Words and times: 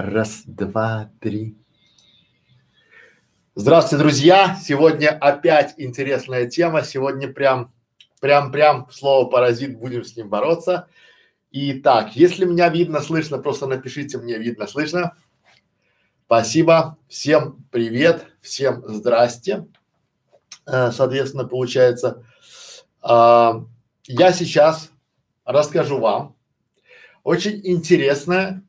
Раз, 0.00 0.44
два, 0.46 1.10
три. 1.20 1.56
Здравствуйте, 3.56 4.00
друзья! 4.00 4.56
Сегодня 4.62 5.08
опять 5.08 5.74
интересная 5.76 6.46
тема. 6.46 6.84
Сегодня 6.84 7.26
прям, 7.26 7.72
прям, 8.20 8.52
прям 8.52 8.88
слово 8.92 9.28
паразит, 9.28 9.76
будем 9.76 10.04
с 10.04 10.14
ним 10.14 10.28
бороться. 10.28 10.86
Итак, 11.50 12.14
если 12.14 12.44
меня 12.44 12.68
видно, 12.68 13.00
слышно, 13.00 13.38
просто 13.38 13.66
напишите 13.66 14.18
мне 14.18 14.38
видно, 14.38 14.68
слышно. 14.68 15.16
Спасибо. 16.26 16.96
Всем 17.08 17.66
привет, 17.72 18.24
всем 18.40 18.84
здрасте. 18.86 19.66
Э, 20.64 20.92
соответственно, 20.92 21.44
получается, 21.44 22.24
э, 23.02 23.52
я 24.04 24.32
сейчас 24.32 24.92
расскажу 25.44 25.98
вам 25.98 26.36
очень 27.24 27.60
интересное 27.64 28.62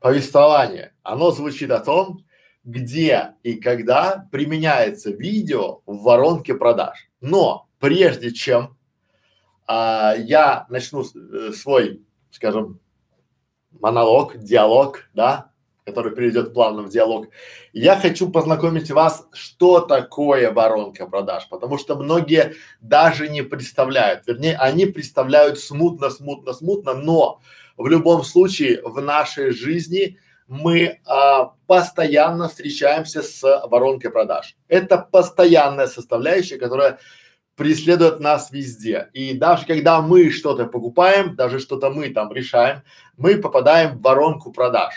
повествование. 0.00 0.94
Оно 1.02 1.30
звучит 1.30 1.70
о 1.70 1.80
том, 1.80 2.24
где 2.64 3.34
и 3.42 3.54
когда 3.54 4.28
применяется 4.30 5.10
видео 5.10 5.80
в 5.86 6.02
воронке 6.02 6.54
продаж. 6.54 7.08
Но 7.20 7.68
прежде 7.78 8.32
чем 8.32 8.76
а, 9.66 10.14
я 10.16 10.66
начну 10.68 11.02
э, 11.02 11.52
свой, 11.52 12.02
скажем, 12.30 12.80
монолог, 13.70 14.38
диалог, 14.38 15.04
да, 15.14 15.52
который 15.84 16.14
перейдет 16.14 16.52
плавно 16.52 16.82
в 16.82 16.90
диалог, 16.90 17.28
я 17.72 17.96
хочу 17.96 18.30
познакомить 18.30 18.90
вас, 18.90 19.26
что 19.32 19.80
такое 19.80 20.52
воронка 20.52 21.06
продаж, 21.06 21.48
потому 21.48 21.78
что 21.78 21.96
многие 21.96 22.54
даже 22.80 23.28
не 23.28 23.42
представляют, 23.42 24.26
вернее, 24.26 24.56
они 24.56 24.84
представляют 24.86 25.58
смутно, 25.58 26.10
смутно, 26.10 26.52
смутно, 26.52 26.94
но 26.94 27.40
в 27.78 27.86
любом 27.86 28.24
случае 28.24 28.82
в 28.82 29.00
нашей 29.00 29.52
жизни 29.52 30.18
мы 30.48 31.00
а, 31.06 31.52
постоянно 31.66 32.48
встречаемся 32.48 33.22
с 33.22 33.42
воронкой 33.68 34.10
продаж. 34.10 34.56
Это 34.66 34.98
постоянная 34.98 35.86
составляющая, 35.86 36.58
которая 36.58 36.98
преследует 37.54 38.20
нас 38.20 38.50
везде. 38.50 39.08
И 39.12 39.34
даже 39.34 39.66
когда 39.66 40.00
мы 40.00 40.30
что-то 40.30 40.66
покупаем, 40.66 41.36
даже 41.36 41.58
что-то 41.58 41.90
мы 41.90 42.10
там 42.10 42.32
решаем, 42.32 42.82
мы 43.16 43.36
попадаем 43.36 43.98
в 43.98 44.02
воронку 44.02 44.52
продаж. 44.52 44.94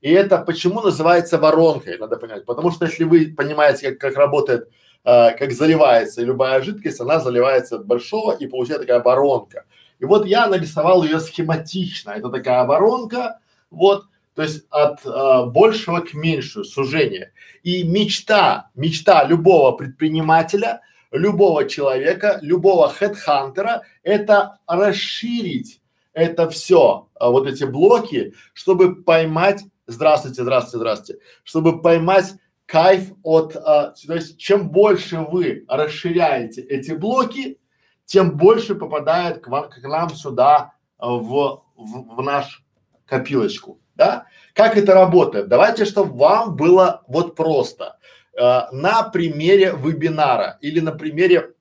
И 0.00 0.10
это 0.10 0.38
почему 0.38 0.80
называется 0.80 1.38
воронкой, 1.38 1.98
надо 1.98 2.16
понять. 2.16 2.44
Потому 2.44 2.70
что 2.70 2.86
если 2.86 3.04
вы 3.04 3.34
понимаете, 3.36 3.90
как, 3.90 3.98
как 3.98 4.16
работает, 4.16 4.68
э, 5.04 5.30
как 5.36 5.52
заливается 5.52 6.22
любая 6.22 6.62
жидкость, 6.62 7.00
она 7.00 7.20
заливается 7.20 7.76
от 7.76 7.86
большого 7.86 8.32
и 8.32 8.46
получается 8.46 8.86
такая 8.86 9.02
воронка. 9.02 9.64
И 10.04 10.06
вот 10.06 10.26
я 10.26 10.46
нарисовал 10.46 11.02
ее 11.02 11.18
схематично. 11.18 12.10
Это 12.10 12.28
такая 12.28 12.64
воронка, 12.66 13.38
вот, 13.70 14.04
то 14.34 14.42
есть 14.42 14.66
от 14.68 15.00
э, 15.06 15.46
большего 15.46 16.00
к 16.00 16.12
меньшему 16.12 16.64
сужение. 16.64 17.32
И 17.62 17.84
мечта, 17.84 18.70
мечта 18.74 19.24
любого 19.24 19.72
предпринимателя, 19.72 20.82
любого 21.10 21.66
человека, 21.66 22.38
любого 22.42 22.90
хедхантера– 22.90 23.84
это 24.02 24.58
расширить 24.66 25.80
это 26.12 26.48
все, 26.50 27.08
а, 27.14 27.30
вот 27.30 27.48
эти 27.48 27.64
блоки, 27.64 28.34
чтобы 28.52 29.02
поймать 29.02 29.64
Здравствуйте, 29.86 30.42
здравствуйте, 30.42 30.78
здравствуйте. 30.78 31.22
Чтобы 31.42 31.82
поймать 31.82 32.34
кайф 32.66 33.12
от, 33.22 33.54
а, 33.56 33.94
то 34.06 34.14
есть 34.14 34.38
чем 34.38 34.70
больше 34.70 35.18
вы 35.18 35.64
расширяете 35.68 36.62
эти 36.62 36.92
блоки, 36.92 37.58
тем 38.04 38.36
больше 38.36 38.74
попадает 38.74 39.42
к 39.42 39.48
вам, 39.48 39.70
к 39.70 39.78
нам 39.82 40.10
сюда 40.10 40.74
а, 40.98 41.10
в, 41.10 41.64
в, 41.76 42.16
в 42.16 42.22
наш 42.22 42.64
копилочку, 43.06 43.80
да? 43.94 44.26
Как 44.54 44.76
это 44.76 44.94
работает? 44.94 45.48
Давайте, 45.48 45.84
чтобы 45.84 46.16
вам 46.16 46.56
было 46.56 47.02
вот 47.08 47.34
просто. 47.34 47.98
Э, 48.36 48.70
на 48.72 49.04
примере 49.04 49.74
вебинара 49.76 50.58
или 50.60 50.80
на 50.80 50.92
примере 50.92 51.54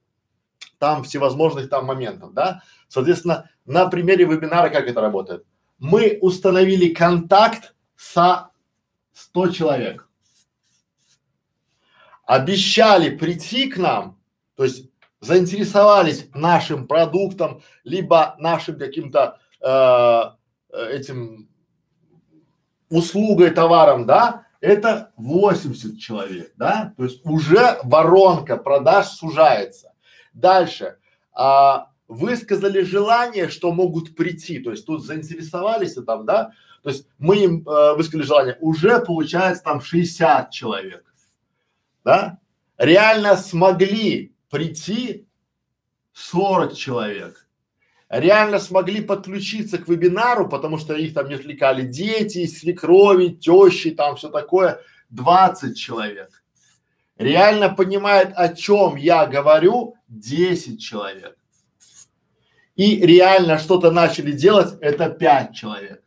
там 0.79 1.03
всевозможных 1.03 1.69
там 1.69 1.85
моментов, 1.85 2.33
да? 2.33 2.61
Соответственно, 2.87 3.49
на 3.65 3.87
примере 3.87 4.25
вебинара 4.25 4.69
как 4.69 4.87
это 4.87 5.01
работает? 5.01 5.45
Мы 5.79 6.17
установили 6.21 6.93
контакт 6.93 7.75
со 7.95 8.49
100 9.13 9.49
человек. 9.49 10.09
Обещали 12.25 13.15
прийти 13.15 13.69
к 13.69 13.77
нам, 13.77 14.19
то 14.55 14.63
есть 14.63 14.89
заинтересовались 15.23 16.27
нашим 16.33 16.87
продуктом, 16.87 17.63
либо 17.83 18.35
нашим 18.39 18.77
каким-то 18.77 19.39
э, 19.61 20.21
этим 20.91 21.49
услугой, 22.89 23.51
товаром, 23.51 24.05
да, 24.05 24.45
это 24.59 25.11
80 25.17 25.99
человек, 25.99 26.53
да, 26.57 26.93
то 26.97 27.05
есть 27.05 27.25
уже 27.25 27.79
воронка 27.83 28.57
продаж 28.57 29.07
сужается. 29.07 29.93
Дальше, 30.33 30.97
а, 31.33 31.89
высказали 32.07 32.81
желание, 32.81 33.49
что 33.49 33.71
могут 33.71 34.15
прийти, 34.15 34.59
то 34.59 34.71
есть 34.71 34.85
тут 34.85 35.05
заинтересовались 35.05 35.95
там, 36.05 36.25
да, 36.25 36.51
то 36.81 36.89
есть 36.89 37.07
мы 37.17 37.37
им 37.37 37.67
э, 37.67 37.93
высказали 37.95 38.23
желание, 38.23 38.57
уже 38.59 38.99
получается 38.99 39.63
там 39.63 39.79
60 39.79 40.51
человек, 40.51 41.05
да, 42.03 42.39
реально 42.77 43.37
смогли 43.37 44.32
прийти 44.53 45.27
40 46.11 46.75
человек, 46.75 47.47
реально 48.07 48.59
смогли 48.59 49.01
подключиться 49.01 49.79
к 49.79 49.87
вебинару, 49.87 50.47
потому 50.47 50.77
что 50.77 50.93
их 50.93 51.15
там 51.15 51.27
не 51.27 51.33
отвлекали 51.33 51.81
дети, 51.81 52.45
свекрови, 52.45 53.29
тещи, 53.29 53.89
там 53.89 54.15
все 54.15 54.29
такое, 54.29 54.79
20 55.09 55.75
человек. 55.75 56.43
Реально 57.17 57.69
понимает, 57.69 58.31
о 58.35 58.53
чем 58.53 58.95
я 58.95 59.25
говорю, 59.25 59.95
10 60.07 60.79
человек. 60.79 61.35
И 62.75 62.97
реально 62.97 63.57
что-то 63.57 63.89
начали 63.89 64.33
делать, 64.33 64.77
это 64.81 65.09
5 65.09 65.55
человек. 65.55 66.03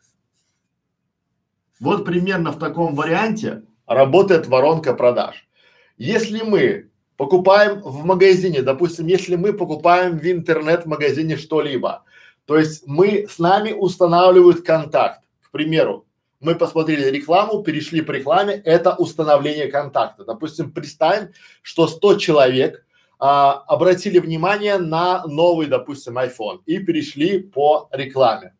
Вот 1.80 2.04
примерно 2.04 2.52
в 2.52 2.60
таком 2.60 2.94
варианте 2.94 3.64
работает 3.88 4.46
воронка 4.46 4.94
продаж. 4.94 5.48
Если 5.96 6.42
мы 6.42 6.90
покупаем 7.16 7.81
в 7.81 8.04
магазине, 8.04 8.62
допустим, 8.62 9.06
если 9.06 9.37
мы 9.37 9.53
покупаем 9.53 10.19
в 10.19 10.25
интернет-магазине 10.25 11.37
что-либо, 11.37 12.04
то 12.44 12.56
есть 12.56 12.84
мы 12.87 13.27
с 13.28 13.38
нами 13.38 13.72
устанавливают 13.72 14.65
контакт. 14.65 15.22
К 15.43 15.50
примеру, 15.50 16.06
мы 16.41 16.55
посмотрели 16.55 17.10
рекламу, 17.10 17.62
перешли 17.62 18.03
по 18.03 18.12
рекламе, 18.12 18.55
это 18.65 18.94
установление 18.94 19.69
контакта. 19.69 20.25
Допустим, 20.25 20.71
представим, 20.71 21.31
что 21.62 21.88
100 21.88 22.19
человек 22.19 22.87
а, 23.19 23.65
обратили 23.66 24.19
внимание 24.19 24.78
на 24.78 25.26
новый, 25.26 25.66
допустим, 25.66 26.19
iPhone 26.19 26.60
и 26.66 26.78
перешли 26.78 27.41
по 27.41 27.88
рекламе 27.91 28.53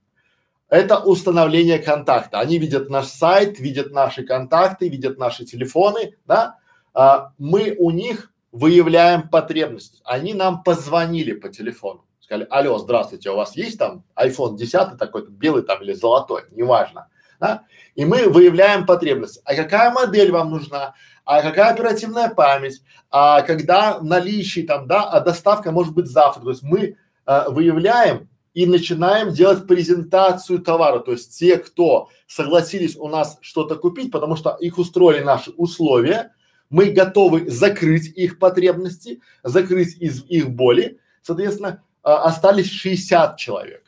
это 0.69 0.99
установление 0.99 1.79
контакта. 1.79 2.41
Они 2.41 2.59
видят 2.59 2.91
наш 2.91 3.07
сайт, 3.07 3.61
видят 3.61 3.93
наши 3.93 4.25
контакты, 4.25 4.89
видят 4.89 5.19
наши 5.19 5.45
телефоны, 5.45 6.17
да. 6.27 6.57
А, 6.93 7.33
мы 7.39 7.75
у 7.79 7.91
них 7.91 8.33
выявляем 8.57 9.29
потребность. 9.29 10.01
Они 10.05 10.35
нам 10.35 10.63
позвонили 10.63 11.33
по 11.33 11.49
телефону, 11.49 12.07
сказали, 12.21 12.47
алло, 12.51 12.79
здравствуйте, 12.79 13.31
у 13.31 13.37
вас 13.37 13.55
есть 13.57 13.79
там 13.79 14.05
iPhone 14.17 14.57
10 14.57 14.99
такой 14.99 15.29
белый 15.29 15.63
там 15.63 15.83
или 15.83 15.93
золотой, 15.93 16.45
неважно, 16.51 17.09
да? 17.39 17.65
И 17.95 18.05
мы 18.05 18.29
выявляем 18.29 18.87
потребность. 18.87 19.41
А 19.45 19.55
какая 19.55 19.91
модель 19.91 20.33
вам 20.33 20.51
нужна? 20.51 20.95
А 21.25 21.43
какая 21.43 21.73
оперативная 21.73 22.31
память? 22.31 22.83
А 23.11 23.43
когда 23.43 24.01
наличие 24.01 24.67
там, 24.67 24.87
да, 24.87 25.03
а 25.03 25.21
доставка 25.21 25.71
может 25.71 25.95
быть 25.95 26.07
завтра. 26.07 26.43
То 26.43 26.51
есть 26.51 26.63
мы 26.63 26.97
а, 27.25 27.51
выявляем 27.51 28.29
и 28.55 28.65
начинаем 28.65 29.31
делать 29.31 29.67
презентацию 29.67 30.61
товара. 30.61 31.01
То 31.01 31.13
есть 31.13 31.39
те, 31.39 31.59
кто 31.59 32.09
согласились 32.27 32.97
у 32.97 33.09
нас 33.09 33.39
что-то 33.41 33.77
купить, 33.77 34.11
потому 34.11 34.37
что 34.37 34.57
их 34.61 34.79
устроили 34.79 35.23
наши 35.23 35.51
условия, 35.51 36.33
мы 36.71 36.87
готовы 36.87 37.49
закрыть 37.51 38.09
их 38.17 38.39
потребности, 38.39 39.21
закрыть 39.43 39.97
из 39.99 40.25
их 40.25 40.51
боли. 40.51 40.99
Соответственно, 41.23 41.83
а, 42.03 42.25
остались 42.25 42.71
60 42.71 43.37
человек. 43.37 43.83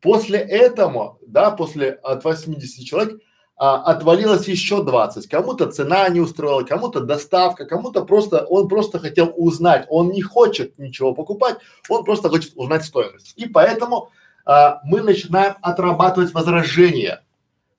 После 0.00 0.38
этого, 0.38 1.18
да, 1.26 1.50
после 1.50 1.90
от 1.90 2.24
80 2.24 2.84
человек 2.84 3.20
а, 3.56 3.82
отвалилось 3.82 4.48
еще 4.48 4.82
20. 4.82 5.28
Кому-то 5.28 5.70
цена 5.70 6.08
не 6.08 6.20
устроила, 6.20 6.62
кому-то 6.62 7.00
доставка, 7.00 7.64
кому-то 7.64 8.04
просто, 8.04 8.44
он 8.44 8.68
просто 8.68 8.98
хотел 8.98 9.32
узнать, 9.36 9.86
он 9.88 10.10
не 10.10 10.22
хочет 10.22 10.78
ничего 10.78 11.14
покупать, 11.14 11.58
он 11.88 12.04
просто 12.04 12.28
хочет 12.28 12.52
узнать 12.56 12.84
стоимость. 12.84 13.34
И 13.36 13.46
поэтому 13.46 14.10
а, 14.44 14.80
мы 14.84 15.00
начинаем 15.02 15.54
отрабатывать 15.62 16.34
возражения. 16.34 17.22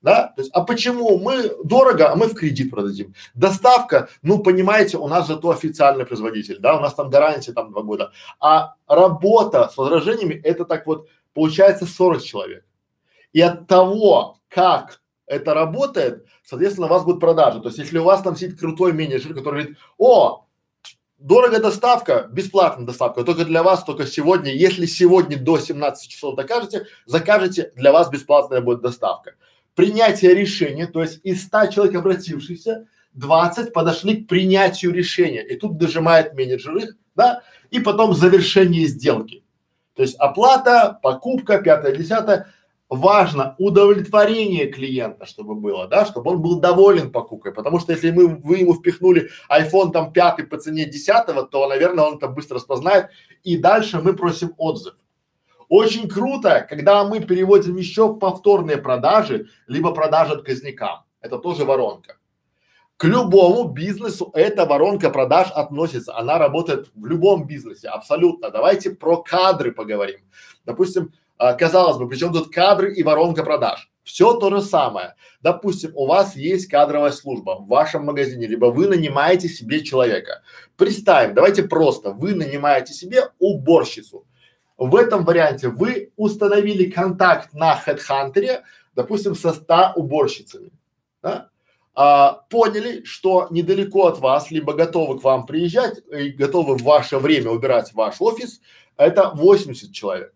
Да? 0.04 0.34
То 0.36 0.42
есть, 0.42 0.52
а 0.54 0.62
почему 0.62 1.18
мы 1.18 1.56
дорого, 1.64 2.12
а 2.12 2.16
мы 2.16 2.28
в 2.28 2.36
кредит 2.36 2.70
продадим? 2.70 3.16
Доставка, 3.34 4.10
ну 4.22 4.40
понимаете, 4.40 4.98
у 4.98 5.08
нас 5.08 5.28
зато 5.28 5.50
официальный 5.50 6.06
производитель, 6.06 6.60
да, 6.60 6.78
у 6.78 6.82
нас 6.82 6.94
там 6.94 7.10
гарантия 7.10 7.54
там 7.54 7.72
два 7.72 7.82
года. 7.84 8.12
А 8.40 8.76
работа 8.86 9.70
с 9.70 9.78
возражениями 9.78 10.34
это 10.34 10.66
так 10.66 10.86
вот 10.86 11.08
получается 11.34 11.86
40 11.86 12.22
человек. 12.22 12.66
И 13.32 13.40
от 13.40 13.66
того, 13.66 14.40
как 14.50 15.02
это 15.26 15.54
работает, 15.54 16.26
соответственно, 16.44 16.88
у 16.88 16.90
вас 16.90 17.06
будет 17.06 17.22
продажа. 17.22 17.62
То 17.62 17.70
есть, 17.70 17.80
если 17.80 17.98
у 17.98 18.04
вас 18.04 18.22
там 18.22 18.36
сидит 18.36 18.60
крутой 18.60 18.92
менеджер, 18.92 19.34
который 19.34 19.64
говорит, 19.64 19.78
о, 19.98 20.46
дорого 21.18 21.60
доставка, 21.60 22.28
бесплатная 22.30 22.86
доставка, 22.86 23.24
только 23.24 23.46
для 23.46 23.64
вас, 23.64 23.86
только 23.86 24.06
сегодня, 24.06 24.54
если 24.54 24.86
сегодня 24.86 25.40
до 25.40 25.58
17 25.58 26.10
часов 26.10 26.36
докажете, 26.36 26.88
закажете, 27.06 27.72
для 27.76 27.94
вас 27.94 28.10
бесплатная 28.10 28.60
будет 28.60 28.82
доставка. 28.82 29.36
Принятие 29.76 30.36
решения, 30.36 30.88
то 30.88 31.02
есть 31.02 31.20
из 31.24 31.44
100 31.44 31.68
человек 31.68 31.96
обратившихся, 31.96 32.88
20 33.14 33.74
подошли 33.74 34.18
к 34.18 34.28
принятию 34.28 34.92
решения, 34.92 35.44
и 35.44 35.56
тут 35.56 35.78
дожимает 35.78 36.34
менеджер 36.34 36.76
их, 36.78 36.96
да, 37.16 37.42
и 37.72 37.80
потом 37.80 38.14
завершение 38.14 38.88
сделки. 38.88 39.44
То 39.96 40.02
есть 40.04 40.16
оплата, 40.16 41.00
покупка, 41.02 41.60
пятое, 41.60 41.96
десятое, 41.96 42.48
важно 42.90 43.56
удовлетворение 43.58 44.68
клиента, 44.68 45.26
чтобы 45.26 45.56
было, 45.56 45.88
да, 45.88 46.06
чтобы 46.06 46.32
он 46.32 46.42
был 46.42 46.60
доволен 46.60 47.12
покупкой, 47.12 47.54
потому 47.54 47.80
что 47.80 47.94
если 47.94 48.12
мы, 48.12 48.28
вы 48.28 48.60
ему 48.60 48.74
впихнули 48.74 49.30
iPhone 49.50 49.92
там 49.92 50.14
пятый 50.14 50.46
по 50.46 50.58
цене 50.58 50.86
десятого, 50.86 51.44
то, 51.44 51.68
наверное, 51.68 52.06
он 52.06 52.20
там 52.20 52.34
быстро 52.34 52.56
распознает, 52.56 53.10
и 53.44 53.58
дальше 53.58 54.00
мы 54.02 54.14
просим 54.14 54.54
отзыв. 54.58 54.96
Очень 55.76 56.08
круто, 56.08 56.68
когда 56.70 57.04
мы 57.04 57.20
переводим 57.20 57.78
еще 57.78 58.16
повторные 58.16 58.78
продажи, 58.78 59.48
либо 59.66 59.92
продажи 59.92 60.34
отказникам. 60.34 61.00
Это 61.20 61.40
тоже 61.40 61.66
воронка. 61.66 62.18
К 62.96 63.06
любому 63.06 63.64
бизнесу 63.70 64.30
эта 64.36 64.68
воронка 64.68 65.10
продаж 65.10 65.48
относится. 65.50 66.16
Она 66.16 66.38
работает 66.38 66.92
в 66.94 67.08
любом 67.08 67.48
бизнесе, 67.48 67.88
абсолютно. 67.88 68.52
Давайте 68.52 68.92
про 68.92 69.18
кадры 69.24 69.72
поговорим. 69.72 70.20
Допустим, 70.64 71.12
а, 71.40 71.54
казалось 71.54 71.98
бы, 71.98 72.08
причем 72.08 72.32
тут 72.32 72.54
кадры 72.54 72.94
и 72.94 73.02
воронка 73.02 73.44
продаж. 73.44 73.92
Все 74.04 74.36
то 74.36 74.52
же 74.52 74.62
самое. 74.62 75.16
Допустим, 75.42 75.92
у 75.96 76.06
вас 76.06 76.36
есть 76.36 76.68
кадровая 76.68 77.12
служба 77.12 77.58
в 77.60 77.68
вашем 77.68 78.06
магазине, 78.06 78.46
либо 78.46 78.68
вы 78.68 78.88
нанимаете 78.88 79.50
себе 79.50 79.84
человека. 79.84 80.44
Представим, 80.78 81.34
давайте 81.34 81.64
просто, 81.64 82.12
вы 82.12 82.36
нанимаете 82.36 82.94
себе 82.94 83.32
уборщицу. 83.40 84.28
В 84.78 84.96
этом 84.96 85.24
варианте 85.24 85.70
вы 85.70 86.12
установили 86.16 86.90
контакт 86.90 87.54
на 87.54 87.80
HeadHunter, 87.80 88.62
допустим, 88.96 89.36
со 89.36 89.54
100 89.54 89.94
уборщицами. 89.96 90.72
Да? 91.22 91.50
А, 91.96 92.44
поняли, 92.50 93.04
что 93.04 93.48
недалеко 93.52 94.08
от 94.08 94.20
вас, 94.20 94.50
либо 94.50 94.74
готовы 94.74 95.20
к 95.20 95.24
вам 95.24 95.46
приезжать 95.46 96.02
и 96.12 96.30
готовы 96.30 96.76
в 96.76 96.84
ваше 96.84 97.20
время 97.20 97.52
убирать 97.52 97.94
ваш 97.94 98.16
офис, 98.20 98.62
это 98.98 99.32
80 99.36 99.94
человек. 99.94 100.34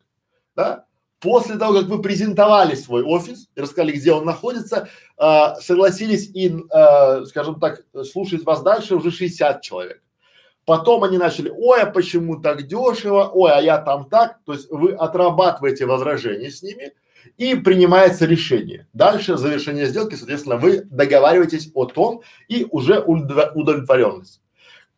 Да? 0.56 0.86
После 1.20 1.58
того, 1.58 1.80
как 1.80 1.90
вы 1.90 2.00
презентовали 2.02 2.76
свой 2.76 3.02
офис 3.02 3.50
и 3.56 3.62
рассказали, 3.62 3.94
где 3.94 4.12
он 4.12 4.24
находится, 4.24 4.88
э, 5.18 5.56
согласились 5.62 6.30
и, 6.32 6.56
э, 6.72 7.26
скажем 7.26 7.60
так, 7.60 7.84
слушать 8.04 8.44
вас 8.44 8.62
дальше 8.62 8.96
уже 8.96 9.10
60 9.10 9.64
человек. 9.64 10.04
Потом 10.68 11.06
они 11.06 11.18
начали, 11.18 11.50
ой, 11.50 11.84
а 11.84 11.86
почему 11.86 12.42
так 12.42 12.68
дешево, 12.68 13.32
ой, 13.34 13.54
а 13.54 13.62
я 13.62 13.78
там 13.78 14.10
так. 14.10 14.40
То 14.44 14.52
есть 14.52 14.70
вы 14.70 14.92
отрабатываете 14.92 15.86
возражения 15.86 16.52
с 16.52 16.62
ними 16.62 16.92
и 17.38 17.56
принимается 17.56 18.26
решение. 18.26 18.86
Дальше 18.92 19.38
завершение 19.38 19.86
сделки, 19.86 20.16
соответственно, 20.16 20.58
вы 20.58 20.82
договариваетесь 20.82 21.72
о 21.74 21.86
том 21.86 22.22
и 22.50 22.68
уже 22.70 23.00
удовлетворенность. 23.00 24.42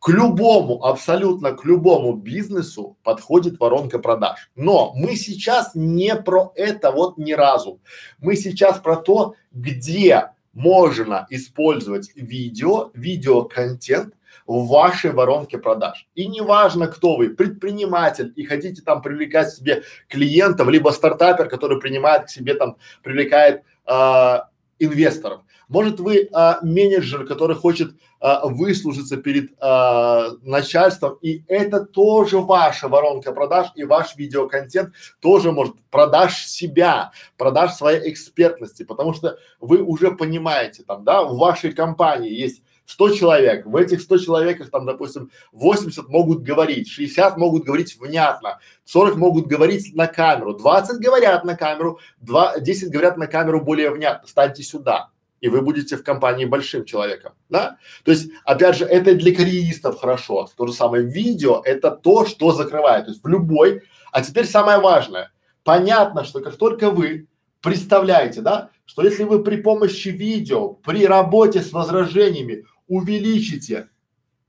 К 0.00 0.08
любому, 0.08 0.84
абсолютно 0.84 1.52
к 1.52 1.64
любому 1.64 2.14
бизнесу 2.14 2.96
подходит 3.04 3.60
воронка 3.60 4.00
продаж. 4.00 4.50
Но 4.56 4.92
мы 4.96 5.14
сейчас 5.14 5.76
не 5.76 6.16
про 6.16 6.50
это 6.56 6.90
вот 6.90 7.16
ни 7.16 7.30
разу. 7.30 7.78
Мы 8.18 8.34
сейчас 8.34 8.80
про 8.80 8.96
то, 8.96 9.36
где 9.52 10.32
можно 10.52 11.28
использовать 11.30 12.10
видео, 12.16 12.90
видеоконтент 12.92 14.14
в 14.50 14.66
вашей 14.66 15.12
воронке 15.12 15.58
продаж. 15.58 16.08
И 16.16 16.26
неважно, 16.26 16.88
кто 16.88 17.16
вы, 17.16 17.28
предприниматель 17.28 18.32
и 18.34 18.44
хотите 18.44 18.82
там 18.82 19.00
привлекать 19.00 19.50
себе 19.50 19.84
клиентов, 20.08 20.68
либо 20.68 20.90
стартапер, 20.90 21.48
который 21.48 21.78
принимает 21.78 22.24
к 22.24 22.30
себе 22.30 22.54
там, 22.54 22.76
привлекает 23.04 23.62
э, 23.86 24.38
инвесторов. 24.80 25.42
Может 25.68 26.00
вы 26.00 26.28
а, 26.32 26.58
менеджер, 26.62 27.24
который 27.26 27.54
хочет 27.54 27.92
а, 28.18 28.48
выслужиться 28.48 29.16
перед 29.18 29.52
а, 29.60 30.30
начальством, 30.42 31.16
и 31.22 31.44
это 31.46 31.84
тоже 31.84 32.38
ваша 32.38 32.88
воронка 32.88 33.30
продаж 33.30 33.68
и 33.76 33.84
ваш 33.84 34.16
видеоконтент 34.16 34.92
тоже 35.20 35.52
может 35.52 35.76
продаж 35.92 36.44
себя, 36.44 37.12
продаж 37.36 37.74
своей 37.74 38.10
экспертности, 38.10 38.82
потому 38.82 39.14
что 39.14 39.38
вы 39.60 39.80
уже 39.80 40.10
понимаете 40.10 40.82
там, 40.82 41.04
да, 41.04 41.22
в 41.22 41.36
вашей 41.36 41.72
компании 41.72 42.32
есть 42.32 42.64
100 42.90 43.10
человек, 43.10 43.66
в 43.66 43.76
этих 43.76 44.00
100 44.00 44.18
человеках 44.18 44.70
там, 44.70 44.84
допустим, 44.84 45.30
80 45.52 46.08
могут 46.08 46.42
говорить, 46.42 46.88
60 46.88 47.36
могут 47.36 47.64
говорить 47.64 47.96
внятно, 47.96 48.58
40 48.84 49.16
могут 49.16 49.46
говорить 49.46 49.94
на 49.94 50.08
камеру, 50.08 50.54
20 50.54 50.98
говорят 50.98 51.44
на 51.44 51.56
камеру, 51.56 52.00
2, 52.20 52.58
10 52.58 52.90
говорят 52.90 53.16
на 53.16 53.28
камеру 53.28 53.60
более 53.60 53.90
внятно, 53.90 54.26
станьте 54.26 54.64
сюда 54.64 55.10
и 55.40 55.48
вы 55.48 55.62
будете 55.62 55.96
в 55.96 56.04
компании 56.04 56.44
большим 56.44 56.84
человеком, 56.84 57.32
да? 57.48 57.78
То 58.04 58.10
есть, 58.10 58.30
опять 58.44 58.76
же, 58.76 58.84
это 58.84 59.14
для 59.14 59.34
карьеристов 59.34 59.98
хорошо. 59.98 60.46
То 60.54 60.66
же 60.66 60.74
самое 60.74 61.04
видео– 61.04 61.62
это 61.64 61.92
то, 61.92 62.26
что 62.26 62.52
закрывает. 62.52 63.06
То 63.06 63.12
есть 63.12 63.24
в 63.24 63.26
любой. 63.26 63.82
А 64.12 64.22
теперь 64.22 64.44
самое 64.44 64.80
важное. 64.80 65.32
Понятно, 65.64 66.24
что 66.24 66.40
как 66.40 66.56
только 66.56 66.90
вы 66.90 67.26
представляете, 67.62 68.42
да, 68.42 68.68
что 68.84 69.02
если 69.02 69.24
вы 69.24 69.42
при 69.42 69.56
помощи 69.62 70.08
видео, 70.08 70.70
при 70.70 71.06
работе 71.06 71.62
с 71.62 71.72
возражениями 71.72 72.66
увеличите 72.90 73.88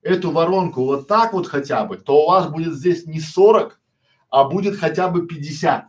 эту 0.01 0.31
воронку 0.31 0.83
вот 0.83 1.07
так 1.07 1.31
вот 1.31 1.47
хотя 1.47 1.85
бы, 1.85 1.97
то 1.97 2.23
у 2.23 2.27
вас 2.27 2.49
будет 2.49 2.73
здесь 2.73 3.05
не 3.05 3.21
40, 3.21 3.79
а 4.29 4.43
будет 4.43 4.77
хотя 4.77 5.07
бы 5.07 5.25
50. 5.27 5.85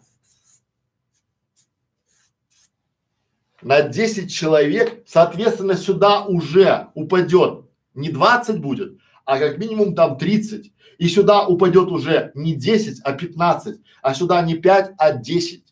на 3.62 3.82
10 3.82 4.32
человек, 4.32 5.02
соответственно, 5.06 5.76
сюда 5.76 6.24
уже 6.24 6.88
упадет 6.94 7.64
не 7.94 8.10
20 8.10 8.60
будет, 8.60 8.98
а 9.24 9.38
как 9.38 9.58
минимум 9.58 9.94
там 9.94 10.18
30. 10.18 10.72
И 10.98 11.08
сюда 11.08 11.46
упадет 11.46 11.88
уже 11.88 12.30
не 12.34 12.54
10, 12.54 13.00
а 13.02 13.12
15, 13.12 13.80
а 14.02 14.14
сюда 14.14 14.42
не 14.42 14.54
5, 14.54 14.92
а 14.98 15.12
10. 15.12 15.64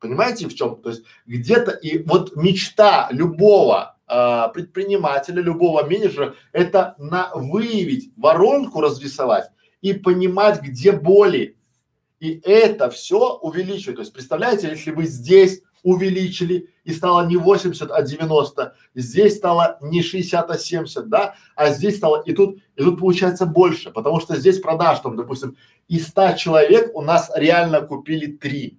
Понимаете 0.00 0.48
в 0.48 0.54
чем? 0.54 0.80
То 0.82 0.90
есть 0.90 1.04
где-то 1.24 1.70
и 1.70 2.02
вот 2.02 2.36
мечта 2.36 3.08
любого 3.10 3.95
э, 4.08 4.48
предпринимателя, 4.54 5.42
любого 5.42 5.84
менеджера 5.84 6.34
это 6.52 6.94
на 6.98 7.30
выявить 7.34 8.12
воронку, 8.16 8.80
разрисовать 8.80 9.50
и 9.80 9.92
понимать, 9.92 10.62
где 10.62 10.92
боли. 10.92 11.56
И 12.20 12.40
это 12.44 12.90
все 12.90 13.36
увеличивает. 13.36 13.96
То 13.96 14.02
есть 14.02 14.12
представляете, 14.12 14.68
если 14.68 14.90
вы 14.90 15.04
здесь 15.04 15.62
увеличили 15.86 16.68
и 16.82 16.92
стало 16.92 17.26
не 17.26 17.36
80, 17.36 17.90
а 17.92 18.02
90, 18.02 18.74
здесь 18.96 19.36
стало 19.36 19.78
не 19.80 20.02
60, 20.02 20.50
а 20.50 20.58
70, 20.58 21.08
да, 21.08 21.36
а 21.54 21.70
здесь 21.70 21.98
стало, 21.98 22.22
и 22.22 22.32
тут, 22.32 22.58
и 22.74 22.82
тут 22.82 22.98
получается 22.98 23.46
больше, 23.46 23.92
потому 23.92 24.18
что 24.18 24.34
здесь 24.34 24.58
продаж, 24.58 24.98
там, 24.98 25.14
допустим, 25.14 25.56
из 25.86 26.08
100 26.08 26.32
человек 26.32 26.90
у 26.96 27.02
нас 27.02 27.30
реально 27.36 27.82
купили 27.82 28.26
3. 28.26 28.78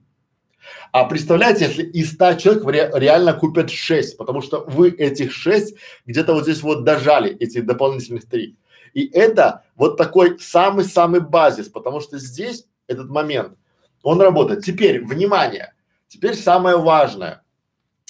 А 0.91 1.05
представляете, 1.05 1.65
если 1.65 1.83
из 1.83 2.13
100 2.13 2.33
человек 2.35 2.65
ре, 2.65 2.91
реально 2.93 3.33
купят 3.33 3.69
6, 3.69 4.17
потому 4.17 4.41
что 4.41 4.63
вы 4.67 4.89
этих 4.89 5.31
6 5.31 5.75
где-то 6.05 6.33
вот 6.33 6.43
здесь 6.43 6.61
вот 6.61 6.83
дожали, 6.83 7.35
эти 7.37 7.61
дополнительных 7.61 8.27
3. 8.27 8.55
И 8.93 9.07
это 9.07 9.63
вот 9.75 9.97
такой 9.97 10.39
самый-самый 10.39 11.21
базис, 11.21 11.67
потому 11.67 11.99
что 11.99 12.17
здесь 12.17 12.65
этот 12.87 13.09
момент, 13.09 13.57
он 14.01 14.21
работает. 14.21 14.63
Теперь, 14.63 15.03
внимание, 15.03 15.73
Теперь 16.07 16.35
самое 16.35 16.77
важное, 16.77 17.43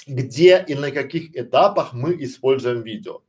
где 0.05 0.63
и 0.67 0.75
на 0.75 0.91
каких 0.91 1.35
этапах 1.35 1.93
мы 1.93 2.15
используем 2.23 2.83
видео. 2.83 3.21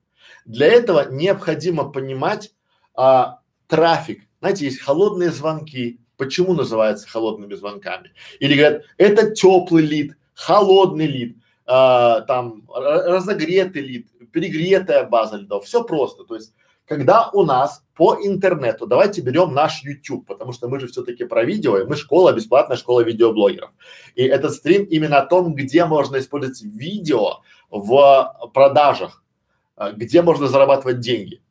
Для 0.45 0.67
этого 0.67 1.11
необходимо 1.11 1.91
понимать 1.91 2.53
а, 2.95 3.41
трафик. 3.67 4.25
Знаете, 4.41 4.67
есть 4.67 4.81
холодные 4.81 5.31
звонки. 5.31 6.01
Почему 6.19 6.53
называются 6.53 7.09
холодными 7.09 7.55
звонками? 7.55 8.13
Или 8.41 8.55
говорят, 8.55 8.83
это 8.99 9.31
теплый 9.31 9.85
лид, 9.85 10.17
холодный 10.35 11.07
лид, 11.07 11.39
а, 11.65 12.21
там 12.23 12.65
разогретый 12.75 13.81
лид, 13.81 14.09
перегретая 14.33 15.05
база 15.05 15.37
льдов. 15.37 15.65
Все 15.65 15.83
просто. 15.83 16.25
То 16.25 16.35
есть 16.35 16.53
когда 16.89 17.29
у 17.33 17.45
нас 17.45 17.85
по 17.95 18.17
интернету, 18.23 18.87
давайте 18.87 19.21
берем 19.21 19.53
наш 19.53 19.83
YouTube, 19.85 20.27
потому 20.27 20.53
что 20.53 20.69
мы 20.69 20.81
же 20.81 20.87
все-таки 20.87 21.25
про 21.25 21.45
видео, 21.45 21.77
и 21.79 21.85
мы 21.85 21.97
школа, 21.97 22.33
бесплатная 22.33 22.79
школа 22.79 23.03
видеоблогеров. 23.03 23.71
И 24.15 24.25
этот 24.25 24.55
стрим 24.55 24.85
именно 24.85 25.19
о 25.19 25.27
том, 25.27 25.55
где 25.55 25.85
можно 25.85 26.19
использовать 26.19 26.63
видео 26.63 27.43
в 27.71 28.51
продажах, 28.55 29.23
а, 29.77 29.93
где 29.93 30.23
можно 30.23 30.49
зарабатывать 30.49 31.01
деньги. 31.01 31.43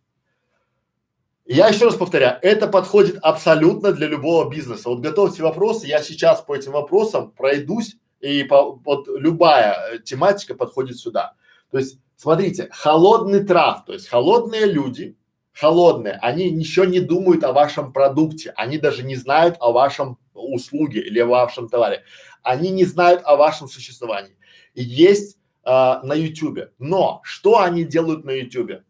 Я 1.49 1.69
еще 1.69 1.85
раз 1.85 1.95
повторяю, 1.95 2.39
это 2.41 2.67
подходит 2.67 3.19
абсолютно 3.21 3.93
для 3.93 4.07
любого 4.07 4.49
бизнеса. 4.49 4.89
Вот 4.89 4.99
готовьте 4.99 5.43
вопросы, 5.43 5.87
я 5.87 6.03
сейчас 6.03 6.41
по 6.41 6.53
этим 6.53 6.73
вопросам 6.73 7.31
пройдусь, 7.31 7.95
и 8.19 8.43
по, 8.43 8.73
вот 8.83 9.07
любая 9.07 9.99
тематика 9.99 10.55
подходит 10.55 10.97
сюда. 10.97 11.35
То 11.71 11.77
есть, 11.77 11.99
смотрите, 12.17 12.67
холодный 12.71 13.45
трав, 13.45 13.85
то 13.85 13.93
есть 13.93 14.09
холодные 14.09 14.65
люди, 14.65 15.15
холодные, 15.53 16.19
они 16.21 16.49
еще 16.49 16.85
не 16.85 16.99
думают 16.99 17.45
о 17.45 17.53
вашем 17.53 17.93
продукте, 17.93 18.53
они 18.57 18.77
даже 18.77 19.03
не 19.03 19.15
знают 19.15 19.55
о 19.61 19.71
вашем 19.71 20.17
услуге 20.33 20.99
или 20.99 21.19
о 21.19 21.27
вашем 21.27 21.69
товаре, 21.69 22.03
они 22.43 22.71
не 22.71 22.83
знают 22.83 23.21
о 23.23 23.37
вашем 23.37 23.69
существовании. 23.69 24.35
Есть 24.73 25.37
а, 25.63 26.01
на 26.03 26.13
ютубе. 26.13 26.71
Но 26.77 27.19
что 27.23 27.59
они 27.59 27.83
делают 27.83 28.23
на 28.23 28.31
ютубе? 28.31 28.83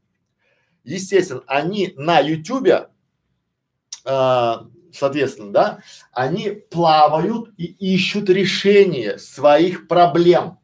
Естественно, 0.87 1.43
они 1.47 1.93
на 1.97 2.19
ютубе 2.19 2.87
а, 4.05 4.67
соответственно, 4.93 5.51
да, 5.51 5.79
они 6.13 6.49
плавают 6.49 7.49
и 7.57 7.65
ищут 7.65 8.29
решение 8.29 9.19
своих 9.19 9.89
проблем. 9.89 10.59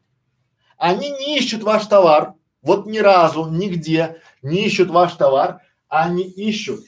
Они 0.78 1.10
не 1.10 1.38
ищут 1.38 1.62
ваш 1.62 1.86
товар, 1.86 2.34
вот 2.62 2.86
ни 2.86 2.98
разу, 2.98 3.50
нигде 3.50 4.22
не 4.40 4.64
ищут 4.64 4.88
ваш 4.88 5.12
товар, 5.12 5.60
они 5.88 6.24
ищут 6.24 6.80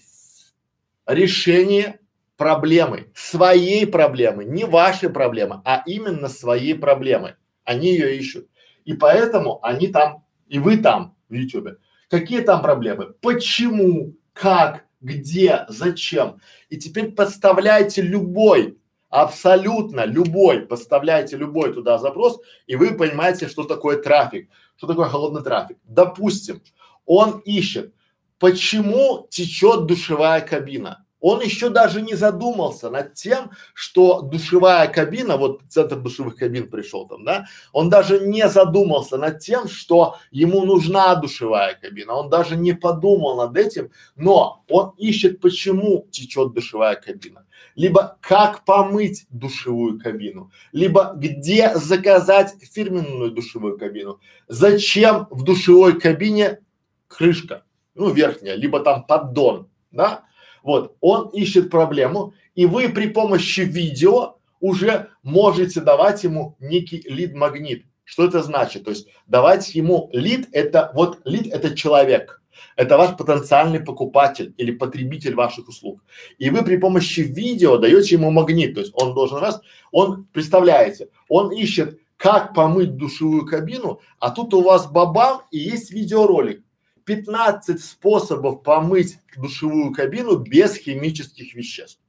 решение 1.06 2.00
проблемы, 2.38 3.12
своей 3.14 3.86
проблемы, 3.86 4.44
не 4.44 4.64
вашей 4.64 5.10
проблемы, 5.10 5.60
а 5.66 5.82
именно 5.84 6.28
своей 6.28 6.74
проблемы. 6.74 7.36
Они 7.64 7.88
ее 7.88 8.16
ищут. 8.16 8.48
И 8.86 8.94
поэтому 8.94 9.58
они 9.62 9.88
там, 9.88 10.24
и 10.48 10.58
вы 10.58 10.78
там 10.78 11.16
в 11.28 11.34
YouTube. 11.34 11.78
Какие 12.08 12.40
там 12.40 12.62
проблемы? 12.62 13.14
Почему? 13.20 14.14
Как? 14.32 14.86
где, 15.00 15.64
зачем. 15.68 16.40
И 16.68 16.76
теперь 16.76 17.12
подставляйте 17.12 18.02
любой, 18.02 18.78
абсолютно 19.08 20.04
любой, 20.04 20.62
подставляйте 20.62 21.36
любой 21.36 21.72
туда 21.72 21.98
запрос, 21.98 22.40
и 22.66 22.76
вы 22.76 22.96
понимаете, 22.96 23.48
что 23.48 23.64
такое 23.64 24.02
трафик, 24.02 24.50
что 24.76 24.86
такое 24.86 25.08
холодный 25.08 25.42
трафик. 25.42 25.78
Допустим, 25.84 26.62
он 27.04 27.38
ищет, 27.40 27.94
почему 28.38 29.26
течет 29.30 29.86
душевая 29.86 30.40
кабина 30.40 31.05
он 31.26 31.42
еще 31.42 31.70
даже 31.70 32.02
не 32.02 32.14
задумался 32.14 32.88
над 32.88 33.14
тем, 33.14 33.50
что 33.74 34.22
душевая 34.22 34.86
кабина, 34.86 35.36
вот 35.36 35.60
центр 35.68 35.96
душевых 35.96 36.36
кабин 36.36 36.70
пришел 36.70 37.08
там, 37.08 37.24
да, 37.24 37.46
он 37.72 37.90
даже 37.90 38.20
не 38.20 38.48
задумался 38.48 39.16
над 39.18 39.40
тем, 39.40 39.66
что 39.66 40.18
ему 40.30 40.64
нужна 40.64 41.16
душевая 41.16 41.74
кабина, 41.74 42.14
он 42.14 42.30
даже 42.30 42.54
не 42.54 42.74
подумал 42.74 43.38
над 43.38 43.56
этим, 43.56 43.90
но 44.14 44.62
он 44.68 44.92
ищет, 44.98 45.40
почему 45.40 46.06
течет 46.12 46.52
душевая 46.52 46.94
кабина, 46.94 47.44
либо 47.74 48.18
как 48.20 48.64
помыть 48.64 49.26
душевую 49.28 49.98
кабину, 49.98 50.52
либо 50.70 51.14
где 51.16 51.74
заказать 51.74 52.54
фирменную 52.60 53.32
душевую 53.32 53.76
кабину, 53.78 54.20
зачем 54.46 55.26
в 55.32 55.42
душевой 55.42 55.98
кабине 55.98 56.60
крышка, 57.08 57.64
ну 57.96 58.10
верхняя, 58.12 58.54
либо 58.54 58.78
там 58.78 59.04
поддон, 59.04 59.68
да, 59.90 60.25
вот, 60.66 60.96
он 61.00 61.28
ищет 61.28 61.70
проблему, 61.70 62.34
и 62.56 62.66
вы 62.66 62.88
при 62.88 63.06
помощи 63.06 63.60
видео 63.60 64.38
уже 64.60 65.10
можете 65.22 65.80
давать 65.80 66.24
ему 66.24 66.56
некий 66.58 67.04
лид-магнит. 67.06 67.84
Что 68.02 68.24
это 68.24 68.42
значит? 68.42 68.84
То 68.84 68.90
есть 68.90 69.06
давать 69.28 69.76
ему 69.76 70.10
лид, 70.12 70.48
это 70.50 70.90
вот 70.94 71.20
лид 71.24 71.52
это 71.52 71.76
человек, 71.76 72.42
это 72.74 72.98
ваш 72.98 73.16
потенциальный 73.16 73.78
покупатель 73.78 74.54
или 74.56 74.72
потребитель 74.72 75.36
ваших 75.36 75.68
услуг. 75.68 76.02
И 76.38 76.50
вы 76.50 76.64
при 76.64 76.78
помощи 76.78 77.20
видео 77.20 77.78
даете 77.78 78.16
ему 78.16 78.32
магнит, 78.32 78.74
то 78.74 78.80
есть 78.80 78.92
он 78.94 79.14
должен 79.14 79.38
раз, 79.38 79.60
он, 79.92 80.26
представляете, 80.32 81.10
он 81.28 81.52
ищет, 81.52 82.00
как 82.16 82.54
помыть 82.54 82.96
душевую 82.96 83.46
кабину, 83.46 84.00
а 84.18 84.30
тут 84.30 84.52
у 84.52 84.62
вас 84.62 84.90
бабам 84.90 85.42
и 85.52 85.58
есть 85.58 85.92
видеоролик. 85.92 86.65
15 87.06 87.82
способов 87.82 88.62
помыть 88.62 89.18
душевую 89.36 89.92
кабину 89.92 90.36
без 90.36 90.76
химических 90.76 91.54
веществ. 91.54 92.00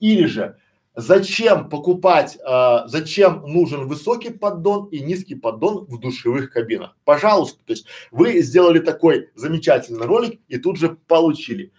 Или 0.00 0.26
же 0.26 0.56
зачем 0.94 1.68
покупать, 1.68 2.36
э, 2.36 2.78
зачем 2.86 3.42
нужен 3.46 3.88
высокий 3.88 4.30
поддон 4.30 4.86
и 4.86 5.00
низкий 5.00 5.34
поддон 5.34 5.86
в 5.86 5.98
душевых 5.98 6.50
кабинах. 6.50 6.96
Пожалуйста, 7.04 7.58
то 7.64 7.72
есть 7.72 7.86
вы 8.10 8.40
сделали 8.42 8.78
такой 8.78 9.30
замечательный 9.34 10.06
ролик 10.06 10.40
и 10.48 10.56
тут 10.56 10.78
же 10.78 10.96
получили. 11.08 11.72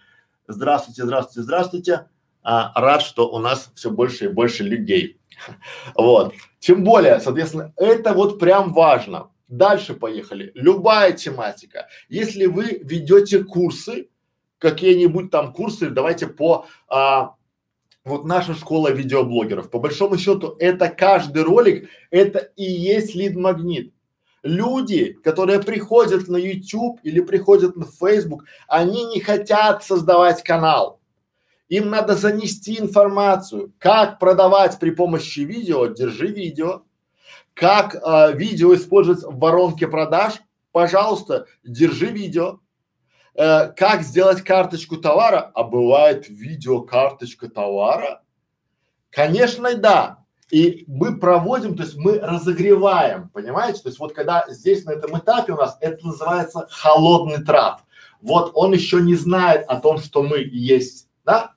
Здравствуйте, 0.46 1.04
здравствуйте, 1.04 1.42
здравствуйте. 1.42 2.08
А, 2.42 2.78
рад, 2.78 3.00
что 3.00 3.30
у 3.30 3.38
нас 3.38 3.70
все 3.74 3.90
больше 3.90 4.26
и 4.26 4.28
больше 4.28 4.62
людей. 4.62 5.18
Вот. 5.94 6.34
Тем 6.58 6.84
более, 6.84 7.20
соответственно, 7.20 7.72
это 7.76 8.12
вот 8.12 8.38
прям 8.38 8.72
важно. 8.72 9.30
Дальше 9.48 9.94
поехали. 9.94 10.50
Любая 10.54 11.12
тематика. 11.12 11.88
Если 12.08 12.46
вы 12.46 12.80
ведете 12.82 13.44
курсы, 13.44 14.08
какие-нибудь 14.58 15.30
там 15.30 15.52
курсы, 15.52 15.90
давайте 15.90 16.26
по 16.26 16.66
а, 16.88 17.34
вот 18.04 18.24
наша 18.24 18.54
школа 18.54 18.90
видеоблогеров. 18.90 19.70
По 19.70 19.78
большому 19.78 20.18
счету, 20.18 20.56
это 20.58 20.88
каждый 20.88 21.42
ролик, 21.42 21.88
это 22.10 22.38
и 22.56 22.64
есть 22.64 23.14
лид-магнит. 23.14 23.92
Люди, 24.42 25.12
которые 25.24 25.62
приходят 25.62 26.28
на 26.28 26.36
YouTube 26.36 27.00
или 27.02 27.20
приходят 27.20 27.76
на 27.76 27.86
Facebook, 27.86 28.44
они 28.68 29.04
не 29.06 29.20
хотят 29.20 29.82
создавать 29.82 30.42
канал. 30.42 31.00
Им 31.68 31.88
надо 31.88 32.14
занести 32.14 32.78
информацию, 32.78 33.72
как 33.78 34.18
продавать 34.18 34.78
при 34.78 34.90
помощи 34.90 35.40
видео, 35.40 35.86
держи 35.86 36.26
видео, 36.26 36.82
как 37.54 37.96
а, 38.02 38.32
видео 38.32 38.74
использовать 38.74 39.22
в 39.22 39.38
воронке 39.38 39.86
продаж? 39.86 40.34
Пожалуйста, 40.72 41.46
держи 41.62 42.06
видео. 42.06 42.58
Э, 43.36 43.68
как 43.68 44.02
сделать 44.02 44.42
карточку 44.42 44.96
товара? 44.96 45.52
А 45.54 45.62
бывает 45.62 46.28
видео 46.28 46.82
карточка 46.82 47.48
товара? 47.48 48.22
Конечно, 49.10 49.74
да. 49.74 50.24
И 50.50 50.84
мы 50.86 51.18
проводим, 51.18 51.76
то 51.76 51.84
есть 51.84 51.96
мы 51.96 52.18
разогреваем, 52.18 53.28
понимаете? 53.30 53.82
То 53.82 53.88
есть 53.88 53.98
вот 53.98 54.12
когда 54.12 54.44
здесь 54.48 54.84
на 54.84 54.92
этом 54.92 55.16
этапе 55.18 55.52
у 55.52 55.56
нас 55.56 55.76
это 55.80 56.04
называется 56.06 56.66
холодный 56.70 57.44
трав. 57.44 57.84
Вот 58.20 58.52
он 58.54 58.72
еще 58.72 59.00
не 59.00 59.14
знает 59.14 59.64
о 59.68 59.80
том, 59.80 59.98
что 59.98 60.22
мы 60.22 60.38
есть, 60.38 61.08
да? 61.24 61.52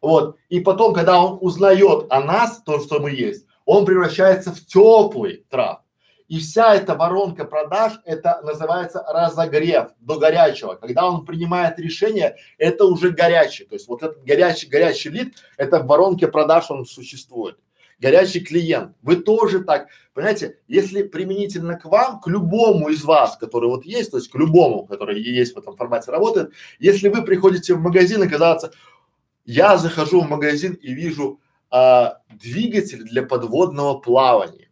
Вот. 0.00 0.36
И 0.48 0.60
потом, 0.60 0.94
когда 0.94 1.20
он 1.20 1.38
узнает 1.40 2.06
о 2.10 2.20
нас, 2.20 2.62
то, 2.62 2.80
что 2.80 3.00
мы 3.00 3.10
есть, 3.10 3.45
он 3.66 3.84
превращается 3.84 4.52
в 4.52 4.64
теплый 4.64 5.44
трав. 5.50 5.80
И 6.28 6.38
вся 6.40 6.74
эта 6.74 6.94
воронка 6.94 7.44
продаж, 7.44 8.00
это 8.04 8.40
называется 8.42 9.04
разогрев 9.06 9.90
до 10.00 10.18
горячего. 10.18 10.74
Когда 10.74 11.08
он 11.08 11.24
принимает 11.24 11.78
решение, 11.78 12.36
это 12.58 12.84
уже 12.84 13.10
горячий. 13.10 13.64
То 13.64 13.74
есть 13.74 13.86
вот 13.86 14.02
этот 14.02 14.24
горячий, 14.24 14.66
горячий 14.66 15.10
лид, 15.10 15.34
это 15.56 15.80
в 15.80 15.86
воронке 15.86 16.26
продаж 16.26 16.70
он 16.70 16.84
существует. 16.84 17.58
Горячий 18.00 18.40
клиент. 18.40 18.96
Вы 19.02 19.16
тоже 19.16 19.60
так, 19.60 19.86
понимаете, 20.14 20.58
если 20.68 21.02
применительно 21.02 21.78
к 21.78 21.84
вам, 21.84 22.20
к 22.20 22.26
любому 22.26 22.88
из 22.88 23.04
вас, 23.04 23.36
который 23.36 23.68
вот 23.68 23.84
есть, 23.86 24.10
то 24.10 24.16
есть 24.18 24.28
к 24.28 24.34
любому, 24.34 24.84
который 24.84 25.20
есть 25.20 25.54
в 25.54 25.58
этом 25.58 25.76
формате 25.76 26.10
работает, 26.10 26.50
если 26.78 27.08
вы 27.08 27.22
приходите 27.22 27.74
в 27.74 27.80
магазин 27.80 28.22
и 28.22 28.28
казаться, 28.28 28.72
я 29.44 29.78
захожу 29.78 30.22
в 30.22 30.28
магазин 30.28 30.74
и 30.74 30.92
вижу 30.92 31.40
а, 31.70 32.18
двигатель 32.30 33.02
для 33.02 33.22
подводного 33.22 33.98
плавания. 33.98 34.68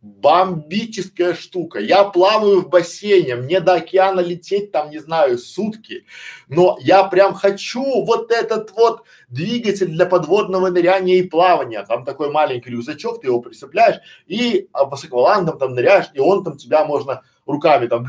Бомбическая 0.00 1.34
штука. 1.34 1.78
Я 1.78 2.04
плаваю 2.04 2.62
в 2.62 2.70
бассейне, 2.70 3.36
мне 3.36 3.60
до 3.60 3.74
океана 3.74 4.20
лететь 4.20 4.72
там, 4.72 4.88
не 4.88 4.98
знаю, 4.98 5.36
сутки, 5.36 6.06
но 6.48 6.78
я 6.80 7.04
прям 7.04 7.34
хочу 7.34 7.82
вот 8.06 8.30
этот 8.30 8.70
вот 8.70 9.02
двигатель 9.28 9.88
для 9.88 10.06
подводного 10.06 10.70
ныряния 10.70 11.16
и 11.16 11.28
плавания. 11.28 11.84
Там 11.84 12.06
такой 12.06 12.30
маленький 12.30 12.70
рюкзачок, 12.70 13.20
ты 13.20 13.26
его 13.26 13.42
прицепляешь 13.42 14.00
и 14.26 14.68
а, 14.72 14.86
по 14.86 14.96
аквалангом 14.96 15.58
там 15.58 15.74
ныряешь, 15.74 16.10
и 16.14 16.20
он 16.20 16.44
там 16.44 16.56
тебя 16.56 16.86
можно 16.86 17.22
руками 17.44 17.86
там 17.86 18.06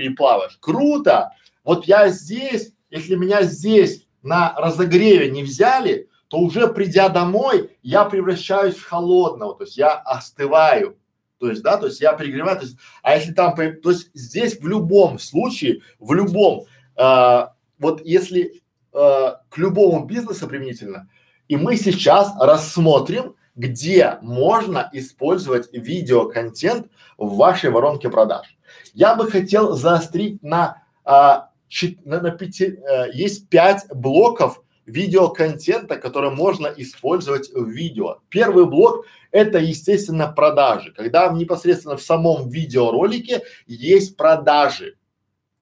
и 0.00 0.08
плаваешь. 0.10 0.58
Круто! 0.60 1.32
Вот 1.64 1.86
я 1.86 2.08
здесь, 2.08 2.72
если 2.90 3.16
меня 3.16 3.42
здесь 3.42 4.06
на 4.22 4.54
разогреве 4.56 5.30
не 5.30 5.42
взяли, 5.42 6.08
то 6.32 6.38
уже 6.38 6.66
придя 6.66 7.10
домой, 7.10 7.76
я 7.82 8.06
превращаюсь 8.06 8.76
в 8.76 8.88
холодного, 8.88 9.54
то 9.54 9.64
есть 9.64 9.76
я 9.76 9.92
остываю. 9.96 10.96
То 11.38 11.50
есть, 11.50 11.62
да, 11.62 11.76
то 11.76 11.88
есть 11.88 12.00
я 12.00 12.14
перегреваю, 12.14 12.56
то 12.56 12.64
есть, 12.64 12.78
а 13.02 13.14
если 13.14 13.34
там, 13.34 13.54
то 13.54 13.90
есть 13.90 14.08
здесь 14.14 14.58
в 14.58 14.66
любом 14.66 15.18
случае, 15.18 15.82
в 15.98 16.14
любом, 16.14 16.64
э, 16.96 17.46
вот 17.78 18.00
если 18.06 18.62
э, 18.94 19.32
к 19.50 19.58
любому 19.58 20.06
бизнесу 20.06 20.48
применительно, 20.48 21.06
и 21.48 21.56
мы 21.56 21.76
сейчас 21.76 22.32
рассмотрим, 22.40 23.34
где 23.54 24.16
можно 24.22 24.88
использовать 24.94 25.68
видеоконтент 25.70 26.86
в 27.18 27.36
вашей 27.36 27.68
воронке 27.68 28.08
продаж. 28.08 28.56
Я 28.94 29.16
бы 29.16 29.30
хотел 29.30 29.76
заострить 29.76 30.42
на, 30.42 30.82
а, 31.04 31.50
чет, 31.68 32.06
на, 32.06 32.22
на 32.22 32.30
пяти, 32.30 32.78
э, 32.78 33.10
есть 33.12 33.50
пять 33.50 33.84
блоков 33.94 34.62
видеоконтента, 34.86 35.96
который 35.96 36.30
можно 36.30 36.66
использовать 36.66 37.50
в 37.52 37.68
видео. 37.68 38.18
Первый 38.28 38.66
блок– 38.66 39.06
это, 39.30 39.58
естественно, 39.58 40.28
продажи. 40.28 40.92
Когда 40.92 41.28
непосредственно 41.28 41.96
в 41.96 42.02
самом 42.02 42.48
видеоролике 42.48 43.42
есть 43.66 44.16
продажи. 44.16 44.96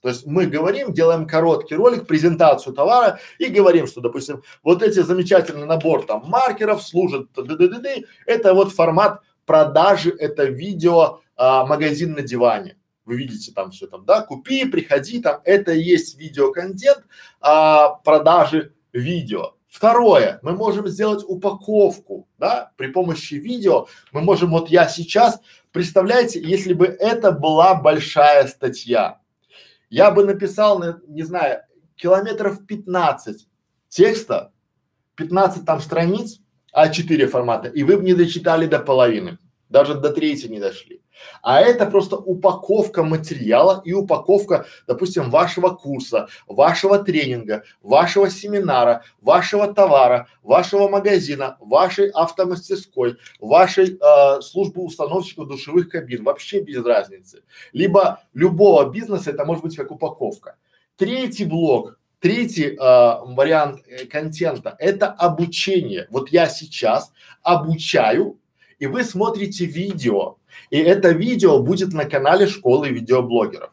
То 0.01 0.09
есть 0.09 0.27
мы 0.27 0.47
говорим, 0.47 0.95
делаем 0.95 1.27
короткий 1.27 1.75
ролик, 1.75 2.07
презентацию 2.07 2.75
товара 2.75 3.21
и 3.39 3.47
говорим, 3.47 3.87
что, 3.87 4.01
допустим, 4.01 4.43
вот 4.63 4.83
эти 4.83 5.01
замечательный 5.01 5.67
набор 5.67 6.07
там 6.07 6.23
маркеров 6.27 6.83
-д, 6.83 8.05
это 8.27 8.55
вот 8.55 8.73
формат 8.73 9.21
продажи, 9.45 10.15
это 10.19 10.45
видео, 10.45 11.21
а, 11.37 11.67
магазин 11.67 12.13
на 12.13 12.23
диване. 12.23 12.77
Вы 13.05 13.17
видите 13.17 13.53
там 13.53 13.73
все 13.73 13.87
там, 13.87 14.05
да, 14.05 14.23
купи, 14.23 14.65
приходи, 14.67 15.21
там, 15.21 15.41
это 15.45 15.73
и 15.73 15.83
есть 15.83 16.19
видеоконтент, 16.19 17.05
а, 17.41 17.95
продажи 18.05 18.73
видео. 18.93 19.55
Второе, 19.69 20.41
мы 20.43 20.53
можем 20.53 20.89
сделать 20.89 21.25
упаковку, 21.27 22.29
да, 22.39 22.73
при 22.77 22.89
помощи 22.89 23.35
видео. 23.35 23.87
Мы 24.11 24.21
можем, 24.21 24.51
вот 24.51 24.69
я 24.69 24.89
сейчас, 24.89 25.41
представляете, 25.71 26.41
если 26.43 26.73
бы 26.73 26.87
это 26.87 27.31
была 27.31 27.77
большая 27.77 28.49
статья, 28.49 29.21
я 29.89 30.11
бы 30.11 30.25
написал, 30.25 30.83
не 31.07 31.23
знаю, 31.23 31.63
километров 31.95 32.67
15 32.67 33.47
текста, 33.89 34.53
15 35.15 35.65
там 35.65 35.81
страниц, 35.81 36.41
А4 36.75 37.27
формата, 37.27 37.69
и 37.69 37.85
вы 37.85 37.97
бы 37.97 38.05
не 38.05 38.15
дочитали 38.15 38.67
до 38.67 38.81
половины, 38.81 39.39
даже 39.69 39.95
до 39.95 40.11
третьей 40.13 40.51
не 40.51 40.59
дошли. 40.59 41.03
А 41.43 41.61
это 41.61 41.87
просто 41.87 42.17
упаковка 42.17 43.03
материала 43.03 43.83
и 43.85 43.93
упаковка, 43.93 44.67
допустим, 44.87 45.31
вашего 45.31 45.71
курса, 45.71 46.29
вашего 46.47 46.99
тренинга, 46.99 47.65
вашего 47.83 48.31
семинара, 48.31 49.05
вашего 49.21 49.73
товара, 49.73 50.29
вашего 50.43 50.89
магазина, 50.89 51.57
вашей 51.61 52.11
автомастерской, 52.11 53.17
вашей 53.39 53.99
э, 53.99 54.41
службы 54.41 54.83
установщиков 54.83 55.49
душевых 55.49 55.89
кабин, 55.89 56.25
вообще 56.25 56.61
без 56.61 56.85
разницы. 56.85 57.43
Либо 57.73 58.23
любого 58.35 58.91
бизнеса 58.91 59.31
это 59.31 59.45
может 59.45 59.63
быть 59.63 59.77
как 59.77 59.91
упаковка. 59.91 60.57
Третий 60.97 61.45
блок 61.45 62.01
Третий 62.21 62.77
э, 62.77 62.77
вариант 62.77 63.81
э, 63.87 64.05
контента– 64.05 64.77
это 64.79 65.07
обучение. 65.07 66.07
Вот 66.11 66.29
я 66.29 66.51
сейчас 66.51 67.13
обучаю, 67.43 68.39
и 68.79 68.85
вы 68.87 69.05
смотрите 69.05 69.65
видео, 69.65 70.37
и 70.69 70.79
это 70.79 71.11
видео 71.11 71.61
будет 71.61 71.93
на 71.93 72.05
канале 72.05 72.47
школы 72.47 72.91
видеоблогеров. 72.91 73.71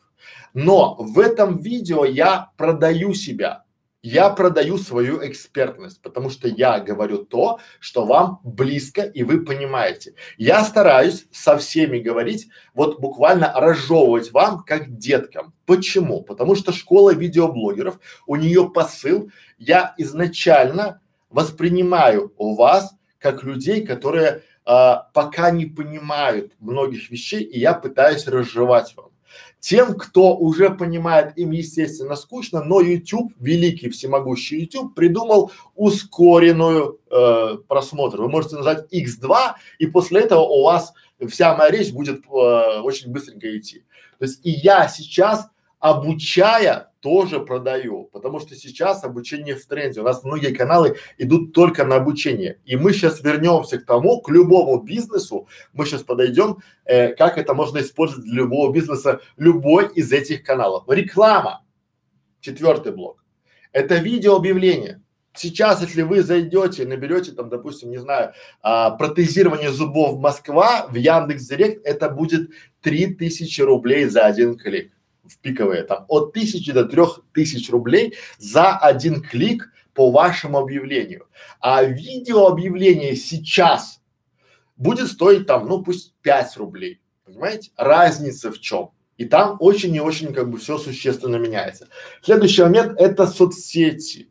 Но 0.54 0.96
в 0.96 1.20
этом 1.20 1.60
видео 1.60 2.06
я 2.06 2.52
продаю 2.58 3.14
себя. 3.14 3.64
Я 4.04 4.30
продаю 4.30 4.78
свою 4.78 5.28
экспертность, 5.28 6.02
потому 6.02 6.30
что 6.30 6.48
я 6.48 6.80
говорю 6.80 7.26
то, 7.26 7.60
что 7.80 8.06
вам 8.06 8.40
близко 8.44 9.02
и 9.02 9.24
вы 9.24 9.44
понимаете. 9.44 10.14
Я 10.38 10.64
стараюсь 10.64 11.26
со 11.32 11.58
всеми 11.58 12.00
говорить, 12.00 12.48
вот 12.74 13.00
буквально 13.00 13.52
разжевывать 13.54 14.32
вам 14.32 14.64
как 14.64 14.98
деткам. 14.98 15.54
Почему? 15.66 16.22
Потому 16.22 16.56
что 16.56 16.72
школа 16.72 17.14
видеоблогеров, 17.14 18.00
у 18.28 18.36
нее 18.36 18.70
посыл, 18.70 19.30
я 19.58 19.94
изначально 19.98 21.02
воспринимаю 21.30 22.34
у 22.38 22.56
вас 22.56 22.96
как 23.20 23.44
людей, 23.44 23.86
которые 23.86 24.44
а, 24.70 25.08
пока 25.14 25.50
не 25.50 25.66
понимают 25.66 26.52
многих 26.60 27.10
вещей, 27.10 27.42
и 27.42 27.58
я 27.58 27.74
пытаюсь 27.74 28.28
разжевать 28.28 28.94
вам. 28.98 29.12
Тем, 29.62 29.96
кто 29.96 30.36
уже 30.36 30.70
понимает, 30.70 31.38
им 31.38 31.52
естественно 31.52 32.18
скучно, 32.18 32.62
но 32.62 32.82
YouTube, 32.82 33.32
великий 33.40 33.90
всемогущий 33.90 34.60
YouTube, 34.60 34.94
придумал 34.94 35.54
ускоренную 35.76 37.00
э, 37.10 37.58
просмотр. 37.66 38.22
Вы 38.22 38.28
можете 38.28 38.58
нажать 38.58 38.94
X2, 38.94 39.54
и 39.80 39.88
после 39.88 40.22
этого 40.22 40.42
у 40.42 40.64
вас 40.64 40.92
вся 41.30 41.56
моя 41.56 41.72
речь 41.72 41.94
будет 41.94 42.26
э, 42.26 42.80
очень 42.82 43.10
быстренько 43.10 43.58
идти. 43.58 43.86
То 44.20 44.26
есть 44.26 44.46
и 44.46 44.52
я 44.52 44.90
сейчас 44.90 45.48
обучая 45.90 46.92
тоже 47.00 47.40
продаю, 47.40 48.10
потому 48.12 48.40
что 48.40 48.56
сейчас 48.56 49.04
обучение 49.04 49.56
в 49.56 49.66
тренде. 49.66 50.02
У 50.02 50.04
нас 50.04 50.24
многие 50.24 50.54
каналы 50.54 50.98
идут 51.18 51.54
только 51.54 51.86
на 51.86 51.96
обучение. 51.96 52.60
И 52.66 52.76
мы 52.76 52.92
сейчас 52.92 53.22
вернемся 53.22 53.78
к 53.78 53.86
тому, 53.86 54.22
к 54.22 54.30
любому 54.30 54.82
бизнесу, 54.82 55.48
мы 55.74 55.86
сейчас 55.86 56.04
подойдем, 56.04 56.58
э, 56.86 57.14
как 57.14 57.38
это 57.38 57.54
можно 57.54 57.80
использовать 57.80 58.26
для 58.26 58.42
любого 58.42 58.74
бизнеса, 58.74 59.22
любой 59.38 59.88
из 59.94 60.12
этих 60.12 60.44
каналов. 60.44 60.84
Реклама. 60.88 61.64
Четвертый 62.42 62.92
блок. 62.92 63.24
Это 63.72 63.96
видеообъявление. 63.96 65.02
Сейчас, 65.34 65.82
если 65.82 66.02
вы 66.02 66.24
зайдете, 66.24 66.86
наберете 66.86 67.32
там, 67.32 67.48
допустим, 67.50 67.92
не 67.92 67.98
знаю, 67.98 68.34
а, 68.62 68.90
протезирование 68.90 69.72
зубов 69.72 70.20
Москва 70.20 70.88
в 70.90 70.96
Яндекс 70.96 71.48
Директ, 71.48 71.86
это 71.86 72.10
будет 72.10 72.50
3000 72.82 73.62
рублей 73.62 74.06
за 74.06 74.26
один 74.26 74.58
клик 74.58 74.97
в 75.32 75.40
пиковые, 75.40 75.84
там 75.84 76.06
от 76.08 76.34
тысячи 76.34 76.72
до 76.72 76.86
трех 76.86 77.22
тысяч 77.34 77.70
рублей 77.70 78.16
за 78.38 78.78
один 78.78 79.22
клик 79.22 79.72
по 79.94 80.12
вашему 80.12 80.60
объявлению. 80.60 81.28
А 81.60 81.84
видео 81.84 82.48
объявление 82.48 83.16
сейчас 83.16 84.00
будет 84.76 85.08
стоить 85.08 85.48
там, 85.48 85.68
ну 85.68 85.84
пусть 85.84 86.14
5 86.22 86.58
рублей. 86.58 87.02
Понимаете? 87.26 87.72
Разница 87.76 88.52
в 88.52 88.60
чем? 88.60 88.92
И 89.18 89.26
там 89.26 89.58
очень 89.60 89.94
и 89.96 90.00
очень 90.00 90.34
как 90.34 90.50
бы 90.50 90.60
все 90.60 90.78
существенно 90.78 91.38
меняется. 91.38 91.90
Следующий 92.22 92.62
момент 92.62 93.00
это 93.00 93.26
соцсети. 93.26 94.30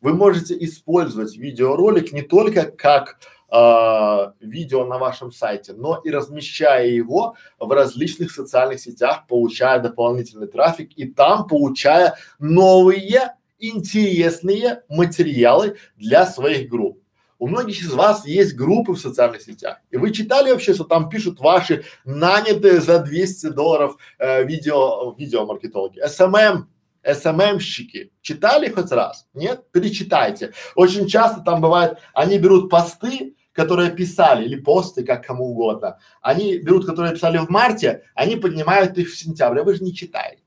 Вы 0.00 0.14
можете 0.14 0.56
использовать 0.64 1.36
видеоролик 1.36 2.12
не 2.12 2.22
только 2.22 2.70
как 2.70 3.18
э, 3.52 4.32
видео 4.40 4.84
на 4.84 4.98
вашем 4.98 5.32
сайте, 5.32 5.72
но 5.72 6.00
и 6.04 6.10
размещая 6.10 6.86
его 6.88 7.36
в 7.58 7.70
различных 7.70 8.30
социальных 8.30 8.80
сетях, 8.80 9.26
получая 9.28 9.80
дополнительный 9.80 10.46
трафик 10.46 10.92
и 10.96 11.06
там 11.06 11.46
получая 11.46 12.16
новые 12.38 13.34
интересные 13.58 14.82
материалы 14.88 15.76
для 15.96 16.26
своих 16.26 16.68
групп. 16.68 17.00
У 17.38 17.46
многих 17.46 17.80
из 17.80 17.92
вас 17.92 18.26
есть 18.26 18.54
группы 18.54 18.92
в 18.92 19.00
социальных 19.00 19.40
сетях. 19.40 19.78
И 19.90 19.96
вы 19.96 20.12
читали 20.12 20.52
вообще, 20.52 20.74
что 20.74 20.84
там 20.84 21.08
пишут 21.08 21.40
ваши 21.40 21.84
нанятые 22.04 22.80
за 22.80 22.98
200 22.98 23.48
долларов 23.48 23.96
э, 24.18 24.44
видео, 24.44 25.14
видеомаркетологи, 25.16 26.04
SMM 26.04 26.64
СММщики 27.02 28.12
читали 28.20 28.68
хоть 28.68 28.90
раз? 28.92 29.26
Нет? 29.32 29.64
Перечитайте. 29.72 30.52
Очень 30.74 31.06
часто 31.06 31.40
там 31.40 31.62
бывает, 31.62 31.98
они 32.12 32.38
берут 32.38 32.68
посты, 32.68 33.34
которые 33.52 33.90
писали, 33.90 34.44
или 34.44 34.56
посты, 34.56 35.04
как 35.04 35.26
кому 35.26 35.50
угодно, 35.50 35.98
они 36.20 36.58
берут, 36.58 36.86
которые 36.86 37.14
писали 37.14 37.38
в 37.38 37.48
марте, 37.48 38.04
они 38.14 38.36
поднимают 38.36 38.96
их 38.98 39.10
в 39.10 39.18
сентябре, 39.18 39.62
вы 39.62 39.74
же 39.74 39.84
не 39.84 39.94
читаете. 39.94 40.42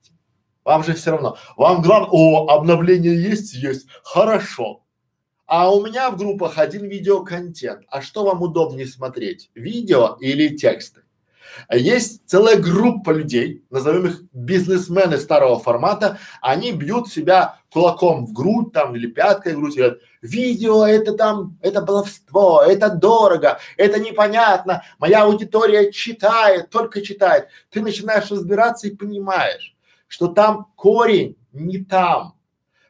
Вам 0.64 0.82
же 0.82 0.94
все 0.94 1.10
равно. 1.10 1.36
Вам 1.56 1.82
главное, 1.82 2.08
о, 2.10 2.48
обновление 2.48 3.20
есть? 3.20 3.52
Есть. 3.54 3.86
Хорошо. 4.02 4.82
А 5.46 5.70
у 5.70 5.84
меня 5.84 6.10
в 6.10 6.16
группах 6.16 6.58
один 6.58 6.88
видеоконтент. 6.88 7.84
А 7.88 8.00
что 8.00 8.24
вам 8.24 8.40
удобнее 8.40 8.86
смотреть? 8.86 9.50
Видео 9.54 10.16
или 10.20 10.56
тексты? 10.56 11.02
Есть 11.70 12.22
целая 12.26 12.56
группа 12.56 13.10
людей, 13.10 13.64
назовем 13.70 14.06
их 14.06 14.22
бизнесмены 14.32 15.18
старого 15.18 15.58
формата, 15.58 16.18
они 16.40 16.72
бьют 16.72 17.08
себя 17.08 17.60
кулаком 17.70 18.26
в 18.26 18.32
грудь 18.32 18.72
там 18.72 18.96
или 18.96 19.06
пяткой 19.06 19.54
в 19.54 19.60
грудь 19.60 19.76
и 19.76 19.78
говорят, 19.78 19.98
видео 20.24 20.86
это 20.86 21.12
там, 21.12 21.58
это 21.60 21.82
баловство, 21.82 22.62
это 22.62 22.88
дорого, 22.88 23.60
это 23.76 24.00
непонятно, 24.00 24.82
моя 24.98 25.24
аудитория 25.24 25.92
читает, 25.92 26.70
только 26.70 27.02
читает. 27.02 27.48
Ты 27.70 27.82
начинаешь 27.82 28.30
разбираться 28.30 28.88
и 28.88 28.96
понимаешь, 28.96 29.76
что 30.08 30.28
там 30.28 30.72
корень 30.74 31.36
не 31.52 31.78
там. 31.78 32.34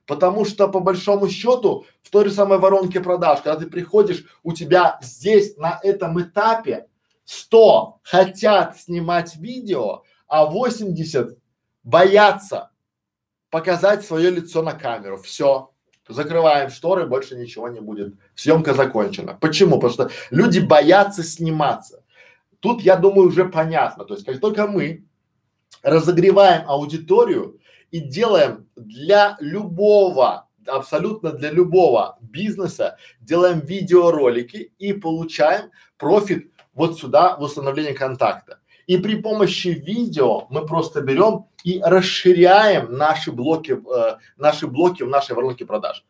Потому 0.07 0.45
что 0.45 0.69
по 0.69 0.81
большому 0.81 1.29
счету 1.29 1.87
в 2.03 2.11
той 2.11 2.27
же 2.27 2.31
самой 2.31 2.59
воронке 2.59 3.01
продаж, 3.01 3.41
когда 3.41 3.59
ты 3.59 3.67
приходишь, 3.67 4.25
у 4.43 4.53
тебя 4.53 4.99
здесь 5.03 5.57
на 5.57 5.81
этом 5.83 6.21
этапе 6.21 6.87
100 7.25 8.01
хотят 8.03 8.79
снимать 8.79 9.37
видео, 9.37 10.03
а 10.29 10.45
80 10.45 11.39
боятся 11.83 12.71
показать 13.51 14.05
свое 14.05 14.31
лицо 14.31 14.63
на 14.63 14.75
камеру. 14.75 15.17
Все. 15.23 15.74
Закрываем 16.09 16.71
шторы, 16.71 17.07
больше 17.07 17.37
ничего 17.37 17.69
не 17.69 17.81
будет. 17.81 18.15
Съемка 18.35 18.75
закончена. 18.75 19.39
Почему? 19.41 19.81
Потому 19.81 19.93
что 19.93 20.11
люди 20.31 20.61
боятся 20.61 21.23
сниматься. 21.23 22.03
Тут, 22.61 22.83
я 22.83 22.97
думаю, 22.97 23.29
уже 23.29 23.47
понятно. 23.47 24.05
То 24.05 24.15
есть, 24.15 24.27
как 24.27 24.41
только 24.41 24.67
мы 24.67 25.05
разогреваем 25.83 26.69
аудиторию 26.69 27.61
и 27.91 28.01
делаем 28.01 28.67
для 28.77 29.37
любого 29.41 30.49
абсолютно 30.67 31.33
для 31.33 31.51
любого 31.51 32.19
бизнеса 32.21 32.97
делаем 33.21 33.61
видеоролики 33.61 34.73
и 34.79 34.93
получаем 34.93 35.71
профит 35.99 36.51
вот 36.75 36.99
сюда 36.99 37.37
в 37.37 37.43
установление 37.43 37.95
контакта. 37.95 38.61
И 38.87 38.99
при 38.99 39.17
помощи 39.17 39.69
видео 39.69 40.47
мы 40.51 40.67
просто 40.67 41.01
берем 41.01 41.47
и 41.63 41.81
расширяем 41.83 42.93
наши 42.93 43.33
блоки, 43.33 43.73
э, 43.73 44.17
наши 44.37 44.67
блоки 44.67 45.03
в 45.03 45.09
нашей 45.09 45.35
воронке 45.35 45.65
продаж. 45.65 46.05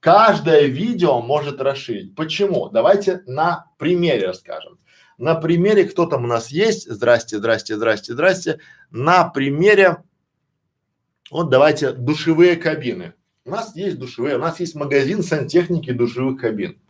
Каждое 0.00 0.66
видео 0.66 1.22
может 1.22 1.60
расширить. 1.60 2.14
Почему? 2.14 2.68
Давайте 2.68 3.22
на 3.26 3.66
примере 3.78 4.26
расскажем. 4.26 4.78
На 5.16 5.36
примере, 5.36 5.84
кто 5.84 6.06
там 6.06 6.24
у 6.24 6.26
нас 6.26 6.50
есть? 6.50 6.90
Здрасте, 6.90 7.38
здрасте, 7.38 7.76
здрасте, 7.76 8.12
здрасте. 8.12 8.58
На 8.90 9.28
примере, 9.28 10.02
вот 11.30 11.48
давайте 11.48 11.92
душевые 11.92 12.56
кабины. 12.56 13.14
У 13.44 13.50
нас 13.50 13.74
есть 13.76 13.98
душевые, 13.98 14.36
у 14.36 14.40
нас 14.40 14.60
есть 14.60 14.74
магазин 14.74 15.22
сантехники 15.22 15.92
душевых 15.92 16.40
кабин. 16.40 16.80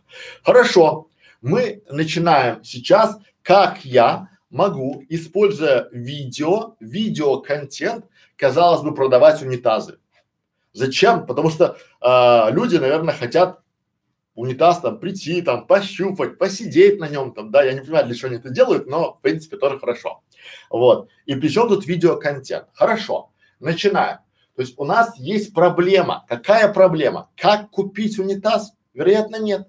Хорошо, 0.43 1.09
мы 1.41 1.83
начинаем 1.89 2.63
сейчас, 2.63 3.17
как 3.41 3.85
я 3.85 4.29
могу, 4.53 5.03
используя 5.09 5.89
видео, 5.91 6.75
видеоконтент, 6.79 8.05
казалось 8.37 8.81
бы, 8.81 8.93
продавать 8.93 9.41
унитазы. 9.41 9.99
Зачем? 10.71 11.25
Потому 11.25 11.49
что 11.49 11.77
э, 12.01 12.51
люди, 12.51 12.77
наверное, 12.77 13.13
хотят 13.13 13.59
унитаз 14.35 14.79
там 14.79 14.99
прийти, 14.99 15.41
там 15.41 15.67
пощупать, 15.67 16.37
посидеть 16.37 16.99
на 16.99 17.07
нем 17.07 17.33
там, 17.33 17.51
да, 17.51 17.63
я 17.63 17.73
не 17.73 17.81
понимаю, 17.81 18.05
для 18.05 18.15
чего 18.15 18.29
они 18.29 18.37
это 18.37 18.49
делают, 18.49 18.87
но 18.87 19.13
в 19.13 19.21
принципе 19.21 19.57
тоже 19.57 19.79
хорошо. 19.79 20.21
Вот. 20.69 21.09
И 21.25 21.35
причем 21.35 21.67
тут 21.67 21.85
видеоконтент? 21.85 22.67
Хорошо. 22.73 23.31
Начинаем. 23.59 24.19
То 24.55 24.61
есть 24.61 24.75
у 24.77 24.85
нас 24.85 25.17
есть 25.17 25.53
проблема. 25.53 26.25
Какая 26.27 26.71
проблема? 26.71 27.29
Как 27.35 27.69
купить 27.71 28.19
унитаз? 28.19 28.73
Вероятно, 28.93 29.37
нет. 29.37 29.67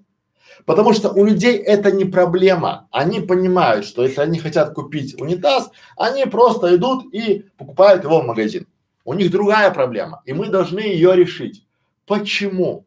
Потому 0.65 0.93
что 0.93 1.11
у 1.11 1.25
людей 1.25 1.57
это 1.57 1.91
не 1.91 2.05
проблема. 2.05 2.87
Они 2.91 3.19
понимают, 3.19 3.85
что 3.85 4.03
если 4.03 4.21
они 4.21 4.39
хотят 4.39 4.73
купить 4.73 5.19
унитаз, 5.19 5.69
они 5.97 6.25
просто 6.25 6.75
идут 6.75 7.13
и 7.13 7.45
покупают 7.57 8.03
его 8.03 8.21
в 8.21 8.25
магазин. 8.25 8.67
У 9.03 9.13
них 9.13 9.31
другая 9.31 9.71
проблема, 9.71 10.21
и 10.25 10.33
мы 10.33 10.47
должны 10.47 10.79
ее 10.79 11.15
решить. 11.15 11.65
Почему? 12.07 12.85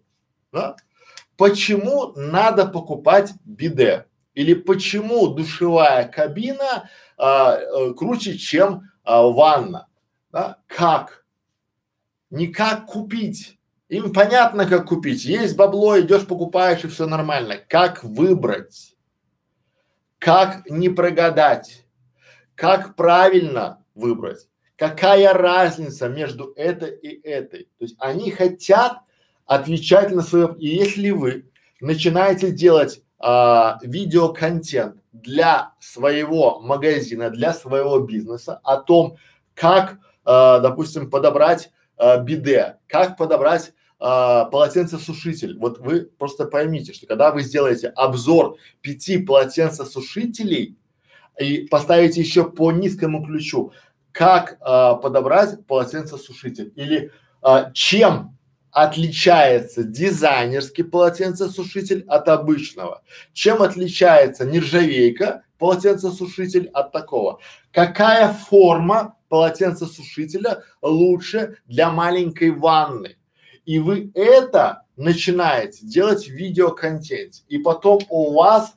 Да? 0.53 0.77
Почему 1.37 2.13
надо 2.17 2.67
покупать 2.67 3.33
биде? 3.45 4.07
Или 4.35 4.55
почему 4.55 5.29
душевая 5.29 6.09
кабина 6.09 6.89
а, 7.17 7.53
а, 7.53 7.93
круче, 7.95 8.37
чем 8.39 8.91
а, 9.05 9.23
ванна? 9.23 9.87
Да? 10.33 10.59
Как? 10.67 11.25
Не 12.31 12.49
как 12.49 12.87
купить. 12.87 13.58
Им 13.89 14.13
понятно, 14.13 14.67
как 14.67 14.87
купить. 14.87 15.25
Есть 15.25 15.57
бабло, 15.57 15.99
идешь, 15.99 16.27
покупаешь, 16.27 16.85
и 16.85 16.89
все 16.89 17.07
нормально. 17.07 17.57
Как 17.69 18.05
выбрать? 18.05 18.95
Как 20.19 20.69
не 20.69 20.91
прогадать? 20.91 21.87
Как 22.55 22.97
правильно 22.97 23.83
выбрать? 23.95 24.49
Какая 24.77 25.33
разница 25.33 26.09
между 26.09 26.53
этой 26.55 26.95
и 26.97 27.21
этой? 27.27 27.65
То 27.79 27.85
есть 27.85 27.97
они 27.99 28.31
хотят 28.31 28.99
отвечать 29.47 30.11
на 30.11 30.23
свои… 30.23 30.47
И 30.59 30.69
если 30.69 31.11
вы 31.11 31.51
начинаете 31.81 32.51
делать 32.51 33.03
а, 33.19 33.79
видеоконтент 33.83 35.03
для 35.13 35.73
своего 35.81 36.61
магазина, 36.61 37.31
для 37.31 37.55
своего 37.55 37.99
бизнеса 38.01 38.61
о 38.63 38.77
том, 38.77 39.17
как, 39.55 39.99
а, 40.25 40.59
допустим, 40.61 41.11
подобрать 41.11 41.71
а, 41.97 42.19
биде, 42.19 42.77
как 42.87 43.17
подобрать 43.17 43.73
а, 44.01 44.45
полотенцесушитель. 44.47 45.59
Вот 45.59 45.79
вы 45.79 46.03
просто 46.19 46.45
поймите, 46.45 46.93
что 46.93 47.07
когда 47.07 47.33
вы 47.33 47.43
сделаете 47.43 47.89
обзор 47.89 48.57
пяти 48.81 49.19
полотенцесушителей 49.19 50.77
и 51.39 51.67
поставите 51.69 52.21
еще 52.21 52.49
по 52.49 52.71
низкому 52.71 53.25
ключу, 53.25 53.73
как 54.13 54.57
а, 54.61 54.95
подобрать 54.95 55.67
полотенцесушитель 55.67 56.73
или 56.77 57.11
а, 57.43 57.71
чем 57.73 58.37
отличается 58.71 59.83
дизайнерский 59.83 60.85
полотенцесушитель 60.85 62.05
от 62.07 62.29
обычного? 62.29 63.03
Чем 63.33 63.63
отличается 63.63 64.45
нержавейка 64.45 65.43
полотенцесушитель 65.59 66.69
от 66.73 66.93
такого? 66.93 67.41
Какая 67.73 68.33
форма 68.33 69.17
полотенцесушителя 69.29 70.63
лучше 70.83 71.59
для 71.67 71.91
маленькой 71.91 72.53
ванны? 72.53 73.18
И 73.69 73.79
вы 73.79 74.11
это 74.15 74.85
начинаете 74.97 75.85
делать 75.85 76.25
в 76.27 76.31
видеоконтенте. 76.31 77.43
И 77.51 77.59
потом 77.59 78.01
у 78.09 78.33
вас 78.33 78.73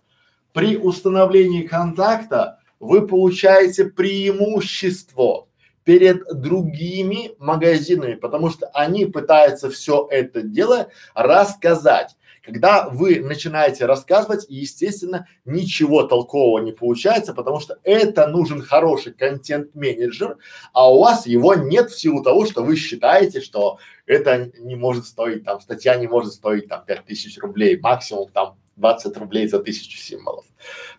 при 0.52 0.76
установлении 0.76 1.66
контакта 1.66 2.60
вы 2.82 3.08
получаете 3.08 3.86
преимущество 3.86 5.48
перед 5.86 6.26
другими 6.34 7.32
магазинами, 7.40 8.16
потому 8.16 8.50
что 8.50 8.68
они 8.74 9.06
пытаются 9.06 9.70
все 9.70 10.10
это 10.12 10.42
дело 10.42 10.90
рассказать. 11.16 12.18
Когда 12.44 12.90
вы 12.90 13.20
начинаете 13.20 13.86
рассказывать, 13.86 14.46
естественно, 14.50 15.28
ничего 15.46 16.04
толкового 16.04 16.64
не 16.64 16.72
получается, 16.72 17.34
потому 17.34 17.60
что 17.60 17.78
это 17.84 18.26
нужен 18.28 18.64
хороший 18.64 19.14
контент-менеджер, 19.14 20.38
а 20.74 20.92
у 20.92 21.02
вас 21.02 21.28
его 21.28 21.54
нет 21.54 21.92
в 21.92 22.00
силу 22.00 22.24
того, 22.24 22.48
что 22.48 22.64
вы 22.64 22.76
считаете, 22.76 23.42
что 23.42 23.78
это 24.08 24.52
не 24.60 24.76
может 24.76 25.06
стоить, 25.06 25.44
там, 25.44 25.62
статья 25.62 25.96
не 25.96 26.08
может 26.08 26.34
стоить 26.34 26.68
там 26.68 26.84
пять 26.84 27.06
тысяч 27.06 27.38
рублей, 27.38 27.80
максимум 27.80 28.30
там 28.30 28.58
20 28.78 29.18
рублей 29.18 29.48
за 29.48 29.60
тысячу 29.60 29.98
символов. 30.00 30.46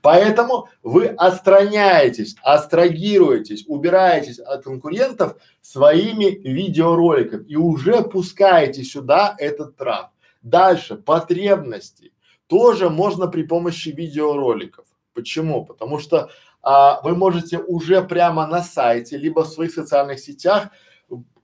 Поэтому 0.01 0.69
вы 0.83 1.07
отстраняетесь, 1.07 2.37
астрагируетесь, 2.43 3.65
убираетесь 3.67 4.39
от 4.39 4.63
конкурентов 4.63 5.37
своими 5.61 6.27
видеороликами 6.27 7.45
и 7.49 7.57
уже 7.57 8.03
пускаете 8.03 8.85
сюда 8.85 9.35
этот 9.39 9.77
трафик. 9.77 10.12
Дальше, 10.43 10.97
потребности. 10.97 12.13
Тоже 12.47 12.91
можно 12.91 13.29
при 13.29 13.45
помощи 13.45 13.91
видеороликов. 13.91 14.87
Почему? 15.15 15.65
Потому 15.65 15.99
что 15.99 16.31
а, 16.63 17.01
вы 17.03 17.17
можете 17.17 17.59
уже 17.59 18.03
прямо 18.03 18.47
на 18.47 18.63
сайте, 18.63 19.17
либо 19.17 19.41
в 19.45 19.49
своих 19.49 19.73
социальных 19.73 20.21
сетях 20.21 20.69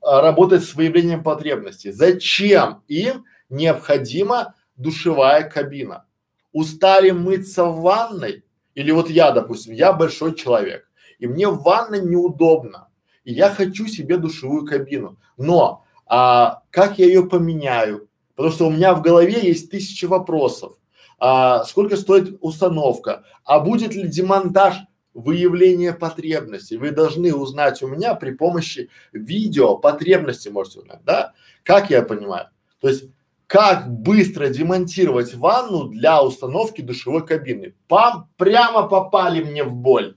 а, 0.00 0.20
работать 0.20 0.64
с 0.64 0.74
выявлением 0.74 1.22
потребностей. 1.22 1.92
Зачем 1.92 2.82
им 2.88 3.24
необходима 3.48 4.54
душевая 4.76 5.48
кабина? 5.48 6.04
Устали 6.52 7.10
мыться 7.10 7.64
в 7.64 7.80
ванной? 7.80 8.44
Или 8.74 8.90
вот 8.90 9.10
я, 9.10 9.32
допустим, 9.32 9.74
я 9.74 9.92
большой 9.92 10.34
человек, 10.34 10.88
и 11.18 11.26
мне 11.26 11.48
в 11.48 11.62
ванной 11.62 12.00
неудобно, 12.00 12.88
и 13.24 13.32
я 13.32 13.50
хочу 13.50 13.88
себе 13.88 14.18
душевую 14.18 14.66
кабину. 14.66 15.18
Но 15.36 15.84
а, 16.06 16.62
как 16.70 16.98
я 16.98 17.06
ее 17.06 17.26
поменяю? 17.26 18.07
Потому 18.38 18.54
что 18.54 18.68
у 18.68 18.70
меня 18.70 18.94
в 18.94 19.02
голове 19.02 19.40
есть 19.42 19.68
тысячи 19.68 20.04
вопросов. 20.04 20.74
А, 21.18 21.64
сколько 21.64 21.96
стоит 21.96 22.38
установка? 22.40 23.24
А 23.44 23.58
будет 23.58 23.96
ли 23.96 24.06
демонтаж 24.06 24.76
выявления 25.12 25.92
потребностей? 25.92 26.76
Вы 26.76 26.92
должны 26.92 27.34
узнать 27.34 27.82
у 27.82 27.88
меня 27.88 28.14
при 28.14 28.30
помощи 28.30 28.90
видео 29.12 29.76
потребности 29.76 30.50
можете 30.50 30.78
узнать, 30.78 31.00
да? 31.04 31.32
Как 31.64 31.90
я 31.90 32.00
понимаю? 32.02 32.50
То 32.80 32.88
есть 32.88 33.06
как 33.48 33.90
быстро 33.90 34.46
демонтировать 34.46 35.34
ванну 35.34 35.88
для 35.88 36.22
установки 36.22 36.80
душевой 36.80 37.26
кабины. 37.26 37.74
Пам, 37.88 38.30
прямо 38.36 38.86
попали 38.86 39.42
мне 39.42 39.64
в 39.64 39.74
боль 39.74 40.16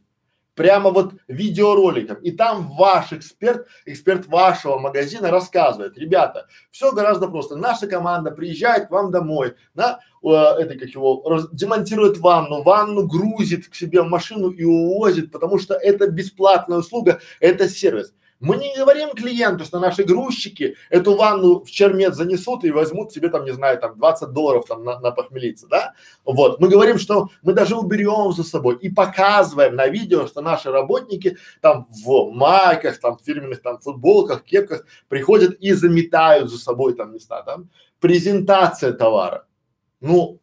прямо 0.55 0.89
вот 0.89 1.13
видеороликом. 1.27 2.17
И 2.17 2.31
там 2.31 2.75
ваш 2.75 3.13
эксперт, 3.13 3.67
эксперт 3.85 4.27
вашего 4.27 4.77
магазина 4.77 5.31
рассказывает, 5.31 5.97
ребята, 5.97 6.47
все 6.71 6.91
гораздо 6.91 7.27
просто. 7.27 7.55
Наша 7.55 7.87
команда 7.87 8.31
приезжает 8.31 8.87
к 8.87 8.91
вам 8.91 9.11
домой, 9.11 9.55
да, 9.73 9.99
э, 10.23 10.27
это 10.27 10.77
как 10.77 10.89
его, 10.89 11.23
раз, 11.27 11.49
демонтирует 11.51 12.17
ванну, 12.17 12.63
ванну 12.63 13.07
грузит 13.07 13.67
к 13.67 13.75
себе 13.75 14.01
в 14.01 14.07
машину 14.07 14.49
и 14.49 14.63
увозит, 14.63 15.31
потому 15.31 15.57
что 15.59 15.75
это 15.75 16.07
бесплатная 16.07 16.79
услуга, 16.79 17.19
это 17.39 17.69
сервис. 17.69 18.13
Мы 18.41 18.57
не 18.57 18.75
говорим 18.75 19.11
клиенту, 19.11 19.65
что 19.65 19.79
наши 19.79 20.03
грузчики 20.03 20.75
эту 20.89 21.15
ванну 21.15 21.63
в 21.63 21.69
чермет 21.69 22.15
занесут 22.15 22.63
и 22.63 22.71
возьмут 22.71 23.11
себе 23.11 23.29
там, 23.29 23.45
не 23.45 23.51
знаю, 23.51 23.79
там 23.79 23.95
20 23.97 24.29
долларов 24.31 24.65
там 24.67 24.83
на, 24.83 24.99
на 24.99 25.11
похмелиться, 25.11 25.67
да? 25.67 25.93
Вот. 26.25 26.59
Мы 26.59 26.67
говорим, 26.67 26.97
что 26.97 27.29
мы 27.43 27.53
даже 27.53 27.75
уберем 27.75 28.31
за 28.33 28.43
собой 28.43 28.77
и 28.77 28.89
показываем 28.89 29.75
на 29.75 29.87
видео, 29.87 30.25
что 30.25 30.41
наши 30.41 30.71
работники 30.71 31.37
там 31.61 31.87
в 32.03 32.31
майках, 32.31 32.99
там 32.99 33.19
фирменных 33.23 33.61
там 33.61 33.79
футболках, 33.79 34.43
кепках 34.43 34.85
приходят 35.07 35.53
и 35.59 35.73
заметают 35.73 36.49
за 36.49 36.57
собой 36.57 36.95
там 36.95 37.13
места, 37.13 37.43
там. 37.43 37.69
Презентация 37.99 38.91
товара. 38.91 39.45
Ну, 39.99 40.39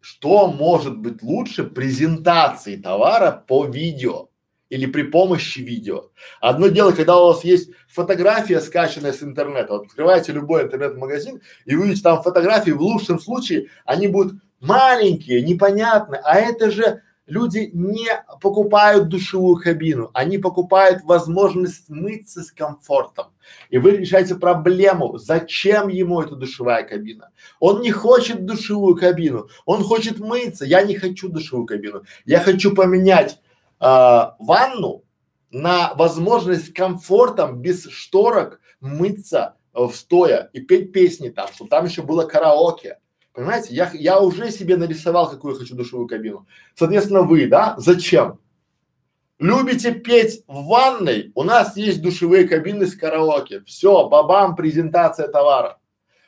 что 0.00 0.50
может 0.50 0.98
быть 0.98 1.22
лучше 1.22 1.62
презентации 1.62 2.74
товара 2.74 3.44
по 3.46 3.66
видео? 3.66 4.29
Или 4.70 4.86
при 4.86 5.02
помощи 5.02 5.58
видео. 5.58 6.10
Одно 6.40 6.68
дело, 6.68 6.92
когда 6.92 7.20
у 7.20 7.26
вас 7.26 7.44
есть 7.44 7.70
фотография, 7.88 8.60
скачанная 8.60 9.12
с 9.12 9.22
интернета. 9.22 9.74
Вот 9.74 9.86
открываете 9.86 10.32
любой 10.32 10.62
интернет-магазин 10.62 11.42
и 11.66 11.76
вы 11.76 11.88
видите 11.88 12.02
там 12.02 12.22
фотографии, 12.22 12.70
в 12.70 12.80
лучшем 12.80 13.20
случае 13.20 13.68
они 13.84 14.08
будут 14.08 14.40
маленькие, 14.60 15.42
непонятные, 15.42 16.20
а 16.24 16.36
это 16.36 16.70
же 16.70 17.02
люди 17.26 17.70
не 17.72 18.08
покупают 18.40 19.08
душевую 19.08 19.56
кабину, 19.56 20.10
они 20.14 20.38
покупают 20.38 21.02
возможность 21.04 21.88
мыться 21.88 22.42
с 22.42 22.52
комфортом. 22.52 23.26
И 23.70 23.78
вы 23.78 23.92
решаете 23.92 24.34
проблему, 24.34 25.16
зачем 25.18 25.88
ему 25.88 26.20
эта 26.20 26.36
душевая 26.36 26.84
кабина. 26.84 27.30
Он 27.58 27.80
не 27.80 27.90
хочет 27.90 28.44
душевую 28.44 28.96
кабину, 28.96 29.48
он 29.64 29.82
хочет 29.82 30.18
мыться. 30.18 30.64
Я 30.64 30.82
не 30.82 30.94
хочу 30.94 31.28
душевую 31.28 31.66
кабину. 31.66 32.02
Я 32.24 32.40
хочу 32.40 32.74
поменять 32.74 33.40
ванну 33.80 35.04
на 35.50 35.94
возможность 35.94 36.72
комфортом, 36.72 37.60
без 37.60 37.88
шторок 37.88 38.60
мыться 38.80 39.56
э, 39.74 39.82
в 39.84 39.94
стоя 39.94 40.50
и 40.52 40.60
петь 40.60 40.92
песни 40.92 41.28
там, 41.28 41.48
чтобы 41.52 41.70
там 41.70 41.84
еще 41.84 42.02
было 42.02 42.24
караоке. 42.24 42.98
Понимаете, 43.32 43.74
я, 43.74 43.90
я 43.94 44.20
уже 44.20 44.50
себе 44.50 44.76
нарисовал, 44.76 45.30
какую 45.30 45.54
я 45.54 45.60
хочу 45.60 45.76
душевую 45.76 46.08
кабину. 46.08 46.46
Соответственно, 46.74 47.22
вы, 47.22 47.46
да, 47.46 47.74
зачем? 47.78 48.40
Любите 49.38 49.92
петь 49.92 50.44
в 50.46 50.66
ванной? 50.66 51.32
У 51.34 51.44
нас 51.44 51.76
есть 51.76 52.02
душевые 52.02 52.46
кабины 52.46 52.86
с 52.86 52.94
караоке. 52.94 53.62
Все, 53.62 54.08
бабам, 54.08 54.56
презентация 54.56 55.28
товара. 55.28 55.78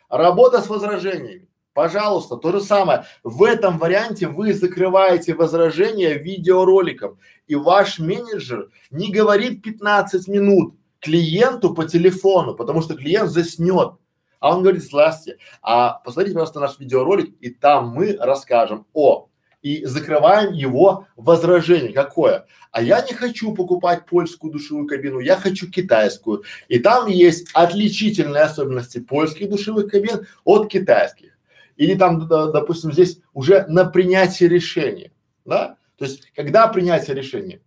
Работа 0.09 0.63
с 0.63 0.69
возражениями. 0.69 1.49
Пожалуйста, 1.75 2.37
то 2.37 2.53
же 2.53 2.61
самое. 2.61 3.05
В 3.23 3.43
этом 3.45 3.79
варианте 3.79 4.29
вы 4.29 4.53
закрываете 4.53 5.35
возражения 5.35 6.15
видеороликом. 6.15 7.19
И 7.47 7.55
ваш 7.55 7.99
менеджер 7.99 8.69
не 8.91 9.11
говорит 9.11 9.63
15 9.63 10.29
минут 10.29 10.75
клиенту 11.01 11.75
по 11.75 11.85
телефону, 11.85 12.55
потому 12.55 12.83
что 12.83 12.95
клиент 12.95 13.31
заснет. 13.31 13.95
А 14.39 14.55
он 14.55 14.63
говорит, 14.63 14.83
здравствуйте, 14.83 15.39
а 15.63 16.01
посмотрите, 16.05 16.35
пожалуйста, 16.35 16.61
наш 16.61 16.79
видеоролик, 16.79 17.35
и 17.41 17.51
там 17.51 17.91
мы 17.91 18.17
расскажем 18.19 18.87
о 18.93 19.29
и 19.63 19.85
закрываем 19.85 20.53
его 20.53 21.07
возражение. 21.17 21.93
Какое? 21.93 22.47
А 22.73 22.83
я 22.83 23.01
не 23.03 23.15
хочу 23.15 23.55
покупать 23.55 24.07
польскую 24.07 24.53
душевую 24.53 24.89
кабину, 24.89 25.21
я 25.21 25.37
хочу 25.37 25.71
китайскую. 25.71 26.43
И 26.69 26.81
там 26.81 27.07
есть 27.07 27.49
отличительные 27.55 28.43
особенности 28.43 28.99
польских 28.99 29.49
душевых 29.49 29.91
кабин 29.91 30.27
от 30.45 30.69
китайских. 30.69 31.32
Или 31.77 31.95
там, 31.95 32.29
допустим, 32.29 32.93
здесь 32.93 33.21
уже 33.33 33.67
на 33.67 33.85
принятие 33.85 34.49
решения, 34.49 35.13
да? 35.45 35.77
То 35.97 36.05
есть, 36.05 36.31
когда 36.35 36.69
принятие 36.69 37.17
решения? 37.17 37.61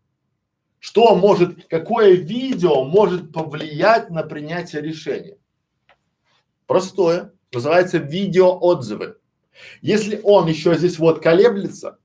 Что 0.79 1.15
может, 1.15 1.65
какое 1.67 2.13
видео 2.13 2.83
может 2.83 3.31
повлиять 3.33 4.09
на 4.09 4.23
принятие 4.23 4.81
решения? 4.81 5.37
Простое. 6.67 7.33
Называется 7.53 7.97
видеоотзывы. 7.97 9.17
Если 9.81 10.19
он 10.23 10.47
еще 10.47 10.75
здесь 10.75 10.99
вот 10.99 11.23
колеблется, 11.23 11.97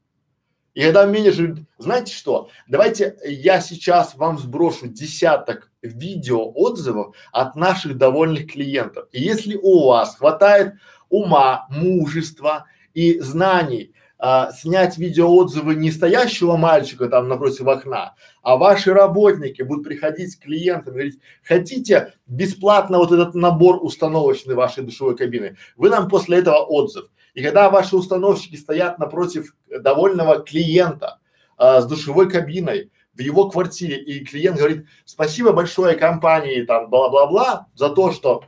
и 0.72 0.82
когда 0.82 1.04
менеджер 1.06 1.48
говорит, 1.48 1.66
знаете 1.78 2.14
что, 2.14 2.48
давайте 2.68 3.16
я 3.24 3.60
сейчас 3.60 4.14
вам 4.14 4.38
сброшу 4.38 4.86
десяток 4.86 5.72
видеоотзывов 5.82 7.16
от 7.32 7.56
наших 7.56 7.98
довольных 7.98 8.52
клиентов. 8.52 9.08
И 9.10 9.20
если 9.20 9.56
у 9.56 9.88
вас 9.88 10.16
хватает 10.16 10.74
ума, 11.10 11.66
мужества 11.68 12.64
и 12.94 13.20
знаний 13.20 13.92
а, 14.22 14.52
снять 14.52 14.98
видеоотзывы 14.98 15.74
не 15.74 15.90
стоящего 15.90 16.56
мальчика 16.56 17.08
там 17.08 17.28
напротив 17.28 17.66
окна, 17.66 18.14
а 18.42 18.56
ваши 18.56 18.92
работники 18.92 19.62
будут 19.62 19.84
приходить 19.84 20.36
к 20.36 20.42
клиентам 20.42 20.92
и 20.92 20.96
говорить, 20.96 21.18
хотите 21.42 22.12
бесплатно 22.26 22.98
вот 22.98 23.12
этот 23.12 23.34
набор 23.34 23.78
установочный 23.82 24.54
вашей 24.54 24.84
душевой 24.84 25.16
кабины, 25.16 25.56
вы 25.76 25.88
нам 25.88 26.08
после 26.08 26.38
этого 26.38 26.58
отзыв. 26.58 27.06
И 27.32 27.42
когда 27.42 27.70
ваши 27.70 27.96
установщики 27.96 28.56
стоят 28.56 28.98
напротив 28.98 29.54
довольного 29.68 30.40
клиента 30.40 31.18
а, 31.56 31.80
с 31.80 31.86
душевой 31.86 32.28
кабиной 32.28 32.90
в 33.14 33.20
его 33.20 33.48
квартире, 33.48 34.02
и 34.02 34.22
клиент 34.22 34.58
говорит, 34.58 34.86
спасибо 35.06 35.52
большое 35.52 35.96
компании 35.96 36.62
там 36.62 36.90
бла-бла-бла 36.90 37.68
за 37.74 37.88
то, 37.88 38.12
что 38.12 38.44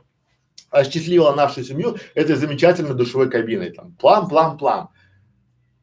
осчастливила 0.73 1.33
нашу 1.33 1.63
семью 1.63 1.97
этой 2.15 2.35
замечательной 2.35 2.95
душевой 2.95 3.29
кабиной, 3.29 3.71
там, 3.71 3.93
плам, 3.93 4.27
плам, 4.27 4.57
плам 4.57 4.89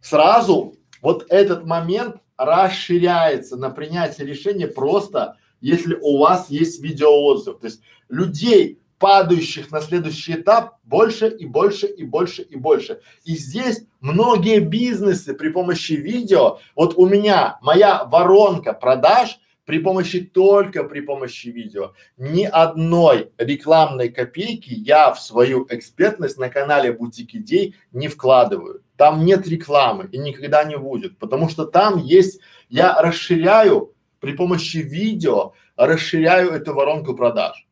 сразу 0.01 0.75
вот 1.03 1.27
этот 1.29 1.65
момент 1.65 2.17
расширяется 2.37 3.57
на 3.57 3.71
принятие 3.71 4.27
решения 4.27 4.67
просто, 4.67 5.37
если 5.61 5.95
у 6.01 6.19
вас 6.19 6.51
есть 6.51 6.83
видеоотзыв. 6.83 7.59
То 7.59 7.67
есть 7.67 7.83
людей, 8.09 8.81
падающих 8.99 9.71
на 9.71 9.81
следующий 9.81 10.35
этап, 10.35 10.77
больше 10.85 11.29
и 11.29 11.47
больше 11.47 11.87
и 11.87 12.05
больше 12.05 12.43
и 12.43 12.57
больше. 12.57 13.01
И 13.25 13.35
здесь 13.37 13.85
многие 14.01 14.61
бизнесы 14.61 15.35
при 15.35 15.51
помощи 15.51 15.93
видео, 15.93 16.59
вот 16.75 16.95
у 16.97 17.07
меня 17.07 17.59
моя 17.63 18.05
воронка 18.05 18.73
продаж 18.73 19.39
при 19.71 19.79
помощи 19.79 20.19
только 20.21 20.83
при 20.83 21.01
помощи 21.01 21.47
видео. 21.47 21.93
Ни 22.19 22.43
одной 22.43 23.31
рекламной 23.39 24.09
копейки 24.09 24.75
я 24.75 25.13
в 25.13 25.21
свою 25.21 25.65
экспертность 25.71 26.39
на 26.39 26.49
канале 26.49 26.93
Бутик 26.93 27.37
Идей 27.37 27.77
не 27.93 28.09
вкладываю. 28.09 28.83
Там 28.97 29.25
нет 29.25 29.47
рекламы 29.47 30.09
и 30.11 30.19
никогда 30.19 30.65
не 30.65 30.77
будет, 30.77 31.19
потому 31.21 31.49
что 31.49 31.67
там 31.67 31.99
есть, 31.99 32.41
я 32.69 33.01
расширяю 33.01 33.95
при 34.19 34.33
помощи 34.33 34.79
видео, 34.79 35.53
расширяю 35.77 36.51
эту 36.51 36.75
воронку 36.75 37.15
продаж, 37.15 37.65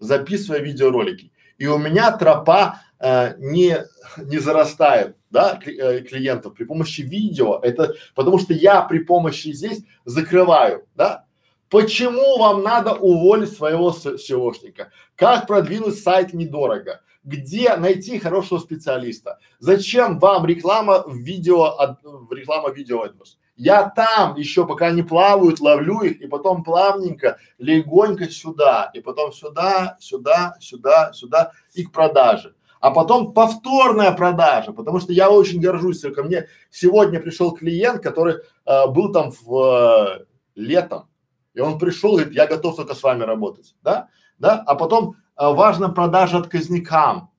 записывая 0.00 0.58
видеоролики. 0.58 1.30
И 1.58 1.68
у 1.68 1.78
меня 1.78 2.10
тропа 2.10 2.80
э, 2.98 3.34
не, 3.38 3.84
не 4.18 4.38
зарастает, 4.40 5.14
да, 5.30 5.60
э, 5.64 6.00
клиентов 6.00 6.54
при 6.54 6.64
помощи 6.64 7.02
видео. 7.02 7.60
Это 7.62 7.94
потому 8.16 8.40
что 8.40 8.52
я 8.52 8.82
при 8.82 8.98
помощи 8.98 9.52
здесь 9.52 9.84
закрываю, 10.04 10.88
да. 10.96 11.25
Почему 11.68 12.38
вам 12.38 12.62
надо 12.62 12.94
уволить 12.94 13.52
своего 13.52 13.90
SEOшника? 13.90 14.88
Как 15.16 15.46
продвинуть 15.46 15.98
сайт 15.98 16.32
недорого? 16.32 17.00
где 17.26 17.76
найти 17.76 18.20
хорошего 18.20 18.60
специалиста. 18.60 19.38
Зачем 19.58 20.20
вам 20.20 20.46
реклама 20.46 21.02
в 21.04 21.16
видео, 21.16 21.76
реклама 22.30 22.70
видео 22.70 23.04
AdWords? 23.04 23.36
Я 23.56 23.88
там 23.88 24.36
еще 24.36 24.66
пока 24.66 24.86
они 24.86 25.02
плавают, 25.02 25.60
ловлю 25.60 26.02
их 26.02 26.20
и 26.20 26.28
потом 26.28 26.62
плавненько, 26.62 27.38
легонько 27.58 28.30
сюда, 28.30 28.90
и 28.94 29.00
потом 29.00 29.32
сюда, 29.32 29.96
сюда, 29.98 30.56
сюда, 30.60 31.12
сюда 31.12 31.52
и 31.74 31.84
к 31.84 31.90
продаже. 31.90 32.54
А 32.80 32.90
потом 32.90 33.32
повторная 33.32 34.12
продажа, 34.12 34.72
потому 34.72 35.00
что 35.00 35.12
я 35.12 35.30
очень 35.30 35.60
горжусь, 35.60 36.02
ко 36.02 36.22
мне 36.22 36.46
сегодня 36.70 37.18
пришел 37.18 37.50
клиент, 37.52 38.02
который 38.02 38.36
э, 38.66 38.86
был 38.88 39.10
там 39.10 39.32
в 39.32 40.20
э, 40.20 40.26
летом, 40.54 41.08
и 41.56 41.60
он 41.60 41.78
пришел 41.78 42.12
и 42.12 42.20
говорит, 42.20 42.34
я 42.34 42.46
готов 42.46 42.76
только 42.76 42.94
с 42.94 43.02
вами 43.02 43.22
работать, 43.22 43.74
да, 43.82 44.08
да, 44.38 44.62
а 44.66 44.74
потом 44.74 45.16
а, 45.34 45.52
важна 45.52 45.88
продажа 45.88 46.36
отказникам. 46.36 47.30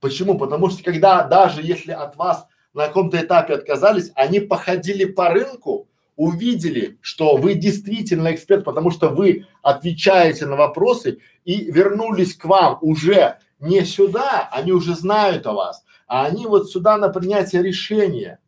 Почему? 0.00 0.38
Потому 0.38 0.70
что 0.70 0.82
когда 0.82 1.22
даже 1.24 1.60
если 1.62 1.92
от 1.92 2.16
вас 2.16 2.46
на 2.72 2.86
каком-то 2.86 3.20
этапе 3.20 3.54
отказались, 3.54 4.10
они 4.14 4.40
походили 4.40 5.04
по 5.04 5.28
рынку, 5.28 5.88
увидели, 6.16 6.98
что 7.02 7.36
вы 7.36 7.52
действительно 7.54 8.34
эксперт, 8.34 8.64
потому 8.64 8.90
что 8.90 9.10
вы 9.10 9.46
отвечаете 9.62 10.46
на 10.46 10.56
вопросы 10.56 11.18
и 11.44 11.70
вернулись 11.70 12.34
к 12.34 12.46
вам 12.46 12.78
уже 12.80 13.38
не 13.60 13.84
сюда, 13.84 14.48
они 14.52 14.72
уже 14.72 14.94
знают 14.94 15.46
о 15.46 15.52
вас, 15.52 15.84
а 16.06 16.24
они 16.24 16.46
вот 16.46 16.70
сюда 16.70 16.96
на 16.96 17.10
принятие 17.10 17.62
решения. 17.62 18.38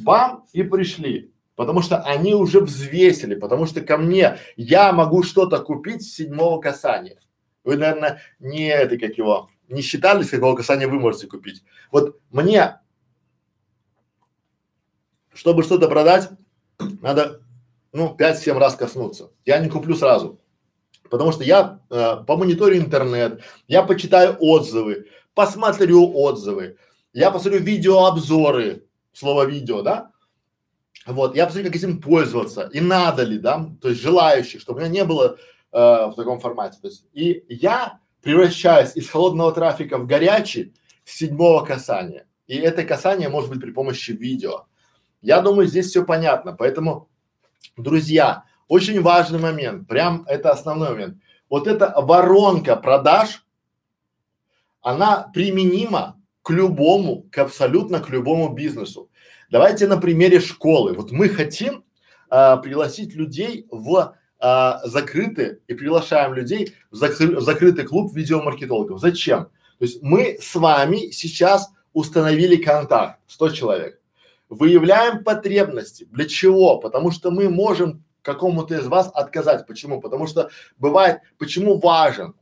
Бам 0.00 0.44
и 0.52 0.64
пришли. 0.64 1.30
Потому 1.60 1.82
что 1.82 1.98
они 1.98 2.34
уже 2.34 2.60
взвесили, 2.60 3.34
потому 3.34 3.66
что 3.66 3.82
ко 3.82 3.98
мне 3.98 4.38
я 4.56 4.94
могу 4.94 5.22
что-то 5.22 5.58
купить 5.58 6.02
с 6.02 6.14
седьмого 6.14 6.58
касания. 6.58 7.20
Вы, 7.64 7.76
наверное, 7.76 8.22
не 8.38 8.68
это 8.68 8.96
как 8.96 9.18
его, 9.18 9.50
не 9.68 9.82
считали, 9.82 10.22
с 10.22 10.30
какого 10.30 10.56
касания 10.56 10.88
вы 10.88 10.98
можете 10.98 11.26
купить. 11.26 11.62
Вот 11.92 12.18
мне, 12.30 12.80
чтобы 15.34 15.62
что-то 15.62 15.86
продать, 15.88 16.30
надо, 17.02 17.42
ну, 17.92 18.16
5-7 18.18 18.58
раз 18.58 18.74
коснуться. 18.74 19.30
Я 19.44 19.58
не 19.58 19.68
куплю 19.68 19.96
сразу. 19.96 20.40
Потому 21.10 21.30
что 21.30 21.44
я 21.44 21.80
э, 21.90 22.24
помониторю 22.26 22.78
интернет, 22.78 23.42
я 23.68 23.82
почитаю 23.82 24.34
отзывы, 24.40 25.08
посмотрю 25.34 26.10
отзывы, 26.10 26.78
я 27.12 27.30
посмотрю 27.30 27.60
видеообзоры, 27.60 28.86
слово 29.12 29.44
видео, 29.44 29.82
да? 29.82 30.09
Вот, 31.12 31.34
я 31.36 31.46
посмотрю, 31.46 31.70
как 31.70 31.76
этим 31.76 32.00
пользоваться 32.00 32.70
и 32.72 32.80
надо 32.80 33.22
ли, 33.22 33.38
да, 33.38 33.70
то 33.80 33.88
есть 33.88 34.00
желающих, 34.00 34.60
чтобы 34.60 34.78
у 34.78 34.82
меня 34.82 34.92
не 34.92 35.04
было 35.04 35.36
э, 35.72 35.76
в 35.78 36.14
таком 36.16 36.40
формате. 36.40 36.78
То 36.80 36.88
есть, 36.88 37.06
и 37.12 37.44
я 37.48 37.98
превращаюсь 38.22 38.96
из 38.96 39.08
холодного 39.08 39.52
трафика 39.52 39.98
в 39.98 40.06
горячий 40.06 40.74
с 41.04 41.16
седьмого 41.16 41.64
касания. 41.64 42.26
И 42.46 42.56
это 42.56 42.84
касание 42.84 43.28
может 43.28 43.50
быть 43.50 43.60
при 43.60 43.70
помощи 43.70 44.12
видео. 44.12 44.66
Я 45.22 45.40
думаю, 45.40 45.66
здесь 45.66 45.86
все 45.86 46.04
понятно. 46.04 46.52
Поэтому, 46.52 47.08
друзья, 47.76 48.44
очень 48.68 49.00
важный 49.02 49.38
момент, 49.38 49.88
прям 49.88 50.24
это 50.26 50.50
основной 50.50 50.90
момент. 50.90 51.18
Вот 51.48 51.66
эта 51.66 51.92
воронка 51.96 52.76
продаж, 52.76 53.44
она 54.80 55.30
применима 55.34 56.20
к 56.42 56.50
любому, 56.50 57.26
к 57.30 57.38
абсолютно 57.38 58.00
к 58.00 58.08
любому 58.08 58.54
бизнесу. 58.54 59.09
Давайте 59.50 59.88
на 59.88 59.96
примере 59.96 60.38
школы. 60.38 60.92
Вот 60.92 61.10
мы 61.10 61.28
хотим 61.28 61.84
а, 62.28 62.56
пригласить 62.58 63.14
людей 63.14 63.66
в 63.70 64.14
а, 64.38 64.80
закрытый 64.84 65.58
и 65.66 65.74
приглашаем 65.74 66.34
людей 66.34 66.74
в, 66.92 66.94
закры, 66.94 67.36
в 67.36 67.40
закрытый 67.40 67.84
клуб 67.84 68.14
видеомаркетологов. 68.14 69.00
Зачем? 69.00 69.46
То 69.78 69.84
есть 69.84 70.02
мы 70.02 70.38
с 70.40 70.54
вами 70.54 71.10
сейчас 71.10 71.68
установили 71.92 72.56
контакт, 72.56 73.18
100 73.26 73.48
человек. 73.50 74.00
Выявляем 74.48 75.24
потребности. 75.24 76.06
Для 76.12 76.26
чего? 76.26 76.78
Потому 76.78 77.10
что 77.10 77.32
мы 77.32 77.48
можем 77.48 78.04
какому-то 78.22 78.76
из 78.76 78.86
вас 78.86 79.10
отказать. 79.12 79.66
Почему? 79.66 80.00
Потому 80.00 80.28
что 80.28 80.50
бывает, 80.78 81.22
почему 81.38 81.78
важен? 81.78 82.34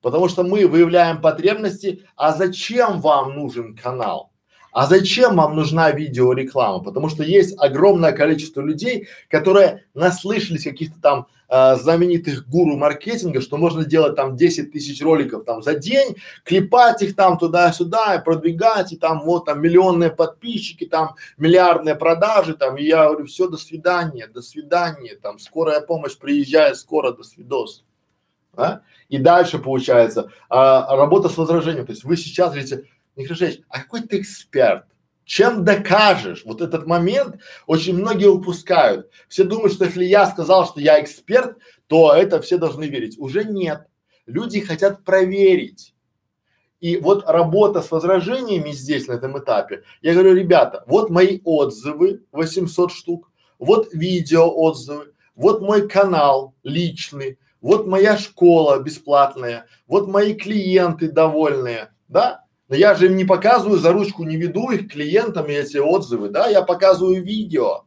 Потому 0.00 0.28
что 0.28 0.42
мы 0.42 0.66
выявляем 0.66 1.20
потребности, 1.20 2.04
а 2.16 2.32
зачем 2.32 3.00
вам 3.00 3.36
нужен 3.36 3.76
канал? 3.76 4.29
А 4.72 4.86
зачем 4.86 5.36
вам 5.36 5.56
нужна 5.56 5.90
видеореклама? 5.90 6.82
Потому 6.82 7.08
что 7.08 7.22
есть 7.22 7.56
огромное 7.58 8.12
количество 8.12 8.60
людей, 8.60 9.08
которые 9.28 9.84
наслышались 9.94 10.64
каких-то 10.64 11.00
там 11.00 11.26
э, 11.48 11.76
знаменитых 11.76 12.48
гуру 12.48 12.76
маркетинга, 12.76 13.40
что 13.40 13.56
можно 13.56 13.84
делать 13.84 14.14
там 14.14 14.36
10 14.36 14.72
тысяч 14.72 15.02
роликов 15.02 15.44
там 15.44 15.62
за 15.62 15.74
день, 15.74 16.16
клепать 16.44 17.02
их 17.02 17.16
там 17.16 17.36
туда-сюда 17.38 18.14
и 18.14 18.24
продвигать, 18.24 18.92
и 18.92 18.96
там 18.96 19.22
вот 19.22 19.46
там 19.46 19.60
миллионные 19.60 20.10
подписчики, 20.10 20.86
там 20.86 21.16
миллиардные 21.36 21.96
продажи, 21.96 22.54
там, 22.54 22.76
и 22.76 22.84
я 22.84 23.08
говорю, 23.08 23.26
все, 23.26 23.48
до 23.48 23.56
свидания, 23.56 24.28
до 24.28 24.42
свидания, 24.42 25.16
там, 25.20 25.38
скорая 25.38 25.80
помощь 25.80 26.16
приезжает, 26.16 26.76
скоро, 26.76 27.12
до 27.12 27.24
свидос. 27.24 27.84
А? 28.56 28.80
И 29.08 29.18
дальше 29.18 29.58
получается 29.58 30.30
а, 30.48 30.96
работа 30.96 31.28
с 31.28 31.36
возражением, 31.36 31.86
то 31.86 31.92
есть 31.92 32.04
вы 32.04 32.16
сейчас 32.16 32.50
говорите, 32.50 32.84
Михаил 33.16 33.32
Алексеевич, 33.32 33.64
а 33.68 33.80
какой 33.80 34.02
ты 34.02 34.20
эксперт? 34.20 34.84
Чем 35.24 35.64
докажешь? 35.64 36.42
Вот 36.44 36.60
этот 36.60 36.86
момент 36.86 37.40
очень 37.66 37.96
многие 37.96 38.26
упускают. 38.26 39.10
Все 39.28 39.44
думают, 39.44 39.72
что 39.72 39.84
если 39.84 40.04
я 40.04 40.26
сказал, 40.26 40.66
что 40.66 40.80
я 40.80 41.00
эксперт, 41.00 41.56
то 41.86 42.12
это 42.12 42.40
все 42.42 42.58
должны 42.58 42.84
верить. 42.84 43.18
Уже 43.18 43.44
нет. 43.44 43.86
Люди 44.26 44.60
хотят 44.60 45.04
проверить. 45.04 45.94
И 46.80 46.96
вот 46.96 47.28
работа 47.28 47.82
с 47.82 47.90
возражениями 47.90 48.70
здесь, 48.72 49.06
на 49.06 49.12
этом 49.12 49.38
этапе, 49.38 49.82
я 50.00 50.14
говорю, 50.14 50.34
ребята, 50.34 50.82
вот 50.86 51.10
мои 51.10 51.40
отзывы, 51.44 52.24
800 52.32 52.90
штук, 52.90 53.30
вот 53.58 53.92
видео 53.92 54.50
отзывы, 54.50 55.12
вот 55.34 55.60
мой 55.60 55.86
канал 55.88 56.54
личный, 56.62 57.38
вот 57.60 57.86
моя 57.86 58.16
школа 58.16 58.80
бесплатная, 58.80 59.66
вот 59.86 60.08
мои 60.08 60.34
клиенты 60.34 61.10
довольные, 61.12 61.92
да? 62.08 62.39
Но 62.70 62.76
я 62.76 62.94
же 62.94 63.06
им 63.06 63.16
не 63.16 63.24
показываю 63.24 63.80
за 63.80 63.92
ручку, 63.92 64.22
не 64.22 64.36
веду 64.36 64.70
их 64.70 64.92
клиентам 64.92 65.46
эти 65.46 65.76
отзывы, 65.76 66.28
да, 66.28 66.46
я 66.46 66.62
показываю 66.62 67.20
видео. 67.20 67.84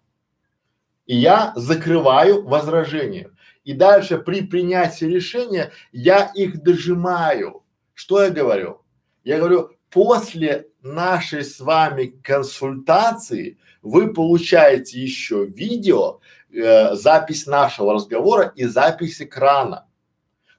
И 1.06 1.16
я 1.16 1.54
закрываю 1.56 2.46
возражения. 2.46 3.32
И 3.64 3.72
дальше 3.72 4.18
при 4.18 4.42
принятии 4.42 5.06
решения 5.06 5.72
я 5.94 6.30
их 6.36 6.62
дожимаю. 6.64 7.64
Что 7.94 8.24
я 8.24 8.30
говорю? 8.30 8.82
Я 9.24 9.38
говорю, 9.38 9.72
после 9.90 10.68
нашей 10.82 11.46
с 11.46 11.62
вами 11.62 12.08
консультации 12.22 13.58
вы 13.82 14.14
получаете 14.14 15.02
еще 15.02 15.46
видео, 15.46 16.20
э, 16.52 16.96
запись 16.96 17.48
нашего 17.48 17.94
разговора 17.94 18.52
и 18.58 18.66
запись 18.66 19.22
экрана. 19.22 19.88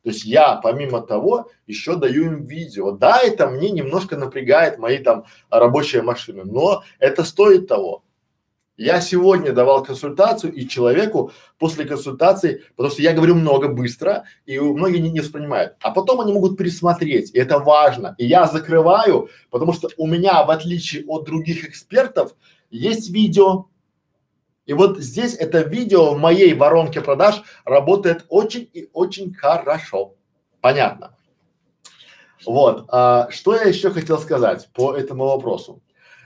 То 0.04 0.10
есть 0.10 0.24
я 0.26 0.56
помимо 0.56 1.00
того 1.00 1.50
еще 1.66 1.96
даю 1.96 2.24
им 2.26 2.44
видео. 2.44 2.92
Да, 2.92 3.20
это 3.20 3.48
мне 3.48 3.70
немножко 3.70 4.16
напрягает 4.16 4.78
мои 4.78 4.98
там 4.98 5.24
рабочие 5.48 6.02
машины, 6.02 6.44
но 6.44 6.84
это 6.98 7.24
стоит 7.24 7.68
того. 7.68 8.04
Я 8.76 9.00
сегодня 9.00 9.52
давал 9.52 9.82
консультацию 9.82 10.52
и 10.52 10.68
человеку 10.68 11.30
после 11.58 11.86
консультации, 11.86 12.64
потому 12.76 12.92
что 12.92 13.02
я 13.02 13.14
говорю 13.14 13.36
много 13.36 13.68
быстро, 13.68 14.24
и 14.44 14.58
многие 14.58 14.98
не, 14.98 15.10
не 15.10 15.20
воспринимают. 15.20 15.76
А 15.80 15.90
потом 15.90 16.20
они 16.20 16.32
могут 16.32 16.58
пересмотреть, 16.58 17.32
и 17.34 17.38
это 17.38 17.60
важно. 17.60 18.14
И 18.18 18.26
я 18.26 18.46
закрываю, 18.46 19.30
потому 19.50 19.72
что 19.72 19.88
у 19.96 20.06
меня, 20.06 20.44
в 20.44 20.50
отличие 20.50 21.04
от 21.06 21.24
других 21.24 21.66
экспертов, 21.66 22.34
есть 22.70 23.10
видео, 23.10 23.66
и 24.66 24.72
вот 24.72 24.98
здесь 24.98 25.34
это 25.34 25.60
видео 25.60 26.14
в 26.14 26.18
моей 26.18 26.54
воронке 26.54 27.00
продаж 27.00 27.42
работает 27.64 28.24
очень 28.28 28.68
и 28.72 28.88
очень 28.92 29.34
хорошо. 29.34 30.14
Понятно. 30.60 31.16
Вот, 32.46 32.86
а, 32.88 33.28
что 33.30 33.54
я 33.54 33.62
еще 33.62 33.90
хотел 33.90 34.18
сказать 34.18 34.68
по 34.74 34.94
этому 34.94 35.24
вопросу. 35.26 35.82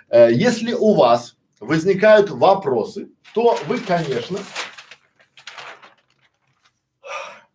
Э, 0.08 0.32
если 0.32 0.72
у 0.72 0.94
вас 0.94 1.36
возникают 1.60 2.30
вопросы, 2.30 3.10
то 3.34 3.56
вы, 3.66 3.78
конечно, 3.78 4.38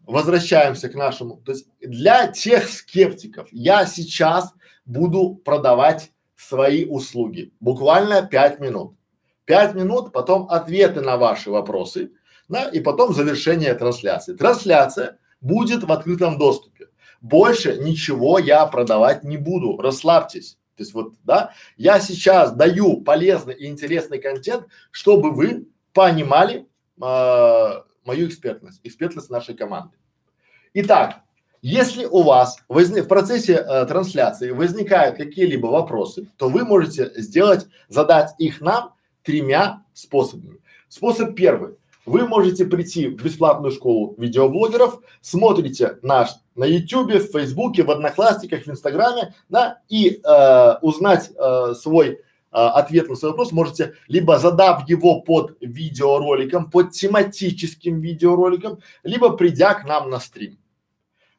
возвращаемся 0.05 0.89
к 0.89 0.95
нашему. 0.95 1.37
То 1.37 1.53
есть 1.53 1.67
для 1.81 2.27
тех 2.27 2.69
скептиков 2.69 3.47
я 3.51 3.85
сейчас 3.85 4.53
буду 4.85 5.35
продавать 5.35 6.11
свои 6.35 6.85
услуги. 6.85 7.53
Буквально 7.59 8.25
пять 8.25 8.59
минут. 8.59 8.95
Пять 9.45 9.75
минут, 9.75 10.13
потом 10.13 10.47
ответы 10.49 11.01
на 11.01 11.17
ваши 11.17 11.49
вопросы, 11.51 12.11
да, 12.47 12.69
и 12.69 12.79
потом 12.79 13.13
завершение 13.13 13.73
трансляции. 13.73 14.35
Трансляция 14.35 15.17
будет 15.41 15.83
в 15.83 15.91
открытом 15.91 16.37
доступе. 16.37 16.87
Больше 17.21 17.77
ничего 17.77 18.39
я 18.39 18.65
продавать 18.65 19.23
не 19.23 19.37
буду. 19.37 19.77
Расслабьтесь. 19.77 20.57
То 20.75 20.83
есть 20.83 20.93
вот, 20.93 21.13
да, 21.23 21.51
я 21.77 21.99
сейчас 21.99 22.53
даю 22.53 23.01
полезный 23.01 23.53
и 23.53 23.67
интересный 23.67 24.19
контент, 24.19 24.67
чтобы 24.91 25.31
вы 25.31 25.67
понимали 25.93 26.67
э, 27.01 27.81
мою 28.05 28.27
экспертность, 28.27 28.79
экспертность 28.83 29.29
нашей 29.29 29.55
команды. 29.55 29.95
Итак, 30.73 31.21
если 31.61 32.05
у 32.05 32.23
вас 32.23 32.57
возник, 32.67 33.05
в 33.05 33.07
процессе 33.07 33.53
э, 33.53 33.85
трансляции 33.85 34.51
возникают 34.51 35.15
какие-либо 35.15 35.67
вопросы, 35.67 36.27
то 36.37 36.49
вы 36.49 36.65
можете 36.65 37.11
сделать, 37.21 37.67
задать 37.87 38.33
их 38.37 38.59
нам 38.59 38.92
тремя 39.23 39.83
способами. 39.93 40.59
Способ 40.89 41.35
первый. 41.35 41.75
Вы 42.05 42.27
можете 42.27 42.65
прийти 42.65 43.07
в 43.07 43.23
бесплатную 43.23 43.71
школу 43.71 44.13
видеоблогеров, 44.17 44.99
смотрите 45.21 45.99
наш 46.01 46.31
на 46.55 46.65
ютюбе, 46.65 47.19
в 47.19 47.31
фейсбуке, 47.31 47.83
в 47.83 47.91
одноклассниках, 47.91 48.63
в 48.63 48.69
инстаграме, 48.69 49.33
да, 49.47 49.81
и 49.87 50.21
э, 50.21 50.77
узнать 50.81 51.31
э, 51.31 51.73
свой 51.75 52.09
э, 52.09 52.17
ответ 52.51 53.09
на 53.09 53.15
свой 53.15 53.31
вопрос 53.31 53.53
можете 53.53 53.95
либо 54.07 54.37
задав 54.37 54.87
его 54.89 55.21
под 55.21 55.55
видеороликом, 55.61 56.69
под 56.69 56.91
тематическим 56.91 58.01
видеороликом, 58.01 58.79
либо 59.03 59.35
придя 59.37 59.73
к 59.73 59.85
нам 59.85 60.09
на 60.09 60.19
стрим. 60.19 60.59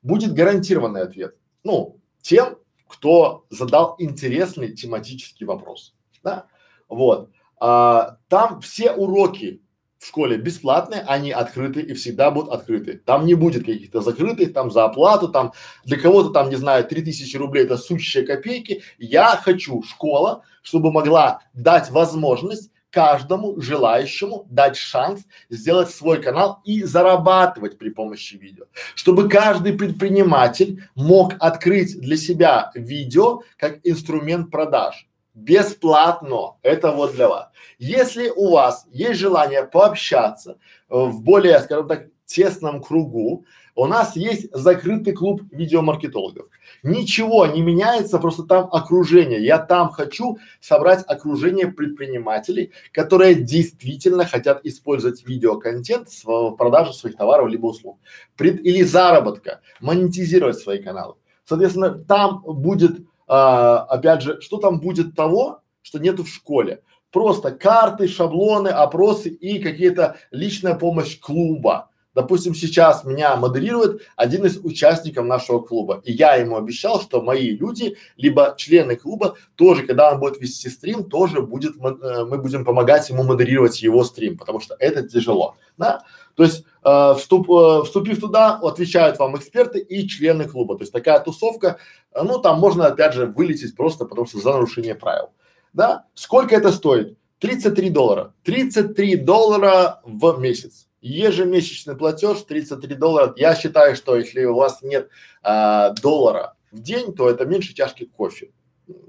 Будет 0.02 0.32
гарантированный 0.32 1.02
ответ. 1.02 1.36
Ну, 1.62 1.98
тем, 2.22 2.56
кто 2.88 3.44
задал 3.50 3.96
интересный 3.98 4.72
тематический 4.72 5.44
вопрос, 5.44 5.94
да, 6.22 6.46
вот. 6.88 7.30
А, 7.58 8.18
там 8.28 8.60
все 8.60 8.92
уроки 8.92 9.60
в 9.98 10.06
школе 10.06 10.36
бесплатные, 10.36 11.00
они 11.06 11.32
открыты 11.32 11.80
и 11.80 11.94
всегда 11.94 12.30
будут 12.30 12.52
открыты. 12.52 13.00
Там 13.04 13.24
не 13.24 13.34
будет 13.34 13.64
каких-то 13.64 14.02
закрытых, 14.02 14.52
там 14.52 14.70
за 14.70 14.84
оплату, 14.84 15.28
там 15.28 15.52
для 15.84 15.98
кого-то 15.98 16.30
там, 16.30 16.50
не 16.50 16.56
знаю, 16.56 16.84
три 16.84 17.02
тысячи 17.02 17.36
рублей 17.36 17.64
это 17.64 17.78
сущие 17.78 18.26
копейки. 18.26 18.82
Я 18.98 19.40
хочу 19.42 19.82
школа, 19.82 20.42
чтобы 20.62 20.92
могла 20.92 21.40
дать 21.54 21.90
возможность 21.90 22.70
каждому 22.90 23.60
желающему 23.60 24.46
дать 24.48 24.76
шанс 24.76 25.22
сделать 25.50 25.90
свой 25.90 26.22
канал 26.22 26.60
и 26.64 26.84
зарабатывать 26.84 27.76
при 27.76 27.88
помощи 27.88 28.36
видео. 28.36 28.66
Чтобы 28.94 29.28
каждый 29.28 29.72
предприниматель 29.72 30.84
мог 30.94 31.34
открыть 31.40 32.00
для 32.00 32.16
себя 32.16 32.70
видео 32.74 33.42
как 33.56 33.80
инструмент 33.82 34.50
продаж 34.50 35.08
бесплатно. 35.34 36.56
Это 36.62 36.92
вот 36.92 37.14
для 37.14 37.28
вас. 37.28 37.48
Если 37.78 38.28
у 38.28 38.52
вас 38.52 38.86
есть 38.90 39.18
желание 39.20 39.64
пообщаться 39.64 40.52
э, 40.52 40.56
в 40.96 41.22
более, 41.22 41.60
скажем 41.60 41.88
так, 41.88 42.06
тесном 42.26 42.82
кругу, 42.82 43.44
у 43.76 43.86
нас 43.86 44.14
есть 44.14 44.48
закрытый 44.52 45.12
клуб 45.12 45.42
видеомаркетологов. 45.50 46.46
Ничего 46.84 47.46
не 47.46 47.60
меняется, 47.60 48.18
просто 48.18 48.44
там 48.44 48.68
окружение. 48.70 49.44
Я 49.44 49.58
там 49.58 49.90
хочу 49.90 50.38
собрать 50.60 51.04
окружение 51.08 51.66
предпринимателей, 51.66 52.72
которые 52.92 53.34
действительно 53.34 54.26
хотят 54.26 54.64
использовать 54.64 55.26
видеоконтент 55.26 56.08
в 56.22 56.52
продаже 56.52 56.92
своих 56.92 57.16
товаров 57.16 57.48
либо 57.48 57.66
услуг. 57.66 57.98
Пред, 58.36 58.64
или 58.64 58.82
заработка, 58.82 59.60
монетизировать 59.80 60.58
свои 60.58 60.80
каналы. 60.80 61.14
Соответственно, 61.44 61.90
там 61.90 62.42
будет 62.46 63.00
а, 63.26 63.80
опять 63.84 64.22
же, 64.22 64.40
что 64.40 64.58
там 64.58 64.80
будет 64.80 65.14
того, 65.14 65.62
что 65.82 65.98
нету 65.98 66.24
в 66.24 66.28
школе? 66.28 66.82
Просто 67.10 67.52
карты, 67.52 68.08
шаблоны, 68.08 68.68
опросы 68.68 69.28
и 69.28 69.62
какие-то 69.62 70.16
личная 70.30 70.74
помощь 70.74 71.18
клуба. 71.20 71.90
Допустим, 72.14 72.54
сейчас 72.54 73.04
меня 73.04 73.34
модерирует 73.36 74.02
один 74.14 74.44
из 74.46 74.58
участников 74.58 75.24
нашего 75.26 75.60
клуба, 75.60 76.00
и 76.04 76.12
я 76.12 76.36
ему 76.36 76.56
обещал, 76.56 77.00
что 77.00 77.20
мои 77.20 77.50
люди, 77.50 77.96
либо 78.16 78.54
члены 78.56 78.94
клуба, 78.94 79.34
тоже, 79.56 79.84
когда 79.84 80.12
он 80.12 80.20
будет 80.20 80.40
вести 80.40 80.68
стрим, 80.68 81.04
тоже 81.04 81.42
будет, 81.42 81.74
э, 81.76 82.24
мы 82.24 82.38
будем 82.38 82.64
помогать 82.64 83.10
ему 83.10 83.24
модерировать 83.24 83.82
его 83.82 84.04
стрим, 84.04 84.38
потому 84.38 84.60
что 84.60 84.76
это 84.78 85.06
тяжело, 85.08 85.56
да. 85.76 86.02
То 86.36 86.44
есть 86.44 86.64
э, 86.84 87.14
вступ, 87.18 87.50
э, 87.50 87.82
вступив 87.84 88.20
туда, 88.20 88.60
отвечают 88.62 89.18
вам 89.18 89.36
эксперты 89.36 89.80
и 89.80 90.06
члены 90.06 90.48
клуба. 90.48 90.76
То 90.76 90.82
есть 90.82 90.92
такая 90.92 91.18
тусовка, 91.18 91.78
э, 92.12 92.22
ну 92.22 92.38
там 92.38 92.60
можно 92.60 92.86
опять 92.86 93.14
же 93.14 93.26
вылететь 93.26 93.74
просто 93.76 94.04
потому 94.04 94.26
что 94.26 94.38
за 94.38 94.52
нарушение 94.52 94.94
правил, 94.94 95.30
да. 95.72 96.06
Сколько 96.14 96.54
это 96.54 96.70
стоит? 96.70 97.18
33 97.40 97.90
доллара. 97.90 98.32
33 98.44 99.16
доллара 99.16 100.00
в 100.04 100.38
месяц 100.38 100.86
ежемесячный 101.04 101.96
платеж 101.96 102.42
33 102.42 102.94
доллара. 102.94 103.34
Я 103.36 103.54
считаю, 103.54 103.94
что 103.94 104.16
если 104.16 104.44
у 104.44 104.54
вас 104.54 104.82
нет 104.82 105.10
а, 105.42 105.90
доллара 105.90 106.56
в 106.72 106.80
день, 106.80 107.14
то 107.14 107.28
это 107.28 107.44
меньше 107.44 107.74
чашки 107.74 108.06
кофе. 108.06 108.50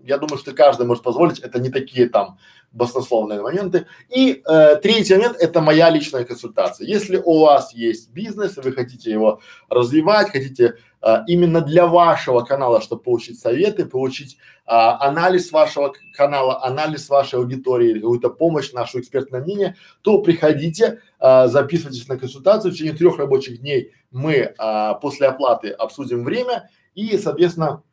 Я 0.04 0.18
думаю, 0.18 0.38
что 0.38 0.54
каждый 0.54 0.86
может 0.86 1.04
позволить, 1.04 1.40
это 1.40 1.60
не 1.60 1.70
такие 1.70 2.08
там 2.08 2.38
баснословные 2.72 3.42
моменты. 3.42 3.88
И 4.10 4.42
э, 4.46 4.76
третий 4.76 5.16
момент– 5.16 5.38
это 5.40 5.62
моя 5.62 5.90
личная 5.90 6.26
консультация. 6.26 6.86
Если 6.86 7.18
у 7.18 7.40
вас 7.40 7.74
есть 7.74 8.12
бизнес, 8.12 8.58
вы 8.58 8.74
хотите 8.74 9.12
его 9.12 9.40
развивать, 9.70 10.30
хотите 10.30 10.76
э, 11.02 11.16
именно 11.28 11.62
для 11.62 11.88
вашего 11.88 12.42
канала, 12.42 12.82
чтобы 12.82 13.02
получить 13.02 13.40
советы, 13.40 13.86
получить 13.86 14.36
э, 14.36 14.38
анализ 14.68 15.52
вашего 15.52 15.94
канала, 16.14 16.64
анализ 16.66 17.10
вашей 17.10 17.40
аудитории, 17.40 17.94
какую-то 17.94 18.30
помощь, 18.30 18.74
нашу 18.74 19.00
экспертное 19.00 19.42
мнение, 19.42 19.76
то 20.02 20.22
приходите, 20.22 21.00
э, 21.20 21.48
записывайтесь 21.48 22.08
на 22.10 22.18
консультацию. 22.18 22.72
В 22.72 22.76
течение 22.76 22.96
трех 22.96 23.18
рабочих 23.18 23.62
дней 23.62 23.94
мы 24.12 24.34
э, 24.34 24.94
после 25.02 25.28
оплаты 25.28 25.70
обсудим 25.70 26.26
время 26.26 26.70
и, 26.94 27.18
соответственно, 27.18 27.84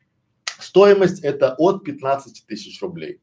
стоимость 0.62 1.20
это 1.24 1.54
от 1.58 1.84
15 1.84 2.46
тысяч 2.46 2.80
рублей. 2.80 3.20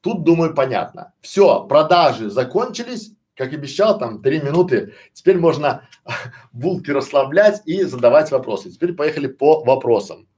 Тут, 0.00 0.24
думаю, 0.24 0.54
понятно. 0.54 1.14
Все, 1.20 1.64
продажи 1.64 2.28
закончились, 2.28 3.12
как 3.34 3.52
обещал, 3.52 3.98
там 3.98 4.22
три 4.22 4.40
минуты. 4.40 4.94
Теперь 5.12 5.38
можно 5.38 5.88
булки 6.52 6.90
расслаблять 6.90 7.62
и 7.64 7.84
задавать 7.84 8.30
вопросы. 8.30 8.70
Теперь 8.70 8.92
поехали 8.92 9.26
по 9.26 9.64
вопросам. 9.64 10.28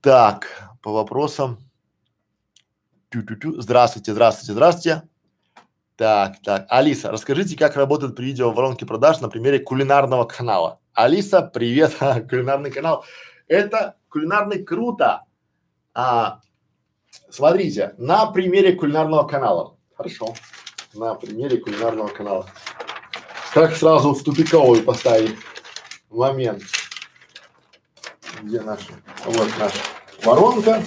Так, 0.00 0.48
по 0.82 0.92
вопросам. 0.92 1.58
Тю-тю-тю. 3.10 3.60
Здравствуйте, 3.60 4.12
здравствуйте, 4.12 4.52
здравствуйте. 4.52 5.02
Так, 5.96 6.42
так. 6.42 6.66
Алиса, 6.68 7.12
расскажите, 7.12 7.56
как 7.56 7.76
работает 7.76 8.16
при 8.16 8.24
видео 8.24 8.50
воронке 8.50 8.84
продаж 8.84 9.20
на 9.20 9.28
примере 9.28 9.60
кулинарного 9.60 10.24
канала. 10.24 10.80
Алиса, 10.92 11.42
привет, 11.42 11.94
кулинарный 12.28 12.72
канал. 12.72 13.04
Это 13.46 13.96
кулинарный 14.14 14.62
круто. 14.62 15.24
А, 15.92 16.40
Смотрите, 17.30 17.94
на 17.98 18.26
примере 18.26 18.72
кулинарного 18.74 19.26
канала. 19.26 19.76
Хорошо. 19.96 20.34
На 20.94 21.14
примере 21.16 21.58
кулинарного 21.58 22.06
канала. 22.06 22.46
Как 23.52 23.74
сразу 23.74 24.14
в 24.14 24.22
тупиковый 24.22 24.82
поставить 24.82 25.36
момент. 26.10 26.62
Где 28.42 28.60
наша? 28.60 28.92
Вот 29.24 29.48
наша 29.58 29.78
воронка. 30.24 30.80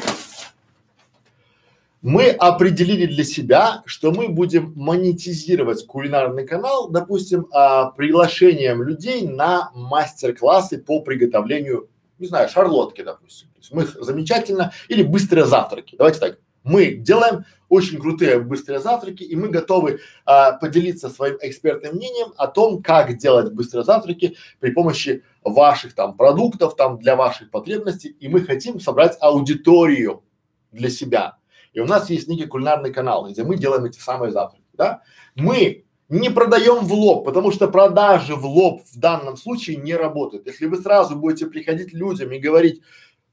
Мы 2.02 2.30
определили 2.30 3.08
для 3.08 3.26
себя, 3.26 3.82
что 3.86 4.12
мы 4.12 4.30
будем 4.30 4.72
монетизировать 4.76 5.86
кулинарный 5.86 6.48
канал, 6.48 6.90
допустим, 6.90 7.48
а, 7.52 7.92
приглашением 7.92 8.84
людей 8.84 9.28
на 9.28 9.72
мастер-классы 9.74 10.78
по 10.78 11.02
приготовлению 11.02 11.90
не 12.20 12.28
знаю, 12.28 12.50
шарлотки, 12.50 13.02
допустим. 13.02 13.50
То 13.50 13.60
есть 13.60 13.72
мы 13.72 13.86
замечательно, 14.04 14.74
или 14.88 15.04
быстрые 15.04 15.46
завтраки. 15.46 15.96
Давайте 15.96 16.20
так. 16.20 16.40
Мы 16.64 16.96
делаем 16.96 17.46
очень 17.70 18.00
крутые 18.00 18.40
быстрые 18.40 18.80
завтраки, 18.80 19.24
и 19.24 19.36
мы 19.36 19.50
готовы 19.50 20.00
а, 20.26 20.54
поделиться 20.54 21.10
своим 21.10 21.38
экспертным 21.42 21.96
мнением 21.96 22.34
о 22.38 22.48
том, 22.48 22.84
как 22.84 23.18
делать 23.18 23.54
быстрые 23.54 23.86
завтраки 23.86 24.36
при 24.60 24.72
помощи 24.72 25.24
ваших 25.44 25.94
там 25.94 26.18
продуктов, 26.18 26.76
там 26.76 27.00
для 27.00 27.16
ваших 27.16 27.52
потребностей, 27.52 28.10
и 28.10 28.28
мы 28.28 28.42
хотим 28.42 28.80
собрать 28.80 29.18
аудиторию 29.22 30.24
для 30.72 30.90
себя. 30.90 31.38
И 31.74 31.80
у 31.80 31.86
нас 31.86 32.10
есть 32.10 32.28
некий 32.28 32.48
кулинарный 32.48 32.92
канал, 32.92 33.30
где 33.30 33.44
мы 33.44 33.58
делаем 33.58 33.86
эти 33.86 34.00
самые 34.00 34.32
завтраки, 34.32 34.66
да? 34.74 35.04
Мы 35.36 35.86
не 36.10 36.30
продаем 36.30 36.86
в 36.86 36.94
лоб, 36.94 37.26
потому 37.26 37.52
что 37.52 37.68
продажи 37.68 38.36
в 38.36 38.46
лоб 38.46 38.82
в 38.86 38.98
данном 38.98 39.36
случае 39.38 39.78
не 39.78 39.96
работают. 39.96 40.48
Если 40.48 40.66
вы 40.66 40.78
сразу 40.78 41.16
будете 41.16 41.48
приходить 41.48 41.94
людям 41.94 42.32
и 42.32 42.40
говорить, 42.40 42.82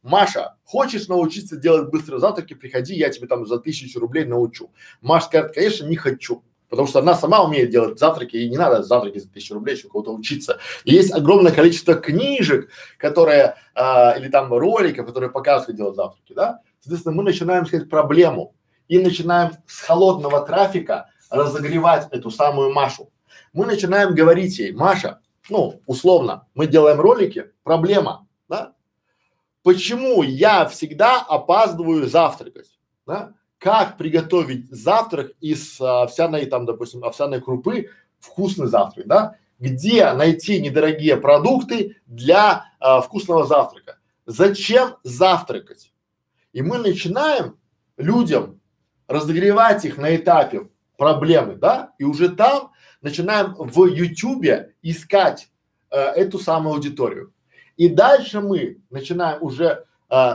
Маша, 0.03 0.57
хочешь 0.65 1.09
научиться 1.09 1.57
делать 1.57 1.91
быстрые 1.91 2.21
завтраки, 2.21 2.55
приходи, 2.55 2.95
я 2.95 3.09
тебе 3.11 3.27
там 3.27 3.47
за 3.47 3.59
тысячу 3.59 4.01
рублей 4.01 4.25
научу. 4.25 4.71
Маша 5.01 5.27
скажет, 5.27 5.55
конечно, 5.55 5.87
не 5.87 5.97
хочу. 5.97 6.43
Потому 6.69 6.89
что 6.89 6.99
она 6.99 7.15
сама 7.15 7.43
умеет 7.45 7.71
делать 7.71 7.99
завтраки, 8.01 8.37
и 8.37 8.51
не 8.51 8.57
надо 8.57 8.83
завтраки 8.83 9.19
за 9.19 9.29
тысячу 9.29 9.55
рублей 9.55 9.77
еще 9.77 9.89
кого-то 9.89 10.13
учиться. 10.13 10.59
И 10.85 10.93
есть 10.93 11.13
огромное 11.13 11.53
количество 11.53 11.95
книжек, 11.95 12.69
которые, 12.99 13.55
а, 13.75 14.17
или 14.19 14.29
там 14.29 14.53
роликов, 14.53 15.07
которые 15.07 15.31
показывают, 15.31 15.67
как 15.67 15.77
делать 15.77 15.97
завтраки, 15.97 16.33
да. 16.33 16.61
Соответственно, 16.81 17.15
мы 17.15 17.23
начинаем 17.23 17.65
искать 17.65 17.89
проблему 17.89 18.55
и 18.89 18.99
начинаем 18.99 19.53
с 19.67 19.81
холодного 19.81 20.45
трафика 20.45 21.11
разогревать 21.35 22.09
эту 22.11 22.31
самую 22.31 22.73
Машу. 22.73 23.11
Мы 23.53 23.67
начинаем 23.67 24.15
говорить 24.15 24.59
ей, 24.59 24.73
Маша, 24.73 25.21
ну, 25.49 25.81
условно, 25.87 26.47
мы 26.55 26.67
делаем 26.67 27.01
ролики, 27.01 27.51
проблема, 27.63 28.27
да? 28.49 28.75
Почему 29.63 30.23
я 30.23 30.67
всегда 30.67 31.21
опаздываю 31.21 32.07
завтракать, 32.09 32.79
да? 33.07 33.35
Как 33.59 33.97
приготовить 33.97 34.71
завтрак 34.71 35.33
из 35.41 35.81
а, 35.81 36.03
овсяной, 36.03 36.47
там, 36.47 36.67
допустим, 36.67 37.03
овсяной 37.05 37.41
крупы, 37.41 37.91
вкусный 38.19 38.67
завтрак, 38.67 39.07
да? 39.07 39.37
Где 39.59 40.13
найти 40.13 40.61
недорогие 40.61 41.17
продукты 41.17 41.97
для 42.07 42.67
а, 42.79 43.01
вкусного 43.01 43.47
завтрака? 43.47 43.99
Зачем 44.27 44.97
завтракать? 45.03 45.93
И 46.53 46.63
мы 46.63 46.79
начинаем 46.79 47.59
людям 47.97 48.61
разогревать 49.07 49.85
их 49.85 49.99
на 49.99 50.15
этапе 50.15 50.69
проблемы, 50.97 51.57
да, 51.57 51.93
и 51.99 52.05
уже 52.05 52.29
там 52.29 52.73
начинаем 53.01 53.55
в 53.59 53.87
Ютубе 53.87 54.75
искать 54.83 55.49
э, 55.91 55.99
эту 55.99 56.39
самую 56.39 56.75
аудиторию. 56.75 57.33
И 57.77 57.89
дальше 57.89 58.41
мы 58.41 58.79
начинаем 58.91 59.43
уже 59.43 59.85
э, 60.11 60.35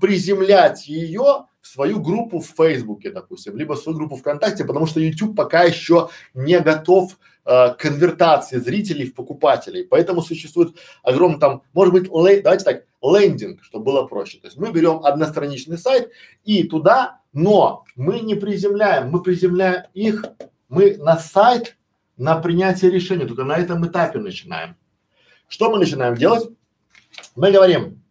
приземлять 0.00 0.88
ее 0.88 1.46
в 1.60 1.66
свою 1.66 2.00
группу 2.00 2.40
в 2.40 2.46
Фейсбуке, 2.46 3.10
допустим, 3.10 3.56
либо 3.56 3.74
в 3.74 3.78
свою 3.78 3.98
группу 3.98 4.16
ВКонтакте, 4.16 4.64
потому 4.64 4.86
что 4.86 5.00
YouTube 5.00 5.36
пока 5.36 5.64
еще 5.64 6.08
не 6.34 6.58
готов 6.60 7.18
э, 7.44 7.74
конвертации 7.74 8.58
зрителей 8.58 9.06
в 9.06 9.14
покупателей. 9.14 9.84
Поэтому 9.84 10.22
существует 10.22 10.76
огромный 11.02 11.38
там, 11.38 11.62
может 11.72 11.92
быть, 11.92 12.10
лей, 12.10 12.40
давайте 12.40 12.64
так, 12.64 12.84
лендинг, 13.02 13.62
чтобы 13.62 13.84
было 13.84 14.06
проще. 14.06 14.38
То 14.38 14.46
есть 14.46 14.56
мы 14.56 14.72
берем 14.72 15.04
одностраничный 15.04 15.78
сайт 15.78 16.10
и 16.44 16.62
туда 16.64 17.20
но 17.38 17.84
мы 17.94 18.18
не 18.18 18.34
приземляем, 18.34 19.10
мы 19.10 19.22
приземляем 19.22 19.84
их, 19.94 20.24
мы 20.68 20.96
на 20.96 21.16
сайт, 21.18 21.76
на 22.16 22.34
принятие 22.40 22.90
решения, 22.90 23.26
только 23.26 23.44
на 23.44 23.56
этом 23.56 23.86
этапе 23.86 24.18
начинаем. 24.18 24.74
Что 25.46 25.70
мы 25.70 25.78
начинаем 25.78 26.16
делать? 26.16 26.48
Мы 27.36 27.52
говорим, 27.52 28.02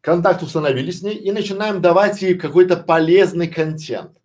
контакт 0.00 0.42
установили 0.42 0.90
с 0.90 1.00
ней 1.00 1.14
и 1.14 1.30
начинаем 1.30 1.80
давать 1.80 2.22
ей 2.22 2.34
какой-то 2.34 2.76
полезный 2.76 3.46
контент. 3.46 4.18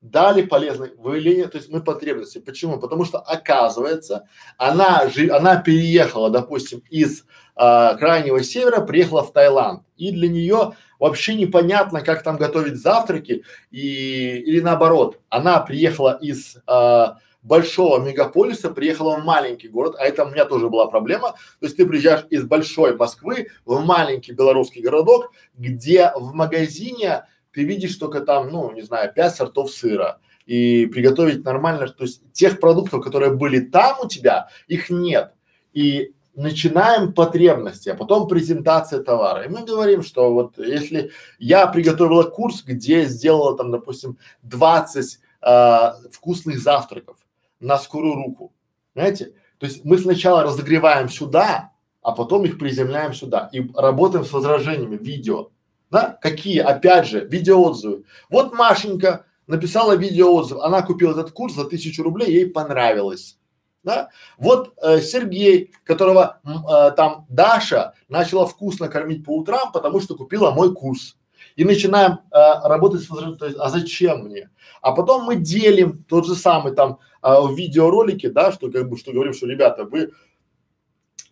Дали 0.00 0.42
полезный 0.42 0.92
выявление, 0.96 1.46
то 1.46 1.58
есть 1.58 1.70
мы 1.70 1.82
потребности. 1.82 2.38
Почему? 2.38 2.78
Потому 2.78 3.04
что 3.04 3.18
оказывается, 3.18 4.26
она 4.56 5.08
жи, 5.08 5.30
она 5.30 5.56
переехала, 5.56 6.30
допустим, 6.30 6.82
из 6.88 7.24
а, 7.54 7.94
крайнего 7.96 8.42
севера, 8.42 8.80
приехала 8.80 9.22
в 9.22 9.32
Таиланд, 9.34 9.82
и 9.98 10.10
для 10.10 10.28
нее 10.28 10.72
вообще 10.98 11.34
непонятно, 11.34 12.00
как 12.00 12.22
там 12.22 12.38
готовить 12.38 12.76
завтраки, 12.76 13.44
и, 13.70 14.38
или 14.38 14.60
наоборот, 14.60 15.20
она 15.28 15.60
приехала 15.60 16.18
из 16.22 16.56
а, 16.66 17.18
большого 17.42 17.98
мегаполиса, 18.02 18.70
приехала 18.70 19.16
в 19.16 19.24
маленький 19.24 19.68
город, 19.68 19.96
а 19.98 20.04
это 20.04 20.24
у 20.24 20.30
меня 20.30 20.46
тоже 20.46 20.68
была 20.68 20.86
проблема. 20.86 21.32
То 21.60 21.66
есть 21.66 21.76
ты 21.76 21.86
приезжаешь 21.86 22.26
из 22.30 22.44
большой 22.44 22.96
Москвы 22.96 23.48
в 23.64 23.84
маленький 23.84 24.32
белорусский 24.32 24.82
городок, 24.82 25.32
где 25.54 26.12
в 26.14 26.34
магазине 26.34 27.24
ты 27.52 27.64
видишь 27.64 27.96
только 27.96 28.20
там, 28.20 28.48
ну, 28.50 28.70
не 28.72 28.82
знаю, 28.82 29.12
пять 29.12 29.34
сортов 29.34 29.70
сыра. 29.70 30.20
И 30.46 30.86
приготовить 30.86 31.44
нормально, 31.44 31.86
то 31.88 32.04
есть 32.04 32.22
тех 32.32 32.58
продуктов, 32.58 33.04
которые 33.04 33.32
были 33.32 33.60
там 33.60 34.00
у 34.02 34.08
тебя, 34.08 34.48
их 34.66 34.90
нет. 34.90 35.32
И 35.72 36.12
начинаем 36.34 37.12
потребности, 37.12 37.88
а 37.88 37.94
потом 37.94 38.26
презентация 38.28 39.00
товара. 39.00 39.44
И 39.44 39.48
мы 39.48 39.64
говорим, 39.64 40.02
что 40.02 40.32
вот 40.32 40.58
если 40.58 41.10
я 41.38 41.66
приготовила 41.66 42.24
курс, 42.24 42.64
где 42.64 43.04
сделала 43.04 43.56
там, 43.56 43.70
допустим, 43.70 44.18
20 44.42 45.18
э, 45.42 45.90
вкусных 46.10 46.58
завтраков 46.58 47.16
на 47.60 47.78
скорую 47.78 48.14
руку, 48.14 48.52
знаете, 48.94 49.32
То 49.58 49.66
есть 49.66 49.84
мы 49.84 49.98
сначала 49.98 50.42
разогреваем 50.42 51.08
сюда, 51.08 51.72
а 52.02 52.12
потом 52.12 52.44
их 52.44 52.58
приземляем 52.58 53.12
сюда 53.12 53.50
и 53.52 53.62
работаем 53.74 54.24
с 54.24 54.32
возражениями, 54.32 54.96
видео. 54.96 55.50
Да? 55.90 56.18
Какие? 56.20 56.60
Опять 56.60 57.08
же, 57.08 57.20
видеоотзывы. 57.24 58.04
Вот 58.28 58.52
Машенька 58.52 59.26
написала 59.46 59.96
видеоотзыв, 59.96 60.58
она 60.60 60.82
купила 60.82 61.12
этот 61.12 61.32
курс 61.32 61.54
за 61.54 61.64
тысячу 61.64 62.02
рублей, 62.02 62.30
ей 62.30 62.46
понравилось. 62.48 63.38
Да? 63.82 64.10
Вот 64.38 64.74
э, 64.82 65.00
Сергей, 65.00 65.72
которого 65.84 66.40
э, 66.44 66.92
там 66.96 67.26
Даша 67.28 67.94
начала 68.08 68.46
вкусно 68.46 68.88
кормить 68.88 69.24
по 69.24 69.36
утрам, 69.36 69.72
потому 69.72 70.00
что 70.00 70.14
купила 70.14 70.50
мой 70.50 70.74
курс. 70.74 71.16
И 71.56 71.64
начинаем 71.64 72.12
э, 72.12 72.18
работать 72.64 73.02
с 73.02 73.06
то 73.06 73.46
а 73.58 73.70
зачем 73.70 74.26
мне? 74.26 74.50
А 74.82 74.92
потом 74.92 75.24
мы 75.24 75.36
делим 75.36 76.04
тот 76.08 76.26
же 76.26 76.34
самый 76.34 76.74
там 76.74 76.98
э, 77.22 77.28
в 77.28 77.56
видеоролике, 77.56 78.30
да, 78.30 78.52
что 78.52 78.70
как 78.70 78.88
бы, 78.88 78.96
что 78.96 79.12
говорим, 79.12 79.32
что 79.32 79.46
ребята, 79.46 79.84
вы 79.84 80.12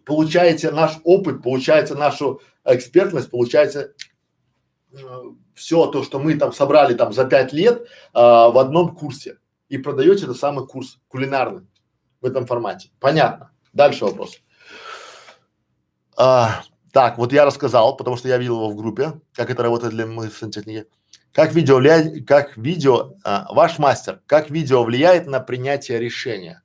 получаете 0.04 0.70
наш 0.70 0.98
опыт, 1.04 1.42
получаете 1.42 1.94
нашу 1.94 2.40
экспертность, 2.64 3.30
получаете 3.30 3.92
все 5.54 5.86
то, 5.86 6.02
что 6.02 6.18
мы 6.18 6.34
там 6.36 6.52
собрали 6.52 6.94
там 6.94 7.12
за 7.12 7.24
пять 7.24 7.52
лет 7.52 7.82
э, 7.82 7.86
в 8.14 8.58
одном 8.58 8.94
курсе 8.94 9.38
и 9.68 9.78
продаете 9.78 10.24
этот 10.24 10.38
самый 10.38 10.66
курс 10.66 10.98
кулинарный 11.08 11.66
в 12.20 12.26
этом 12.26 12.46
формате. 12.46 12.90
Понятно. 13.00 13.50
Дальше 13.72 14.04
вопрос. 14.04 14.40
А, 16.16 16.62
так, 16.92 17.18
вот 17.18 17.32
я 17.32 17.44
рассказал, 17.44 17.96
потому 17.96 18.16
что 18.16 18.28
я 18.28 18.38
видел 18.38 18.56
его 18.56 18.70
в 18.70 18.76
группе, 18.76 19.20
как 19.34 19.50
это 19.50 19.62
работает 19.62 19.92
для 19.92 20.06
мысленной 20.06 20.52
техники. 20.52 20.86
Как 21.32 21.54
видео 21.54 21.76
влияет, 21.76 22.26
как 22.26 22.56
видео, 22.56 23.14
а, 23.24 23.46
ваш 23.52 23.78
мастер, 23.78 24.22
как 24.26 24.50
видео 24.50 24.82
влияет 24.82 25.26
на 25.26 25.40
принятие 25.40 25.98
решения? 25.98 26.62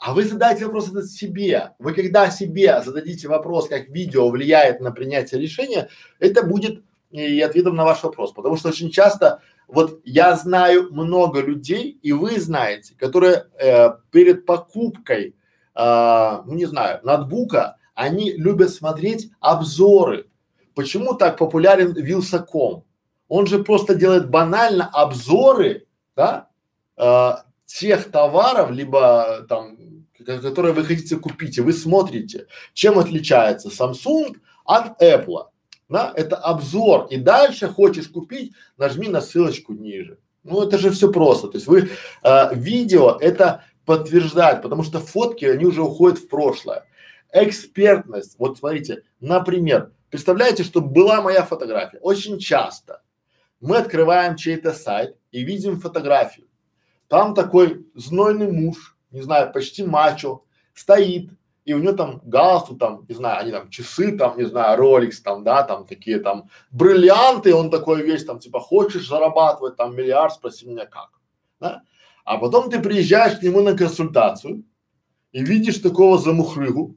А 0.00 0.14
вы 0.14 0.24
задайте 0.24 0.64
вопрос 0.64 0.88
этот 0.88 1.10
себе. 1.10 1.72
Вы 1.78 1.92
когда 1.92 2.30
себе 2.30 2.80
зададите 2.82 3.28
вопрос, 3.28 3.68
как 3.68 3.88
видео 3.88 4.30
влияет 4.30 4.80
на 4.80 4.92
принятие 4.92 5.40
решения, 5.40 5.90
это 6.18 6.42
будет 6.42 6.82
и 7.10 7.40
ответом 7.40 7.76
на 7.76 7.84
ваш 7.84 8.02
вопрос. 8.02 8.32
Потому 8.32 8.56
что 8.56 8.68
очень 8.68 8.90
часто 8.90 9.42
вот 9.68 10.00
я 10.04 10.34
знаю 10.36 10.92
много 10.92 11.40
людей, 11.40 11.98
и 12.02 12.12
вы 12.12 12.40
знаете, 12.40 12.94
которые 12.96 13.46
э, 13.58 13.90
перед 14.10 14.46
покупкой, 14.46 15.36
э, 15.74 16.42
ну 16.46 16.54
не 16.54 16.66
знаю, 16.66 17.00
ноутбука, 17.02 17.76
они 17.94 18.32
любят 18.32 18.70
смотреть 18.70 19.30
обзоры. 19.40 20.28
Почему 20.74 21.14
так 21.14 21.36
популярен 21.36 21.92
Вилсаком? 21.92 22.84
Он 23.28 23.46
же 23.46 23.62
просто 23.62 23.94
делает 23.94 24.30
банально 24.30 24.88
обзоры, 24.92 25.86
да, 26.16 26.48
э, 26.96 27.32
тех 27.66 28.10
товаров, 28.10 28.72
либо 28.72 29.46
там, 29.48 29.76
которые 30.24 30.74
вы 30.74 30.84
хотите 30.84 31.16
купить, 31.16 31.58
и 31.58 31.60
вы 31.60 31.72
смотрите, 31.72 32.46
чем 32.72 32.98
отличается 32.98 33.68
Samsung 33.68 34.36
от 34.64 35.00
Apple 35.00 35.44
да, 35.90 36.12
это 36.14 36.36
обзор, 36.36 37.08
и 37.10 37.16
дальше 37.16 37.68
хочешь 37.68 38.08
купить, 38.08 38.52
нажми 38.78 39.08
на 39.08 39.20
ссылочку 39.20 39.74
ниже. 39.74 40.18
Ну 40.44 40.62
это 40.62 40.78
же 40.78 40.90
все 40.90 41.12
просто, 41.12 41.48
то 41.48 41.56
есть 41.56 41.66
вы, 41.66 41.90
э, 42.22 42.54
видео 42.54 43.18
это 43.20 43.64
подтверждает, 43.84 44.62
потому 44.62 44.84
что 44.84 45.00
фотки, 45.00 45.44
они 45.44 45.66
уже 45.66 45.82
уходят 45.82 46.18
в 46.18 46.28
прошлое. 46.28 46.86
Экспертность, 47.32 48.36
вот 48.38 48.58
смотрите, 48.58 49.02
например, 49.20 49.92
представляете, 50.10 50.62
что 50.62 50.80
была 50.80 51.20
моя 51.20 51.42
фотография, 51.42 51.98
очень 51.98 52.38
часто 52.38 53.02
мы 53.60 53.76
открываем 53.76 54.36
чей-то 54.36 54.72
сайт 54.72 55.16
и 55.32 55.44
видим 55.44 55.80
фотографию, 55.80 56.46
там 57.08 57.34
такой 57.34 57.84
знойный 57.96 58.50
муж, 58.50 58.96
не 59.10 59.22
знаю, 59.22 59.52
почти 59.52 59.82
мачо, 59.82 60.44
стоит, 60.72 61.30
и 61.64 61.74
у 61.74 61.78
него 61.78 61.92
там 61.92 62.20
галстук, 62.24 62.78
там, 62.78 63.04
не 63.08 63.14
знаю, 63.14 63.40
они 63.40 63.52
там 63.52 63.68
часы, 63.70 64.16
там, 64.16 64.38
не 64.38 64.44
знаю, 64.44 64.80
Rolex, 64.80 65.16
там, 65.22 65.44
да, 65.44 65.62
там 65.62 65.86
такие 65.86 66.18
там 66.18 66.48
бриллианты, 66.70 67.54
он 67.54 67.70
такой 67.70 68.02
весь 68.02 68.24
там, 68.24 68.38
типа, 68.38 68.60
хочешь 68.60 69.08
зарабатывать 69.08 69.76
там 69.76 69.94
миллиард, 69.94 70.32
спроси 70.32 70.66
меня 70.66 70.86
как, 70.86 71.10
да? 71.60 71.82
А 72.24 72.38
потом 72.38 72.70
ты 72.70 72.80
приезжаешь 72.80 73.38
к 73.38 73.42
нему 73.42 73.60
на 73.60 73.76
консультацию 73.76 74.64
и 75.32 75.44
видишь 75.44 75.78
такого 75.78 76.18
замухрыгу 76.18 76.96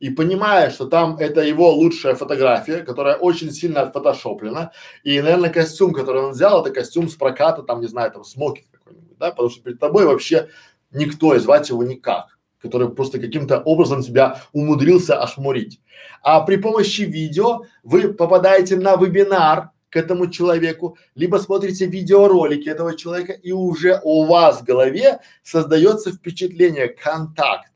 и 0.00 0.10
понимаешь, 0.10 0.74
что 0.74 0.86
там 0.86 1.16
это 1.18 1.40
его 1.42 1.72
лучшая 1.72 2.14
фотография, 2.14 2.78
которая 2.78 3.16
очень 3.16 3.52
сильно 3.52 3.82
отфотошоплена, 3.82 4.72
и, 5.02 5.20
наверное, 5.20 5.50
костюм, 5.50 5.92
который 5.92 6.22
он 6.22 6.32
взял, 6.32 6.60
это 6.60 6.74
костюм 6.74 7.08
с 7.08 7.14
проката, 7.14 7.62
там, 7.62 7.80
не 7.80 7.86
знаю, 7.86 8.10
там, 8.10 8.24
смокинг 8.24 8.70
какой-нибудь, 8.70 9.18
да, 9.18 9.30
потому 9.30 9.50
что 9.50 9.62
перед 9.62 9.78
тобой 9.78 10.04
вообще 10.04 10.48
никто, 10.90 11.34
и 11.34 11.38
звать 11.38 11.68
его 11.68 11.84
никак 11.84 12.33
который 12.64 12.88
просто 12.88 13.20
каким-то 13.20 13.60
образом 13.60 14.02
тебя 14.02 14.40
умудрился 14.52 15.20
охмурить. 15.20 15.80
А 16.22 16.40
при 16.40 16.56
помощи 16.56 17.02
видео 17.02 17.66
вы 17.82 18.14
попадаете 18.14 18.76
на 18.76 18.96
вебинар 18.96 19.70
к 19.90 19.96
этому 19.96 20.30
человеку, 20.30 20.96
либо 21.14 21.36
смотрите 21.36 21.86
видеоролики 21.86 22.70
этого 22.70 22.96
человека, 22.96 23.32
и 23.32 23.52
уже 23.52 24.00
у 24.02 24.24
вас 24.24 24.60
в 24.60 24.64
голове 24.64 25.20
создается 25.42 26.10
впечатление, 26.10 26.88
контакт. 26.88 27.70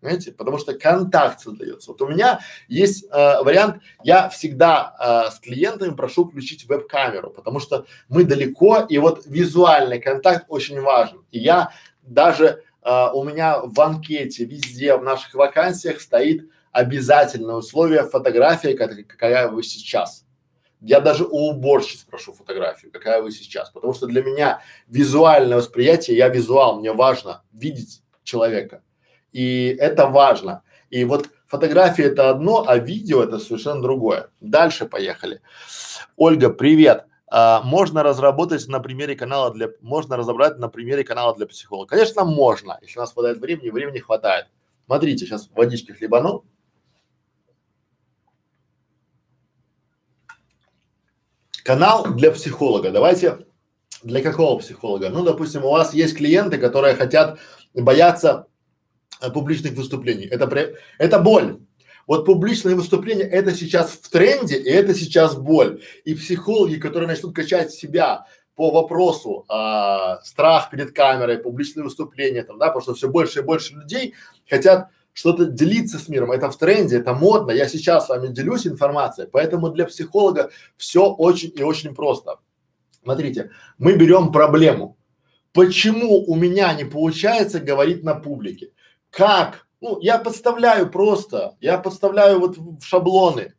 Понимаете? 0.00 0.32
Потому 0.32 0.58
что 0.58 0.74
контакт 0.74 1.40
создается. 1.40 1.92
Вот 1.92 2.02
у 2.02 2.08
меня 2.08 2.40
есть 2.68 3.04
э, 3.04 3.42
вариант, 3.42 3.82
я 4.04 4.28
всегда 4.28 4.94
э, 4.98 5.30
с 5.30 5.40
клиентами 5.40 5.94
прошу 5.94 6.26
включить 6.26 6.66
веб-камеру, 6.68 7.30
потому 7.30 7.58
что 7.58 7.86
мы 8.08 8.24
далеко, 8.24 8.86
и 8.88 8.98
вот 8.98 9.24
визуальный 9.26 9.98
контакт 9.98 10.44
очень 10.48 10.80
важен. 10.80 11.24
И 11.32 11.38
я 11.38 11.70
даже 12.02 12.62
а, 12.82 13.12
у 13.12 13.24
меня 13.24 13.60
в 13.62 13.78
анкете 13.80 14.44
везде 14.44 14.96
в 14.96 15.02
наших 15.02 15.34
вакансиях 15.34 16.00
стоит 16.00 16.48
обязательное 16.72 17.56
условие 17.56 18.04
фотография, 18.04 18.74
как, 18.74 19.06
какая 19.06 19.48
вы 19.48 19.62
сейчас. 19.62 20.24
Я 20.80 21.00
даже 21.00 21.24
у 21.24 21.50
уборщиц 21.50 22.04
прошу 22.04 22.32
фотографию, 22.32 22.90
какая 22.90 23.20
вы 23.20 23.32
сейчас, 23.32 23.70
потому 23.70 23.92
что 23.92 24.06
для 24.06 24.22
меня 24.22 24.62
визуальное 24.88 25.58
восприятие, 25.58 26.16
я 26.16 26.28
визуал, 26.28 26.80
мне 26.80 26.92
важно 26.92 27.42
видеть 27.52 28.02
человека, 28.22 28.82
и 29.30 29.76
это 29.78 30.06
важно. 30.06 30.62
И 30.88 31.04
вот 31.04 31.28
фотография 31.46 32.04
это 32.04 32.30
одно, 32.30 32.64
а 32.66 32.78
видео 32.78 33.22
это 33.22 33.38
совершенно 33.38 33.82
другое. 33.82 34.30
Дальше 34.40 34.86
поехали. 34.86 35.42
Ольга, 36.16 36.48
привет 36.48 37.04
а, 37.32 37.62
можно 37.62 38.02
разработать 38.02 38.66
на 38.66 38.80
примере 38.80 39.14
канала 39.14 39.54
для, 39.54 39.68
можно 39.80 40.16
разобрать 40.16 40.58
на 40.58 40.68
примере 40.68 41.04
канала 41.04 41.34
для 41.36 41.46
психолога. 41.46 41.90
Конечно, 41.90 42.24
можно, 42.24 42.78
если 42.82 42.98
у 42.98 43.02
нас 43.02 43.12
хватает 43.12 43.38
времени, 43.38 43.70
времени 43.70 44.00
хватает. 44.00 44.46
Смотрите, 44.86 45.24
сейчас 45.24 45.48
водички 45.54 45.92
хлебану. 45.92 46.44
Канал 51.62 52.04
для 52.14 52.32
психолога. 52.32 52.90
Давайте 52.90 53.46
для 54.02 54.22
какого 54.22 54.58
психолога? 54.58 55.08
Ну, 55.10 55.22
допустим, 55.22 55.64
у 55.64 55.70
вас 55.70 55.94
есть 55.94 56.16
клиенты, 56.16 56.58
которые 56.58 56.96
хотят, 56.96 57.38
боятся 57.74 58.48
э, 59.20 59.30
публичных 59.30 59.74
выступлений. 59.74 60.26
Это, 60.26 60.74
это 60.98 61.20
боль. 61.20 61.60
Вот 62.06 62.26
публичное 62.26 62.74
выступление– 62.74 63.26
это 63.30 63.54
сейчас 63.54 63.92
в 63.92 64.08
тренде, 64.10 64.56
и 64.56 64.68
это 64.68 64.94
сейчас 64.94 65.36
боль. 65.36 65.82
И 66.04 66.14
психологи, 66.14 66.76
которые 66.76 67.08
начнут 67.08 67.34
качать 67.34 67.72
себя 67.72 68.26
по 68.54 68.70
вопросу 68.70 69.44
а, 69.48 70.20
страх 70.22 70.70
перед 70.70 70.92
камерой, 70.92 71.38
публичные 71.38 71.84
выступления, 71.84 72.42
там, 72.42 72.58
да, 72.58 72.66
потому 72.66 72.82
что 72.82 72.94
все 72.94 73.08
больше 73.08 73.40
и 73.40 73.42
больше 73.42 73.74
людей 73.74 74.14
хотят 74.48 74.88
что-то 75.12 75.46
делиться 75.46 75.98
с 75.98 76.08
миром. 76.08 76.32
Это 76.32 76.50
в 76.50 76.56
тренде, 76.56 76.98
это 76.98 77.14
модно. 77.14 77.52
Я 77.52 77.68
сейчас 77.68 78.06
с 78.06 78.08
вами 78.08 78.28
делюсь 78.28 78.66
информацией, 78.66 79.28
поэтому 79.30 79.70
для 79.70 79.86
психолога 79.86 80.50
все 80.76 81.06
очень 81.06 81.52
и 81.56 81.62
очень 81.62 81.94
просто. 81.94 82.36
Смотрите, 83.02 83.50
мы 83.78 83.96
берем 83.96 84.30
проблему. 84.30 84.96
Почему 85.52 86.24
у 86.24 86.36
меня 86.36 86.72
не 86.74 86.84
получается 86.84 87.60
говорить 87.60 88.04
на 88.04 88.14
публике? 88.14 88.72
Как 89.10 89.66
ну, 89.80 89.98
я 90.00 90.18
подставляю 90.18 90.90
просто, 90.90 91.56
я 91.60 91.78
подставляю 91.78 92.40
вот 92.40 92.58
в 92.58 92.82
шаблоны, 92.82 93.54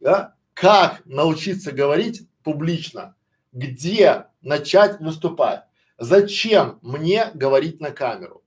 да, 0.00 0.34
как 0.54 1.02
научиться 1.04 1.72
говорить 1.72 2.28
публично, 2.42 3.16
где 3.52 4.26
начать 4.40 5.00
выступать, 5.00 5.62
зачем 5.98 6.78
мне 6.82 7.30
говорить 7.34 7.80
на 7.80 7.90
камеру. 7.90 8.42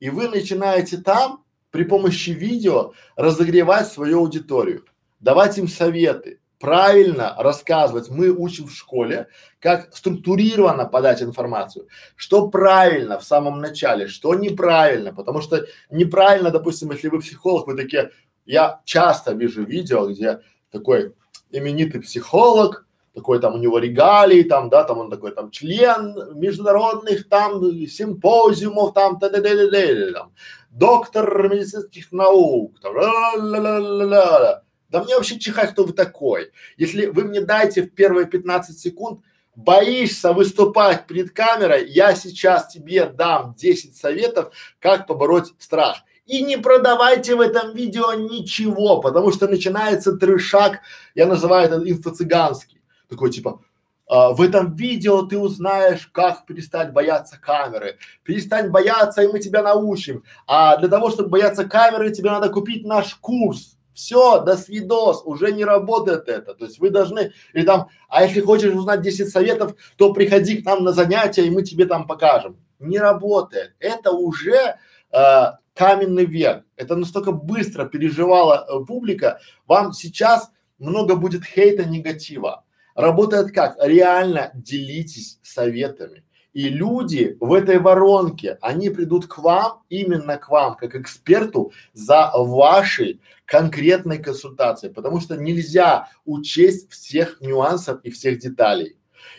И 0.00 0.10
вы 0.10 0.28
начинаете 0.28 0.98
там 0.98 1.44
при 1.70 1.84
помощи 1.84 2.30
видео 2.30 2.92
разогревать 3.16 3.88
свою 3.88 4.20
аудиторию, 4.20 4.84
давать 5.20 5.58
им 5.58 5.68
советы, 5.68 6.40
правильно 6.58 7.34
рассказывать. 7.38 8.08
Мы 8.08 8.30
учим 8.30 8.66
в 8.66 8.72
школе, 8.74 9.28
как 9.60 9.94
структурированно 9.94 10.86
подать 10.86 11.22
информацию, 11.22 11.88
что 12.14 12.48
правильно 12.48 13.18
в 13.18 13.24
самом 13.24 13.60
начале, 13.60 14.06
что 14.08 14.34
неправильно, 14.34 15.12
потому 15.14 15.40
что 15.40 15.66
неправильно, 15.90 16.50
допустим, 16.50 16.90
если 16.90 17.08
вы 17.08 17.20
психолог, 17.20 17.66
вы 17.66 17.76
такие, 17.76 18.10
я 18.44 18.80
часто 18.84 19.32
вижу 19.32 19.64
видео, 19.64 20.06
где 20.06 20.40
такой 20.70 21.14
именитый 21.50 22.00
психолог 22.00 22.86
такой 23.16 23.40
там 23.40 23.54
у 23.54 23.58
него 23.58 23.78
регалии, 23.78 24.42
там, 24.42 24.68
да, 24.68 24.84
там 24.84 24.98
он 24.98 25.10
такой 25.10 25.32
там 25.32 25.50
член 25.50 26.38
международных 26.38 27.26
там 27.30 27.62
симпозиумов, 27.86 28.92
там, 28.92 29.18
т 29.18 29.30
д 29.30 29.40
д 29.40 29.56
д 29.56 29.70
д 29.70 30.12
там, 30.12 30.32
доктор 30.68 31.48
медицинских 31.48 32.12
наук, 32.12 32.78
там, 32.80 32.94
ла-ла-ла-ла-ла. 32.94 34.62
Да 34.88 35.02
мне 35.02 35.16
вообще 35.16 35.38
чихать, 35.38 35.72
кто 35.72 35.84
вы 35.84 35.92
такой. 35.92 36.52
Если 36.76 37.06
вы 37.06 37.24
мне 37.24 37.40
дайте 37.40 37.82
в 37.82 37.94
первые 37.94 38.26
15 38.26 38.78
секунд, 38.78 39.20
боишься 39.56 40.32
выступать 40.32 41.06
перед 41.06 41.30
камерой, 41.30 41.88
я 41.88 42.14
сейчас 42.14 42.68
тебе 42.68 43.06
дам 43.06 43.54
10 43.56 43.96
советов, 43.96 44.52
как 44.78 45.06
побороть 45.06 45.54
страх. 45.58 45.98
И 46.26 46.42
не 46.42 46.56
продавайте 46.56 47.36
в 47.36 47.40
этом 47.40 47.74
видео 47.74 48.12
ничего, 48.14 49.00
потому 49.00 49.32
что 49.32 49.46
начинается 49.46 50.16
трешак, 50.16 50.80
я 51.14 51.26
называю 51.26 51.66
это 51.66 51.76
инфо-цыганский. 51.76 52.80
Такой 53.08 53.30
типа, 53.30 53.60
а, 54.08 54.32
в 54.32 54.40
этом 54.40 54.74
видео 54.74 55.22
ты 55.22 55.38
узнаешь, 55.38 56.08
как 56.12 56.44
перестать 56.46 56.92
бояться 56.92 57.38
камеры. 57.40 57.98
Перестань 58.22 58.70
бояться, 58.70 59.22
и 59.22 59.28
мы 59.28 59.38
тебя 59.40 59.62
научим. 59.62 60.24
А 60.46 60.76
для 60.76 60.88
того, 60.88 61.10
чтобы 61.10 61.30
бояться 61.30 61.64
камеры, 61.64 62.10
тебе 62.10 62.30
надо 62.30 62.48
купить 62.48 62.84
наш 62.84 63.14
курс. 63.16 63.75
Все, 63.96 64.40
до 64.40 64.58
свидос, 64.58 65.22
уже 65.24 65.52
не 65.52 65.64
работает 65.64 66.28
это. 66.28 66.52
То 66.52 66.66
есть 66.66 66.78
вы 66.78 66.90
должны, 66.90 67.32
или 67.54 67.64
там, 67.64 67.88
а 68.10 68.24
если 68.24 68.42
хочешь 68.42 68.74
узнать 68.74 69.00
10 69.00 69.30
советов, 69.30 69.74
то 69.96 70.12
приходи 70.12 70.60
к 70.60 70.66
нам 70.66 70.84
на 70.84 70.92
занятия, 70.92 71.46
и 71.46 71.50
мы 71.50 71.62
тебе 71.62 71.86
там 71.86 72.06
покажем. 72.06 72.58
Не 72.78 72.98
работает. 72.98 73.74
Это 73.80 74.10
уже 74.10 74.76
э, 75.12 75.44
каменный 75.72 76.26
век. 76.26 76.64
Это 76.76 76.94
настолько 76.94 77.32
быстро 77.32 77.86
переживала 77.86 78.66
э, 78.68 78.84
публика. 78.84 79.40
Вам 79.66 79.94
сейчас 79.94 80.50
много 80.78 81.16
будет 81.16 81.42
хейта, 81.42 81.86
негатива. 81.86 82.64
Работает 82.94 83.50
как? 83.50 83.78
Реально 83.80 84.50
делитесь 84.52 85.38
советами. 85.42 86.22
И 86.56 86.70
люди 86.70 87.36
в 87.38 87.52
этой 87.52 87.78
воронке, 87.78 88.56
они 88.62 88.88
придут 88.88 89.26
к 89.26 89.36
вам, 89.36 89.82
именно 89.90 90.38
к 90.38 90.48
вам, 90.48 90.74
как 90.74 90.94
эксперту, 90.94 91.70
за 91.92 92.30
вашей 92.34 93.20
конкретной 93.44 94.16
консультацией, 94.16 94.90
потому 94.90 95.20
что 95.20 95.36
нельзя 95.36 96.08
учесть 96.24 96.90
всех 96.90 97.42
нюансов 97.42 98.00
и 98.04 98.10
всех 98.10 98.38
деталей. 98.38 98.96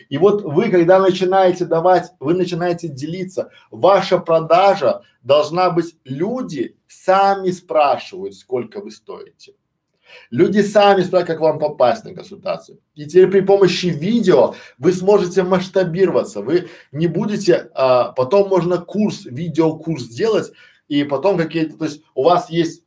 И 0.08 0.16
вот 0.16 0.42
вы, 0.42 0.70
когда 0.70 1.00
начинаете 1.00 1.64
давать, 1.64 2.12
вы 2.20 2.34
начинаете 2.34 2.86
делиться, 2.86 3.50
ваша 3.72 4.18
продажа 4.18 5.02
должна 5.24 5.70
быть, 5.70 5.96
люди 6.04 6.76
сами 6.86 7.50
спрашивают, 7.50 8.36
сколько 8.36 8.80
вы 8.80 8.92
стоите. 8.92 9.54
Люди 10.30 10.60
сами 10.60 11.02
спрашивают, 11.02 11.26
как 11.26 11.40
вам 11.40 11.58
попасть 11.58 12.04
на 12.04 12.14
консультацию. 12.14 12.80
И 12.94 13.06
теперь 13.06 13.28
при 13.28 13.40
помощи 13.40 13.86
видео 13.86 14.54
вы 14.78 14.92
сможете 14.92 15.42
масштабироваться. 15.42 16.42
Вы 16.42 16.68
не 16.92 17.06
будете, 17.06 17.70
а, 17.74 18.12
потом 18.12 18.48
можно 18.48 18.78
курс, 18.78 19.24
видеокурс 19.24 20.02
сделать, 20.02 20.52
и 20.88 21.04
потом 21.04 21.36
какие-то, 21.36 21.76
то 21.76 21.84
есть 21.84 22.02
у 22.14 22.24
вас 22.24 22.50
есть, 22.50 22.84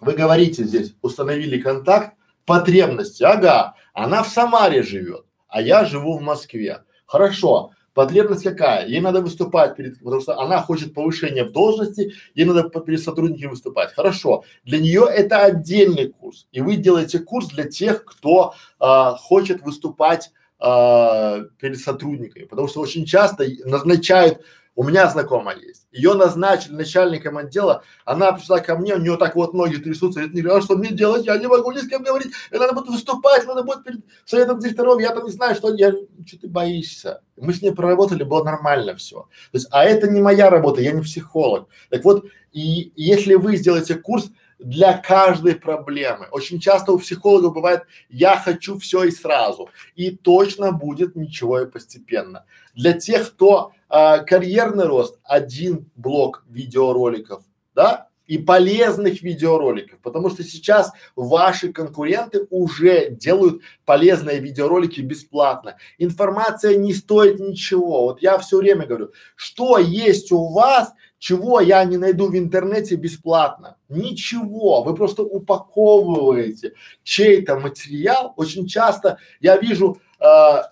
вы 0.00 0.12
говорите 0.12 0.64
здесь, 0.64 0.94
установили 1.02 1.60
контакт, 1.60 2.14
потребности, 2.44 3.22
ага, 3.22 3.74
она 3.92 4.22
в 4.22 4.28
Самаре 4.28 4.82
живет, 4.82 5.24
а 5.48 5.62
я 5.62 5.84
живу 5.84 6.18
в 6.18 6.22
Москве. 6.22 6.82
Хорошо, 7.06 7.72
Потребность 7.94 8.44
какая? 8.44 8.86
Ей 8.86 9.00
надо 9.00 9.20
выступать 9.20 9.76
перед, 9.76 9.98
потому 9.98 10.20
что 10.20 10.38
она 10.38 10.62
хочет 10.62 10.94
повышения 10.94 11.44
в 11.44 11.50
должности, 11.50 12.12
ей 12.34 12.44
надо 12.44 12.68
перед 12.80 13.02
сотрудниками 13.02 13.50
выступать. 13.50 13.92
Хорошо. 13.92 14.44
Для 14.64 14.78
нее 14.78 15.06
это 15.08 15.44
отдельный 15.44 16.08
курс. 16.08 16.46
И 16.52 16.60
вы 16.60 16.76
делаете 16.76 17.18
курс 17.18 17.48
для 17.48 17.64
тех, 17.64 18.04
кто 18.04 18.54
а, 18.78 19.16
хочет 19.16 19.62
выступать 19.62 20.30
а, 20.60 21.40
перед 21.58 21.78
сотрудниками. 21.78 22.44
Потому 22.44 22.68
что 22.68 22.80
очень 22.80 23.04
часто 23.06 23.44
назначают 23.64 24.42
у 24.76 24.84
меня 24.84 25.08
знакомая 25.08 25.56
есть. 25.56 25.86
Ее 25.90 26.14
назначили 26.14 26.72
начальником 26.72 27.36
отдела. 27.36 27.82
Она 28.04 28.32
пришла 28.32 28.60
ко 28.60 28.76
мне, 28.76 28.94
у 28.94 28.98
нее 28.98 29.16
так 29.16 29.34
вот 29.34 29.52
ноги 29.52 29.76
трясутся. 29.76 30.20
Говорит, 30.20 30.46
а 30.46 30.60
что 30.60 30.76
мне 30.76 30.90
делать? 30.90 31.26
Я 31.26 31.36
не 31.38 31.48
могу 31.48 31.72
ни 31.72 31.78
с 31.78 31.88
кем 31.88 32.02
говорить. 32.02 32.32
И 32.50 32.56
надо 32.56 32.72
будет 32.72 32.88
выступать, 32.88 33.46
надо 33.46 33.62
будет 33.62 33.84
перед 33.84 34.00
советом 34.24 34.60
директоров. 34.60 35.00
Я 35.00 35.10
там 35.10 35.24
не 35.24 35.32
знаю, 35.32 35.54
что 35.54 35.74
я. 35.74 35.92
Что 36.26 36.38
ты 36.40 36.48
боишься? 36.48 37.22
Мы 37.36 37.52
с 37.52 37.62
ней 37.62 37.72
проработали, 37.72 38.22
было 38.22 38.44
нормально 38.44 38.94
все. 38.96 39.22
То 39.50 39.58
есть, 39.58 39.68
а 39.70 39.84
это 39.84 40.08
не 40.08 40.20
моя 40.20 40.50
работа, 40.50 40.80
я 40.80 40.92
не 40.92 41.02
психолог. 41.02 41.68
Так 41.88 42.04
вот, 42.04 42.26
и 42.52 42.92
если 42.96 43.34
вы 43.34 43.56
сделаете 43.56 43.96
курс, 43.96 44.30
для 44.60 44.96
каждой 44.98 45.54
проблемы. 45.54 46.26
Очень 46.30 46.60
часто 46.60 46.92
у 46.92 46.98
психологов 46.98 47.54
бывает, 47.54 47.84
я 48.10 48.36
хочу 48.36 48.78
все 48.78 49.04
и 49.04 49.10
сразу. 49.10 49.70
И 49.96 50.10
точно 50.10 50.70
будет 50.72 51.16
ничего 51.16 51.60
и 51.60 51.66
постепенно. 51.66 52.44
Для 52.74 52.92
тех, 52.92 53.32
кто 53.32 53.72
а, 53.90 54.20
карьерный 54.20 54.86
рост, 54.86 55.18
один 55.24 55.90
блок 55.96 56.44
видеороликов, 56.48 57.42
да, 57.74 58.06
и 58.30 58.38
полезных 58.38 59.22
видеороликов, 59.22 59.98
потому 59.98 60.30
что 60.30 60.44
сейчас 60.44 60.92
ваши 61.16 61.72
конкуренты 61.72 62.46
уже 62.50 63.10
делают 63.10 63.62
полезные 63.84 64.38
видеоролики 64.38 65.00
бесплатно. 65.00 65.78
Информация 65.98 66.76
не 66.76 66.94
стоит 66.94 67.40
ничего. 67.40 68.02
Вот 68.02 68.22
я 68.22 68.38
все 68.38 68.58
время 68.58 68.86
говорю, 68.86 69.10
что 69.34 69.78
есть 69.78 70.30
у 70.30 70.52
вас, 70.52 70.92
чего 71.18 71.58
я 71.58 71.82
не 71.84 71.96
найду 71.96 72.28
в 72.28 72.38
интернете 72.38 72.94
бесплатно? 72.94 73.78
Ничего. 73.88 74.84
Вы 74.84 74.94
просто 74.94 75.24
упаковываете 75.24 76.74
чей-то 77.02 77.58
материал. 77.58 78.32
Очень 78.36 78.68
часто 78.68 79.18
я 79.40 79.56
вижу 79.56 79.98
э, 80.20 80.26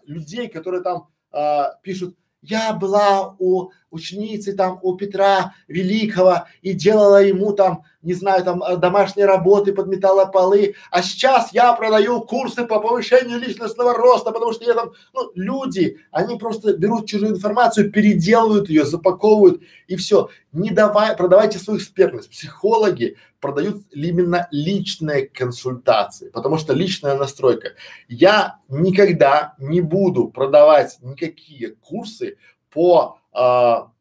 людей, 0.07 0.47
которые 0.47 0.85
там 0.85 1.09
э, 1.33 1.65
пишут, 1.83 2.15
я 2.43 2.73
была 2.73 3.35
у 3.39 3.71
ученицы 3.91 4.55
там 4.55 4.79
у 4.83 4.97
Петра 4.97 5.55
Великого 5.67 6.47
и 6.63 6.73
делала 6.73 7.23
ему 7.23 7.53
там, 7.53 7.85
не 8.03 8.15
знаю, 8.15 8.45
там 8.45 8.63
э, 8.63 8.77
домашние 8.77 9.27
работы, 9.27 9.73
подметала 9.73 10.27
полы, 10.27 10.75
а 10.91 11.03
сейчас 11.03 11.53
я 11.53 11.73
продаю 11.73 12.21
курсы 12.21 12.67
по 12.67 12.81
повышению 12.81 13.39
личностного 13.39 13.95
роста, 13.95 14.31
потому 14.33 14.53
что 14.53 14.65
я 14.65 14.75
там, 14.75 14.93
ну, 15.13 15.31
люди, 15.35 15.99
они 16.11 16.39
просто 16.39 16.77
берут 16.77 17.09
чужую 17.09 17.33
информацию, 17.33 17.91
переделывают 17.91 18.69
ее, 18.69 18.85
запаковывают 18.85 19.63
и 19.87 19.97
все. 19.97 20.29
Не 20.53 20.71
давай, 20.71 21.17
продавайте 21.17 21.59
свою 21.59 21.79
экспертность. 21.79 22.31
Психологи 22.31 23.17
продают 23.41 23.83
именно 23.93 24.49
личные 24.51 25.27
консультации, 25.27 26.31
потому 26.31 26.59
что 26.59 26.73
личная 26.73 27.17
настройка. 27.17 27.75
Я 28.09 28.59
никогда 28.69 29.55
не 29.59 29.81
буду 29.81 30.29
продавать 30.29 30.99
никакие 31.03 31.75
курсы 31.77 32.37
по 32.71 33.19
а, 33.39 33.93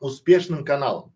успешным 0.00 0.64
каналам. 0.64 1.14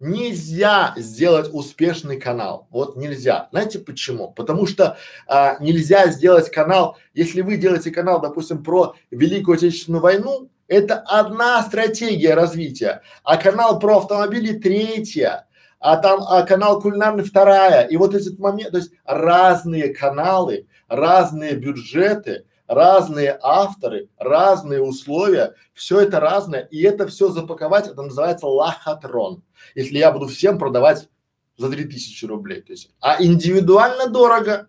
Нельзя 0.00 0.94
сделать 0.96 1.50
успешный 1.52 2.18
канал. 2.18 2.66
Вот 2.70 2.96
нельзя. 2.96 3.48
Знаете 3.52 3.78
почему? 3.78 4.32
Потому 4.32 4.66
что 4.66 4.96
а, 5.28 5.58
нельзя 5.60 6.08
сделать 6.08 6.50
канал, 6.50 6.96
если 7.12 7.42
вы 7.42 7.58
делаете 7.58 7.90
канал, 7.90 8.20
допустим, 8.20 8.64
про 8.64 8.96
Великую 9.10 9.56
Отечественную 9.56 10.02
войну, 10.02 10.48
это 10.66 11.00
одна 11.00 11.62
стратегия 11.62 12.34
развития, 12.34 13.02
а 13.24 13.36
канал 13.36 13.78
про 13.78 13.98
автомобили 13.98 14.58
третья, 14.58 15.46
а 15.78 15.98
там 15.98 16.22
а 16.26 16.42
канал 16.44 16.80
кулинарный 16.80 17.24
вторая. 17.24 17.82
И 17.86 17.96
вот 17.96 18.14
этот 18.14 18.38
момент, 18.38 18.70
то 18.70 18.78
есть 18.78 18.92
разные 19.04 19.92
каналы, 19.94 20.66
разные 20.88 21.56
бюджеты, 21.56 22.46
разные 22.72 23.38
авторы, 23.42 24.08
разные 24.16 24.82
условия, 24.82 25.54
все 25.74 26.00
это 26.00 26.20
разное, 26.20 26.62
и 26.70 26.82
это 26.82 27.06
все 27.06 27.28
запаковать, 27.28 27.86
это 27.86 28.02
называется 28.02 28.46
лохотрон. 28.46 29.42
Если 29.74 29.98
я 29.98 30.10
буду 30.10 30.26
всем 30.26 30.58
продавать 30.58 31.08
за 31.56 31.70
3000 31.70 32.24
рублей, 32.24 32.62
то 32.62 32.72
есть, 32.72 32.90
а 33.00 33.22
индивидуально 33.22 34.08
дорого, 34.08 34.68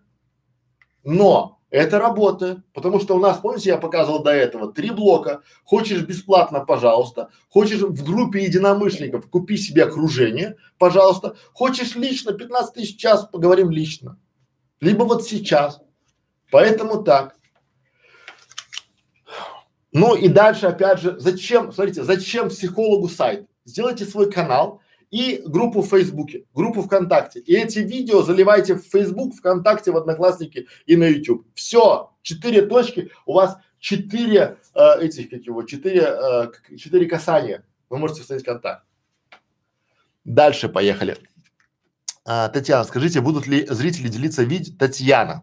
но 1.02 1.60
это 1.70 1.98
работает, 1.98 2.58
потому 2.72 3.00
что 3.00 3.16
у 3.16 3.18
нас, 3.18 3.38
помните, 3.38 3.70
я 3.70 3.78
показывал 3.78 4.22
до 4.22 4.30
этого, 4.30 4.72
три 4.72 4.90
блока. 4.90 5.42
Хочешь 5.64 6.02
бесплатно, 6.02 6.60
пожалуйста. 6.60 7.30
Хочешь 7.48 7.80
в 7.80 8.04
группе 8.04 8.44
единомышленников, 8.44 9.28
купи 9.28 9.56
себе 9.56 9.84
окружение, 9.84 10.56
пожалуйста. 10.78 11.36
Хочешь 11.52 11.96
лично, 11.96 12.32
15 12.32 12.74
тысяч 12.74 12.96
час, 12.96 13.26
поговорим 13.26 13.70
лично. 13.70 14.20
Либо 14.80 15.04
вот 15.04 15.24
сейчас. 15.24 15.80
Поэтому 16.50 17.02
так. 17.02 17.36
Ну 19.94 20.16
и 20.16 20.28
дальше, 20.28 20.66
опять 20.66 21.00
же, 21.00 21.18
зачем, 21.20 21.72
смотрите, 21.72 22.02
зачем 22.02 22.48
психологу 22.48 23.08
сайт? 23.08 23.46
Сделайте 23.64 24.04
свой 24.04 24.30
канал 24.30 24.82
и 25.12 25.40
группу 25.46 25.82
в 25.82 25.88
Фейсбуке, 25.88 26.46
группу 26.52 26.82
ВКонтакте. 26.82 27.38
И 27.38 27.54
эти 27.54 27.78
видео 27.78 28.22
заливайте 28.22 28.74
в 28.74 28.82
Фейсбук, 28.82 29.36
ВКонтакте, 29.36 29.92
в 29.92 29.96
Одноклассники 29.96 30.66
и 30.86 30.96
на 30.96 31.04
YouTube. 31.04 31.46
Все, 31.54 32.10
четыре 32.22 32.62
точки, 32.62 33.12
у 33.24 33.34
вас 33.34 33.56
четыре 33.78 34.58
э, 34.74 35.00
этих, 35.00 35.30
как 35.30 35.46
его, 35.46 35.62
четыре, 35.62 36.02
э, 36.02 36.50
четыре 36.76 37.06
касания. 37.06 37.64
Вы 37.88 37.98
можете 37.98 38.22
установить 38.22 38.44
контакт. 38.44 38.84
Дальше 40.24 40.68
поехали. 40.68 41.16
А, 42.26 42.48
Татьяна, 42.48 42.84
скажите, 42.84 43.20
будут 43.20 43.46
ли 43.46 43.66
зрители 43.68 44.08
делиться 44.08 44.44
видео? 44.44 44.74
Татьяна, 44.78 45.42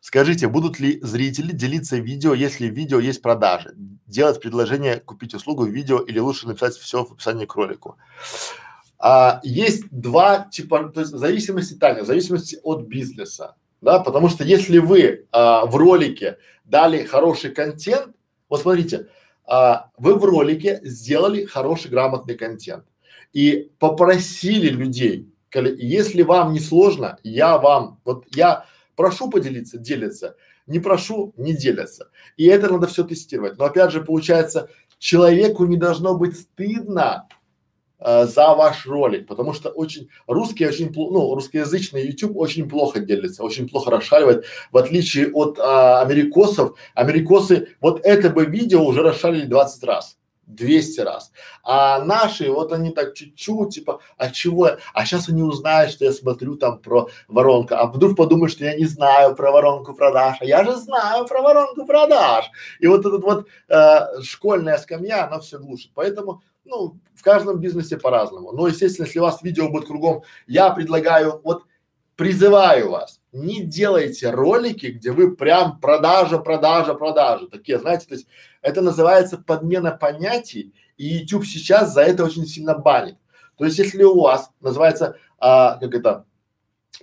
скажите, 0.00 0.46
будут 0.46 0.78
ли 0.78 1.00
зрители 1.02 1.50
делиться 1.50 1.96
видео, 1.96 2.34
если 2.34 2.68
в 2.68 2.74
видео 2.74 3.00
есть 3.00 3.20
продажи? 3.20 3.74
Делать 4.06 4.40
предложение 4.40 5.00
купить 5.00 5.34
услугу 5.34 5.64
в 5.64 5.70
видео 5.70 5.98
или 5.98 6.20
лучше 6.20 6.46
написать 6.46 6.74
все 6.76 7.04
в 7.04 7.12
описании 7.12 7.46
к 7.46 7.54
ролику? 7.56 7.96
А, 9.00 9.40
есть 9.42 9.84
два 9.90 10.46
типа, 10.50 10.90
то 10.90 11.00
есть 11.00 11.12
в 11.12 11.18
зависимости, 11.18 11.74
Таня, 11.74 12.04
в 12.04 12.06
зависимости 12.06 12.58
от 12.62 12.86
бизнеса, 12.86 13.56
да, 13.80 13.98
потому 13.98 14.28
что 14.28 14.44
если 14.44 14.78
вы 14.78 15.26
а, 15.32 15.66
в 15.66 15.74
ролике 15.74 16.38
дали 16.64 17.04
хороший 17.04 17.50
контент, 17.50 18.14
вот 18.48 18.60
смотрите, 18.60 19.08
а, 19.46 19.90
вы 19.98 20.14
в 20.14 20.24
ролике 20.24 20.80
сделали 20.84 21.44
хороший 21.44 21.90
грамотный 21.90 22.36
контент 22.36 22.84
и 23.32 23.72
попросили 23.80 24.68
людей 24.68 25.29
если 25.54 26.22
вам 26.22 26.52
не 26.52 26.60
сложно, 26.60 27.18
я 27.22 27.58
вам, 27.58 28.00
вот 28.04 28.24
я 28.34 28.66
прошу 28.96 29.30
поделиться, 29.30 29.78
делятся, 29.78 30.36
не 30.66 30.78
прошу, 30.78 31.34
не 31.36 31.54
делятся. 31.54 32.10
И 32.36 32.46
это 32.46 32.70
надо 32.70 32.86
все 32.86 33.04
тестировать. 33.04 33.58
Но 33.58 33.64
опять 33.64 33.90
же, 33.90 34.02
получается, 34.02 34.68
человеку 34.98 35.66
не 35.66 35.76
должно 35.76 36.16
быть 36.16 36.38
стыдно 36.38 37.26
э, 37.98 38.26
за 38.26 38.54
ваш 38.54 38.86
ролик, 38.86 39.26
потому 39.26 39.52
что 39.52 39.70
очень 39.70 40.08
русский 40.26 40.66
очень 40.66 40.92
ну 40.94 41.34
русскоязычный 41.34 42.06
YouTube 42.06 42.36
очень 42.36 42.68
плохо 42.68 43.00
делится, 43.00 43.42
очень 43.42 43.68
плохо 43.68 43.90
расшаривает, 43.90 44.44
в 44.70 44.76
отличие 44.76 45.32
от 45.32 45.58
а, 45.58 46.02
америкосов. 46.02 46.78
Америкосы 46.94 47.68
вот 47.80 48.00
это 48.04 48.30
бы 48.30 48.44
видео 48.44 48.84
уже 48.84 49.02
расшарили 49.02 49.46
20 49.46 49.84
раз. 49.84 50.19
200 50.54 51.00
раз. 51.00 51.32
А 51.62 52.04
наши, 52.04 52.50
вот 52.50 52.72
они 52.72 52.90
так 52.90 53.14
чуть-чуть, 53.14 53.74
типа, 53.74 54.00
а 54.16 54.30
чего? 54.30 54.70
А 54.92 55.04
сейчас 55.04 55.28
они 55.28 55.42
узнают, 55.42 55.92
что 55.92 56.04
я 56.04 56.12
смотрю 56.12 56.56
там 56.56 56.78
про 56.78 57.08
воронку. 57.28 57.74
А 57.74 57.86
вдруг 57.86 58.16
подумают, 58.16 58.52
что 58.52 58.64
я 58.64 58.76
не 58.76 58.86
знаю 58.86 59.34
про 59.34 59.52
воронку 59.52 59.94
продаж. 59.94 60.38
А 60.40 60.44
я 60.44 60.64
же 60.64 60.76
знаю 60.76 61.26
про 61.26 61.42
воронку 61.42 61.86
продаж. 61.86 62.50
И 62.78 62.86
вот 62.86 63.00
этот 63.00 63.22
вот 63.22 63.46
э, 63.68 64.22
школьная 64.22 64.78
скамья, 64.78 65.26
она 65.26 65.40
все 65.40 65.58
глушит. 65.58 65.92
Поэтому, 65.94 66.42
ну, 66.64 66.98
в 67.14 67.22
каждом 67.22 67.60
бизнесе 67.60 67.96
по-разному. 67.96 68.52
Но, 68.52 68.66
естественно, 68.66 69.06
если 69.06 69.18
у 69.18 69.22
вас 69.22 69.42
видео 69.42 69.68
будет 69.68 69.86
кругом, 69.86 70.22
я 70.46 70.70
предлагаю, 70.70 71.40
вот 71.44 71.64
призываю 72.20 72.90
вас, 72.90 73.18
не 73.32 73.62
делайте 73.62 74.30
ролики, 74.30 74.86
где 74.88 75.10
вы 75.10 75.34
прям 75.34 75.80
продажа, 75.80 76.38
продажа, 76.38 76.92
продажа. 76.92 77.46
Такие, 77.46 77.78
знаете, 77.78 78.06
то 78.06 78.14
есть 78.14 78.26
это 78.62 78.80
называется 78.82 79.38
подмена 79.38 79.92
понятий, 79.92 80.74
и 80.96 81.06
YouTube 81.06 81.46
сейчас 81.46 81.94
за 81.94 82.02
это 82.02 82.24
очень 82.24 82.46
сильно 82.46 82.76
банит. 82.76 83.16
То 83.56 83.64
есть 83.64 83.78
если 83.78 84.02
у 84.02 84.20
вас 84.20 84.50
называется, 84.60 85.16
а, 85.38 85.76
как 85.78 85.94
это, 85.94 86.24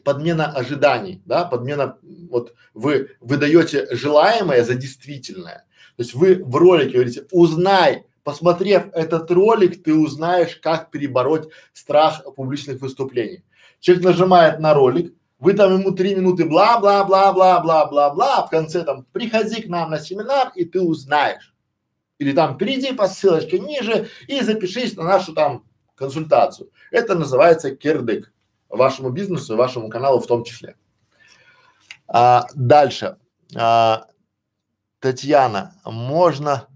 подмена 0.04 0.48
ожиданий, 0.52 1.22
да, 1.26 1.46
подмена, 1.46 1.98
вот 2.30 2.54
вы 2.74 3.12
выдаете 3.20 3.88
желаемое 3.96 4.64
за 4.64 4.76
действительное. 4.76 5.66
То 5.96 6.04
есть 6.04 6.14
вы 6.14 6.44
в 6.44 6.56
ролике 6.56 6.94
говорите, 6.94 7.26
узнай, 7.32 8.06
посмотрев 8.24 8.88
этот 8.94 9.32
ролик, 9.32 9.84
ты 9.84 9.96
узнаешь, 9.96 10.58
как 10.58 10.92
перебороть 10.92 11.50
страх 11.74 12.24
публичных 12.36 12.82
выступлений. 12.82 13.44
Человек 13.80 14.06
нажимает 14.06 14.60
на 14.60 14.74
ролик, 14.74 15.14
вы 15.40 15.54
там 15.54 15.80
ему 15.80 15.92
три 15.92 16.16
минуты 16.16 16.46
бла-бла-бла-бла-бла-бла-бла, 16.46 18.46
в 18.46 18.50
конце 18.50 18.84
там 18.84 19.06
приходи 19.12 19.62
к 19.62 19.68
нам 19.68 19.92
на 19.92 20.00
семинар 20.00 20.52
и 20.56 20.66
ты 20.66 20.82
узнаешь. 20.82 21.54
Или 22.18 22.34
там 22.34 22.58
перейди 22.58 22.94
по 22.94 23.08
ссылочке 23.08 23.60
ниже 23.60 24.10
и 24.28 24.42
запишись 24.42 24.96
на 24.96 25.04
нашу 25.04 25.34
там 25.34 25.66
консультацию. 25.96 26.72
Это 26.92 27.16
называется 27.16 27.76
кирдык 27.76 28.34
вашему 28.70 29.12
бизнесу 29.12 29.54
и 29.54 29.58
вашему 29.58 29.90
каналу 29.90 30.20
в 30.20 30.28
том 30.28 30.44
числе. 30.44 30.76
А, 32.08 32.48
дальше. 32.56 33.18
А, 33.56 34.08
Татьяна, 35.00 35.76
можно 35.86 36.68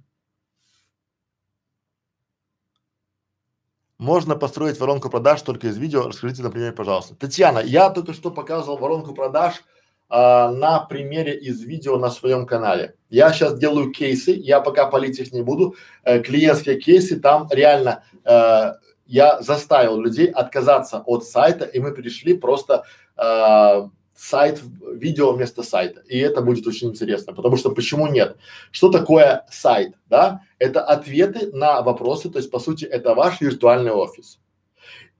Можно 4.01 4.35
построить 4.35 4.79
воронку 4.79 5.11
продаж 5.11 5.43
только 5.43 5.67
из 5.67 5.77
видео. 5.77 6.07
Расскажите 6.07 6.41
на 6.41 6.49
примере, 6.49 6.71
пожалуйста. 6.71 7.13
Татьяна, 7.13 7.59
я 7.59 7.91
только 7.91 8.13
что 8.13 8.31
показывал 8.31 8.79
воронку 8.79 9.13
продаж 9.13 9.63
а, 10.09 10.49
на 10.49 10.79
примере 10.79 11.37
из 11.37 11.61
видео 11.61 11.99
на 11.99 12.09
своем 12.09 12.47
канале. 12.47 12.95
Я 13.11 13.31
сейчас 13.31 13.59
делаю 13.59 13.91
кейсы, 13.91 14.31
я 14.31 14.59
пока 14.59 14.87
палить 14.87 15.19
их 15.19 15.31
не 15.33 15.43
буду. 15.43 15.75
Э, 16.03 16.19
клиентские 16.19 16.79
кейсы, 16.79 17.19
там 17.19 17.47
реально 17.51 18.03
э, 18.25 18.73
я 19.05 19.39
заставил 19.43 20.01
людей 20.01 20.31
отказаться 20.31 21.03
от 21.05 21.23
сайта, 21.23 21.65
и 21.65 21.79
мы 21.79 21.91
перешли 21.91 22.33
просто 22.33 22.85
э, 23.17 23.87
сайт, 24.15 24.61
видео 24.93 25.33
вместо 25.33 25.63
сайта. 25.63 26.01
И 26.01 26.17
это 26.17 26.41
будет 26.41 26.67
очень 26.67 26.89
интересно, 26.89 27.33
потому 27.33 27.57
что 27.57 27.71
почему 27.71 28.07
нет? 28.07 28.37
Что 28.71 28.89
такое 28.89 29.45
сайт, 29.49 29.95
да? 30.09 30.41
Это 30.59 30.83
ответы 30.83 31.51
на 31.51 31.81
вопросы, 31.81 32.29
то 32.29 32.37
есть 32.37 32.51
по 32.51 32.59
сути 32.59 32.85
это 32.85 33.15
ваш 33.15 33.41
виртуальный 33.41 33.91
офис. 33.91 34.39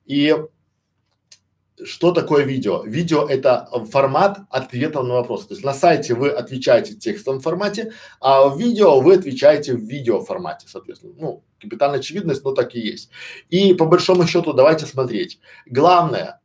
И 0.05 0.35
что 1.83 2.11
такое 2.11 2.43
видео? 2.43 2.83
Видео 2.83 3.27
это 3.27 3.67
формат 3.89 4.39
ответов 4.49 5.05
на 5.05 5.15
вопросы. 5.15 5.47
То 5.47 5.53
есть 5.53 5.65
на 5.65 5.73
сайте 5.73 6.13
вы 6.13 6.29
отвечаете 6.29 6.93
в 6.93 6.99
текстовом 6.99 7.39
формате, 7.39 7.93
а 8.19 8.47
в 8.49 8.59
видео 8.59 8.99
вы 8.99 9.15
отвечаете 9.15 9.73
в 9.73 9.81
видео 9.81 10.21
формате, 10.21 10.67
соответственно. 10.69 11.13
Ну, 11.17 11.43
капитальная 11.59 11.99
очевидность, 11.99 12.43
но 12.43 12.51
так 12.51 12.75
и 12.75 12.79
есть. 12.79 13.09
И 13.49 13.73
по 13.73 13.85
большому 13.85 14.27
счету 14.27 14.53
давайте 14.53 14.85
смотреть. 14.85 15.39
Главное, 15.65 16.40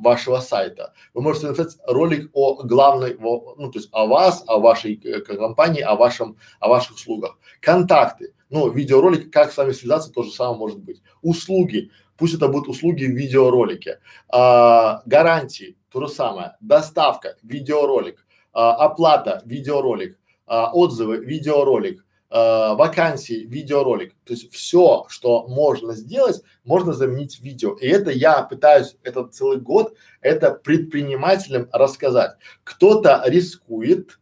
вашего 0.00 0.40
сайта. 0.40 0.92
Вы 1.14 1.22
можете 1.22 1.48
написать 1.48 1.76
ролик 1.86 2.30
о 2.32 2.62
главной, 2.62 3.16
ну 3.18 3.70
то 3.70 3.78
есть 3.78 3.88
о 3.92 4.06
вас, 4.06 4.42
о 4.46 4.58
вашей 4.58 5.00
э, 5.04 5.20
компании, 5.20 5.82
о 5.82 5.96
вашем, 5.96 6.36
о 6.58 6.68
ваших 6.68 6.96
услугах. 6.96 7.38
Контакты, 7.60 8.34
ну 8.48 8.70
видеоролик, 8.70 9.32
как 9.32 9.52
с 9.52 9.56
вами 9.56 9.72
связаться, 9.72 10.12
то 10.12 10.22
же 10.22 10.30
самое 10.30 10.58
может 10.58 10.80
быть. 10.80 11.02
Услуги, 11.22 11.90
пусть 12.16 12.34
это 12.34 12.48
будут 12.48 12.68
услуги 12.68 13.04
в 13.04 13.16
видеоролике. 13.16 14.00
А, 14.28 15.02
гарантии, 15.06 15.76
то 15.90 16.00
же 16.00 16.08
самое. 16.08 16.56
Доставка, 16.60 17.36
видеоролик. 17.42 18.24
А, 18.52 18.74
оплата, 18.74 19.42
видеоролик. 19.44 20.18
А, 20.46 20.72
отзывы, 20.72 21.18
видеоролик 21.18 22.04
вакансии, 22.30 23.44
видеоролик. 23.46 24.14
То 24.24 24.34
есть 24.34 24.52
все, 24.52 25.06
что 25.08 25.48
можно 25.48 25.94
сделать, 25.94 26.42
можно 26.64 26.92
заменить 26.92 27.40
видео. 27.40 27.74
И 27.74 27.86
это 27.86 28.10
я 28.10 28.42
пытаюсь 28.42 28.96
этот 29.02 29.34
целый 29.34 29.58
год 29.58 29.94
это 30.20 30.52
предпринимателям 30.52 31.68
рассказать. 31.72 32.36
Кто-то 32.64 33.22
рискует, 33.26 34.18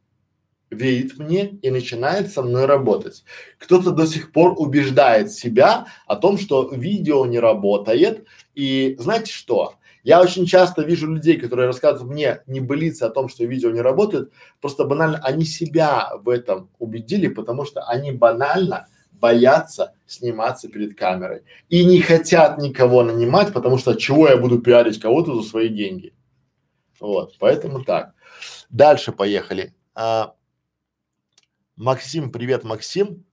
верит 0.70 1.18
мне 1.18 1.58
и 1.62 1.70
начинает 1.70 2.32
со 2.32 2.42
мной 2.42 2.66
работать. 2.66 3.24
Кто-то 3.58 3.90
до 3.90 4.06
сих 4.06 4.32
пор 4.32 4.54
убеждает 4.56 5.32
себя 5.32 5.86
о 6.06 6.16
том, 6.16 6.38
что 6.38 6.70
видео 6.70 7.26
не 7.26 7.38
работает. 7.38 8.26
И 8.54 8.96
знаете 8.98 9.32
что? 9.32 9.74
Я 10.08 10.22
очень 10.22 10.46
часто 10.46 10.80
вижу 10.80 11.06
людей, 11.06 11.38
которые 11.38 11.66
рассказывают 11.66 12.10
мне 12.10 12.40
не 12.46 12.60
небылицы 12.60 13.02
о 13.02 13.10
том, 13.10 13.28
что 13.28 13.44
видео 13.44 13.70
не 13.72 13.82
работает, 13.82 14.32
просто 14.58 14.86
банально 14.86 15.18
они 15.18 15.44
себя 15.44 16.12
в 16.22 16.30
этом 16.30 16.70
убедили, 16.78 17.28
потому 17.28 17.66
что 17.66 17.82
они 17.82 18.12
банально 18.12 18.88
боятся 19.12 19.92
сниматься 20.06 20.68
перед 20.68 20.96
камерой 20.96 21.42
и 21.68 21.84
не 21.84 22.00
хотят 22.00 22.56
никого 22.56 23.02
нанимать, 23.02 23.52
потому 23.52 23.76
что 23.76 23.96
чего 23.96 24.28
я 24.28 24.38
буду 24.38 24.62
пиарить 24.62 24.98
кого-то 24.98 25.42
за 25.42 25.46
свои 25.46 25.68
деньги. 25.68 26.14
Вот, 26.98 27.36
поэтому 27.38 27.84
так. 27.84 28.14
Дальше 28.70 29.12
поехали. 29.12 29.74
А, 29.94 30.32
Максим, 31.76 32.32
привет, 32.32 32.64
Максим. 32.64 33.26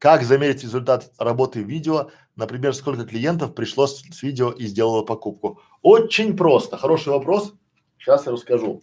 Как 0.00 0.22
замерить 0.22 0.64
результат 0.64 1.12
работы 1.16 1.62
видео? 1.62 2.10
Например, 2.40 2.74
сколько 2.74 3.04
клиентов 3.04 3.54
пришло 3.54 3.86
с, 3.86 4.00
с 4.00 4.22
видео 4.22 4.50
и 4.50 4.64
сделало 4.64 5.02
покупку? 5.02 5.60
Очень 5.82 6.34
просто. 6.34 6.78
Хороший 6.78 7.10
вопрос. 7.10 7.52
Сейчас 7.98 8.24
я 8.24 8.32
расскажу. 8.32 8.80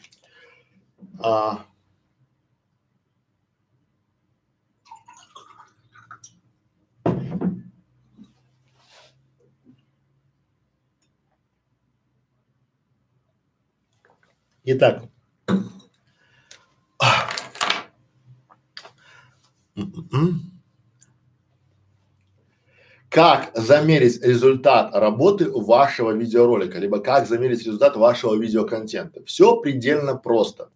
А, 1.20 1.66
Итак, 14.66 15.10
как 23.18 23.49
замерить 23.55 24.24
результат 24.24 24.93
работы 24.93 25.49
вашего 25.49 26.11
видеоролика, 26.11 26.78
либо 26.78 26.99
как 26.99 27.28
замерить 27.28 27.65
результат 27.65 27.95
вашего 27.95 28.36
видеоконтента. 28.36 29.24
Все 29.26 29.55
предельно 29.59 30.15
просто. 30.15 30.70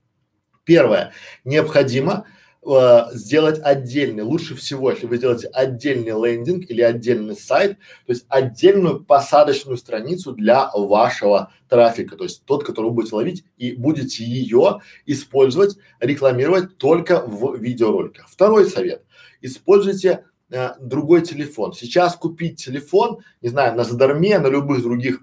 Первое. 0.63 1.13
Необходимо 1.45 2.25
э, 2.65 3.01
сделать 3.13 3.59
отдельный, 3.63 4.23
лучше 4.23 4.55
всего, 4.55 4.89
если 4.89 5.05
вы 5.05 5.17
сделаете 5.17 5.49
отдельный 5.49 6.13
лендинг 6.19 6.67
или 6.67 6.81
отдельный 6.81 7.35
сайт, 7.35 7.77
то 8.07 8.13
есть 8.13 8.25
отдельную 8.27 9.03
посадочную 9.03 9.77
страницу 9.77 10.31
для 10.31 10.71
вашего 10.73 11.51
трафика, 11.69 12.17
то 12.17 12.23
есть 12.23 12.43
тот, 12.45 12.63
который 12.63 12.87
вы 12.87 12.93
будете 12.93 13.15
ловить 13.17 13.45
и 13.57 13.73
будете 13.73 14.23
ее 14.23 14.79
использовать, 15.05 15.77
рекламировать 15.99 16.75
только 16.79 17.23
в 17.23 17.55
видеороликах. 17.55 18.27
Второй 18.27 18.67
совет. 18.67 19.03
Используйте 19.43 20.25
э, 20.51 20.71
другой 20.79 21.21
телефон. 21.21 21.73
Сейчас 21.73 22.15
купить 22.15 22.63
телефон, 22.63 23.19
не 23.41 23.49
знаю, 23.49 23.75
на 23.75 23.83
задарме, 23.83 24.37
на 24.39 24.47
любых 24.47 24.83
других 24.83 25.21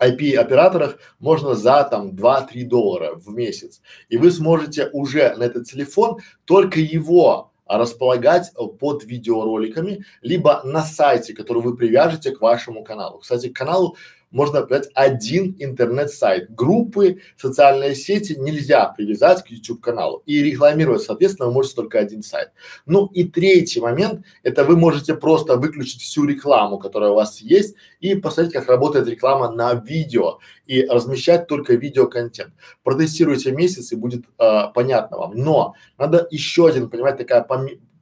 IP-операторах 0.00 0.98
можно 1.18 1.54
за 1.54 1.84
там 1.84 2.10
2-3 2.10 2.64
доллара 2.64 3.14
в 3.14 3.28
месяц. 3.34 3.80
И 4.08 4.16
вы 4.16 4.30
сможете 4.30 4.90
уже 4.92 5.34
на 5.36 5.44
этот 5.44 5.66
телефон 5.66 6.18
только 6.44 6.80
его 6.80 7.52
располагать 7.66 8.52
под 8.80 9.04
видеороликами, 9.04 10.04
либо 10.22 10.62
на 10.64 10.82
сайте, 10.82 11.34
который 11.34 11.62
вы 11.62 11.76
привяжете 11.76 12.30
к 12.30 12.40
вашему 12.40 12.82
каналу. 12.82 13.18
Кстати, 13.18 13.48
к 13.48 13.56
каналу 13.56 13.96
можно 14.30 14.60
опять 14.60 14.88
один 14.94 15.56
интернет-сайт. 15.58 16.50
Группы, 16.54 17.20
социальные 17.36 17.94
сети 17.94 18.34
нельзя 18.38 18.86
привязать 18.86 19.42
к 19.42 19.48
YouTube 19.48 19.80
каналу 19.80 20.22
и 20.26 20.42
рекламировать, 20.42 21.02
соответственно, 21.02 21.48
вы 21.48 21.54
можете 21.54 21.76
только 21.76 21.98
один 21.98 22.22
сайт. 22.22 22.50
Ну 22.86 23.06
и 23.06 23.24
третий 23.24 23.80
момент, 23.80 24.24
это 24.42 24.64
вы 24.64 24.76
можете 24.76 25.14
просто 25.14 25.56
выключить 25.56 26.02
всю 26.02 26.24
рекламу, 26.24 26.78
которая 26.78 27.10
у 27.10 27.14
вас 27.14 27.40
есть 27.40 27.74
и 28.00 28.14
посмотреть, 28.14 28.54
как 28.54 28.68
работает 28.68 29.08
реклама 29.08 29.50
на 29.50 29.74
видео 29.74 30.38
и 30.66 30.84
размещать 30.84 31.46
только 31.46 31.74
видеоконтент. 31.74 32.52
Протестируйте 32.82 33.52
месяц 33.52 33.92
и 33.92 33.96
будет 33.96 34.24
э, 34.38 34.62
понятно 34.74 35.18
вам. 35.18 35.32
Но 35.34 35.74
надо 35.96 36.26
еще 36.30 36.68
один, 36.68 36.90
понимать, 36.90 37.16
такая 37.16 37.46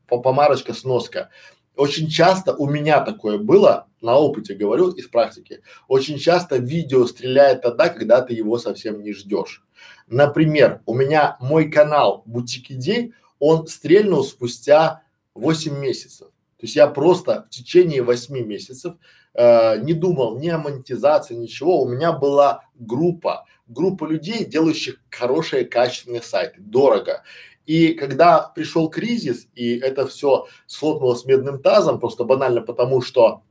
помарочка, 0.09 0.75
сноска. 0.75 1.31
Очень 1.77 2.09
часто 2.09 2.55
у 2.55 2.67
меня 2.67 3.01
такое 3.01 3.39
было, 3.39 3.87
на 4.01 4.17
опыте 4.17 4.55
говорю 4.55 4.91
из 4.91 5.09
практики, 5.09 5.61
очень 5.89 6.19
часто 6.19 6.57
видео 6.57 7.07
стреляет 7.07 7.63
тогда, 7.63 7.91
когда 7.91 8.23
ты 8.23 8.33
его 8.33 8.59
совсем 8.59 9.03
не 9.03 9.13
ждешь. 9.13 9.63
Например, 10.07 10.81
у 10.87 10.95
меня 10.95 11.37
мой 11.41 11.71
канал 11.71 12.23
Бутик 12.25 12.71
Идей, 12.71 13.13
он 13.39 13.67
стрельнул 13.67 14.25
спустя 14.25 15.03
8 15.35 15.79
месяцев. 15.79 16.29
То 16.59 16.65
есть 16.65 16.77
я 16.77 16.87
просто 16.87 17.45
в 17.47 17.51
течение 17.51 18.03
8 18.03 18.47
месяцев 18.47 18.95
э, 19.35 19.79
не 19.83 19.93
думал 19.93 20.39
ни 20.39 20.49
о 20.49 20.59
монетизации, 20.59 21.35
ничего. 21.35 21.83
У 21.83 21.89
меня 21.89 22.13
была 22.13 22.63
группа, 22.75 23.45
группа 23.67 24.07
людей, 24.07 24.47
делающих 24.47 25.01
хорошие, 25.11 25.67
качественные 25.67 26.23
сайты, 26.23 26.61
дорого. 26.61 27.23
И 27.67 27.95
когда 27.95 28.51
пришел 28.55 28.89
кризис, 28.89 29.49
и 29.55 29.77
это 29.77 30.07
все 30.07 30.47
схлопнулось 30.67 31.25
медным 31.25 31.61
тазом, 31.61 31.99
просто 32.01 32.25
банально 32.25 32.63
потому, 32.63 33.03
что 33.03 33.43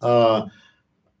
э, 0.00 0.40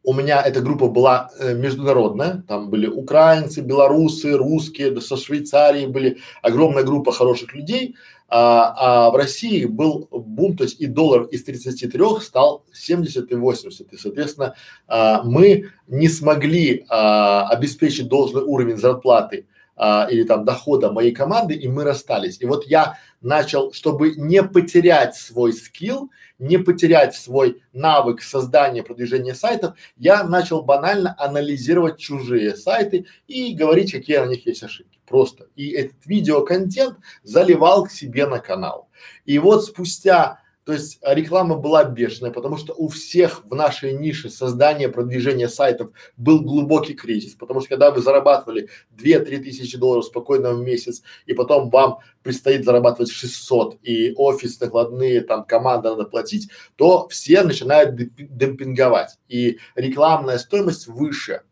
у 0.02 0.12
меня 0.12 0.42
эта 0.42 0.60
группа 0.60 0.88
была 0.88 1.30
э, 1.38 1.54
международная, 1.54 2.42
там 2.48 2.70
были 2.70 2.86
украинцы, 2.86 3.60
белорусы, 3.60 4.36
русские, 4.36 4.90
да 4.90 5.00
со 5.00 5.16
Швейцарии 5.16 5.86
были. 5.86 6.18
Огромная 6.42 6.82
группа 6.82 7.12
хороших 7.12 7.54
людей, 7.54 7.94
а, 8.28 9.06
а 9.06 9.10
в 9.10 9.16
России 9.16 9.64
был 9.64 10.08
бум, 10.10 10.56
то 10.56 10.64
есть 10.64 10.80
и 10.80 10.86
доллар 10.86 11.24
из 11.24 11.44
33 11.44 12.20
стал 12.20 12.64
70 12.72 13.30
и 13.30 13.34
80, 13.34 13.92
и 13.92 13.96
соответственно 13.96 14.54
а, 14.88 15.22
мы 15.22 15.70
не 15.86 16.08
смогли 16.08 16.84
а, 16.88 17.48
обеспечить 17.48 18.08
должный 18.08 18.42
уровень 18.42 18.76
зарплаты 18.76 19.46
а, 19.76 20.06
или 20.10 20.24
там 20.24 20.44
дохода 20.44 20.92
моей 20.92 21.12
команды, 21.12 21.54
и 21.54 21.68
мы 21.68 21.84
расстались. 21.84 22.40
И 22.40 22.46
вот 22.46 22.66
я 22.66 22.98
начал, 23.20 23.72
чтобы 23.72 24.14
не 24.16 24.42
потерять 24.42 25.16
свой 25.16 25.52
скилл, 25.52 26.10
не 26.38 26.58
потерять 26.58 27.14
свой 27.14 27.62
навык 27.72 28.22
создания, 28.22 28.82
продвижения 28.82 29.34
сайтов, 29.34 29.74
я 29.96 30.24
начал 30.24 30.62
банально 30.62 31.14
анализировать 31.18 31.98
чужие 31.98 32.56
сайты 32.56 33.06
и 33.26 33.54
говорить, 33.54 33.92
какие 33.92 34.18
на 34.18 34.26
них 34.26 34.46
есть 34.46 34.62
ошибки. 34.62 34.98
Просто. 35.06 35.48
И 35.54 35.70
этот 35.70 36.06
видеоконтент 36.06 36.98
заливал 37.22 37.84
к 37.84 37.90
себе 37.90 38.26
на 38.26 38.38
канал. 38.38 38.88
И 39.24 39.38
вот 39.38 39.64
спустя 39.64 40.40
то 40.64 40.72
есть 40.72 40.98
реклама 41.02 41.56
была 41.56 41.84
бешеная, 41.84 42.30
потому 42.30 42.56
что 42.56 42.72
у 42.74 42.88
всех 42.88 43.44
в 43.44 43.54
нашей 43.54 43.92
нише 43.92 44.30
создания, 44.30 44.88
продвижения 44.88 45.48
сайтов 45.48 45.90
был 46.16 46.40
глубокий 46.40 46.94
кризис, 46.94 47.34
потому 47.34 47.60
что 47.60 47.68
когда 47.68 47.90
вы 47.90 48.00
зарабатывали 48.00 48.70
2-3 48.96 49.38
тысячи 49.40 49.76
долларов 49.76 50.06
спокойно 50.06 50.54
в 50.54 50.62
месяц, 50.62 51.02
и 51.26 51.34
потом 51.34 51.68
вам 51.68 51.98
предстоит 52.22 52.64
зарабатывать 52.64 53.10
600, 53.10 53.78
и 53.82 54.14
офис, 54.16 54.58
накладные, 54.58 55.20
там 55.20 55.44
команда 55.44 55.90
надо 55.90 56.04
платить, 56.04 56.48
то 56.76 57.08
все 57.08 57.42
начинают 57.42 57.94
демпинговать, 57.94 59.18
и 59.28 59.58
рекламная 59.74 60.38
стоимость 60.38 60.86
выше 60.86 61.42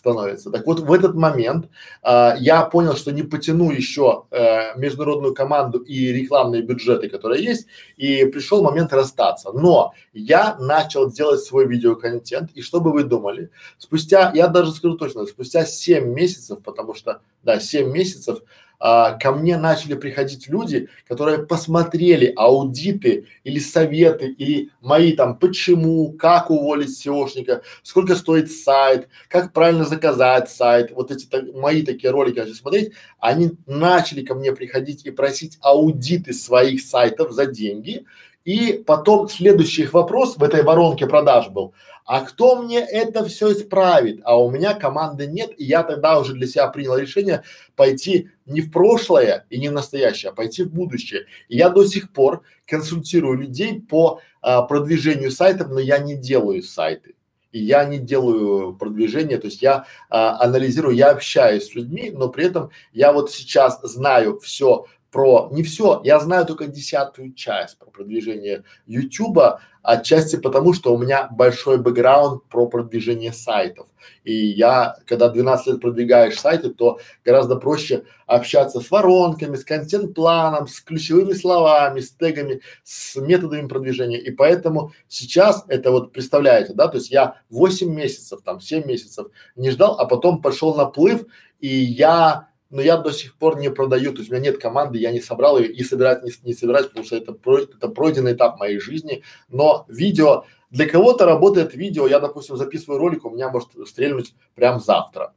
становится. 0.00 0.50
Так 0.50 0.66
вот, 0.66 0.80
в 0.80 0.92
этот 0.92 1.14
момент 1.14 1.68
э, 2.02 2.32
я 2.38 2.62
понял, 2.62 2.96
что 2.96 3.12
не 3.12 3.22
потяну 3.22 3.70
еще 3.70 4.24
э, 4.30 4.78
международную 4.78 5.34
команду 5.34 5.78
и 5.78 6.12
рекламные 6.12 6.62
бюджеты, 6.62 7.08
которые 7.10 7.44
есть, 7.44 7.66
и 7.98 8.24
пришел 8.24 8.62
момент 8.62 8.92
расстаться. 8.92 9.52
Но 9.52 9.92
я 10.14 10.56
начал 10.58 11.10
делать 11.10 11.40
свой 11.40 11.66
видеоконтент, 11.66 12.50
и 12.54 12.62
что 12.62 12.80
бы 12.80 12.92
вы 12.92 13.04
думали? 13.04 13.50
Спустя, 13.78 14.32
я 14.34 14.48
даже 14.48 14.72
скажу 14.72 14.96
точно, 14.96 15.26
спустя 15.26 15.66
7 15.66 16.04
месяцев, 16.04 16.62
потому 16.64 16.94
что, 16.94 17.20
да, 17.42 17.60
7 17.60 17.92
месяцев, 17.92 18.38
а, 18.82 19.12
ко 19.12 19.32
мне 19.32 19.58
начали 19.58 19.94
приходить 19.94 20.48
люди, 20.48 20.88
которые 21.06 21.46
посмотрели 21.46 22.32
аудиты 22.34 23.26
или 23.44 23.58
советы, 23.58 24.28
или 24.28 24.70
мои 24.80 25.12
там, 25.12 25.38
почему, 25.38 26.12
как 26.12 26.50
уволить 26.50 26.88
SEOшника, 26.88 27.60
сколько 27.82 28.16
стоит 28.16 28.50
сайт, 28.50 29.08
как 29.28 29.52
правильно 29.52 29.84
заказать 29.84 30.48
сайт, 30.48 30.92
вот 30.92 31.10
эти 31.10 31.26
так, 31.26 31.52
мои 31.54 31.82
такие 31.82 32.10
ролики 32.10 32.38
начали 32.38 32.54
смотреть, 32.54 32.92
они 33.18 33.52
начали 33.66 34.24
ко 34.24 34.34
мне 34.34 34.52
приходить 34.52 35.04
и 35.04 35.10
просить 35.10 35.58
аудиты 35.60 36.32
своих 36.32 36.80
сайтов 36.80 37.32
за 37.32 37.44
деньги, 37.44 38.06
и 38.46 38.82
потом 38.86 39.28
следующий 39.28 39.82
их 39.82 39.92
вопрос 39.92 40.38
в 40.38 40.42
этой 40.42 40.62
воронке 40.62 41.06
продаж 41.06 41.48
был, 41.48 41.74
а 42.10 42.22
кто 42.22 42.60
мне 42.60 42.80
это 42.80 43.24
все 43.24 43.52
исправит? 43.52 44.20
А 44.24 44.36
у 44.36 44.50
меня 44.50 44.74
команды 44.74 45.28
нет, 45.28 45.52
и 45.56 45.64
я 45.64 45.84
тогда 45.84 46.18
уже 46.18 46.32
для 46.32 46.48
себя 46.48 46.66
принял 46.66 46.96
решение 46.96 47.44
пойти 47.76 48.30
не 48.46 48.62
в 48.62 48.72
прошлое 48.72 49.46
и 49.48 49.60
не 49.60 49.68
в 49.68 49.72
настоящее, 49.72 50.30
а 50.30 50.34
пойти 50.34 50.64
в 50.64 50.72
будущее. 50.72 51.26
И 51.48 51.56
я 51.56 51.68
до 51.68 51.84
сих 51.84 52.12
пор 52.12 52.42
консультирую 52.66 53.38
людей 53.38 53.80
по 53.80 54.20
а, 54.42 54.62
продвижению 54.62 55.30
сайтов, 55.30 55.68
но 55.68 55.78
я 55.78 55.98
не 55.98 56.16
делаю 56.16 56.64
сайты. 56.64 57.14
И 57.52 57.60
я 57.62 57.84
не 57.84 57.98
делаю 58.00 58.74
продвижение, 58.74 59.38
то 59.38 59.46
есть 59.46 59.62
я 59.62 59.84
а, 60.08 60.36
анализирую, 60.42 60.96
я 60.96 61.10
общаюсь 61.12 61.68
с 61.68 61.76
людьми, 61.76 62.10
но 62.12 62.28
при 62.28 62.46
этом 62.46 62.70
я 62.92 63.12
вот 63.12 63.30
сейчас 63.30 63.80
знаю 63.82 64.40
все 64.40 64.86
про 65.10 65.48
не 65.50 65.62
все, 65.62 66.00
я 66.04 66.20
знаю 66.20 66.46
только 66.46 66.66
десятую 66.66 67.32
часть 67.32 67.78
про 67.78 67.90
продвижение 67.90 68.64
Ютуба, 68.86 69.60
отчасти 69.82 70.36
потому, 70.36 70.72
что 70.72 70.94
у 70.94 70.98
меня 70.98 71.28
большой 71.32 71.78
бэкграунд 71.78 72.44
про 72.48 72.66
продвижение 72.66 73.32
сайтов. 73.32 73.88
И 74.24 74.32
я, 74.32 74.96
когда 75.06 75.28
12 75.28 75.66
лет 75.66 75.80
продвигаешь 75.80 76.38
сайты, 76.38 76.70
то 76.70 76.98
гораздо 77.24 77.56
проще 77.56 78.04
общаться 78.26 78.80
с 78.80 78.90
воронками, 78.90 79.56
с 79.56 79.64
контент-планом, 79.64 80.68
с 80.68 80.80
ключевыми 80.80 81.32
словами, 81.32 82.00
с 82.00 82.12
тегами, 82.12 82.60
с 82.84 83.16
методами 83.16 83.66
продвижения. 83.66 84.18
И 84.18 84.30
поэтому 84.30 84.92
сейчас 85.08 85.64
это 85.68 85.90
вот 85.90 86.12
представляете, 86.12 86.74
да, 86.74 86.88
то 86.88 86.98
есть 86.98 87.10
я 87.10 87.36
8 87.50 87.92
месяцев, 87.92 88.42
там 88.44 88.60
7 88.60 88.86
месяцев 88.86 89.28
не 89.56 89.70
ждал, 89.70 89.98
а 89.98 90.04
потом 90.04 90.42
пошел 90.42 90.74
наплыв, 90.74 91.24
и 91.60 91.68
я 91.68 92.49
но 92.70 92.80
я 92.80 92.96
до 92.96 93.12
сих 93.12 93.36
пор 93.36 93.58
не 93.58 93.70
продаю, 93.70 94.12
то 94.12 94.18
есть 94.18 94.30
у 94.30 94.34
меня 94.34 94.44
нет 94.44 94.58
команды, 94.58 94.98
я 94.98 95.10
не 95.10 95.20
собрал 95.20 95.58
ее 95.58 95.72
и 95.72 95.82
собирать 95.82 96.22
не, 96.22 96.30
не 96.44 96.54
собираюсь, 96.54 96.86
потому 96.86 97.04
что 97.04 97.16
это, 97.16 97.32
про, 97.32 97.58
это 97.58 97.88
пройденный 97.88 98.32
этап 98.32 98.58
моей 98.58 98.78
жизни. 98.78 99.22
Но 99.48 99.84
видео, 99.88 100.44
для 100.70 100.88
кого-то 100.88 101.26
работает 101.26 101.74
видео, 101.74 102.06
я, 102.06 102.20
допустим, 102.20 102.56
записываю 102.56 102.98
ролик, 102.98 103.24
у 103.24 103.30
меня 103.30 103.50
может 103.50 103.70
стрельнуть 103.88 104.34
прям 104.54 104.80
завтра. 104.80 105.34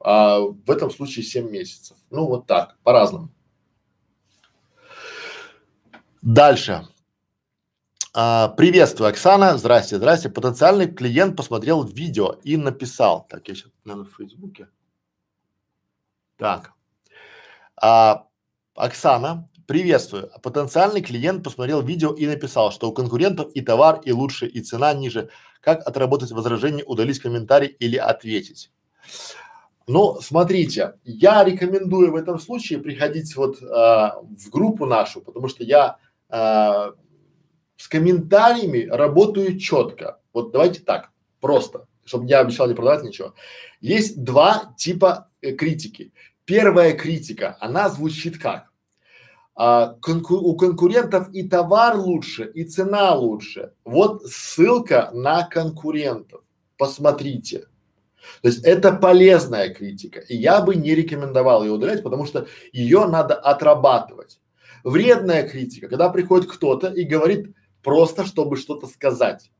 А 0.00 0.40
в 0.40 0.70
этом 0.70 0.90
случае 0.90 1.24
7 1.24 1.48
месяцев. 1.48 1.96
Ну 2.10 2.26
вот 2.26 2.46
так, 2.46 2.76
по-разному. 2.82 3.30
Дальше. 6.22 6.86
А, 8.14 8.48
приветствую, 8.48 9.10
Оксана. 9.10 9.56
Здрасте, 9.58 9.96
здрасте. 9.96 10.28
Потенциальный 10.28 10.88
клиент 10.88 11.36
посмотрел 11.36 11.84
видео 11.84 12.36
и 12.42 12.56
написал. 12.56 13.26
Так, 13.28 13.46
я 13.46 13.54
сейчас, 13.54 13.70
наверное, 13.84 14.10
в 14.10 14.16
Фейсбуке. 14.16 14.68
Так. 16.38 16.72
А, 17.82 18.26
Оксана, 18.76 19.48
приветствую. 19.66 20.30
Потенциальный 20.40 21.02
клиент 21.02 21.42
посмотрел 21.42 21.82
видео 21.82 22.14
и 22.14 22.26
написал, 22.28 22.70
что 22.70 22.88
у 22.88 22.92
конкурентов 22.92 23.50
и 23.54 23.60
товар, 23.60 24.00
и 24.04 24.12
лучше, 24.12 24.46
и 24.46 24.60
цена 24.60 24.94
ниже. 24.94 25.30
Как 25.60 25.84
отработать 25.86 26.30
возражение, 26.30 26.84
удалить 26.84 27.18
комментарий 27.18 27.66
или 27.66 27.96
ответить? 27.96 28.70
Ну, 29.88 30.20
смотрите, 30.20 30.94
я 31.02 31.42
рекомендую 31.42 32.12
в 32.12 32.16
этом 32.16 32.38
случае 32.38 32.78
приходить 32.78 33.34
вот 33.34 33.60
а, 33.62 34.20
в 34.20 34.48
группу 34.50 34.86
нашу, 34.86 35.20
потому 35.20 35.48
что 35.48 35.64
я 35.64 35.96
а, 36.28 36.92
с 37.76 37.88
комментариями 37.88 38.86
работаю 38.88 39.58
четко. 39.58 40.20
Вот 40.32 40.52
давайте 40.52 40.82
так, 40.82 41.10
просто, 41.40 41.88
чтобы 42.04 42.26
я 42.26 42.40
обещал 42.40 42.68
не 42.68 42.74
продавать 42.74 43.02
ничего. 43.02 43.34
Есть 43.80 44.22
два 44.22 44.74
типа 44.76 45.27
э, 45.27 45.27
критики. 45.40 46.12
Первая 46.44 46.94
критика, 46.94 47.56
она 47.60 47.88
звучит 47.88 48.38
как? 48.38 48.72
А, 49.60 49.96
конку 50.00 50.36
у 50.36 50.56
конкурентов 50.56 51.28
и 51.32 51.48
товар 51.48 51.96
лучше, 51.96 52.50
и 52.54 52.62
цена 52.62 53.12
лучше. 53.14 53.72
Вот 53.84 54.24
ссылка 54.24 55.10
на 55.12 55.44
конкурентов. 55.44 56.42
Посмотрите. 56.76 57.66
То 58.40 58.48
есть 58.48 58.64
это 58.64 58.92
полезная 58.92 59.74
критика, 59.74 60.20
и 60.20 60.36
я 60.36 60.60
бы 60.60 60.76
не 60.76 60.94
рекомендовал 60.94 61.64
ее 61.64 61.72
удалять, 61.72 62.04
потому 62.04 62.24
что 62.24 62.46
ее 62.72 63.06
надо 63.06 63.34
отрабатывать. 63.34 64.40
Вредная 64.84 65.48
критика, 65.48 65.88
когда 65.88 66.08
приходит 66.08 66.48
кто-то 66.48 66.88
и 66.88 67.02
говорит 67.02 67.52
просто, 67.82 68.24
чтобы 68.24 68.56
что-то 68.56 68.86
сказать. 68.86 69.50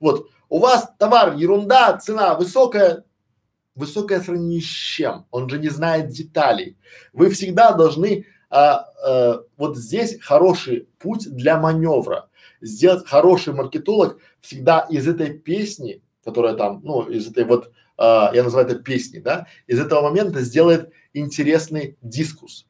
Вот, 0.00 0.28
у 0.50 0.58
вас 0.58 0.92
товар 0.98 1.34
ерунда, 1.34 1.96
цена 1.96 2.34
высокая, 2.34 3.04
высокое 3.76 4.20
сравнение 4.20 4.60
с 4.60 4.64
чем? 4.64 5.26
Он 5.30 5.48
же 5.48 5.58
не 5.58 5.68
знает 5.68 6.08
деталей. 6.08 6.76
Вы 7.12 7.30
всегда 7.30 7.72
должны, 7.72 8.26
а, 8.50 8.86
а, 9.04 9.42
вот 9.56 9.76
здесь 9.76 10.18
хороший 10.20 10.88
путь 10.98 11.28
для 11.30 11.58
маневра. 11.58 12.28
Сделать 12.60 13.06
хороший 13.06 13.54
маркетолог 13.54 14.18
всегда 14.40 14.80
из 14.90 15.06
этой 15.06 15.38
песни, 15.38 16.02
которая 16.24 16.54
там, 16.54 16.80
ну, 16.82 17.02
из 17.02 17.30
этой 17.30 17.44
вот 17.44 17.70
а, 17.98 18.30
я 18.34 18.42
называю 18.42 18.66
это 18.66 18.76
песней, 18.76 19.20
да, 19.20 19.46
из 19.66 19.80
этого 19.80 20.02
момента 20.02 20.40
сделает 20.40 20.90
интересный 21.12 21.96
дискус. 22.02 22.66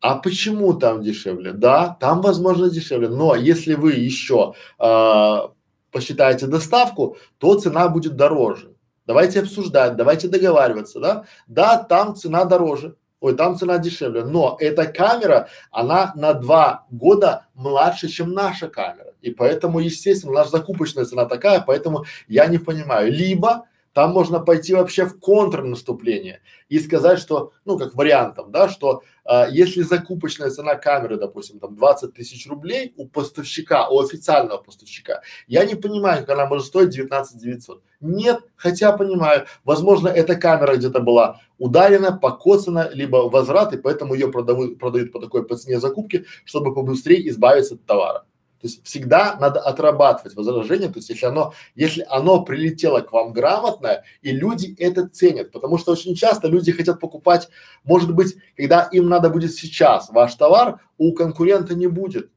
А 0.00 0.16
почему 0.16 0.74
там 0.74 1.02
дешевле? 1.02 1.52
Да, 1.52 1.96
там 2.00 2.20
возможно 2.20 2.70
дешевле, 2.70 3.08
но 3.08 3.34
если 3.34 3.74
вы 3.74 3.94
еще 3.94 4.54
а, 4.78 5.52
посчитаете 5.90 6.46
доставку, 6.46 7.16
то 7.38 7.58
цена 7.58 7.88
будет 7.88 8.16
дороже. 8.16 8.74
Давайте 9.08 9.40
обсуждать, 9.40 9.96
давайте 9.96 10.28
договариваться, 10.28 11.00
да? 11.00 11.24
Да, 11.46 11.78
там 11.78 12.14
цена 12.14 12.44
дороже, 12.44 12.94
ой, 13.20 13.34
там 13.34 13.56
цена 13.56 13.78
дешевле, 13.78 14.22
но 14.22 14.58
эта 14.60 14.84
камера, 14.84 15.48
она 15.70 16.12
на 16.14 16.34
два 16.34 16.84
года 16.90 17.46
младше, 17.54 18.08
чем 18.08 18.34
наша 18.34 18.68
камера. 18.68 19.14
И 19.22 19.30
поэтому, 19.30 19.78
естественно, 19.78 20.34
наша 20.34 20.50
закупочная 20.50 21.06
цена 21.06 21.24
такая, 21.24 21.62
поэтому 21.62 22.04
я 22.26 22.44
не 22.48 22.58
понимаю. 22.58 23.10
Либо 23.10 23.64
там 23.98 24.12
можно 24.12 24.38
пойти 24.38 24.74
вообще 24.74 25.06
в 25.06 25.18
контрнаступление 25.18 26.40
и 26.68 26.78
сказать, 26.78 27.18
что, 27.18 27.50
ну, 27.64 27.76
как 27.76 27.96
вариантом, 27.96 28.52
да, 28.52 28.68
что 28.68 29.02
а, 29.24 29.48
если 29.50 29.82
закупочная 29.82 30.50
цена 30.50 30.76
камеры, 30.76 31.16
допустим, 31.16 31.58
там 31.58 31.74
20 31.74 32.14
тысяч 32.14 32.46
рублей 32.48 32.94
у 32.96 33.08
поставщика, 33.08 33.88
у 33.88 33.98
официального 33.98 34.58
поставщика, 34.58 35.22
я 35.48 35.64
не 35.64 35.74
понимаю, 35.74 36.20
как 36.20 36.38
она 36.38 36.46
может 36.46 36.66
стоить 36.66 36.90
19 36.90 37.42
900. 37.42 37.82
Нет, 38.00 38.38
хотя 38.54 38.92
понимаю, 38.92 39.46
возможно, 39.64 40.06
эта 40.06 40.36
камера 40.36 40.76
где-то 40.76 41.00
была 41.00 41.40
ударена, 41.58 42.12
покоцана, 42.16 42.90
либо 42.92 43.28
возврат, 43.28 43.72
и 43.72 43.78
поэтому 43.78 44.14
ее 44.14 44.30
продают, 44.30 44.78
продают 44.78 45.10
по 45.10 45.18
такой 45.18 45.44
по 45.44 45.56
цене 45.56 45.80
закупки, 45.80 46.24
чтобы 46.44 46.72
побыстрее 46.72 47.28
избавиться 47.28 47.74
от 47.74 47.84
товара. 47.84 48.24
То 48.60 48.66
есть 48.66 48.84
всегда 48.84 49.36
надо 49.40 49.60
отрабатывать 49.60 50.34
возражение, 50.34 50.88
то 50.88 50.98
есть 50.98 51.10
если 51.10 51.26
оно, 51.26 51.52
если 51.76 52.04
оно 52.08 52.42
прилетело 52.42 53.00
к 53.00 53.12
вам 53.12 53.32
грамотно, 53.32 54.02
и 54.20 54.32
люди 54.32 54.74
это 54.78 55.08
ценят, 55.08 55.52
потому 55.52 55.78
что 55.78 55.92
очень 55.92 56.16
часто 56.16 56.48
люди 56.48 56.72
хотят 56.72 56.98
покупать, 56.98 57.48
может 57.84 58.12
быть, 58.12 58.36
когда 58.56 58.82
им 58.90 59.08
надо 59.08 59.30
будет 59.30 59.54
сейчас 59.54 60.08
ваш 60.10 60.34
товар, 60.34 60.80
у 60.96 61.12
конкурента 61.12 61.74
не 61.74 61.86
будет. 61.86 62.30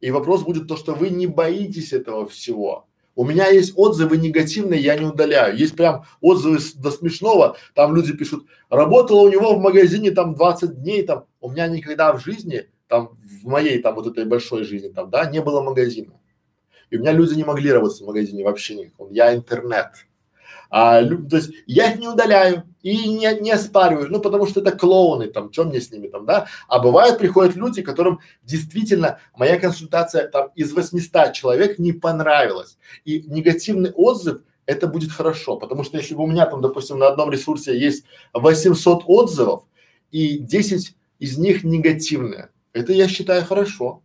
И 0.00 0.12
вопрос 0.12 0.42
будет 0.42 0.68
то, 0.68 0.76
что 0.76 0.94
вы 0.94 1.08
не 1.08 1.26
боитесь 1.26 1.92
этого 1.92 2.28
всего. 2.28 2.86
У 3.16 3.24
меня 3.24 3.48
есть 3.48 3.72
отзывы 3.76 4.18
негативные, 4.18 4.80
я 4.80 4.96
не 4.96 5.06
удаляю. 5.06 5.56
Есть 5.56 5.74
прям 5.74 6.04
отзывы 6.20 6.60
с, 6.60 6.74
до 6.74 6.90
смешного, 6.90 7.56
там 7.74 7.96
люди 7.96 8.12
пишут, 8.12 8.46
работала 8.68 9.22
у 9.22 9.30
него 9.30 9.54
в 9.54 9.60
магазине 9.60 10.10
там 10.10 10.34
20 10.34 10.82
дней, 10.82 11.02
там, 11.02 11.24
у 11.40 11.50
меня 11.50 11.66
никогда 11.66 12.12
в 12.12 12.22
жизни 12.22 12.68
там 12.88 13.18
в 13.42 13.46
моей 13.46 13.80
там 13.80 13.94
вот 13.94 14.06
этой 14.06 14.24
большой 14.24 14.64
жизни 14.64 14.88
там, 14.88 15.10
да, 15.10 15.26
не 15.30 15.40
было 15.40 15.62
магазина. 15.62 16.12
И 16.90 16.96
у 16.96 17.00
меня 17.00 17.12
люди 17.12 17.34
не 17.34 17.44
могли 17.44 17.72
работать 17.72 18.00
в 18.00 18.06
магазине 18.06 18.44
вообще 18.44 18.76
никаком. 18.76 19.10
Я 19.10 19.34
интернет. 19.34 20.06
А, 20.70 21.02
то 21.02 21.36
есть 21.36 21.52
я 21.66 21.92
их 21.92 22.00
не 22.00 22.08
удаляю 22.08 22.64
и 22.82 23.08
не, 23.08 23.40
не 23.40 23.52
оспариваю, 23.52 24.10
ну 24.10 24.20
потому 24.20 24.46
что 24.46 24.60
это 24.60 24.72
клоуны, 24.72 25.28
там, 25.28 25.52
что 25.52 25.64
мне 25.64 25.80
с 25.80 25.92
ними 25.92 26.08
там, 26.08 26.26
да? 26.26 26.48
А 26.68 26.80
бывает 26.80 27.18
приходят 27.18 27.54
люди, 27.54 27.82
которым 27.82 28.20
действительно 28.42 29.20
моя 29.36 29.58
консультация 29.58 30.28
там 30.28 30.50
из 30.56 30.72
800 30.72 31.32
человек 31.32 31.78
не 31.78 31.92
понравилась. 31.92 32.78
И 33.04 33.22
негативный 33.22 33.92
отзыв 33.92 34.42
это 34.66 34.88
будет 34.88 35.12
хорошо, 35.12 35.56
потому 35.56 35.84
что 35.84 35.98
если 35.98 36.14
бы 36.14 36.24
у 36.24 36.26
меня 36.26 36.46
там, 36.46 36.60
допустим, 36.60 36.98
на 36.98 37.08
одном 37.08 37.30
ресурсе 37.30 37.78
есть 37.78 38.04
800 38.32 39.04
отзывов 39.06 39.64
и 40.10 40.38
10 40.38 40.96
из 41.20 41.38
них 41.38 41.62
негативные, 41.62 42.50
это 42.76 42.92
я 42.92 43.08
считаю 43.08 43.44
хорошо. 43.44 44.02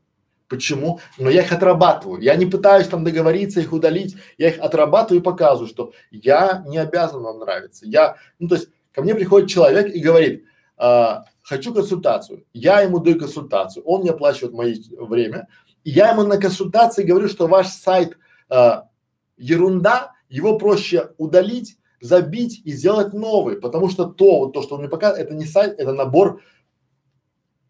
Почему? 0.48 1.00
Но 1.18 1.30
я 1.30 1.44
их 1.44 1.52
отрабатываю. 1.52 2.22
Я 2.22 2.36
не 2.36 2.46
пытаюсь 2.46 2.88
там 2.88 3.04
договориться, 3.04 3.62
их 3.62 3.72
удалить. 3.72 4.16
Я 4.38 4.50
их 4.50 4.60
отрабатываю 4.60 5.22
и 5.22 5.24
показываю, 5.24 5.68
что 5.68 5.94
я 6.10 6.64
не 6.68 6.78
обязан 6.78 7.22
вам 7.22 7.40
нравиться. 7.40 7.86
Я, 7.86 8.16
ну 8.40 8.48
то 8.48 8.56
есть 8.56 8.70
ко 8.94 9.02
мне 9.02 9.16
приходит 9.16 9.50
человек 9.50 9.94
и 9.94 10.00
говорит, 10.00 10.46
а, 10.78 11.26
хочу 11.42 11.74
консультацию. 11.74 12.46
Я 12.54 12.82
ему 12.82 13.00
даю 13.00 13.20
консультацию, 13.20 13.84
он 13.86 14.02
мне 14.02 14.12
оплачивает 14.12 14.54
мое 14.54 14.76
время. 15.06 15.48
Я 15.84 16.12
ему 16.12 16.24
на 16.24 16.38
консультации 16.38 17.04
говорю, 17.04 17.28
что 17.28 17.48
ваш 17.48 17.68
сайт 17.68 18.18
а, 18.50 18.88
ерунда, 19.38 20.14
его 20.30 20.58
проще 20.58 21.12
удалить, 21.18 21.78
забить 22.00 22.62
и 22.66 22.72
сделать 22.72 23.14
новый, 23.14 23.58
потому 23.58 23.90
что 23.90 24.06
то, 24.06 24.40
вот 24.40 24.54
то, 24.54 24.62
что 24.62 24.76
он 24.76 24.82
мне 24.82 24.90
показывает, 24.90 25.28
это 25.28 25.36
не 25.36 25.46
сайт, 25.46 25.76
это 25.78 25.94
набор 25.94 26.42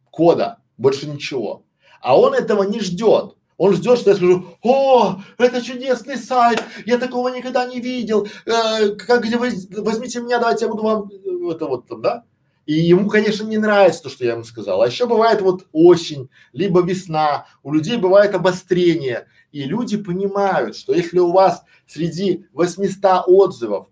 кода 0.09 0.60
больше 0.81 1.07
ничего. 1.07 1.63
А 2.01 2.19
он 2.19 2.33
этого 2.33 2.63
не 2.63 2.79
ждет. 2.79 3.35
Он 3.57 3.73
ждет, 3.73 3.99
что 3.99 4.09
я 4.09 4.15
скажу, 4.15 4.57
о, 4.63 5.21
это 5.37 5.61
чудесный 5.61 6.17
сайт, 6.17 6.63
я 6.87 6.97
такого 6.97 7.29
никогда 7.29 7.63
не 7.65 7.79
видел, 7.79 8.27
э, 8.47 8.95
как 8.95 9.23
где 9.23 9.37
вы, 9.37 9.51
возьмите 9.77 10.19
меня, 10.19 10.39
давайте 10.39 10.65
я 10.65 10.71
буду 10.71 10.81
вам, 10.81 11.11
э, 11.11 11.51
это 11.51 11.67
вот 11.67 11.87
там, 11.87 12.01
да? 12.01 12.23
И 12.65 12.73
ему, 12.73 13.07
конечно, 13.07 13.43
не 13.45 13.59
нравится 13.59 14.01
то, 14.01 14.09
что 14.09 14.25
я 14.25 14.31
ему 14.31 14.43
сказал. 14.43 14.81
А 14.81 14.87
еще 14.87 15.05
бывает 15.05 15.41
вот 15.41 15.67
осень, 15.73 16.29
либо 16.53 16.81
весна, 16.81 17.45
у 17.61 17.71
людей 17.71 17.97
бывает 17.97 18.33
обострение, 18.33 19.27
и 19.51 19.63
люди 19.65 19.97
понимают, 19.97 20.75
что 20.75 20.93
если 20.93 21.19
у 21.19 21.31
вас 21.31 21.63
среди 21.85 22.47
800 22.53 23.27
отзывов 23.27 23.87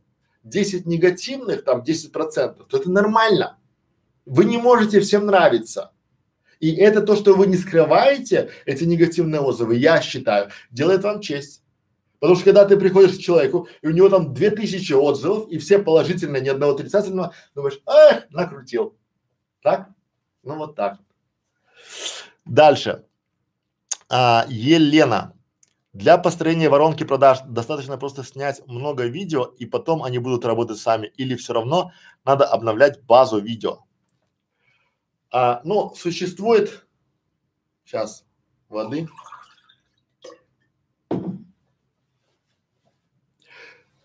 10 0.45 0.87
негативных, 0.87 1.63
там 1.63 1.83
10 1.83 2.11
процентов, 2.11 2.65
то 2.67 2.77
это 2.77 2.89
нормально. 2.89 3.59
Вы 4.25 4.45
не 4.45 4.57
можете 4.57 4.99
всем 4.99 5.27
нравиться. 5.27 5.91
И 6.60 6.76
это 6.76 7.01
то, 7.01 7.16
что 7.16 7.36
вы 7.36 7.47
не 7.47 7.57
скрываете, 7.57 8.51
эти 8.66 8.84
негативные 8.84 9.41
отзывы, 9.41 9.76
я 9.76 10.01
считаю, 10.01 10.49
делает 10.72 11.03
вам 11.03 11.22
честь. 11.22 11.64
Потому 12.20 12.36
что 12.36 12.45
когда 12.45 12.66
ты 12.66 12.78
приходишь 12.78 13.18
к 13.18 13.22
человеку, 13.22 13.70
и 13.82 13.88
у 13.88 13.91
него 13.91 14.10
там 14.10 14.34
две 14.34 14.51
тысячи 14.51 14.91
отзывов, 14.91 15.49
и 15.49 15.57
все 15.57 15.80
положительные, 15.80 16.41
ни 16.41 16.49
одного 16.49 16.74
отрицательного, 16.74 17.34
думаешь, 17.55 17.80
эх, 17.86 18.30
накрутил. 18.30 18.97
Так? 19.62 19.89
Ну 20.43 20.55
вот 20.57 20.76
так. 20.76 20.99
Дальше. 22.45 23.05
А, 24.10 24.45
Елена. 24.49 25.34
Для 25.93 26.18
построения 26.18 26.70
воронки 26.70 27.03
продаж 27.03 27.39
достаточно 27.47 27.97
просто 27.97 28.24
снять 28.24 28.66
много 28.68 29.05
видео, 29.05 29.45
и 29.57 29.66
потом 29.66 30.03
они 30.03 30.20
будут 30.20 30.45
работать 30.45 30.78
сами. 30.78 31.07
Или 31.16 31.36
все 31.36 31.53
равно 31.53 31.91
надо 32.26 32.45
обновлять 32.45 33.01
базу 33.03 33.39
видео. 33.39 33.86
А, 35.32 35.61
ну, 35.63 35.93
существует, 35.95 36.86
сейчас, 37.86 38.25
воды. 38.67 39.07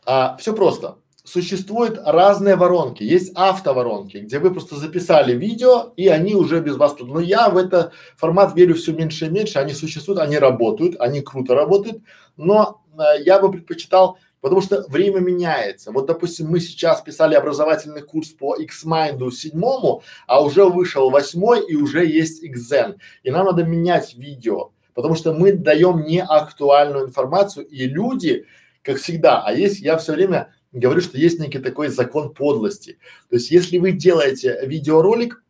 А, 0.04 0.36
все 0.36 0.54
просто. 0.54 0.98
Существуют 1.24 1.98
разные 2.04 2.56
воронки. 2.56 3.02
Есть 3.02 3.32
автоворонки, 3.34 4.18
где 4.18 4.38
вы 4.38 4.52
просто 4.52 4.76
записали 4.76 5.32
видео, 5.34 5.94
и 5.96 6.08
они 6.08 6.34
уже 6.34 6.60
без 6.60 6.76
вас 6.76 6.94
тут. 6.94 7.08
Но 7.08 7.20
я 7.20 7.48
в 7.48 7.56
это 7.56 7.92
формат 8.16 8.54
верю 8.54 8.74
все 8.74 8.92
меньше 8.92 9.26
и 9.26 9.30
меньше. 9.30 9.58
Они 9.58 9.72
существуют, 9.72 10.20
они 10.20 10.36
работают, 10.38 11.00
они 11.00 11.22
круто 11.22 11.54
работают. 11.54 12.02
Но 12.36 12.82
э, 12.92 13.22
я 13.22 13.38
бы 13.38 13.50
предпочитал 13.50 14.18
Потому 14.44 14.60
что 14.60 14.84
время 14.88 15.20
меняется. 15.20 15.90
Вот, 15.90 16.04
допустим, 16.04 16.48
мы 16.48 16.60
сейчас 16.60 17.00
писали 17.00 17.34
образовательный 17.34 18.02
курс 18.02 18.28
по 18.28 18.54
Xmind 18.60 19.30
седьмому, 19.30 20.02
а 20.26 20.44
уже 20.44 20.66
вышел 20.66 21.08
восьмой 21.08 21.64
и 21.66 21.74
уже 21.74 22.04
есть 22.04 22.44
Xen. 22.44 22.98
И 23.22 23.30
нам 23.30 23.46
надо 23.46 23.64
менять 23.64 24.14
видео, 24.14 24.72
потому 24.92 25.14
что 25.14 25.32
мы 25.32 25.52
даем 25.52 26.04
неактуальную 26.04 27.06
информацию, 27.06 27.66
и 27.66 27.86
люди, 27.86 28.44
как 28.82 28.98
всегда, 28.98 29.42
а 29.42 29.54
есть, 29.54 29.80
я 29.80 29.96
все 29.96 30.12
время 30.12 30.52
говорю, 30.72 31.00
что 31.00 31.16
есть 31.16 31.40
некий 31.40 31.58
такой 31.58 31.88
закон 31.88 32.34
подлости. 32.34 32.98
То 33.30 33.36
есть, 33.36 33.50
если 33.50 33.78
вы 33.78 33.92
делаете 33.92 34.58
видеоролик 34.66 35.42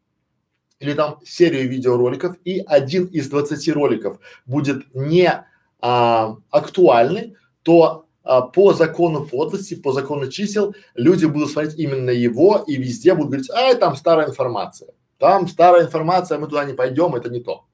или 0.78 0.92
там 0.92 1.18
серию 1.24 1.68
видеороликов, 1.68 2.36
и 2.44 2.62
один 2.64 3.06
из 3.06 3.28
20 3.28 3.68
роликов 3.70 4.20
будет 4.46 4.84
не 4.94 5.44
а, 5.80 6.36
актуальный, 6.50 7.34
то 7.64 8.03
а, 8.24 8.40
по 8.40 8.72
закону 8.72 9.26
подлости, 9.26 9.74
по 9.74 9.92
закону 9.92 10.28
чисел, 10.30 10.74
люди 10.94 11.26
будут 11.26 11.50
смотреть 11.50 11.78
именно 11.78 12.10
его 12.10 12.64
и 12.66 12.76
везде 12.76 13.14
будут 13.14 13.30
говорить, 13.30 13.50
а 13.50 13.74
там 13.74 13.94
старая 13.94 14.28
информация, 14.28 14.88
там 15.18 15.46
старая 15.46 15.84
информация, 15.84 16.38
мы 16.38 16.48
туда 16.48 16.64
не 16.64 16.72
пойдем, 16.72 17.14
это 17.14 17.28
не 17.28 17.40
то. 17.40 17.66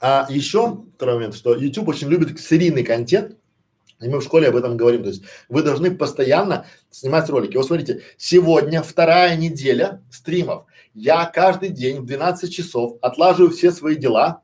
А 0.00 0.26
еще 0.28 0.84
второй 0.94 1.14
момент, 1.14 1.34
что 1.34 1.56
YouTube 1.56 1.88
очень 1.88 2.08
любит 2.08 2.38
серийный 2.38 2.84
контент, 2.84 3.36
и 4.00 4.08
мы 4.08 4.20
в 4.20 4.24
школе 4.24 4.48
об 4.48 4.56
этом 4.56 4.76
говорим. 4.76 5.02
То 5.02 5.08
есть 5.08 5.22
вы 5.48 5.62
должны 5.62 5.90
постоянно 5.90 6.66
снимать 6.90 7.28
ролики. 7.30 7.56
Вот 7.56 7.66
смотрите, 7.66 8.02
сегодня 8.16 8.82
вторая 8.82 9.36
неделя 9.36 10.02
стримов. 10.10 10.66
Я 10.94 11.24
каждый 11.24 11.70
день 11.70 12.00
в 12.00 12.06
12 12.06 12.52
часов 12.52 12.98
отлаживаю 13.00 13.50
все 13.50 13.72
свои 13.72 13.96
дела, 13.96 14.42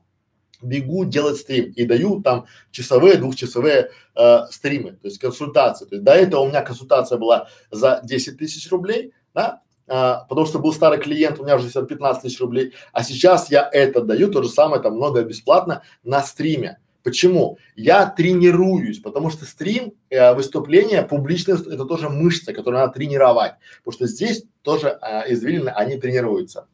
бегу 0.61 1.05
делать 1.05 1.37
стрим 1.37 1.71
и 1.71 1.85
даю 1.85 2.21
там 2.21 2.45
часовые, 2.71 3.17
двухчасовые 3.17 3.91
э, 4.15 4.37
стримы, 4.51 4.91
то 4.91 5.07
есть 5.07 5.19
консультации. 5.19 5.85
То 5.85 5.95
есть 5.95 6.03
до 6.03 6.13
этого 6.13 6.41
у 6.41 6.47
меня 6.47 6.61
консультация 6.61 7.17
была 7.17 7.47
за 7.71 8.01
10 8.03 8.37
тысяч 8.37 8.69
рублей, 8.71 9.13
да, 9.33 9.61
а, 9.87 10.25
потому 10.27 10.47
что 10.47 10.59
был 10.59 10.73
старый 10.73 10.99
клиент, 10.99 11.39
у 11.39 11.43
меня 11.43 11.57
уже 11.57 11.69
15 11.69 12.23
тысяч 12.23 12.39
рублей, 12.39 12.73
а 12.91 13.03
сейчас 13.03 13.51
я 13.51 13.69
это 13.71 14.01
даю, 14.01 14.31
то 14.31 14.41
же 14.41 14.49
самое, 14.49 14.81
там 14.81 14.95
много 14.95 15.23
бесплатно 15.23 15.83
на 16.03 16.23
стриме. 16.23 16.79
Почему? 17.03 17.59
Я 17.75 18.07
тренируюсь, 18.07 18.99
потому 18.99 19.29
что 19.29 19.45
стрим, 19.45 19.93
э, 20.09 20.33
выступление, 20.33 21.03
публичность– 21.03 21.67
это 21.67 21.85
тоже 21.85 22.09
мышца, 22.09 22.51
которую 22.51 22.81
надо 22.81 22.93
тренировать, 22.93 23.53
потому 23.83 23.93
что 23.93 24.07
здесь 24.07 24.43
тоже 24.63 24.97
э, 24.99 25.31
извилины, 25.31 25.69
они 25.69 25.97
тренируются. 25.97 26.67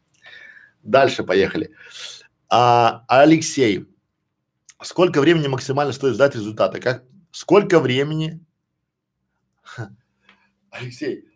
Дальше 0.83 1.23
поехали. 1.23 1.71
А, 2.20 2.20
Алексей, 2.51 3.87
сколько 4.81 5.21
времени 5.21 5.47
максимально 5.47 5.93
стоит 5.93 6.15
ждать 6.15 6.35
результата? 6.35 6.81
Как, 6.81 7.05
сколько 7.31 7.79
времени? 7.79 8.43
Алексей, 10.69 11.29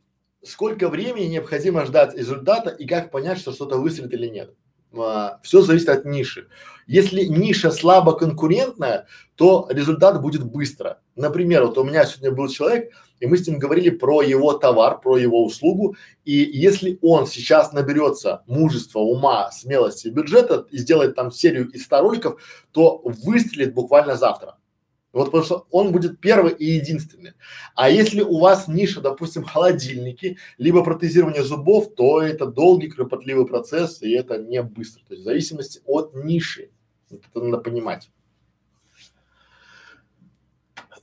сколько 0.43 0.89
времени 0.89 1.27
необходимо 1.27 1.85
ждать 1.85 2.15
результата 2.15 2.69
и 2.69 2.85
как 2.85 3.11
понять, 3.11 3.39
что 3.39 3.53
что-то 3.53 3.77
выстрелит 3.77 4.13
или 4.13 4.27
нет? 4.27 4.53
А, 4.97 5.39
все 5.41 5.61
зависит 5.61 5.87
от 5.87 6.03
ниши. 6.03 6.49
Если 6.85 7.23
ниша 7.23 7.71
слабо 7.71 8.17
конкурентная, 8.17 9.07
то 9.35 9.67
результат 9.71 10.21
будет 10.21 10.43
быстро. 10.43 10.99
Например, 11.15 11.65
вот 11.65 11.77
у 11.77 11.85
меня 11.85 12.05
сегодня 12.05 12.31
был 12.31 12.49
человек, 12.49 12.91
и 13.19 13.25
мы 13.27 13.37
с 13.37 13.47
ним 13.47 13.59
говорили 13.59 13.89
про 13.89 14.21
его 14.21 14.53
товар, 14.53 14.99
про 14.99 15.17
его 15.17 15.43
услугу, 15.45 15.95
и 16.23 16.33
если 16.33 16.99
он 17.01 17.27
сейчас 17.27 17.73
наберется 17.73 18.43
мужества, 18.47 18.99
ума, 18.99 19.51
смелости, 19.51 20.09
бюджета 20.09 20.65
и 20.71 20.77
сделает 20.77 21.15
там 21.15 21.31
серию 21.31 21.69
из 21.69 21.85
100 21.85 21.99
роликов, 22.01 22.41
то 22.71 23.01
выстрелит 23.03 23.73
буквально 23.73 24.15
завтра. 24.15 24.57
Вот 25.15 25.27
потому 25.27 25.45
что 25.45 25.65
он 25.71 25.93
будет 25.93 26.19
первый 26.19 26.51
и 26.51 26.65
единственный. 26.65 27.35
А 27.73 27.89
если 27.89 28.19
у 28.19 28.37
вас 28.37 28.67
ниша, 28.67 28.99
допустим, 28.99 29.43
холодильники, 29.45 30.37
либо 30.57 30.83
протезирование 30.83 31.41
зубов, 31.41 31.95
то 31.95 32.21
это 32.21 32.45
долгий, 32.45 32.89
кропотливый 32.89 33.47
процесс, 33.47 34.01
и 34.01 34.11
это 34.11 34.37
не 34.37 34.61
быстро. 34.61 35.05
То 35.05 35.13
есть 35.13 35.21
в 35.21 35.25
зависимости 35.25 35.81
от 35.85 36.13
ниши. 36.15 36.69
Это 37.09 37.39
надо 37.39 37.59
понимать. 37.59 38.09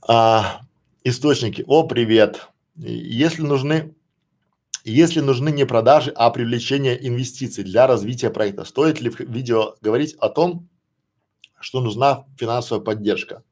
А, 0.07 0.61
источники. 1.03 1.63
О, 1.67 1.83
привет. 1.83 2.47
Если 2.75 3.41
нужны, 3.41 3.93
если 4.83 5.19
нужны 5.19 5.49
не 5.49 5.65
продажи, 5.65 6.11
а 6.15 6.29
привлечение 6.29 7.07
инвестиций 7.07 7.63
для 7.63 7.87
развития 7.87 8.29
проекта, 8.29 8.65
стоит 8.65 9.01
ли 9.01 9.09
в 9.09 9.19
видео 9.19 9.75
говорить 9.81 10.15
о 10.19 10.29
том, 10.29 10.69
что 11.59 11.81
нужна 11.81 12.25
финансовая 12.37 12.83
поддержка? 12.83 13.43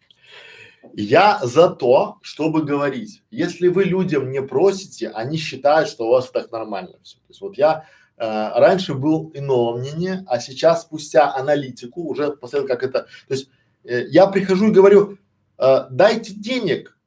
Я 0.93 1.39
за 1.43 1.69
то, 1.69 2.17
чтобы 2.21 2.63
говорить. 2.63 3.21
Если 3.29 3.67
вы 3.67 3.83
людям 3.83 4.31
не 4.31 4.41
просите, 4.41 5.09
они 5.09 5.37
считают, 5.37 5.89
что 5.89 6.07
у 6.07 6.11
вас 6.11 6.31
так 6.31 6.51
нормально 6.51 6.97
все. 7.03 7.17
То 7.17 7.25
есть 7.29 7.41
вот 7.41 7.57
я 7.57 7.85
э, 8.17 8.25
раньше 8.59 8.95
был 8.95 9.31
иного 9.35 9.77
мнения, 9.77 10.25
а 10.27 10.39
сейчас 10.39 10.81
спустя 10.81 11.33
аналитику 11.33 12.03
уже 12.09 12.31
посмотрел, 12.31 12.67
как 12.67 12.83
это. 12.83 13.07
То 13.27 13.33
есть 13.33 13.49
э, 13.83 14.07
я 14.07 14.25
прихожу 14.27 14.69
и 14.69 14.73
говорю, 14.73 15.17
э, 15.59 15.85
дайте 15.91 16.33
денег 16.33 16.97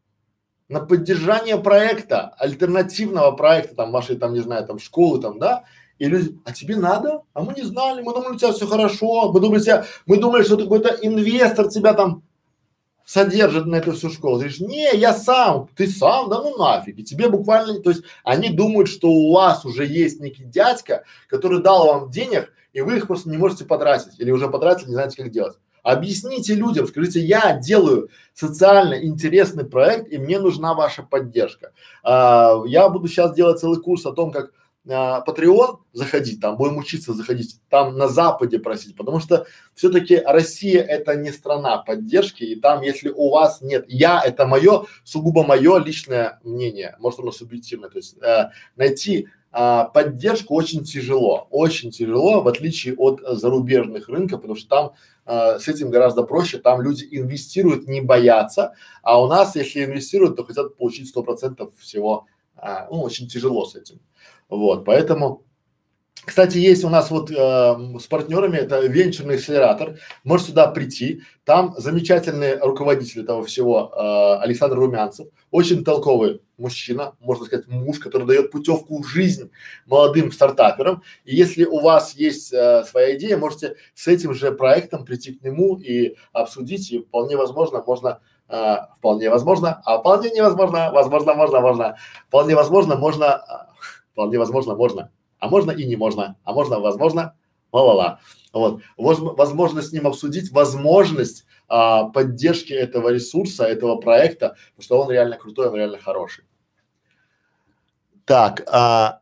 на 0.68 0.80
поддержание 0.80 1.58
проекта, 1.58 2.34
альтернативного 2.38 3.32
проекта, 3.32 3.76
там 3.76 3.92
вашей, 3.92 4.16
там 4.16 4.32
не 4.32 4.40
знаю, 4.40 4.66
там 4.66 4.78
школы, 4.78 5.20
там, 5.20 5.38
да, 5.38 5.64
и 5.98 6.06
люди, 6.06 6.38
а 6.44 6.52
тебе 6.52 6.76
надо? 6.76 7.22
А 7.34 7.42
мы 7.42 7.54
не 7.54 7.62
знали, 7.62 8.02
мы 8.02 8.12
думали, 8.12 8.34
у 8.34 8.38
тебя 8.38 8.52
все 8.52 8.66
хорошо, 8.66 9.30
мы 9.32 9.40
думали, 9.40 9.60
тебя, 9.60 9.84
мы 10.06 10.16
думали, 10.16 10.42
что 10.42 10.56
ты 10.56 10.64
какой-то 10.64 10.96
инвестор 11.02 11.68
тебя 11.68 11.94
там 11.94 12.22
содержит 13.04 13.66
на 13.66 13.76
эту 13.76 13.92
всю 13.92 14.10
школу. 14.10 14.38
Ты 14.38 14.44
говоришь, 14.44 14.60
не, 14.60 14.96
я 14.96 15.12
сам, 15.12 15.68
ты 15.76 15.86
сам, 15.86 16.30
да 16.30 16.40
ну 16.40 16.56
нафиг. 16.56 16.98
И 16.98 17.04
тебе 17.04 17.28
буквально, 17.28 17.80
то 17.80 17.90
есть 17.90 18.02
они 18.24 18.48
думают, 18.48 18.88
что 18.88 19.08
у 19.08 19.32
вас 19.32 19.64
уже 19.64 19.86
есть 19.86 20.20
некий 20.20 20.44
дядька, 20.44 21.04
который 21.28 21.62
дал 21.62 21.86
вам 21.86 22.10
денег, 22.10 22.52
и 22.72 22.80
вы 22.80 22.96
их 22.96 23.06
просто 23.06 23.30
не 23.30 23.36
можете 23.36 23.64
потратить, 23.64 24.18
или 24.18 24.30
уже 24.30 24.48
потратили, 24.48 24.88
не 24.88 24.94
знаете, 24.94 25.22
как 25.22 25.30
делать. 25.30 25.58
Объясните 25.84 26.54
людям, 26.54 26.86
скажите, 26.86 27.20
я 27.20 27.58
делаю 27.58 28.08
социально 28.32 28.94
интересный 28.94 29.66
проект, 29.66 30.10
и 30.10 30.16
мне 30.16 30.38
нужна 30.38 30.72
ваша 30.72 31.02
поддержка. 31.02 31.72
А, 32.02 32.62
я 32.66 32.88
буду 32.88 33.06
сейчас 33.06 33.34
делать 33.34 33.60
целый 33.60 33.78
курс 33.82 34.06
о 34.06 34.12
том, 34.12 34.32
как 34.32 34.52
а, 34.88 35.22
Patreon 35.26 35.80
заходить, 35.92 36.40
там 36.40 36.56
будем 36.56 36.78
учиться 36.78 37.12
заходить, 37.12 37.60
там 37.68 37.98
на 37.98 38.08
Западе 38.08 38.58
просить, 38.58 38.96
потому 38.96 39.20
что 39.20 39.46
все-таки 39.74 40.16
Россия 40.16 40.82
это 40.82 41.16
не 41.16 41.30
страна 41.30 41.76
поддержки, 41.76 42.44
и 42.44 42.56
там, 42.56 42.80
если 42.80 43.10
у 43.10 43.28
вас 43.28 43.60
нет, 43.60 43.84
я 43.86 44.22
это 44.24 44.46
мое, 44.46 44.86
сугубо 45.04 45.44
мое 45.44 45.76
личное 45.76 46.40
мнение, 46.44 46.96
может 46.98 47.20
оно 47.20 47.30
субъективное, 47.30 47.90
то 47.90 47.98
есть 47.98 48.16
э, 48.22 48.50
найти 48.76 49.28
а, 49.56 49.84
поддержку 49.84 50.54
очень 50.54 50.82
тяжело, 50.82 51.46
очень 51.50 51.92
тяжело, 51.92 52.42
в 52.42 52.48
отличие 52.48 52.94
от 52.96 53.22
а, 53.22 53.36
зарубежных 53.36 54.08
рынков, 54.08 54.40
потому 54.40 54.56
что 54.56 54.68
там 54.68 54.92
а, 55.26 55.58
с 55.58 55.68
этим 55.68 55.90
гораздо 55.90 56.22
проще, 56.22 56.58
там 56.58 56.80
люди 56.80 57.06
инвестируют, 57.10 57.88
не 57.88 58.00
боятся, 58.00 58.74
а 59.02 59.22
у 59.22 59.26
нас, 59.26 59.56
если 59.56 59.84
инвестируют, 59.84 60.36
то 60.36 60.44
хотят 60.44 60.76
получить 60.76 61.08
сто 61.08 61.22
процентов 61.22 61.72
всего, 61.78 62.26
а, 62.56 62.88
ну, 62.90 63.02
очень 63.02 63.28
тяжело 63.28 63.64
с 63.64 63.74
этим. 63.74 64.00
Вот, 64.48 64.84
поэтому 64.84 65.42
кстати, 66.24 66.56
есть 66.56 66.84
у 66.84 66.88
нас 66.88 67.10
вот 67.10 67.30
э, 67.30 67.34
с 67.34 68.06
партнерами, 68.06 68.56
это 68.56 68.80
венчурный 68.80 69.34
акселератор, 69.34 69.98
можешь 70.24 70.46
сюда 70.46 70.68
прийти, 70.68 71.22
там 71.44 71.74
замечательный 71.76 72.58
руководитель 72.58 73.22
этого 73.22 73.44
всего 73.44 73.92
э, 73.94 74.42
Александр 74.42 74.76
Румянцев, 74.76 75.28
очень 75.50 75.84
толковый 75.84 76.40
мужчина, 76.56 77.14
можно 77.20 77.44
сказать 77.44 77.68
муж, 77.68 77.98
который 77.98 78.26
дает 78.26 78.50
путевку 78.50 79.02
в 79.02 79.06
жизнь 79.06 79.50
молодым 79.86 80.32
стартаперам, 80.32 81.02
и 81.24 81.36
если 81.36 81.66
у 81.66 81.80
вас 81.80 82.14
есть 82.14 82.52
э, 82.54 82.84
своя 82.84 83.16
идея, 83.16 83.36
можете 83.36 83.76
с 83.94 84.08
этим 84.08 84.32
же 84.32 84.50
проектом 84.52 85.04
прийти 85.04 85.34
к 85.34 85.42
нему 85.42 85.76
и 85.76 86.16
обсудить, 86.32 86.90
и 86.90 87.00
вполне 87.00 87.36
возможно, 87.36 87.82
можно 87.86 88.20
э, 88.48 88.76
вполне 88.96 89.28
возможно, 89.28 89.82
а 89.84 89.98
вполне 89.98 90.30
невозможно, 90.30 90.90
возможно, 90.90 91.34
можно, 91.34 91.60
можно, 91.60 91.96
вполне 92.28 92.54
возможно, 92.54 92.96
можно 92.96 93.44
Вполне 94.14 94.38
возможно, 94.38 94.76
можно. 94.76 95.10
А 95.38 95.48
можно 95.48 95.70
и 95.70 95.84
не 95.84 95.96
можно. 95.96 96.36
А 96.44 96.52
можно, 96.52 96.80
возможно, 96.80 97.34
ла-ла-ла. 97.72 98.20
Вот. 98.52 98.82
Возможно 98.96 99.82
с 99.82 99.92
ним 99.92 100.06
обсудить 100.06 100.52
возможность 100.52 101.44
а, 101.68 102.04
поддержки 102.04 102.72
этого 102.72 103.08
ресурса, 103.08 103.64
этого 103.64 103.96
проекта, 103.96 104.56
потому 104.76 104.82
что 104.82 105.02
он 105.02 105.10
реально 105.10 105.36
крутой, 105.36 105.68
он 105.68 105.76
реально 105.76 105.98
хороший. 105.98 106.44
Так, 108.24 108.62
а, 108.70 109.20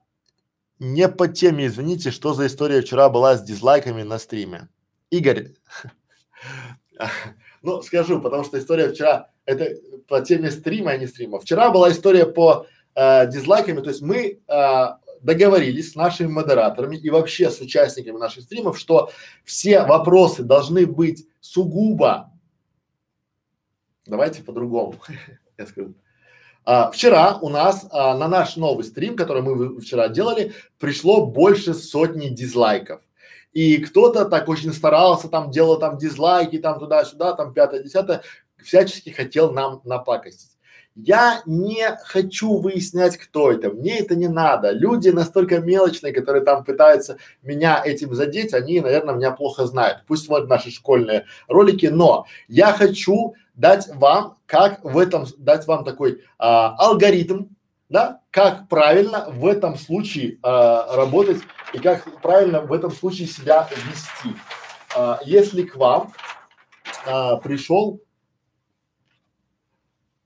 не 0.78 1.08
по 1.08 1.28
теме, 1.28 1.66
извините, 1.66 2.10
что 2.10 2.34
за 2.34 2.46
история 2.46 2.82
вчера 2.82 3.08
была 3.08 3.36
с 3.36 3.42
дизлайками 3.42 4.02
на 4.02 4.18
стриме? 4.18 4.68
Игорь, 5.10 5.54
ну 7.62 7.82
скажу, 7.82 8.20
потому 8.20 8.44
что 8.44 8.58
история 8.58 8.90
вчера, 8.90 9.30
это 9.44 9.76
по 10.08 10.20
теме 10.20 10.50
стрима, 10.50 10.92
а 10.92 10.96
не 10.96 11.06
стрима. 11.06 11.40
Вчера 11.40 11.70
была 11.70 11.90
история 11.90 12.26
по 12.26 12.66
э, 12.94 13.26
дизлайками, 13.28 13.80
то 13.80 13.90
есть 13.90 14.02
мы 14.02 14.40
э, 14.46 14.86
договорились 15.22 15.92
с 15.92 15.94
нашими 15.94 16.28
модераторами 16.28 16.96
и 16.96 17.10
вообще 17.10 17.50
с 17.50 17.60
участниками 17.60 18.18
наших 18.18 18.44
стримов, 18.44 18.78
что 18.78 19.10
все 19.44 19.82
вопросы 19.84 20.42
должны 20.42 20.86
быть 20.86 21.26
сугубо, 21.40 22.32
давайте 24.06 24.42
по-другому, 24.42 24.96
я 25.58 25.66
скажу. 25.66 25.94
А, 26.64 26.90
вчера 26.90 27.38
у 27.40 27.48
нас 27.48 27.86
а, 27.90 28.16
на 28.16 28.28
наш 28.28 28.56
новый 28.56 28.84
стрим, 28.84 29.16
который 29.16 29.42
мы 29.42 29.80
вчера 29.80 30.08
делали, 30.08 30.52
пришло 30.78 31.26
больше 31.26 31.74
сотни 31.74 32.28
дизлайков. 32.28 33.00
И 33.52 33.78
кто-то 33.78 34.24
так 34.24 34.48
очень 34.48 34.72
старался, 34.72 35.28
там 35.28 35.50
делал 35.50 35.78
там 35.78 35.98
дизлайки, 35.98 36.58
там 36.58 36.78
туда-сюда, 36.78 37.34
там 37.34 37.52
пятое, 37.52 37.82
десятое, 37.82 38.22
всячески 38.62 39.10
хотел 39.10 39.52
нам 39.52 39.80
напакостить. 39.84 40.51
Я 40.94 41.42
не 41.46 41.96
хочу 42.04 42.58
выяснять, 42.58 43.16
кто 43.16 43.50
это. 43.50 43.70
Мне 43.70 43.98
это 43.98 44.14
не 44.14 44.28
надо. 44.28 44.72
Люди 44.72 45.08
настолько 45.08 45.58
мелочные, 45.58 46.12
которые 46.12 46.44
там 46.44 46.64
пытаются 46.64 47.16
меня 47.42 47.80
этим 47.82 48.14
задеть, 48.14 48.52
они, 48.52 48.80
наверное, 48.80 49.14
меня 49.14 49.30
плохо 49.30 49.66
знают. 49.66 50.04
Пусть 50.06 50.26
смотрят 50.26 50.48
наши 50.48 50.70
школьные 50.70 51.24
ролики, 51.48 51.86
но 51.86 52.26
я 52.46 52.72
хочу 52.72 53.34
дать 53.54 53.88
вам, 53.94 54.36
как 54.46 54.84
в 54.84 54.98
этом, 54.98 55.26
дать 55.38 55.66
вам 55.66 55.84
такой 55.84 56.22
а, 56.38 56.74
алгоритм, 56.76 57.44
да, 57.88 58.20
как 58.30 58.68
правильно 58.68 59.28
в 59.30 59.46
этом 59.46 59.76
случае 59.76 60.38
а, 60.42 60.96
работать 60.96 61.38
и 61.72 61.78
как 61.78 62.20
правильно 62.20 62.60
в 62.60 62.72
этом 62.72 62.90
случае 62.90 63.28
себя 63.28 63.68
вести. 63.70 64.36
А, 64.94 65.20
если 65.24 65.62
к 65.62 65.76
вам 65.76 66.12
а, 67.06 67.36
пришел 67.36 68.00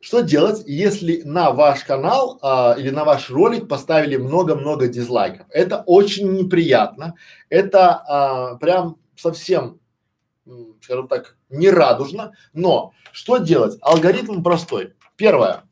что 0.01 0.21
делать, 0.21 0.63
если 0.67 1.23
на 1.23 1.51
ваш 1.53 1.85
канал 1.85 2.39
а, 2.43 2.77
или 2.79 2.91
на 2.91 3.05
ваш 3.05 3.31
ролик 3.31 3.67
поставили 3.67 4.17
много-много 4.17 4.89
дизлайков? 4.89 5.47
Это 5.51 5.83
очень 5.87 6.33
неприятно. 6.33 7.15
Это 7.49 7.95
а, 7.95 8.57
прям 8.57 8.99
совсем, 9.17 9.81
скажем 10.83 11.09
так, 11.09 11.37
нерадужно. 11.49 12.35
Но 12.53 12.93
что 13.11 13.39
делать? 13.39 13.79
Алгоритм 13.81 14.43
простой. 14.43 14.95
Первое. 15.17 15.65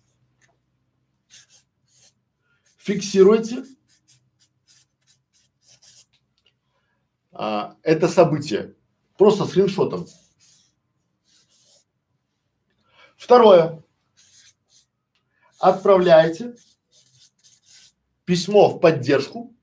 Фиксируйте 2.78 3.64
а, 7.32 7.76
это 7.82 8.09
событие 8.09 8.74
просто 9.16 9.44
скриншотом. 9.44 10.06
Второе 13.16 13.84
отправляете 15.64 16.54
письмо 18.26 18.68
в 18.68 18.80
поддержку 18.80 19.54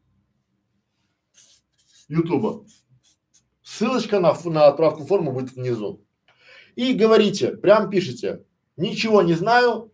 Ютуба. 2.07 2.65
Ссылочка 3.61 4.19
на, 4.19 4.33
на 4.45 4.67
отправку 4.67 5.05
формы 5.05 5.31
будет 5.31 5.53
внизу. 5.53 6.03
И 6.75 6.93
говорите, 6.93 7.51
прям 7.51 7.89
пишите, 7.89 8.43
ничего 8.77 9.21
не 9.21 9.33
знаю, 9.33 9.91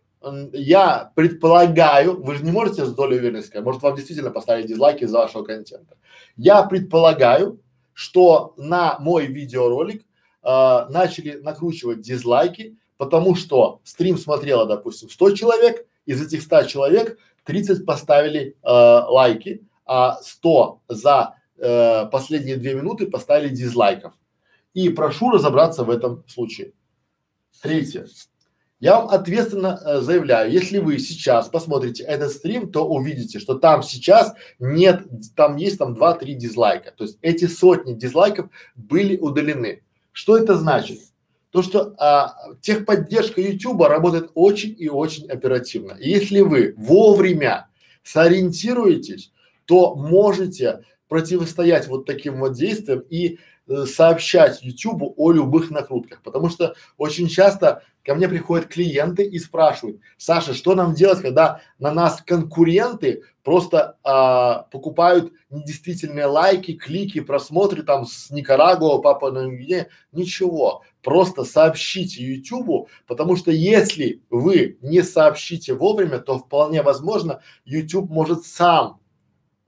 я 0.52 1.12
предполагаю, 1.14 2.22
вы 2.22 2.36
же 2.36 2.44
не 2.44 2.52
можете 2.52 2.86
с 2.86 2.94
долей 2.94 3.18
уверенности 3.18 3.50
сказать, 3.50 3.66
может 3.66 3.82
вам 3.82 3.94
действительно 3.94 4.30
поставить 4.30 4.66
дизлайки 4.66 5.04
из-за 5.04 5.18
вашего 5.18 5.44
контента. 5.44 5.98
Я 6.36 6.62
предполагаю, 6.62 7.60
что 7.92 8.54
на 8.56 8.98
мой 8.98 9.26
видеоролик 9.26 10.02
э, 10.42 10.86
начали 10.88 11.38
накручивать 11.42 12.00
дизлайки, 12.00 12.78
потому 12.96 13.34
что 13.34 13.80
стрим 13.84 14.16
смотрело, 14.16 14.66
допустим, 14.66 15.10
100 15.10 15.30
человек, 15.32 15.86
из 16.08 16.22
этих 16.22 16.42
100 16.42 16.64
человек 16.64 17.18
30 17.44 17.84
поставили 17.84 18.56
э, 18.62 18.68
лайки, 18.68 19.62
а 19.84 20.16
100 20.22 20.80
за 20.88 21.34
э, 21.58 22.06
последние 22.06 22.56
две 22.56 22.74
минуты 22.74 23.06
поставили 23.06 23.50
дизлайков. 23.50 24.14
И 24.72 24.88
прошу 24.88 25.30
разобраться 25.30 25.84
в 25.84 25.90
этом 25.90 26.24
случае. 26.26 26.72
Третье. 27.60 28.06
Я 28.80 29.00
вам 29.00 29.08
ответственно 29.08 29.78
э, 29.84 30.00
заявляю, 30.00 30.50
если 30.50 30.78
вы 30.78 30.98
сейчас 30.98 31.48
посмотрите 31.48 32.04
этот 32.04 32.32
стрим, 32.32 32.72
то 32.72 32.88
увидите, 32.88 33.38
что 33.38 33.58
там 33.58 33.82
сейчас 33.82 34.32
нет, 34.58 35.02
там 35.36 35.56
есть 35.56 35.78
там 35.78 35.92
2-3 35.92 36.32
дизлайка. 36.34 36.92
То 36.92 37.04
есть 37.04 37.18
эти 37.20 37.46
сотни 37.46 37.92
дизлайков 37.92 38.48
были 38.76 39.18
удалены. 39.18 39.82
Что 40.12 40.38
это 40.38 40.56
значит? 40.56 41.00
То, 41.50 41.62
что 41.62 41.94
а, 41.98 42.34
техподдержка 42.60 43.40
YouTube 43.40 43.82
работает 43.82 44.30
очень 44.34 44.74
и 44.78 44.88
очень 44.88 45.28
оперативно. 45.30 45.92
И 45.92 46.10
если 46.10 46.40
вы 46.40 46.74
вовремя 46.76 47.68
сориентируетесь, 48.02 49.32
то 49.64 49.94
можете 49.94 50.84
противостоять 51.08 51.88
вот 51.88 52.04
таким 52.04 52.40
вот 52.40 52.54
действиям 52.54 53.00
и 53.00 53.38
э, 53.66 53.84
сообщать 53.86 54.62
YouTube 54.62 55.14
о 55.16 55.32
любых 55.32 55.70
накрутках. 55.70 56.22
Потому 56.22 56.50
что 56.50 56.74
очень 56.98 57.28
часто 57.28 57.82
ко 58.08 58.14
мне 58.14 58.26
приходят 58.26 58.68
клиенты 58.68 59.22
и 59.22 59.38
спрашивают, 59.38 60.00
Саша, 60.16 60.54
что 60.54 60.74
нам 60.74 60.94
делать, 60.94 61.20
когда 61.20 61.60
на 61.78 61.92
нас 61.92 62.22
конкуренты 62.22 63.22
просто 63.42 63.98
а, 64.02 64.62
покупают 64.70 65.30
недействительные 65.50 66.24
лайки, 66.24 66.72
клики, 66.72 67.20
просмотры 67.20 67.82
там 67.82 68.06
с 68.06 68.30
Никарагуа, 68.30 69.02
Папа 69.02 69.30
на 69.30 69.46
Гвине, 69.46 69.88
ничего. 70.10 70.84
Просто 71.02 71.44
сообщите 71.44 72.24
YouTube, 72.24 72.88
потому 73.06 73.36
что 73.36 73.50
если 73.50 74.22
вы 74.30 74.78
не 74.80 75.02
сообщите 75.02 75.74
вовремя, 75.74 76.18
то 76.18 76.38
вполне 76.38 76.80
возможно 76.80 77.42
YouTube 77.66 78.08
может 78.08 78.46
сам 78.46 79.00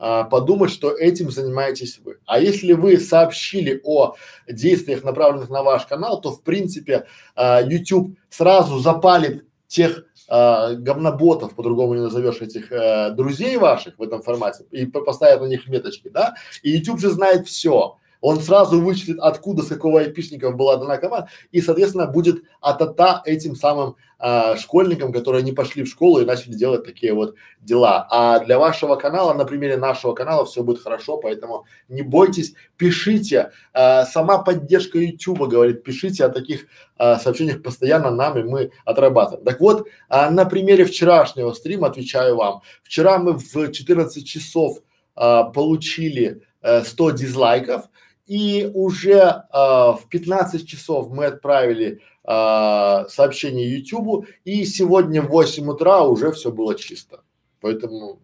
а, 0.02 0.24
подумать, 0.24 0.70
что 0.70 0.90
этим 0.90 1.31
занимаетесь 1.31 1.98
вы. 1.98 2.18
А 2.24 2.40
если 2.40 2.72
вы 2.72 2.98
сообщили 2.98 3.81
о 3.85 4.14
действиях, 4.48 5.05
направленных 5.05 5.51
на 5.51 5.62
ваш 5.62 5.85
канал, 5.85 6.20
то 6.22 6.32
в 6.32 6.43
принципе 6.43 7.06
а, 7.36 7.60
YouTube 7.60 8.16
сразу 8.31 8.78
запалит 8.78 9.44
тех 9.66 10.05
э, 10.28 10.74
говноботов, 10.74 11.55
по-другому 11.55 11.94
не 11.94 12.01
назовешь 12.01 12.40
этих 12.40 12.72
э, 12.72 13.10
друзей 13.10 13.56
ваших 13.56 13.97
в 13.98 14.02
этом 14.02 14.20
формате 14.20 14.64
и 14.72 14.85
поставят 14.85 15.43
на 15.43 15.47
них 15.47 15.68
меточки, 15.68 16.09
да? 16.09 16.35
И 16.64 16.70
YouTube 16.70 16.98
же 16.98 17.10
знает 17.10 17.47
все. 17.47 17.97
Он 18.20 18.40
сразу 18.40 18.80
вычислит, 18.80 19.18
откуда, 19.18 19.62
с 19.62 19.68
какого 19.68 20.01
айпишников 20.01 20.56
была 20.56 20.76
дана 20.76 20.98
команда, 20.98 21.28
и, 21.52 21.60
соответственно, 21.60 22.06
будет 22.06 22.42
атата 22.60 23.22
этим 23.24 23.56
самым 23.56 23.97
а, 24.18 24.56
школьникам, 24.56 25.12
которые 25.12 25.42
не 25.42 25.52
пошли 25.52 25.82
в 25.82 25.88
школу 25.88 26.20
и 26.20 26.26
начали 26.26 26.52
делать 26.52 26.84
такие 26.84 27.14
вот 27.14 27.34
дела. 27.62 28.06
А 28.10 28.40
для 28.40 28.59
вашего 28.59 28.97
канала, 28.97 29.32
на 29.32 29.47
примере 29.47 29.78
нашего 29.78 30.12
канала, 30.12 30.44
все 30.44 30.62
будет 30.62 30.82
хорошо, 30.82 31.16
поэтому 31.16 31.64
не 31.88 32.02
бойтесь, 32.02 32.55
пишите. 32.76 33.52
А, 33.72 34.05
сама 34.05 34.38
поддержка 34.38 34.98
YouTube 34.98 35.48
говорит, 35.48 35.82
пишите 35.82 36.24
о 36.26 36.28
таких 36.28 36.66
а, 36.98 37.18
сообщениях 37.18 37.62
постоянно 37.62 38.10
нам, 38.10 38.38
и 38.38 38.42
мы 38.42 38.72
отрабатываем. 38.84 39.44
Так 39.44 39.60
вот, 39.60 39.88
а, 40.10 40.30
на 40.30 40.44
примере 40.44 40.84
вчерашнего 40.84 41.52
стрима 41.55 41.86
отвечаю 41.88 42.36
вам. 42.36 42.60
Вчера 42.82 43.18
мы 43.18 43.38
в 43.38 43.72
14 43.72 44.26
часов 44.26 44.80
а, 45.14 45.44
получили 45.44 46.42
а, 46.62 46.82
100 46.84 47.10
дизлайков, 47.12 47.88
и 48.31 48.70
уже 48.74 49.19
э, 49.19 49.43
в 49.52 50.02
15 50.09 50.65
часов 50.65 51.11
мы 51.11 51.27
отправили 51.27 52.01
э, 52.23 53.09
сообщение 53.09 53.77
YouTube, 53.77 54.28
и 54.44 54.65
сегодня 54.66 55.20
в 55.20 55.31
8 55.31 55.69
утра 55.69 56.05
уже 56.05 56.31
все 56.31 56.52
было 56.52 56.77
чисто. 56.77 57.24
Поэтому 57.61 58.20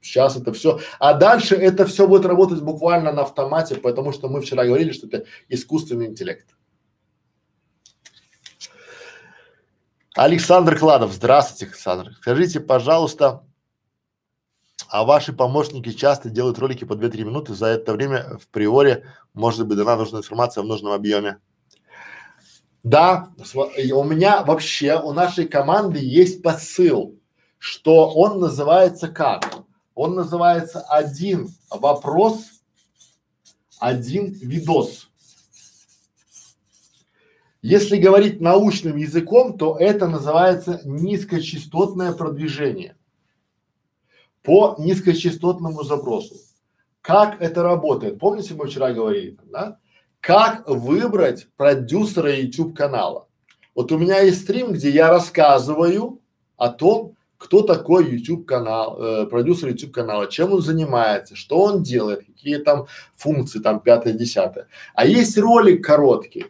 сейчас 0.00 0.38
это 0.38 0.54
все. 0.54 0.80
А 0.98 1.12
дальше 1.12 1.54
это 1.54 1.84
все 1.84 2.08
будет 2.08 2.24
работать 2.24 2.62
буквально 2.62 3.12
на 3.12 3.22
автомате, 3.22 3.74
потому 3.74 4.12
что 4.12 4.30
мы 4.30 4.40
вчера 4.40 4.64
говорили, 4.64 4.92
что 4.92 5.06
это 5.06 5.26
искусственный 5.50 6.06
интеллект. 6.06 6.46
Александр 10.14 10.78
Кладов, 10.78 11.12
здравствуйте, 11.12 11.66
Александр. 11.66 12.14
Скажите, 12.22 12.58
пожалуйста, 12.58 13.44
а 14.92 15.04
ваши 15.04 15.32
помощники 15.32 15.90
часто 15.90 16.28
делают 16.28 16.58
ролики 16.58 16.84
по 16.84 16.92
2-3 16.92 17.24
минуты, 17.24 17.54
за 17.54 17.68
это 17.68 17.94
время 17.94 18.36
в 18.38 18.46
приоре 18.48 19.06
может 19.32 19.66
быть 19.66 19.78
дана 19.78 19.96
нужная 19.96 20.20
информация 20.20 20.62
в 20.62 20.66
нужном 20.66 20.92
объеме. 20.92 21.38
Да, 22.82 23.32
у 23.54 24.04
меня 24.04 24.42
вообще, 24.42 25.00
у 25.00 25.14
нашей 25.14 25.48
команды 25.48 25.98
есть 25.98 26.42
посыл, 26.42 27.18
что 27.56 28.10
он 28.10 28.38
называется 28.38 29.08
как? 29.08 29.64
Он 29.94 30.14
называется 30.14 30.80
один 30.82 31.48
вопрос, 31.70 32.44
один 33.78 34.34
видос. 34.42 35.08
Если 37.62 37.96
говорить 37.96 38.42
научным 38.42 38.98
языком, 38.98 39.56
то 39.56 39.78
это 39.78 40.06
называется 40.06 40.82
низкочастотное 40.84 42.12
продвижение 42.12 42.94
по 44.42 44.76
низкочастотному 44.78 45.82
запросу. 45.82 46.36
Как 47.00 47.40
это 47.40 47.62
работает? 47.62 48.18
Помните, 48.18 48.54
мы 48.54 48.66
вчера 48.66 48.92
говорили, 48.92 49.36
да? 49.50 49.78
Как 50.20 50.68
выбрать 50.68 51.48
продюсера 51.56 52.32
YouTube 52.32 52.76
канала? 52.76 53.26
Вот 53.74 53.90
у 53.90 53.98
меня 53.98 54.20
есть 54.20 54.42
стрим, 54.42 54.72
где 54.72 54.90
я 54.90 55.10
рассказываю 55.10 56.20
о 56.56 56.68
том, 56.68 57.16
кто 57.38 57.62
такой 57.62 58.08
YouTube 58.08 58.46
канал, 58.46 59.02
э, 59.02 59.26
продюсер 59.26 59.70
YouTube 59.70 59.92
канала, 59.92 60.28
чем 60.28 60.52
он 60.52 60.62
занимается, 60.62 61.34
что 61.34 61.60
он 61.60 61.82
делает, 61.82 62.24
какие 62.24 62.58
там 62.58 62.86
функции, 63.16 63.58
там 63.58 63.80
пятое, 63.80 64.12
десятое. 64.12 64.68
А 64.94 65.04
есть 65.04 65.36
ролик 65.36 65.84
короткий, 65.84 66.46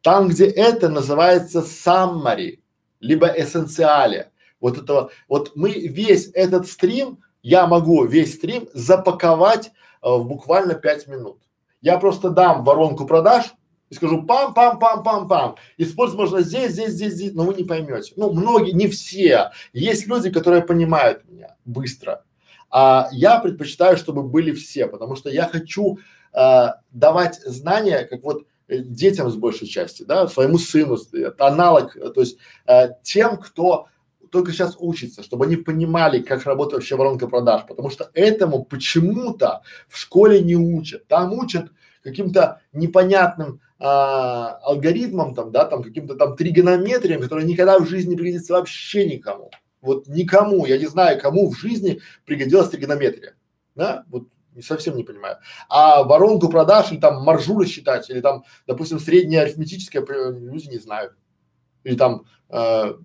там, 0.00 0.28
где 0.28 0.46
это 0.46 0.88
называется 0.88 1.58
summary, 1.58 2.60
либо 3.00 3.26
эссенциале 3.26 4.30
вот 4.60 4.78
этого, 4.78 5.10
вот 5.28 5.52
мы 5.54 5.70
весь 5.70 6.30
этот 6.34 6.66
стрим, 6.66 7.18
я 7.42 7.66
могу 7.66 8.04
весь 8.04 8.34
стрим 8.34 8.68
запаковать 8.72 9.68
э, 10.02 10.08
в 10.08 10.26
буквально 10.26 10.74
пять 10.74 11.06
минут. 11.06 11.38
Я 11.80 11.98
просто 11.98 12.30
дам 12.30 12.64
воронку 12.64 13.06
продаж, 13.06 13.54
и 13.88 13.94
скажу 13.94 14.24
пам-пам-пам-пам-пам. 14.26 15.56
Использовать 15.76 16.32
можно 16.32 16.40
здесь, 16.40 16.72
здесь, 16.72 16.92
здесь, 16.92 17.12
здесь, 17.14 17.34
но 17.34 17.44
вы 17.44 17.54
не 17.54 17.64
поймете. 17.64 18.12
Ну, 18.16 18.32
многие, 18.32 18.72
не 18.72 18.88
все. 18.88 19.52
Есть 19.72 20.06
люди, 20.06 20.30
которые 20.30 20.62
понимают 20.62 21.28
меня 21.28 21.56
быстро. 21.64 22.24
А 22.70 23.08
я 23.12 23.38
предпочитаю, 23.38 23.96
чтобы 23.96 24.24
были 24.24 24.52
все, 24.52 24.88
потому 24.88 25.14
что 25.14 25.30
я 25.30 25.46
хочу 25.46 25.98
э, 26.32 26.66
давать 26.90 27.36
знания, 27.44 28.04
как 28.04 28.24
вот 28.24 28.44
э, 28.66 28.78
детям 28.78 29.30
с 29.30 29.36
большей 29.36 29.68
части, 29.68 30.02
да, 30.02 30.26
своему 30.26 30.58
сыну, 30.58 30.98
это 31.12 31.46
аналог, 31.46 31.94
то 31.94 32.20
есть 32.20 32.38
э, 32.66 32.88
тем, 33.02 33.36
кто 33.36 33.86
только 34.36 34.52
сейчас 34.52 34.76
учится, 34.78 35.22
чтобы 35.22 35.46
они 35.46 35.56
понимали, 35.56 36.20
как 36.20 36.44
работает 36.44 36.74
вообще 36.74 36.94
воронка 36.94 37.26
продаж, 37.26 37.62
потому 37.66 37.88
что 37.88 38.10
этому 38.12 38.66
почему-то 38.66 39.62
в 39.88 39.96
школе 39.96 40.42
не 40.42 40.56
учат. 40.56 41.06
Там 41.06 41.32
учат 41.32 41.72
каким-то 42.02 42.60
непонятным 42.74 43.62
а, 43.78 44.58
алгоритмам 44.62 45.34
там, 45.34 45.52
да, 45.52 45.64
там 45.64 45.82
каким-то 45.82 46.16
там 46.16 46.36
тригонометриям, 46.36 47.22
которые 47.22 47.46
никогда 47.46 47.78
в 47.78 47.88
жизни 47.88 48.10
не 48.10 48.16
пригодятся 48.16 48.52
вообще 48.52 49.06
никому. 49.06 49.50
Вот 49.80 50.06
никому, 50.06 50.66
я 50.66 50.76
не 50.76 50.86
знаю, 50.86 51.18
кому 51.18 51.48
в 51.48 51.58
жизни 51.58 52.02
пригодилась 52.26 52.68
тригонометрия, 52.68 53.36
да, 53.74 54.04
вот 54.08 54.28
совсем 54.62 54.96
не 54.96 55.04
понимаю. 55.04 55.38
А 55.70 56.02
воронку 56.02 56.50
продаж 56.50 56.92
или 56.92 57.00
там 57.00 57.24
маржу 57.24 57.58
рассчитать, 57.58 58.10
или 58.10 58.20
там, 58.20 58.44
допустим, 58.66 59.00
среднее 59.00 59.40
арифметическое 59.40 60.04
люди 60.04 60.66
не 60.68 60.78
знают. 60.78 61.14
Или 61.84 61.96
там, 61.96 62.26
э, 62.50 62.96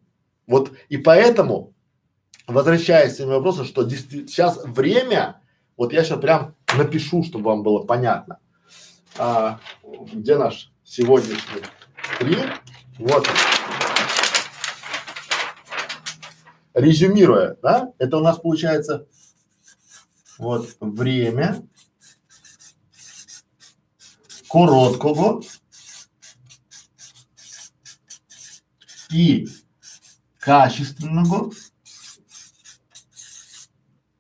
вот, 0.47 0.71
и 0.89 0.97
поэтому, 0.97 1.73
возвращаясь 2.47 3.13
к 3.13 3.15
этому 3.15 3.35
вопросу, 3.35 3.65
что 3.65 3.89
сейчас 3.89 4.63
время, 4.63 5.41
вот 5.77 5.93
я 5.93 6.03
сейчас 6.03 6.19
прям 6.19 6.55
напишу, 6.75 7.23
чтобы 7.23 7.45
вам 7.45 7.63
было 7.63 7.83
понятно 7.83 8.39
а, 9.17 9.59
где 10.13 10.37
наш 10.37 10.71
сегодняшний 10.83 11.63
стрим? 12.15 12.39
Вот. 12.99 13.27
Резюмируя, 16.73 17.57
да, 17.61 17.91
это 17.97 18.17
у 18.17 18.21
нас 18.21 18.39
получается 18.39 19.07
вот 20.37 20.69
время 20.79 21.67
короткого 24.47 25.41
и 29.11 29.47
качественного 30.41 31.51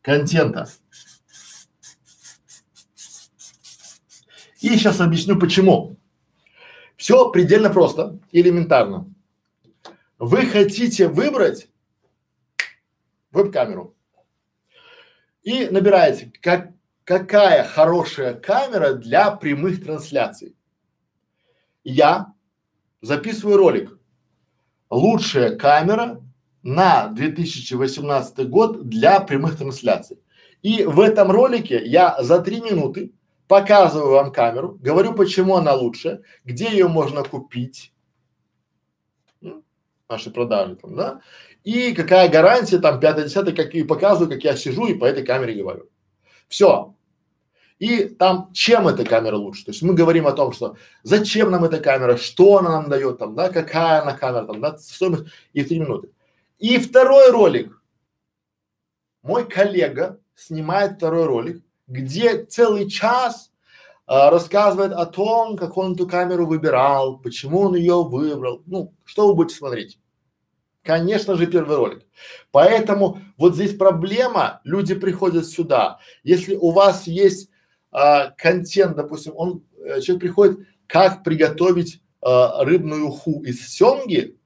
контента. 0.03 0.69
И 4.61 4.69
сейчас 4.69 5.01
объясню 5.01 5.39
почему. 5.39 5.97
Все 6.95 7.31
предельно 7.31 7.71
просто, 7.71 8.19
элементарно. 8.31 9.11
Вы 10.19 10.45
хотите 10.45 11.07
выбрать 11.07 11.67
веб-камеру 13.31 13.95
и 15.41 15.65
набираете, 15.69 16.31
как, 16.39 16.69
какая 17.03 17.63
хорошая 17.63 18.35
камера 18.35 18.93
для 18.93 19.31
прямых 19.31 19.83
трансляций. 19.83 20.55
Я 21.83 22.35
записываю 23.01 23.57
ролик. 23.57 24.00
Лучшая 24.91 25.55
камера 25.55 26.21
на 26.63 27.07
2018 27.07 28.49
год 28.49 28.89
для 28.89 29.21
прямых 29.21 29.57
трансляций. 29.57 30.19
И 30.61 30.83
в 30.83 30.99
этом 30.99 31.31
ролике 31.31 31.81
я 31.83 32.21
за 32.21 32.39
три 32.39 32.59
минуты 32.59 33.13
показываю 33.47 34.11
вам 34.11 34.31
камеру, 34.33 34.77
говорю, 34.81 35.13
почему 35.13 35.55
она 35.55 35.73
лучше, 35.73 36.23
где 36.43 36.69
ее 36.69 36.89
можно 36.89 37.23
купить, 37.23 37.93
ну, 39.39 39.63
наши 40.09 40.29
продажи 40.29 40.75
там, 40.75 40.95
да, 40.95 41.21
и 41.63 41.93
какая 41.93 42.29
гарантия 42.29 42.79
там 42.79 42.99
пятое, 42.99 43.25
десятое, 43.25 43.55
как 43.55 43.73
и 43.73 43.83
показываю, 43.83 44.29
как 44.29 44.43
я 44.43 44.55
сижу 44.55 44.87
и 44.87 44.93
по 44.93 45.05
этой 45.05 45.25
камере 45.25 45.55
говорю. 45.55 45.89
Все. 46.47 46.93
И 47.81 48.05
там, 48.05 48.51
чем 48.53 48.87
эта 48.87 49.03
камера 49.03 49.37
лучше? 49.37 49.65
То 49.65 49.71
есть 49.71 49.81
мы 49.81 49.95
говорим 49.95 50.27
о 50.27 50.33
том, 50.33 50.53
что 50.53 50.77
зачем 51.01 51.49
нам 51.49 51.63
эта 51.63 51.79
камера, 51.79 52.15
что 52.15 52.59
она 52.59 52.69
нам 52.69 52.89
дает 52.91 53.17
там, 53.17 53.33
да, 53.33 53.49
какая 53.49 54.03
она 54.03 54.13
камера 54.13 54.45
там, 54.45 54.61
да, 54.61 54.77
стоимость 54.77 55.23
и 55.53 55.63
три 55.63 55.79
минуты. 55.79 56.11
И 56.59 56.77
второй 56.77 57.31
ролик. 57.31 57.81
Мой 59.23 59.49
коллега 59.49 60.19
снимает 60.35 60.97
второй 60.97 61.25
ролик, 61.25 61.63
где 61.87 62.45
целый 62.45 62.87
час 62.87 63.51
а, 64.05 64.29
рассказывает 64.29 64.91
о 64.91 65.07
том, 65.07 65.57
как 65.57 65.75
он 65.75 65.93
эту 65.93 66.07
камеру 66.07 66.45
выбирал, 66.45 67.17
почему 67.17 67.61
он 67.61 67.73
ее 67.73 68.03
выбрал. 68.03 68.61
Ну, 68.67 68.93
что 69.05 69.27
вы 69.27 69.33
будете 69.33 69.57
смотреть? 69.57 69.97
Конечно 70.83 71.35
же, 71.35 71.47
первый 71.47 71.77
ролик. 71.77 72.05
Поэтому 72.51 73.17
вот 73.37 73.55
здесь 73.55 73.75
проблема, 73.75 74.61
люди 74.65 74.93
приходят 74.93 75.47
сюда. 75.47 75.97
Если 76.23 76.55
у 76.55 76.69
вас 76.69 77.07
есть 77.07 77.50
а, 77.91 78.31
контент, 78.31 78.95
допустим, 78.95 79.33
он, 79.35 79.63
э, 79.77 80.01
человек 80.01 80.21
приходит, 80.21 80.59
как 80.87 81.23
приготовить 81.23 82.01
а, 82.21 82.63
рыбную 82.63 83.07
уху 83.07 83.43
из 83.43 83.67
семги, 83.69 84.37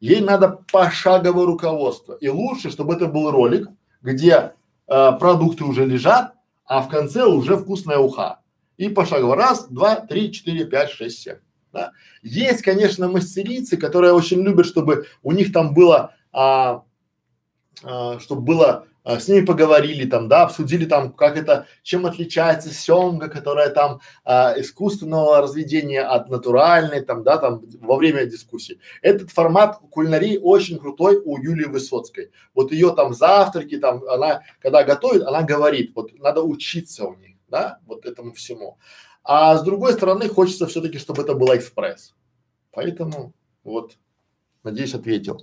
ей 0.00 0.20
надо 0.20 0.60
пошаговое 0.70 1.46
руководство. 1.46 2.14
И 2.14 2.28
лучше, 2.28 2.70
чтобы 2.70 2.94
это 2.94 3.06
был 3.06 3.30
ролик, 3.30 3.68
где 4.02 4.52
а, 4.86 5.12
продукты 5.12 5.64
уже 5.64 5.86
лежат, 5.86 6.34
а 6.64 6.82
в 6.82 6.88
конце 6.88 7.24
уже 7.24 7.56
вкусная 7.56 7.98
уха. 7.98 8.40
И 8.76 8.88
пошагово. 8.88 9.36
Раз, 9.36 9.68
два, 9.68 9.96
три, 9.96 10.32
четыре, 10.32 10.64
пять, 10.64 10.90
шесть, 10.90 11.22
семь. 11.22 11.36
Да? 11.72 11.92
Есть, 12.22 12.62
конечно, 12.62 13.08
мастерицы, 13.08 13.76
которые 13.76 14.12
очень 14.12 14.40
любят, 14.40 14.66
чтобы 14.66 15.06
у 15.22 15.32
них 15.32 15.52
там 15.52 15.74
было, 15.74 16.14
а, 16.32 16.82
а, 17.82 18.18
чтобы 18.18 18.42
было 18.42 18.86
с 19.04 19.28
ними 19.28 19.44
поговорили 19.44 20.08
там, 20.08 20.28
да, 20.28 20.42
обсудили 20.42 20.84
там, 20.84 21.12
как 21.12 21.36
это, 21.36 21.66
чем 21.82 22.04
отличается 22.04 22.70
семга, 22.70 23.28
которая 23.28 23.70
там 23.70 24.00
а, 24.24 24.54
искусственного 24.58 25.40
разведения 25.40 26.02
от 26.02 26.28
натуральной, 26.28 27.00
там, 27.00 27.22
да, 27.22 27.38
там 27.38 27.62
во 27.80 27.96
время 27.96 28.26
дискуссии. 28.26 28.78
Этот 29.00 29.30
формат 29.30 29.78
кулинарии 29.90 30.38
очень 30.38 30.78
крутой 30.78 31.20
у 31.24 31.38
Юлии 31.38 31.64
Высоцкой. 31.66 32.30
Вот 32.54 32.72
ее 32.72 32.94
там 32.94 33.14
завтраки, 33.14 33.78
там, 33.78 34.04
она, 34.04 34.42
когда 34.60 34.84
готовит, 34.84 35.22
она 35.22 35.42
говорит, 35.42 35.92
вот 35.94 36.12
надо 36.18 36.42
учиться 36.42 37.06
у 37.06 37.14
них, 37.14 37.36
да, 37.48 37.78
вот 37.86 38.04
этому 38.04 38.34
всему. 38.34 38.78
А 39.24 39.56
с 39.56 39.62
другой 39.62 39.94
стороны, 39.94 40.28
хочется 40.28 40.66
все-таки, 40.66 40.98
чтобы 40.98 41.22
это 41.22 41.34
было 41.34 41.56
экспресс. 41.56 42.14
Поэтому 42.72 43.32
вот, 43.64 43.92
надеюсь, 44.62 44.94
ответил. 44.94 45.40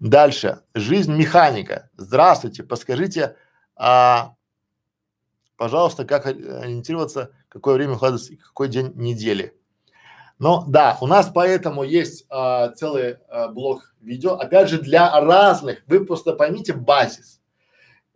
Дальше. 0.00 0.62
Жизнь 0.74 1.12
механика. 1.14 1.90
Здравствуйте. 1.96 2.62
Подскажите, 2.62 3.36
а, 3.76 4.34
пожалуйста, 5.58 6.06
как 6.06 6.24
ориентироваться, 6.24 7.32
какое 7.48 7.74
время 7.74 7.94
укладывается 7.94 8.32
и 8.32 8.36
какой 8.36 8.68
день 8.68 8.92
недели. 8.94 9.54
Ну 10.38 10.64
да, 10.66 10.96
у 11.02 11.06
нас 11.06 11.30
поэтому 11.32 11.82
есть 11.82 12.24
а, 12.30 12.70
целый 12.70 13.18
а, 13.28 13.48
блок 13.48 13.94
видео, 14.00 14.36
опять 14.36 14.70
же 14.70 14.80
для 14.80 15.20
разных, 15.20 15.82
вы 15.86 16.06
просто 16.06 16.32
поймите 16.32 16.72
базис. 16.72 17.42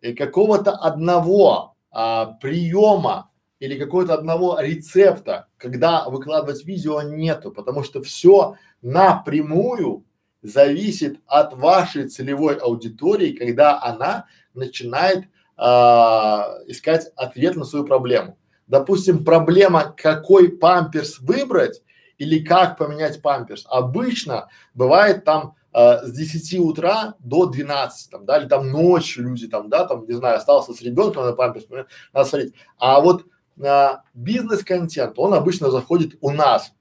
И 0.01 0.15
какого-то 0.15 0.73
одного 0.73 1.77
а, 1.91 2.33
приема 2.41 3.31
или 3.59 3.79
какого-то 3.79 4.15
одного 4.15 4.59
рецепта, 4.59 5.49
когда 5.59 6.09
выкладывать 6.09 6.65
видео 6.65 7.03
нету, 7.03 7.53
потому 7.53 7.83
что 7.83 8.03
все 8.03 8.57
напрямую 8.81 10.07
зависит 10.45 11.19
от 11.27 11.55
вашей 11.55 12.09
целевой 12.09 12.57
аудитории, 12.57 13.33
когда 13.33 13.83
она 13.83 14.27
начинает 14.53 15.25
а, 15.57 16.59
искать 16.67 17.11
ответ 17.17 17.57
на 17.57 17.65
свою 17.65 17.87
проблему. 17.87 18.37
Допустим, 18.67 19.25
проблема, 19.25 19.95
какой 19.97 20.51
памперс 20.51 21.19
выбрать 21.19 21.83
или 22.19 22.45
как 22.45 22.77
поменять 22.77 23.23
памперс, 23.23 23.67
обычно 23.69 24.49
бывает 24.75 25.25
там 25.25 25.55
э, 25.75 26.07
с 26.07 26.13
10 26.13 26.61
утра 26.61 27.15
до 27.19 27.47
12, 27.47 28.11
там, 28.11 28.25
да, 28.25 28.39
или 28.39 28.49
там 28.49 28.71
ночью 28.71 29.25
люди 29.25 29.49
там, 29.49 29.69
да, 29.69 29.85
там, 29.85 30.07
не 30.07 30.15
знаю, 30.15 30.39
остался 30.39 30.73
с 30.73 30.81
ребенком 30.81 31.25
на 31.25 31.33
памперс, 31.33 31.67
надо 32.13 32.29
смотреть. 32.29 32.55
А 32.79 33.01
вот 33.01 33.27
э, 33.63 33.89
бизнес-контент, 34.15 35.19
он 35.19 35.35
обычно 35.35 35.71
заходит 35.71 36.17
у 36.21 36.31
нас, 36.31 36.73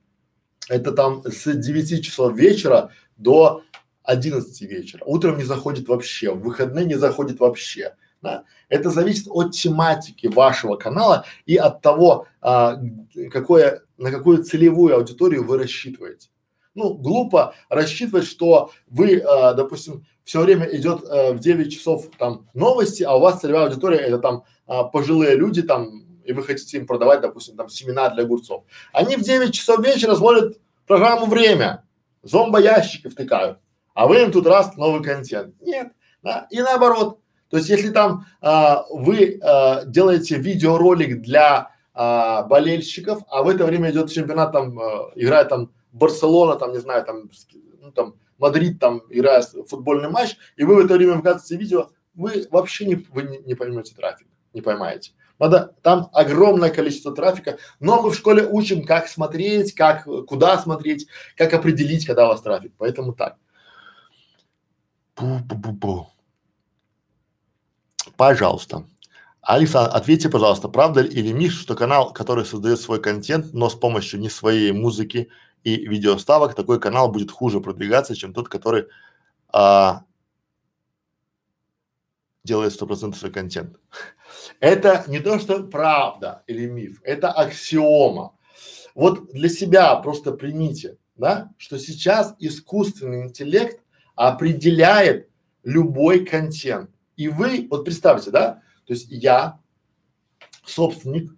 это 0.69 0.91
там 0.93 1.23
с 1.25 1.51
9 1.51 2.05
часов 2.05 2.33
вечера 2.33 2.91
до 3.23 3.63
11 4.03 4.61
вечера. 4.61 5.03
Утром 5.05 5.37
не 5.37 5.43
заходит 5.43 5.87
вообще, 5.87 6.31
в 6.31 6.41
выходные 6.41 6.85
не 6.85 6.95
заходит 6.95 7.39
вообще. 7.39 7.95
Да? 8.21 8.43
Это 8.69 8.89
зависит 8.89 9.27
от 9.29 9.51
тематики 9.51 10.27
вашего 10.27 10.75
канала 10.75 11.25
и 11.45 11.55
от 11.55 11.81
того, 11.81 12.27
а, 12.41 12.79
какое, 13.31 13.81
на 13.97 14.11
какую 14.11 14.43
целевую 14.43 14.95
аудиторию 14.95 15.45
вы 15.45 15.57
рассчитываете. 15.57 16.29
Ну, 16.75 16.93
глупо 16.95 17.53
рассчитывать, 17.69 18.25
что 18.25 18.71
вы, 18.87 19.19
а, 19.19 19.53
допустим, 19.53 20.05
все 20.23 20.41
время 20.41 20.65
идет 20.75 21.03
а, 21.03 21.33
в 21.33 21.39
9 21.39 21.71
часов 21.71 22.09
там 22.17 22.47
новости, 22.53 23.03
а 23.03 23.15
у 23.15 23.19
вас 23.19 23.41
целевая 23.41 23.65
аудитория 23.65 23.97
это 23.97 24.19
там 24.19 24.43
а, 24.65 24.83
пожилые 24.83 25.35
люди 25.35 25.61
там 25.61 26.03
и 26.23 26.31
вы 26.31 26.43
хотите 26.43 26.77
им 26.77 26.87
продавать, 26.87 27.19
допустим, 27.19 27.57
там 27.57 27.67
семена 27.67 28.09
для 28.09 28.23
огурцов. 28.23 28.63
Они 28.93 29.17
в 29.17 29.21
9 29.21 29.53
часов 29.53 29.85
вечера 29.85 30.15
смотрят 30.15 30.57
программу 30.87 31.25
«Время», 31.25 31.83
зомбоящики 32.23 33.07
втыкают, 33.07 33.59
а 33.93 34.07
вы 34.07 34.21
им 34.21 34.31
тут 34.31 34.47
раз 34.47 34.75
новый 34.75 35.03
контент. 35.03 35.55
Нет, 35.61 35.91
да, 36.23 36.47
и 36.49 36.61
наоборот. 36.61 37.19
То 37.49 37.57
есть, 37.57 37.69
если 37.69 37.91
там 37.91 38.25
а, 38.41 38.83
вы 38.89 39.39
а, 39.43 39.85
делаете 39.85 40.37
видеоролик 40.37 41.21
для 41.21 41.69
а, 41.93 42.43
болельщиков, 42.43 43.21
а 43.29 43.43
в 43.43 43.49
это 43.49 43.65
время 43.65 43.91
идет 43.91 44.11
чемпионат, 44.11 44.51
там 44.51 44.79
а, 44.79 45.11
играет 45.15 45.49
там 45.49 45.71
Барселона, 45.91 46.55
там 46.55 46.71
не 46.71 46.79
знаю, 46.79 47.05
там, 47.05 47.29
ну, 47.79 47.91
там 47.91 48.15
Мадрид, 48.39 48.79
там 48.79 49.03
играет 49.09 49.45
футбольный 49.67 50.09
матч, 50.09 50.35
и 50.55 50.63
вы 50.63 50.75
в 50.75 50.85
это 50.85 50.95
время 50.95 51.13
выкладываете 51.13 51.55
видео, 51.55 51.89
вы 52.15 52.47
вообще 52.49 52.85
не, 52.85 52.95
вы 52.95 53.23
не, 53.23 53.37
не 53.39 53.53
поймаете 53.53 53.93
трафик, 53.95 54.27
не 54.53 54.61
поймаете. 54.61 55.11
Надо, 55.39 55.75
там 55.81 56.09
огромное 56.13 56.69
количество 56.69 57.13
трафика, 57.13 57.57
но 57.79 58.01
мы 58.01 58.11
в 58.11 58.15
школе 58.15 58.47
учим, 58.47 58.85
как 58.85 59.07
смотреть, 59.07 59.73
как, 59.73 60.05
куда 60.27 60.57
смотреть, 60.57 61.07
как 61.35 61.53
определить, 61.53 62.05
когда 62.05 62.25
у 62.25 62.29
вас 62.29 62.41
трафик, 62.41 62.73
поэтому 62.77 63.13
так. 63.13 63.37
Бу-бу-бу-бу. 65.15 66.07
Пожалуйста. 68.15 68.85
Алиса, 69.41 69.85
ответьте, 69.85 70.29
пожалуйста, 70.29 70.69
правда 70.69 71.01
или 71.01 71.33
миф, 71.33 71.51
что 71.51 71.75
канал, 71.75 72.13
который 72.13 72.45
создает 72.45 72.79
свой 72.79 73.01
контент, 73.01 73.53
но 73.53 73.69
с 73.69 73.75
помощью 73.75 74.21
не 74.21 74.29
своей 74.29 74.71
музыки 74.71 75.29
и 75.63 75.75
видеоставок, 75.85 76.55
такой 76.55 76.79
канал 76.79 77.11
будет 77.11 77.31
хуже 77.31 77.59
продвигаться, 77.59 78.15
чем 78.15 78.33
тот, 78.33 78.47
который 78.47 78.85
а, 79.51 80.03
делает 82.45 82.73
сто 82.73 82.87
процентов 82.87 83.19
свой 83.19 83.31
контент. 83.31 83.77
Это 84.59 85.03
не 85.07 85.19
то, 85.19 85.39
что 85.39 85.63
правда 85.63 86.43
или 86.47 86.67
миф, 86.67 87.01
это 87.03 87.31
аксиома. 87.31 88.35
Вот 88.95 89.31
для 89.31 89.49
себя 89.49 89.95
просто 89.95 90.31
примите, 90.31 90.97
да, 91.15 91.51
что 91.57 91.77
сейчас 91.77 92.35
искусственный 92.39 93.23
интеллект 93.23 93.81
определяет 94.15 95.29
любой 95.63 96.25
контент. 96.25 96.89
И 97.15 97.27
вы, 97.27 97.67
вот 97.69 97.85
представьте, 97.85 98.31
да, 98.31 98.61
то 98.85 98.93
есть 98.93 99.07
я 99.09 99.59
собственник 100.65 101.31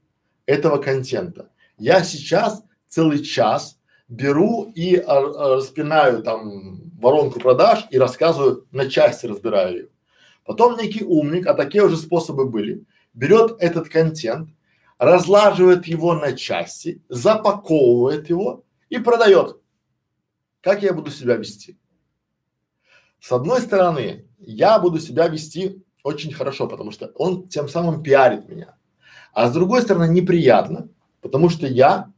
этого 0.46 0.78
контента. 0.78 1.50
Я 1.78 2.04
сейчас 2.04 2.64
целый 2.88 3.24
час 3.24 3.80
беру 4.08 4.72
и 4.76 4.96
а, 4.96 5.18
а, 5.18 5.56
распинаю 5.56 6.24
там 6.24 6.92
воронку 7.00 7.40
продаж 7.40 7.86
и 7.90 7.98
рассказываю, 7.98 8.68
на 8.72 8.90
части 8.90 9.26
разбираю 9.26 9.76
ее. 9.76 9.90
Потом 10.46 10.78
некий 10.78 11.04
умник, 11.04 11.48
а 11.48 11.56
такие 11.56 11.84
уже 11.84 11.98
способы 11.98 12.46
были, 12.46 12.86
берет 13.16 13.56
этот 13.60 13.90
контент, 13.90 14.50
разлаживает 14.98 15.88
его 15.88 16.14
на 16.14 16.34
части, 16.34 17.02
запаковывает 17.10 18.30
его 18.30 18.64
и 18.90 19.00
продает. 19.00 19.58
Как 20.62 20.84
я 20.84 20.94
буду 20.94 21.12
себя 21.12 21.36
вести? 21.36 21.78
С 23.20 23.32
одной 23.32 23.62
стороны, 23.62 24.28
я 24.40 24.80
буду 24.80 25.00
себя 25.00 25.28
вести 25.28 25.84
очень 26.04 26.34
хорошо, 26.34 26.68
потому 26.68 26.92
что 26.92 27.08
он 27.16 27.48
тем 27.48 27.68
самым 27.68 28.04
пиарит 28.04 28.48
меня. 28.48 28.76
А 29.34 29.50
с 29.50 29.54
другой 29.54 29.82
стороны, 29.82 30.14
неприятно, 30.14 30.90
потому 31.22 31.50
что 31.50 31.66
я 31.66 32.14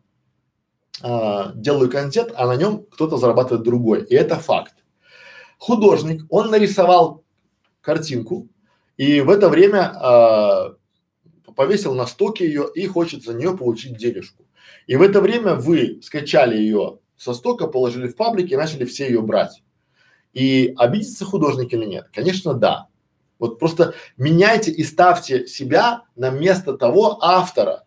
а, 1.02 1.54
делаю 1.56 1.90
контент, 1.90 2.34
а 2.36 2.46
на 2.46 2.56
нем 2.56 2.86
кто-то 2.92 3.18
зарабатывает 3.18 3.64
другой. 3.64 4.04
И 4.04 4.16
это 4.16 4.36
факт. 4.36 4.76
Художник, 5.58 6.26
он 6.30 6.52
нарисовал 6.52 7.24
картинку, 7.82 8.50
и 8.98 9.22
в 9.22 9.30
это 9.30 9.50
время 9.50 9.92
а, 9.96 10.77
повесил 11.58 11.96
на 11.96 12.06
стоке 12.06 12.46
ее 12.46 12.68
и 12.74 12.86
хочет 12.86 13.24
за 13.24 13.34
нее 13.34 13.58
получить 13.58 13.98
денежку. 13.98 14.46
И 14.86 14.96
в 14.96 15.02
это 15.02 15.20
время 15.22 15.56
вы 15.56 16.00
скачали 16.04 16.56
ее 16.56 17.00
со 17.18 17.34
стока, 17.34 17.66
положили 17.66 18.08
в 18.08 18.16
паблик 18.16 18.52
и 18.52 18.56
начали 18.56 18.86
все 18.86 19.08
ее 19.08 19.22
брать. 19.24 19.64
И 20.34 20.76
обидится 20.78 21.26
художник 21.26 21.74
или 21.74 21.86
нет? 21.86 22.10
Конечно, 22.14 22.54
да. 22.54 22.88
Вот 23.40 23.58
просто 23.58 23.96
меняйте 24.18 24.70
и 24.70 24.84
ставьте 24.84 25.48
себя 25.48 26.04
на 26.16 26.30
место 26.30 26.78
того 26.78 27.18
автора. 27.24 27.86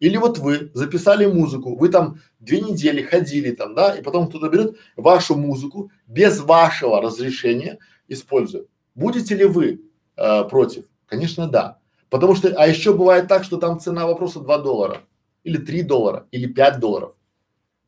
Или 0.00 0.16
вот 0.16 0.38
вы 0.38 0.72
записали 0.74 1.26
музыку, 1.26 1.76
вы 1.76 1.90
там 1.90 2.20
две 2.40 2.60
недели 2.60 3.00
ходили 3.00 3.52
там, 3.52 3.76
да, 3.76 3.94
и 3.94 4.02
потом 4.02 4.26
кто-то 4.26 4.48
берет 4.48 4.76
вашу 4.96 5.36
музыку 5.36 5.92
без 6.08 6.40
вашего 6.40 7.00
разрешения 7.00 7.78
использует. 8.08 8.68
Будете 8.96 9.36
ли 9.36 9.44
вы 9.44 9.82
э, 10.16 10.44
против? 10.44 10.86
Конечно, 11.06 11.46
да. 11.46 11.78
Потому 12.14 12.36
что, 12.36 12.54
а 12.56 12.68
еще 12.68 12.92
бывает 12.92 13.26
так, 13.26 13.42
что 13.42 13.56
там 13.56 13.80
цена 13.80 14.06
вопроса 14.06 14.38
2 14.38 14.58
доллара, 14.58 15.00
или 15.42 15.56
3 15.56 15.82
доллара, 15.82 16.28
или 16.30 16.46
5 16.46 16.78
долларов, 16.78 17.16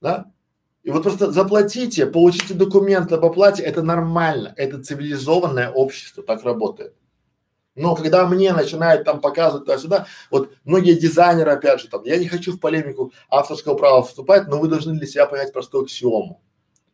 да? 0.01 0.33
И 0.83 0.91
вот 0.91 1.05
просто 1.05 1.31
заплатите, 1.31 2.07
получите 2.07 2.53
документ 2.55 3.13
об 3.13 3.25
оплате, 3.25 3.63
это 3.63 3.83
нормально, 3.83 4.53
это 4.57 4.83
цивилизованное 4.83 5.71
общество, 5.71 6.25
так 6.25 6.43
работает. 6.43 6.97
Но 7.77 7.95
когда 7.95 8.27
мне 8.27 8.53
начинают 8.53 9.05
там 9.05 9.21
показывать 9.21 9.65
туда-сюда, 9.65 10.09
вот 10.33 10.51
многие 10.65 10.95
дизайнеры, 10.95 11.53
опять 11.53 11.81
же, 11.81 11.89
там, 11.89 12.03
я 12.03 12.17
не 12.17 12.27
хочу 12.27 12.53
в 12.53 12.59
полемику 12.59 13.13
авторского 13.31 13.77
права 13.77 14.03
вступать, 14.03 14.49
но 14.49 14.59
вы 14.59 14.67
должны 14.67 14.99
для 14.99 15.07
себя 15.07 15.27
понять 15.27 15.53
простую 15.53 15.85
аксиому. 15.85 16.43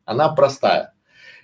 Она 0.04 0.28
простая. 0.34 0.92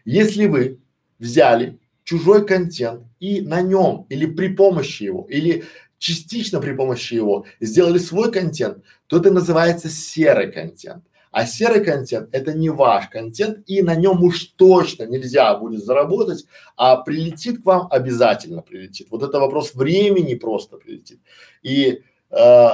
Если 0.04 0.44
вы 0.44 0.82
взяли 1.18 1.80
чужой 2.08 2.46
контент 2.46 3.02
и 3.20 3.42
на 3.42 3.60
нем 3.60 4.06
или 4.08 4.24
при 4.24 4.48
помощи 4.48 5.02
его, 5.02 5.26
или 5.28 5.64
частично 5.98 6.58
при 6.58 6.72
помощи 6.72 7.12
его 7.12 7.44
сделали 7.60 7.98
свой 7.98 8.32
контент, 8.32 8.82
то 9.08 9.18
это 9.18 9.30
называется 9.30 9.90
серый 9.90 10.50
контент. 10.50 11.04
А 11.30 11.44
серый 11.44 11.84
контент– 11.84 12.30
это 12.32 12.54
не 12.54 12.70
ваш 12.70 13.08
контент, 13.10 13.58
и 13.66 13.82
на 13.82 13.94
нем 13.94 14.22
уж 14.22 14.46
точно 14.56 15.04
нельзя 15.04 15.54
будет 15.58 15.84
заработать, 15.84 16.46
а 16.76 16.96
прилетит 16.96 17.62
к 17.62 17.66
вам 17.66 17.88
обязательно 17.90 18.62
прилетит. 18.62 19.08
Вот 19.10 19.22
это 19.22 19.38
вопрос 19.38 19.74
времени 19.74 20.34
просто 20.34 20.78
прилетит. 20.78 21.20
И, 21.62 22.02
э, 22.30 22.68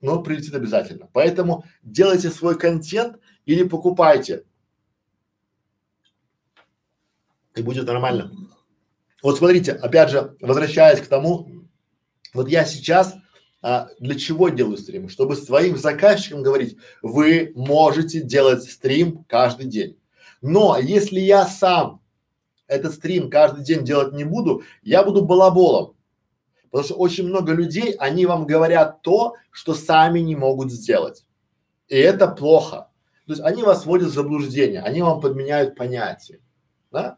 ну, 0.00 0.22
прилетит 0.22 0.54
обязательно. 0.54 1.08
Поэтому 1.12 1.64
делайте 1.82 2.30
свой 2.30 2.56
контент 2.56 3.18
или 3.44 3.64
покупайте, 3.64 4.44
и 7.56 7.62
будет 7.62 7.88
нормально. 7.88 8.30
Вот 9.22 9.38
смотрите, 9.38 9.72
опять 9.72 10.10
же, 10.10 10.36
возвращаясь 10.40 11.00
к 11.00 11.06
тому, 11.06 11.48
вот 12.34 12.48
я 12.48 12.64
сейчас 12.64 13.14
а, 13.60 13.88
для 13.98 14.14
чего 14.14 14.48
делаю 14.48 14.76
стрим? 14.76 15.08
Чтобы 15.08 15.34
своим 15.36 15.76
заказчикам 15.76 16.42
говорить, 16.42 16.76
вы 17.02 17.52
можете 17.56 18.20
делать 18.20 18.62
стрим 18.62 19.24
каждый 19.28 19.66
день. 19.66 19.98
Но 20.40 20.78
если 20.78 21.18
я 21.18 21.46
сам 21.46 22.00
этот 22.68 22.94
стрим 22.94 23.30
каждый 23.30 23.64
день 23.64 23.84
делать 23.84 24.12
не 24.12 24.24
буду, 24.24 24.62
я 24.82 25.02
буду 25.02 25.24
балаболом. 25.24 25.96
Потому 26.70 26.84
что 26.84 26.94
очень 26.94 27.26
много 27.26 27.52
людей, 27.52 27.92
они 27.92 28.26
вам 28.26 28.46
говорят 28.46 29.02
то, 29.02 29.34
что 29.50 29.74
сами 29.74 30.20
не 30.20 30.36
могут 30.36 30.70
сделать. 30.70 31.24
И 31.88 31.96
это 31.96 32.28
плохо. 32.28 32.90
То 33.26 33.32
есть 33.32 33.42
они 33.42 33.62
вас 33.62 33.86
вводят 33.86 34.08
в 34.08 34.14
заблуждение, 34.14 34.82
они 34.82 35.02
вам 35.02 35.20
подменяют 35.20 35.76
понятия. 35.76 36.40
Да? 36.92 37.16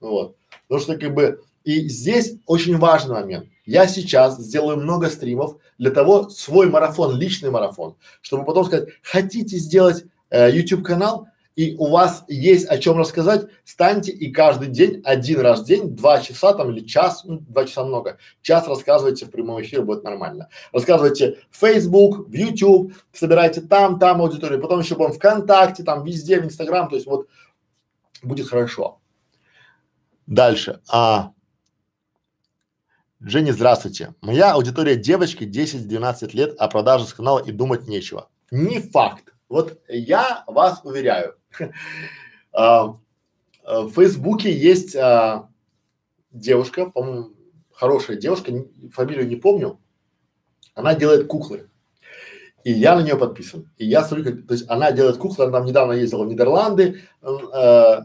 Вот. 0.00 0.36
Потому 0.68 0.82
что 0.82 0.96
как 0.96 1.14
бы 1.14 1.40
и 1.64 1.88
здесь 1.88 2.34
очень 2.46 2.78
важный 2.78 3.14
момент. 3.14 3.48
Я 3.66 3.86
сейчас 3.86 4.38
сделаю 4.38 4.78
много 4.78 5.10
стримов 5.10 5.56
для 5.76 5.90
того, 5.90 6.30
свой 6.30 6.70
марафон, 6.70 7.18
личный 7.18 7.50
марафон, 7.50 7.96
чтобы 8.22 8.44
потом 8.44 8.64
сказать, 8.64 8.88
хотите 9.02 9.58
сделать 9.58 10.04
э, 10.30 10.50
YouTube 10.50 10.82
канал, 10.82 11.28
и 11.56 11.74
у 11.76 11.88
вас 11.90 12.24
есть 12.28 12.66
о 12.66 12.78
чем 12.78 12.96
рассказать, 12.98 13.48
станьте 13.64 14.12
и 14.12 14.30
каждый 14.30 14.68
день, 14.68 15.02
один 15.04 15.40
раз 15.40 15.62
в 15.62 15.64
день, 15.66 15.94
два 15.94 16.20
часа 16.20 16.54
там 16.54 16.70
или 16.70 16.86
час, 16.86 17.24
ну, 17.24 17.40
два 17.40 17.64
часа 17.64 17.84
много, 17.84 18.16
час 18.40 18.68
рассказывайте 18.68 19.26
в 19.26 19.30
прямом 19.30 19.60
эфире, 19.60 19.82
будет 19.82 20.04
нормально. 20.04 20.48
Рассказывайте 20.72 21.38
в 21.50 21.58
Facebook, 21.58 22.28
в 22.28 22.32
YouTube, 22.32 22.94
собирайте 23.12 23.60
там, 23.60 23.98
там 23.98 24.22
аудиторию, 24.22 24.60
потом 24.60 24.80
еще 24.80 24.94
будем 24.94 25.12
ВКонтакте, 25.12 25.82
там 25.82 26.04
везде, 26.04 26.40
в 26.40 26.44
Инстаграм, 26.44 26.88
то 26.88 26.94
есть 26.94 27.06
вот 27.06 27.26
будет 28.22 28.48
хорошо. 28.48 29.00
Дальше. 30.28 30.82
А, 30.92 31.32
Женя, 33.18 33.52
здравствуйте. 33.52 34.14
Моя 34.20 34.52
аудитория 34.52 34.94
девочки 34.94 35.44
10-12 35.44 36.36
лет, 36.36 36.54
а 36.58 36.68
продажи 36.68 37.06
с 37.06 37.14
канала 37.14 37.38
и 37.38 37.50
думать 37.50 37.88
нечего. 37.88 38.28
Не 38.50 38.78
факт. 38.78 39.32
Вот 39.48 39.80
я 39.88 40.44
вас 40.46 40.80
уверяю. 40.84 41.34
А, 42.50 42.96
а, 43.62 43.82
в 43.82 43.92
Фейсбуке 43.92 44.50
есть 44.50 44.96
а, 44.96 45.48
девушка, 46.32 46.90
по-моему, 46.90 47.34
хорошая 47.72 48.16
девушка, 48.16 48.52
фамилию 48.90 49.28
не 49.28 49.36
помню. 49.36 49.78
Она 50.74 50.94
делает 50.94 51.26
куклы. 51.26 51.70
И 52.64 52.72
я 52.72 52.96
на 52.96 53.02
нее 53.02 53.16
подписан. 53.16 53.70
И 53.76 53.86
я 53.86 54.02
смотрю, 54.02 54.24
как, 54.24 54.46
то 54.46 54.54
есть 54.54 54.68
она 54.68 54.92
делает 54.92 55.18
куклы, 55.18 55.44
она 55.44 55.60
недавно 55.60 55.92
ездила 55.92 56.24
в 56.24 56.28
Нидерланды, 56.28 57.02
э, 57.22 58.00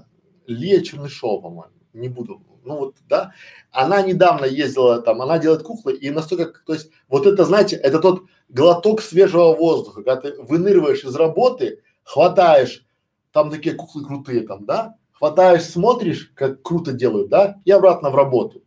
Лия 0.45 0.81
Чернышова, 0.81 1.41
по-моему, 1.41 1.73
не 1.94 2.10
буду 2.10 2.41
ну 2.65 2.78
вот, 2.78 2.95
да, 3.07 3.34
она 3.72 4.02
недавно 4.02 4.45
ездила 4.45 5.02
там, 5.02 5.22
она 5.22 5.38
делает 5.38 5.64
куклы 5.64 5.94
и 5.94 6.10
настолько, 6.10 6.61
то 6.65 6.74
есть 6.74 6.90
вот 7.07 7.26
это, 7.26 7.45
знаете, 7.45 7.76
это 7.76 7.99
тот 7.99 8.24
глоток 8.49 9.02
свежего 9.02 9.53
воздуха, 9.53 10.03
когда 10.03 10.15
ты 10.18 10.41
выныриваешь 10.41 11.03
из 11.03 11.15
работы, 11.15 11.82
хватаешь, 12.03 12.86
там 13.32 13.49
такие 13.49 13.76
куклы 13.76 14.06
крутые 14.06 14.41
там, 14.41 14.65
да, 14.65 14.95
хватаешь, 15.11 15.64
смотришь, 15.64 16.32
как 16.36 16.61
круто 16.61 16.94
делают, 16.94 17.30
да, 17.30 17.61
и 17.65 17.72
обратно 17.72 18.10
в 18.10 18.15
работу. 18.15 18.64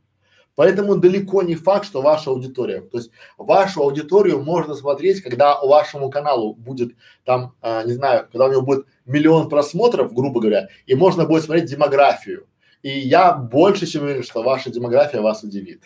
Поэтому 0.55 0.97
далеко 0.97 1.43
не 1.43 1.55
факт, 1.55 1.85
что 1.85 2.01
ваша 2.01 2.31
аудитория. 2.31 2.81
То 2.81 2.97
есть 2.97 3.11
вашу 3.37 3.83
аудиторию 3.83 4.43
можно 4.43 4.75
смотреть, 4.75 5.21
когда 5.21 5.61
вашему 5.61 6.09
каналу 6.09 6.55
будет 6.55 6.97
там, 7.27 7.55
а, 7.61 7.85
не 7.85 7.93
знаю, 7.93 8.27
когда 8.33 8.47
у 8.47 8.51
него 8.51 8.63
будет 8.63 8.87
миллион 9.05 9.51
просмотров, 9.51 10.15
грубо 10.15 10.41
говоря, 10.41 10.69
и 10.87 10.95
можно 10.95 11.27
будет 11.27 11.45
смотреть 11.45 11.69
демографию. 11.69 12.47
И 12.83 12.99
я 12.99 13.33
больше 13.33 13.87
чем 13.87 14.05
уверен, 14.05 14.23
что 14.23 14.43
ваша 14.43 14.71
демография 14.71 15.21
вас 15.21 15.43
удивит. 15.43 15.83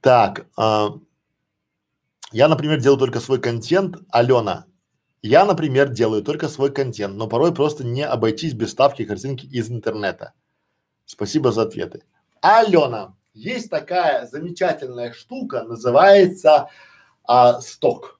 Так, 0.00 0.46
э, 0.58 0.88
я, 2.32 2.48
например, 2.48 2.80
делаю 2.80 2.98
только 2.98 3.20
свой 3.20 3.40
контент. 3.40 3.96
Алена, 4.10 4.66
я, 5.22 5.46
например, 5.46 5.88
делаю 5.88 6.22
только 6.22 6.48
свой 6.48 6.70
контент, 6.70 7.16
но 7.16 7.26
порой 7.26 7.54
просто 7.54 7.84
не 7.84 8.02
обойтись 8.02 8.52
без 8.52 8.72
ставки 8.72 9.06
картинки 9.06 9.46
из 9.46 9.70
интернета. 9.70 10.34
Спасибо 11.06 11.52
за 11.52 11.62
ответы. 11.62 12.02
Алена, 12.42 13.14
есть 13.32 13.70
такая 13.70 14.26
замечательная 14.26 15.12
штука, 15.12 15.62
называется 15.62 16.68
а, 17.24 17.60
сток. 17.62 18.13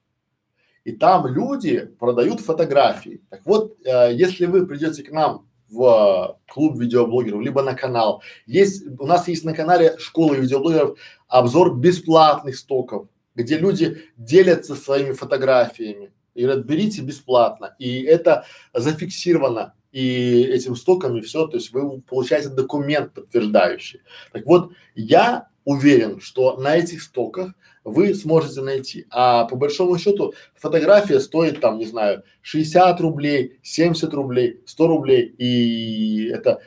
И 0.84 0.92
там 0.92 1.26
люди 1.26 1.90
продают 1.98 2.40
фотографии. 2.40 3.22
Так 3.30 3.40
вот, 3.44 3.76
э, 3.84 4.10
если 4.12 4.46
вы 4.46 4.66
придете 4.66 5.02
к 5.02 5.10
нам 5.10 5.48
в 5.70 6.38
клуб 6.46 6.78
видеоблогеров, 6.78 7.40
либо 7.40 7.62
на 7.62 7.74
канал, 7.74 8.22
есть, 8.46 8.84
у 8.98 9.06
нас 9.06 9.26
есть 9.28 9.44
на 9.44 9.54
канале 9.54 9.96
школы 9.98 10.36
видеоблогеров 10.36 10.98
обзор 11.26 11.76
бесплатных 11.76 12.56
стоков, 12.56 13.08
где 13.34 13.56
люди 13.58 14.02
делятся 14.16 14.76
своими 14.76 15.12
фотографиями 15.12 16.12
и 16.34 16.42
говорят, 16.42 16.66
берите 16.66 17.00
бесплатно. 17.00 17.74
И 17.78 18.02
это 18.02 18.44
зафиксировано 18.74 19.74
и 19.90 20.42
этим 20.42 20.74
стоком 20.74 21.16
и 21.16 21.20
все, 21.20 21.46
то 21.46 21.56
есть 21.56 21.72
вы 21.72 22.00
получаете 22.02 22.48
документ 22.48 23.14
подтверждающий. 23.14 24.00
Так 24.32 24.44
вот, 24.44 24.72
я 24.94 25.48
уверен, 25.64 26.20
что 26.20 26.56
на 26.56 26.76
этих 26.76 27.00
стоках 27.02 27.54
вы 27.84 28.14
сможете 28.14 28.62
найти. 28.62 29.06
А 29.10 29.44
по 29.44 29.56
большому 29.56 29.98
счету 29.98 30.34
фотография 30.54 31.20
стоит 31.20 31.60
там, 31.60 31.78
не 31.78 31.84
знаю, 31.84 32.24
60 32.42 33.00
рублей, 33.00 33.58
70 33.62 34.12
рублей, 34.14 34.60
100 34.66 34.86
рублей 34.86 35.22
и 35.38 36.28
это 36.28 36.60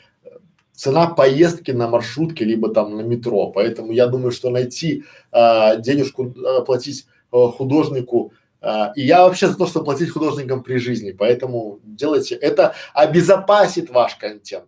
цена 0.73 1.07
поездки 1.07 1.71
на 1.71 1.87
маршрутке 1.87 2.45
либо 2.45 2.73
там 2.73 2.95
на 2.95 3.01
метро. 3.01 3.51
Поэтому 3.51 3.91
я 3.91 4.07
думаю, 4.07 4.31
что 4.31 4.51
найти 4.51 5.03
а, 5.31 5.75
денежку, 5.77 6.33
а, 6.45 6.61
платить 6.61 7.07
а, 7.31 7.47
художнику 7.47 8.31
а, 8.61 8.91
и 8.95 9.01
я 9.01 9.23
вообще 9.23 9.47
за 9.47 9.57
то, 9.57 9.67
чтобы 9.67 9.85
платить 9.85 10.09
художникам 10.09 10.63
при 10.63 10.77
жизни, 10.77 11.11
поэтому 11.11 11.79
делайте 11.83 12.35
это, 12.35 12.73
обезопасит 12.93 13.89
ваш 13.89 14.15
контент 14.15 14.67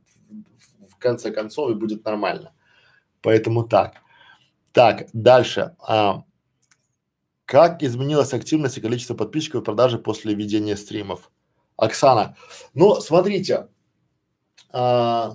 в 0.90 0.98
конце 0.98 1.32
концов 1.32 1.72
и 1.72 1.74
будет 1.74 2.06
нормально. 2.06 2.54
Поэтому 3.22 3.64
так. 3.64 3.96
Так, 4.72 5.08
дальше. 5.14 5.76
А, 5.80 6.24
как 7.50 7.82
изменилась 7.82 8.32
активность 8.36 8.78
и 8.78 8.82
количество 8.82 9.16
подписчиков 9.16 9.64
и 9.64 9.66
продажи 9.66 9.98
после 9.98 10.36
ведения 10.36 10.78
стримов? 10.78 11.32
Оксана, 11.78 12.36
ну 12.76 13.02
смотрите, 13.02 13.70
а, 14.72 15.34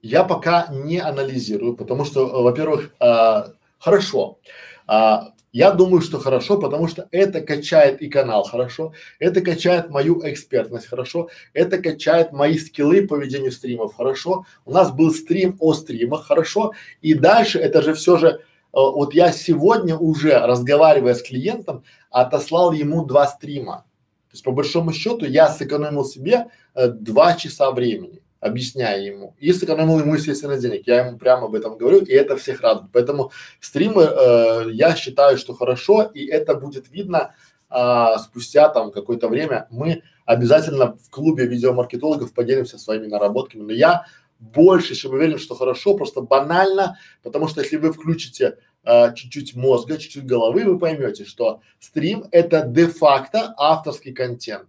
я 0.00 0.24
пока 0.24 0.68
не 0.70 0.98
анализирую, 0.98 1.76
потому 1.76 2.06
что, 2.06 2.42
во-первых, 2.42 2.94
а, 3.00 3.48
хорошо, 3.78 4.38
а, 4.86 5.34
я 5.52 5.72
думаю, 5.72 6.00
что 6.00 6.18
хорошо, 6.18 6.58
потому 6.58 6.88
что 6.88 7.06
это 7.10 7.42
качает 7.42 8.00
и 8.00 8.08
канал 8.08 8.44
хорошо, 8.44 8.94
это 9.18 9.42
качает 9.42 9.90
мою 9.90 10.20
экспертность 10.26 10.86
хорошо, 10.86 11.28
это 11.52 11.76
качает 11.78 12.32
мои 12.32 12.56
скиллы 12.56 13.06
по 13.06 13.16
ведению 13.16 13.52
стримов 13.52 13.94
хорошо. 13.94 14.46
У 14.64 14.72
нас 14.72 14.90
был 14.90 15.12
стрим 15.12 15.56
о 15.60 15.74
стримах 15.74 16.26
хорошо, 16.26 16.72
и 17.02 17.12
дальше 17.12 17.58
это 17.58 17.82
же 17.82 17.92
все 17.92 18.16
же 18.18 18.28
э, 18.28 18.40
вот 18.72 19.14
я 19.14 19.32
сегодня 19.32 19.96
уже 19.96 20.38
разговаривая 20.38 21.14
с 21.14 21.22
клиентом 21.22 21.84
отослал 22.10 22.72
ему 22.72 23.04
два 23.04 23.26
стрима. 23.26 23.84
То 24.28 24.34
есть 24.34 24.44
по 24.44 24.52
большому 24.52 24.92
счету 24.92 25.24
я 25.24 25.48
сэкономил 25.48 26.04
себе 26.04 26.48
э, 26.74 26.88
два 26.88 27.34
часа 27.34 27.70
времени 27.70 28.22
объясняя 28.40 29.00
ему. 29.00 29.34
И 29.38 29.52
сэкономил 29.52 29.98
ему, 30.00 30.14
естественно, 30.14 30.58
денег. 30.58 30.86
Я 30.86 31.06
ему 31.06 31.18
прямо 31.18 31.46
об 31.46 31.54
этом 31.54 31.76
говорю, 31.76 32.00
и 32.00 32.12
это 32.12 32.36
всех 32.36 32.60
радует. 32.60 32.90
Поэтому 32.92 33.32
стримы 33.60 34.02
э, 34.02 34.70
я 34.72 34.94
считаю, 34.94 35.38
что 35.38 35.54
хорошо, 35.54 36.02
и 36.02 36.26
это 36.26 36.54
будет 36.54 36.90
видно 36.90 37.34
э, 37.70 38.06
спустя 38.22 38.68
там 38.68 38.92
какое-то 38.92 39.28
время. 39.28 39.66
Мы 39.70 40.02
обязательно 40.24 40.96
в 40.96 41.10
клубе 41.10 41.46
видеомаркетологов 41.46 42.32
поделимся 42.32 42.78
своими 42.78 43.06
наработками. 43.06 43.62
Но 43.62 43.72
я 43.72 44.04
больше 44.38 44.94
чем 44.94 45.12
уверен, 45.12 45.38
что 45.38 45.54
хорошо, 45.54 45.94
просто 45.94 46.20
банально, 46.20 46.98
потому 47.22 47.48
что 47.48 47.60
если 47.60 47.76
вы 47.76 47.92
включите 47.92 48.58
э, 48.84 49.14
чуть-чуть 49.14 49.54
мозга, 49.56 49.98
чуть-чуть 49.98 50.26
головы, 50.26 50.64
вы 50.64 50.78
поймете, 50.78 51.24
что 51.24 51.60
стрим 51.80 52.24
это 52.30 52.62
де-факто 52.66 53.54
авторский 53.56 54.12
контент 54.12 54.68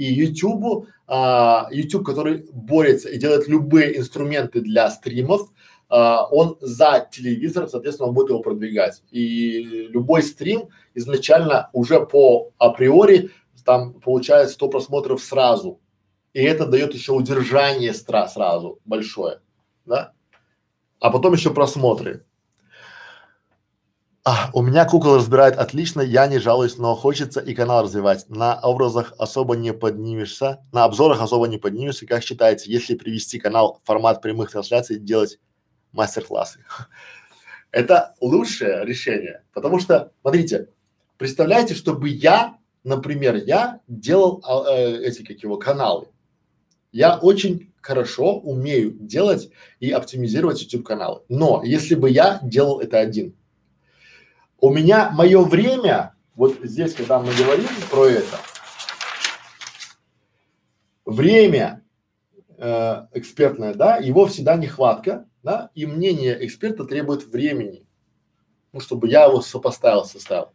и 0.00 0.14
YouTube, 0.14 0.88
а, 1.06 1.68
YouTube, 1.70 2.06
который 2.06 2.46
борется 2.52 3.10
и 3.10 3.18
делает 3.18 3.48
любые 3.48 3.98
инструменты 3.98 4.62
для 4.62 4.88
стримов, 4.90 5.52
а, 5.90 6.24
он 6.24 6.56
за 6.62 7.06
телевизор, 7.12 7.68
соответственно, 7.68 8.08
он 8.08 8.14
будет 8.14 8.30
его 8.30 8.40
продвигать. 8.40 9.02
И 9.10 9.88
любой 9.90 10.22
стрим 10.22 10.70
изначально 10.94 11.68
уже 11.74 12.06
по 12.06 12.50
априори 12.56 13.30
там 13.62 13.92
получает 14.00 14.48
100 14.48 14.68
просмотров 14.68 15.22
сразу. 15.22 15.80
И 16.32 16.42
это 16.42 16.66
дает 16.66 16.94
еще 16.94 17.12
удержание 17.12 17.92
стра 17.92 18.28
сразу 18.28 18.80
большое, 18.84 19.40
да? 19.84 20.12
А 21.00 21.10
потом 21.10 21.32
еще 21.32 21.52
просмотры. 21.52 22.24
А, 24.22 24.50
у 24.52 24.60
меня 24.60 24.84
кукол 24.84 25.16
разбирает 25.16 25.56
отлично, 25.56 26.02
я 26.02 26.26
не 26.26 26.38
жалуюсь, 26.38 26.76
но 26.76 26.94
хочется 26.94 27.40
и 27.40 27.54
канал 27.54 27.84
развивать. 27.84 28.28
На 28.28 28.60
образах 28.60 29.14
особо 29.18 29.56
не 29.56 29.72
поднимешься, 29.72 30.62
на 30.72 30.84
обзорах 30.84 31.22
особо 31.22 31.48
не 31.48 31.56
поднимешься. 31.56 32.06
Как 32.06 32.22
считаете, 32.22 32.70
если 32.70 32.96
привести 32.96 33.38
канал 33.38 33.80
в 33.82 33.86
формат 33.86 34.20
прямых 34.20 34.50
трансляций, 34.50 34.98
делать 34.98 35.38
мастер-классы? 35.92 36.60
Это 37.72 38.14
лучшее 38.20 38.84
решение, 38.84 39.42
потому 39.54 39.80
что, 39.80 40.12
смотрите, 40.20 40.68
представляете, 41.16 41.74
чтобы 41.74 42.10
я, 42.10 42.58
например, 42.84 43.36
я 43.36 43.80
делал 43.88 44.44
а, 44.46 44.70
э, 44.70 45.02
эти, 45.02 45.22
как 45.22 45.42
его, 45.42 45.56
каналы. 45.56 46.08
Я 46.92 47.18
очень 47.18 47.72
хорошо 47.80 48.38
умею 48.38 48.92
делать 48.92 49.50
и 49.78 49.90
оптимизировать 49.90 50.62
YouTube 50.62 50.86
каналы. 50.86 51.22
Но 51.28 51.62
если 51.64 51.94
бы 51.94 52.10
я 52.10 52.40
делал 52.42 52.80
это 52.80 52.98
один, 52.98 53.34
у 54.60 54.70
меня 54.70 55.10
мое 55.10 55.42
время, 55.42 56.14
вот 56.34 56.58
здесь, 56.62 56.94
когда 56.94 57.18
мы 57.18 57.32
говорим 57.34 57.68
про 57.90 58.06
это, 58.06 58.38
время 61.06 61.82
э, 62.58 63.06
экспертное, 63.12 63.74
да, 63.74 63.96
его 63.96 64.26
всегда 64.26 64.56
нехватка, 64.56 65.26
да, 65.42 65.70
и 65.74 65.86
мнение 65.86 66.44
эксперта 66.44 66.84
требует 66.84 67.24
времени, 67.26 67.86
ну, 68.72 68.80
чтобы 68.80 69.08
я 69.08 69.24
его 69.24 69.40
сопоставил, 69.40 70.04
составил. 70.04 70.52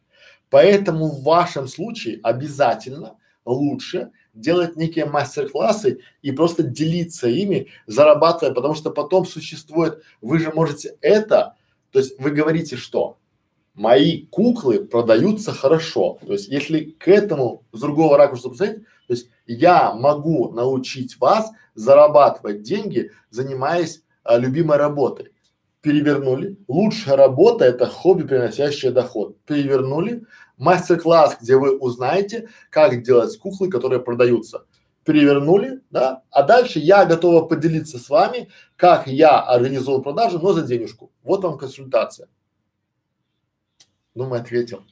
Поэтому 0.49 1.07
в 1.07 1.23
вашем 1.23 1.67
случае 1.67 2.19
обязательно 2.21 3.17
лучше 3.45 4.11
делать 4.35 4.75
некие 4.75 5.05
мастер-классы 5.05 5.99
и 6.21 6.31
просто 6.31 6.61
делиться 6.61 7.27
ими, 7.27 7.69
зарабатывая, 7.87 8.53
потому 8.53 8.75
что 8.75 8.91
потом 8.91 9.25
существует, 9.25 10.03
вы 10.21 10.39
же 10.39 10.51
можете 10.51 10.97
это, 11.01 11.55
то 11.91 11.99
есть 11.99 12.19
вы 12.19 12.31
говорите 12.31 12.75
что? 12.75 13.17
мои 13.75 14.25
куклы 14.27 14.83
продаются 14.83 15.51
хорошо. 15.51 16.17
То 16.25 16.33
есть, 16.33 16.47
если 16.47 16.85
к 16.85 17.07
этому 17.07 17.63
с 17.71 17.79
другого 17.79 18.17
ракурса 18.17 18.49
посмотреть, 18.49 18.83
то 19.07 19.13
есть 19.13 19.29
я 19.45 19.93
могу 19.93 20.51
научить 20.51 21.19
вас 21.19 21.51
зарабатывать 21.75 22.63
деньги, 22.63 23.11
занимаясь 23.29 24.01
а, 24.23 24.37
любимой 24.37 24.77
работой. 24.77 25.31
Перевернули. 25.85 26.57
Лучшая 26.67 27.15
работа– 27.15 27.63
это 27.65 27.85
хобби, 27.85 28.23
приносящее 28.23 28.91
доход. 28.91 29.39
Перевернули. 29.45 30.25
Мастер-класс, 30.57 31.37
где 31.39 31.57
вы 31.57 31.77
узнаете, 31.77 32.49
как 32.71 33.03
делать 33.03 33.37
куклы, 33.37 33.69
которые 33.69 34.01
продаются. 34.01 34.65
Перевернули, 35.03 35.81
да, 35.91 36.23
а 36.31 36.41
дальше 36.41 36.79
я 36.79 37.05
готова 37.05 37.45
поделиться 37.45 37.99
с 37.99 38.09
вами, 38.09 38.49
как 38.75 39.05
я 39.05 39.39
организовал 39.39 40.01
продажи, 40.01 40.39
но 40.39 40.53
за 40.53 40.63
денежку. 40.63 41.11
Вот 41.21 41.43
вам 41.43 41.59
консультация. 41.59 42.29
Думаю, 44.15 44.41
ответил. 44.41 44.83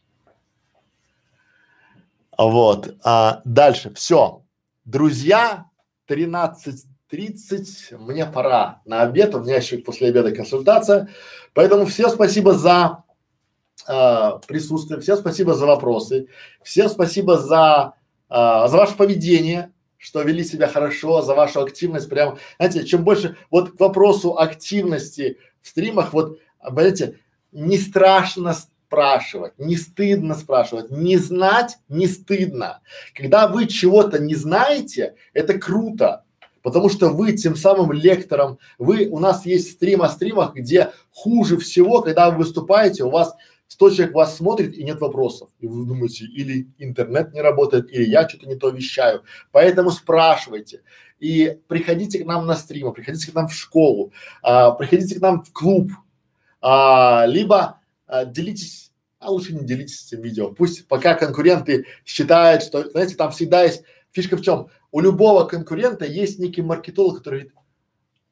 Вот. 2.38 2.96
А, 3.04 3.42
дальше. 3.46 3.92
Все. 3.96 4.44
Друзья, 4.86 5.66
13, 6.06 6.86
30, 7.14 7.92
мне 8.00 8.26
пора 8.26 8.82
на 8.86 9.04
обед, 9.04 9.36
у 9.36 9.40
меня 9.40 9.58
еще 9.58 9.78
после 9.78 10.08
обеда 10.08 10.32
консультация. 10.32 11.10
Поэтому 11.54 11.86
всем 11.86 12.10
спасибо 12.10 12.54
за 12.54 13.04
э, 13.88 14.30
присутствие, 14.48 15.00
всем 15.00 15.18
спасибо 15.18 15.54
за 15.54 15.68
вопросы, 15.68 16.28
всем 16.64 16.90
спасибо 16.90 17.38
за, 17.38 17.94
э, 18.32 18.34
за 18.34 18.76
ваше 18.76 18.98
поведение, 18.98 19.72
что 19.98 20.24
вели 20.24 20.44
себя 20.44 20.68
хорошо, 20.68 21.22
за 21.22 21.36
вашу 21.36 21.62
активность. 21.62 22.10
Прям, 22.10 22.40
знаете, 22.58 22.84
чем 22.84 23.04
больше, 23.04 23.38
вот 23.52 23.78
к 23.78 23.80
вопросу 23.80 24.40
активности 24.40 25.38
в 25.62 25.68
стримах, 25.68 26.14
вот, 26.14 26.40
понимаете, 26.64 27.20
не 27.52 27.78
страшно 27.78 28.56
спрашивать, 28.56 29.54
не 29.60 29.76
стыдно 29.76 30.34
спрашивать, 30.34 30.90
не 30.90 31.18
знать 31.18 31.78
не 31.90 32.08
стыдно. 32.08 32.82
Когда 33.14 33.48
вы 33.48 33.68
чего-то 33.68 34.18
не 34.18 34.34
знаете, 34.34 35.14
это 35.34 35.60
круто, 35.60 36.24
потому 36.64 36.90
что 36.90 37.10
вы 37.10 37.34
тем 37.34 37.56
самым 37.56 37.92
лектором, 37.92 38.58
вы, 38.80 39.08
у 39.08 39.20
нас 39.20 39.46
есть 39.46 39.74
стрим 39.74 40.02
о 40.02 40.10
стримах, 40.10 40.56
где 40.56 40.92
хуже 41.12 41.58
всего, 41.58 42.02
когда 42.02 42.32
вы 42.32 42.38
выступаете, 42.38 43.04
у 43.04 43.12
вас 43.12 43.36
Сто 43.74 43.90
человек 43.90 44.14
вас 44.14 44.38
смотрит 44.38 44.78
и 44.78 44.84
нет 44.84 45.02
вопросов. 45.02 45.50
И 45.60 45.66
вы 45.66 45.84
думаете, 45.88 46.26
или 46.26 46.68
интернет 46.78 47.34
не 47.34 47.42
работает, 47.42 47.92
или 47.92 48.04
я 48.04 48.30
что-то 48.30 48.48
не 48.48 48.56
то 48.56 48.70
вещаю. 48.70 49.24
Поэтому 49.52 49.90
спрашивайте. 49.90 50.84
И 51.20 51.58
приходите 51.68 52.20
к 52.20 52.28
нам 52.28 52.46
на 52.46 52.56
стримы, 52.56 52.94
приходите 52.94 53.32
к 53.32 53.34
нам 53.34 53.48
в 53.48 53.54
школу, 53.56 54.12
а, 54.44 54.72
приходите 54.72 55.16
к 55.16 55.22
нам 55.22 55.42
в 55.42 55.52
клуб, 55.52 55.90
а, 56.62 57.26
либо 57.26 57.80
а, 58.06 58.26
делитесь, 58.26 58.92
а 59.18 59.32
лучше 59.32 59.56
не 59.56 59.66
делитесь 59.66 60.06
этим 60.06 60.22
видео. 60.22 60.52
Пусть 60.52 60.88
пока 60.88 61.16
конкуренты 61.16 61.88
считают, 62.06 62.62
что, 62.62 62.88
знаете, 62.92 63.16
там 63.16 63.32
всегда 63.32 63.64
есть 63.64 63.82
фишка 64.14 64.38
в 64.38 64.42
чем? 64.42 64.70
У 64.92 65.02
любого 65.02 65.44
конкурента 65.44 66.06
есть 66.06 66.40
некий 66.40 66.62
маркетолог, 66.62 67.18
который 67.18 67.42
говорит, 67.42 67.54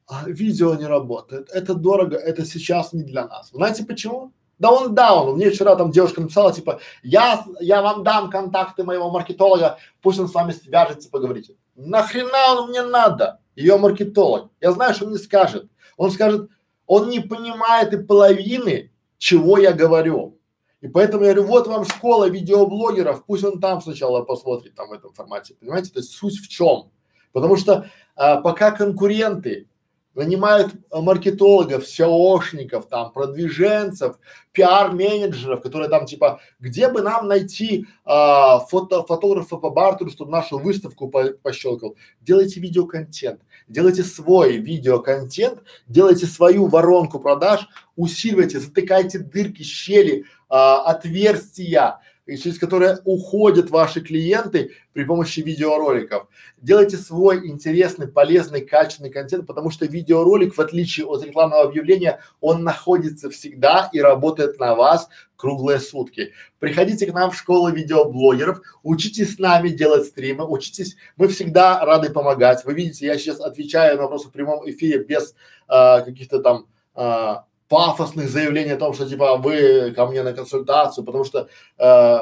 а, 0.06 0.22
видео 0.26 0.74
не 0.74 0.86
работает, 0.86 1.50
это 1.50 1.74
дорого, 1.74 2.16
это 2.16 2.44
сейчас 2.44 2.92
не 2.92 3.02
для 3.02 3.26
нас. 3.26 3.50
Знаете 3.50 3.84
почему? 3.84 4.32
Да 4.58 4.70
он 4.70 4.94
даун. 4.94 5.36
Мне 5.36 5.50
вчера 5.50 5.74
там 5.74 5.90
девушка 5.90 6.20
написала, 6.20 6.52
типа, 6.52 6.80
я, 7.02 7.44
я 7.60 7.82
вам 7.82 8.04
дам 8.04 8.30
контакты 8.30 8.84
моего 8.84 9.10
маркетолога, 9.10 9.78
пусть 10.00 10.20
он 10.20 10.28
с 10.28 10.34
вами 10.34 10.52
свяжется, 10.52 11.10
поговорите. 11.10 11.56
Нахрена 11.74 12.60
он 12.60 12.70
мне 12.70 12.82
надо? 12.82 13.40
Ее 13.56 13.76
маркетолог. 13.76 14.50
Я 14.60 14.72
знаю, 14.72 14.94
что 14.94 15.06
он 15.06 15.12
не 15.12 15.18
скажет. 15.18 15.68
Он 15.96 16.10
скажет, 16.10 16.48
он 16.86 17.08
не 17.08 17.20
понимает 17.20 17.92
и 17.92 18.02
половины, 18.02 18.92
чего 19.18 19.58
я 19.58 19.72
говорю. 19.72 20.38
И 20.82 20.88
поэтому 20.88 21.24
я 21.24 21.32
говорю, 21.32 21.48
вот 21.48 21.68
вам 21.68 21.84
школа 21.84 22.28
видеоблогеров, 22.28 23.24
пусть 23.24 23.44
он 23.44 23.60
там 23.60 23.80
сначала 23.80 24.22
посмотрит 24.22 24.74
там 24.74 24.88
в 24.88 24.92
этом 24.92 25.12
формате. 25.14 25.54
Понимаете, 25.58 25.92
то 25.92 26.00
есть 26.00 26.10
суть 26.10 26.38
в 26.38 26.48
чем? 26.48 26.90
Потому 27.32 27.56
что 27.56 27.86
а, 28.16 28.40
пока 28.40 28.72
конкуренты 28.72 29.68
нанимают 30.14 30.74
э, 30.74 31.00
маркетологов, 31.00 31.84
SEOшников, 31.84 32.88
там, 32.88 33.12
продвиженцев, 33.12 34.18
пиар-менеджеров, 34.52 35.62
которые 35.62 35.88
там 35.88 36.04
типа, 36.04 36.40
где 36.60 36.88
бы 36.88 37.00
нам 37.00 37.28
найти 37.28 37.86
а, 38.04 38.58
фото, 38.58 39.04
фотографа 39.04 39.56
по 39.56 39.70
бартеру, 39.70 40.10
чтобы 40.10 40.32
нашу 40.32 40.58
выставку 40.58 41.08
по, 41.08 41.30
пощелкал. 41.42 41.96
Делайте 42.20 42.60
видеоконтент, 42.60 43.40
делайте 43.68 44.04
свой 44.04 44.58
видеоконтент, 44.58 45.62
делайте 45.86 46.26
свою 46.26 46.66
воронку 46.66 47.20
продаж, 47.20 47.68
усиливайте, 47.96 48.58
затыкайте 48.58 49.18
дырки, 49.18 49.62
щели, 49.62 50.24
а, 50.48 50.82
отверстия, 50.82 52.00
и 52.26 52.36
через 52.36 52.58
которые 52.58 52.98
уходят 53.04 53.70
ваши 53.70 54.00
клиенты 54.00 54.72
при 54.92 55.04
помощи 55.04 55.40
видеороликов. 55.40 56.28
Делайте 56.58 56.96
свой 56.96 57.48
интересный, 57.48 58.06
полезный, 58.06 58.60
качественный 58.60 59.10
контент, 59.10 59.46
потому 59.46 59.70
что 59.70 59.86
видеоролик, 59.86 60.54
в 60.54 60.60
отличие 60.60 61.06
от 61.06 61.24
рекламного 61.24 61.64
объявления, 61.64 62.20
он 62.40 62.62
находится 62.62 63.28
всегда 63.30 63.90
и 63.92 64.00
работает 64.00 64.60
на 64.60 64.74
вас 64.74 65.08
круглые 65.36 65.80
сутки. 65.80 66.32
Приходите 66.60 67.06
к 67.06 67.12
нам 67.12 67.32
в 67.32 67.36
школу 67.36 67.70
видеоблогеров, 67.70 68.60
учитесь 68.84 69.34
с 69.34 69.38
нами 69.40 69.70
делать 69.70 70.06
стримы, 70.06 70.46
учитесь, 70.46 70.96
мы 71.16 71.26
всегда 71.26 71.84
рады 71.84 72.10
помогать. 72.10 72.64
Вы 72.64 72.74
видите, 72.74 73.06
я 73.06 73.18
сейчас 73.18 73.40
отвечаю 73.40 73.96
на 73.96 74.02
вопросы 74.02 74.28
в 74.28 74.32
прямом 74.32 74.68
эфире 74.70 75.02
без 75.02 75.34
а, 75.66 76.02
каких-то 76.02 76.38
там 76.38 76.66
а, 76.94 77.46
пафосных 77.72 78.28
заявлений 78.28 78.72
о 78.72 78.76
том, 78.76 78.92
что 78.92 79.08
типа 79.08 79.38
вы 79.38 79.92
ко 79.96 80.06
мне 80.06 80.22
на 80.22 80.34
консультацию, 80.34 81.06
потому 81.06 81.24
что 81.24 81.48
э, 81.78 82.18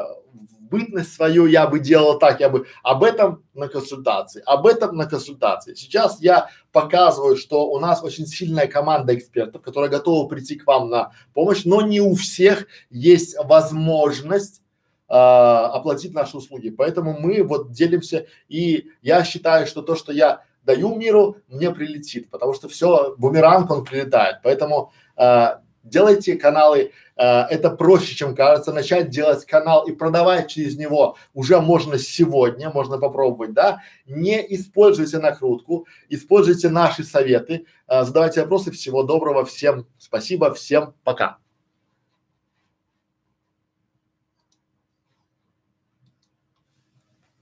бытность 0.70 1.12
свою 1.12 1.46
я 1.46 1.66
бы 1.66 1.80
делал 1.80 2.20
так, 2.20 2.38
я 2.38 2.48
бы 2.48 2.66
об 2.84 3.02
этом 3.02 3.42
на 3.52 3.66
консультации, 3.66 4.44
об 4.46 4.64
этом 4.64 4.96
на 4.96 5.06
консультации. 5.06 5.74
Сейчас 5.74 6.20
я 6.20 6.50
показываю, 6.70 7.36
что 7.36 7.68
у 7.68 7.80
нас 7.80 8.04
очень 8.04 8.26
сильная 8.26 8.68
команда 8.68 9.12
экспертов, 9.12 9.62
которая 9.62 9.90
готова 9.90 10.28
прийти 10.28 10.54
к 10.54 10.68
вам 10.68 10.88
на 10.88 11.10
помощь, 11.34 11.64
но 11.64 11.80
не 11.80 12.00
у 12.00 12.14
всех 12.14 12.68
есть 12.88 13.36
возможность 13.42 14.62
э, 15.08 15.14
оплатить 15.14 16.14
наши 16.14 16.36
услуги. 16.36 16.70
Поэтому 16.70 17.18
мы 17.18 17.42
вот 17.42 17.72
делимся, 17.72 18.26
и 18.48 18.86
я 19.02 19.24
считаю, 19.24 19.66
что 19.66 19.82
то, 19.82 19.96
что 19.96 20.12
я 20.12 20.44
даю 20.62 20.94
миру, 20.94 21.38
мне 21.48 21.70
прилетит, 21.70 22.30
потому 22.30 22.54
что 22.54 22.68
все, 22.68 23.14
бумеранг, 23.16 23.70
он 23.70 23.84
прилетает. 23.84 24.36
Поэтому 24.42 24.92
а, 25.20 25.60
делайте 25.84 26.36
каналы, 26.36 26.92
а, 27.14 27.46
это 27.50 27.68
проще, 27.68 28.14
чем 28.14 28.34
кажется, 28.34 28.72
начать 28.72 29.10
делать 29.10 29.44
канал 29.44 29.86
и 29.86 29.92
продавать 29.92 30.48
через 30.48 30.78
него 30.78 31.16
уже 31.34 31.60
можно 31.60 31.98
сегодня, 31.98 32.70
можно 32.70 32.96
попробовать, 32.96 33.52
да, 33.52 33.82
не 34.06 34.40
используйте 34.54 35.18
накрутку, 35.18 35.86
используйте 36.08 36.70
наши 36.70 37.04
советы, 37.04 37.66
а, 37.86 38.04
задавайте 38.04 38.40
вопросы, 38.40 38.70
всего 38.70 39.02
доброго, 39.02 39.44
всем 39.44 39.86
спасибо, 39.98 40.54
всем 40.54 40.94
пока. 41.04 41.36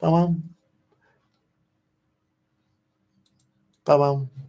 Па-бам. 0.01 0.43
Па-бам. 3.85 4.48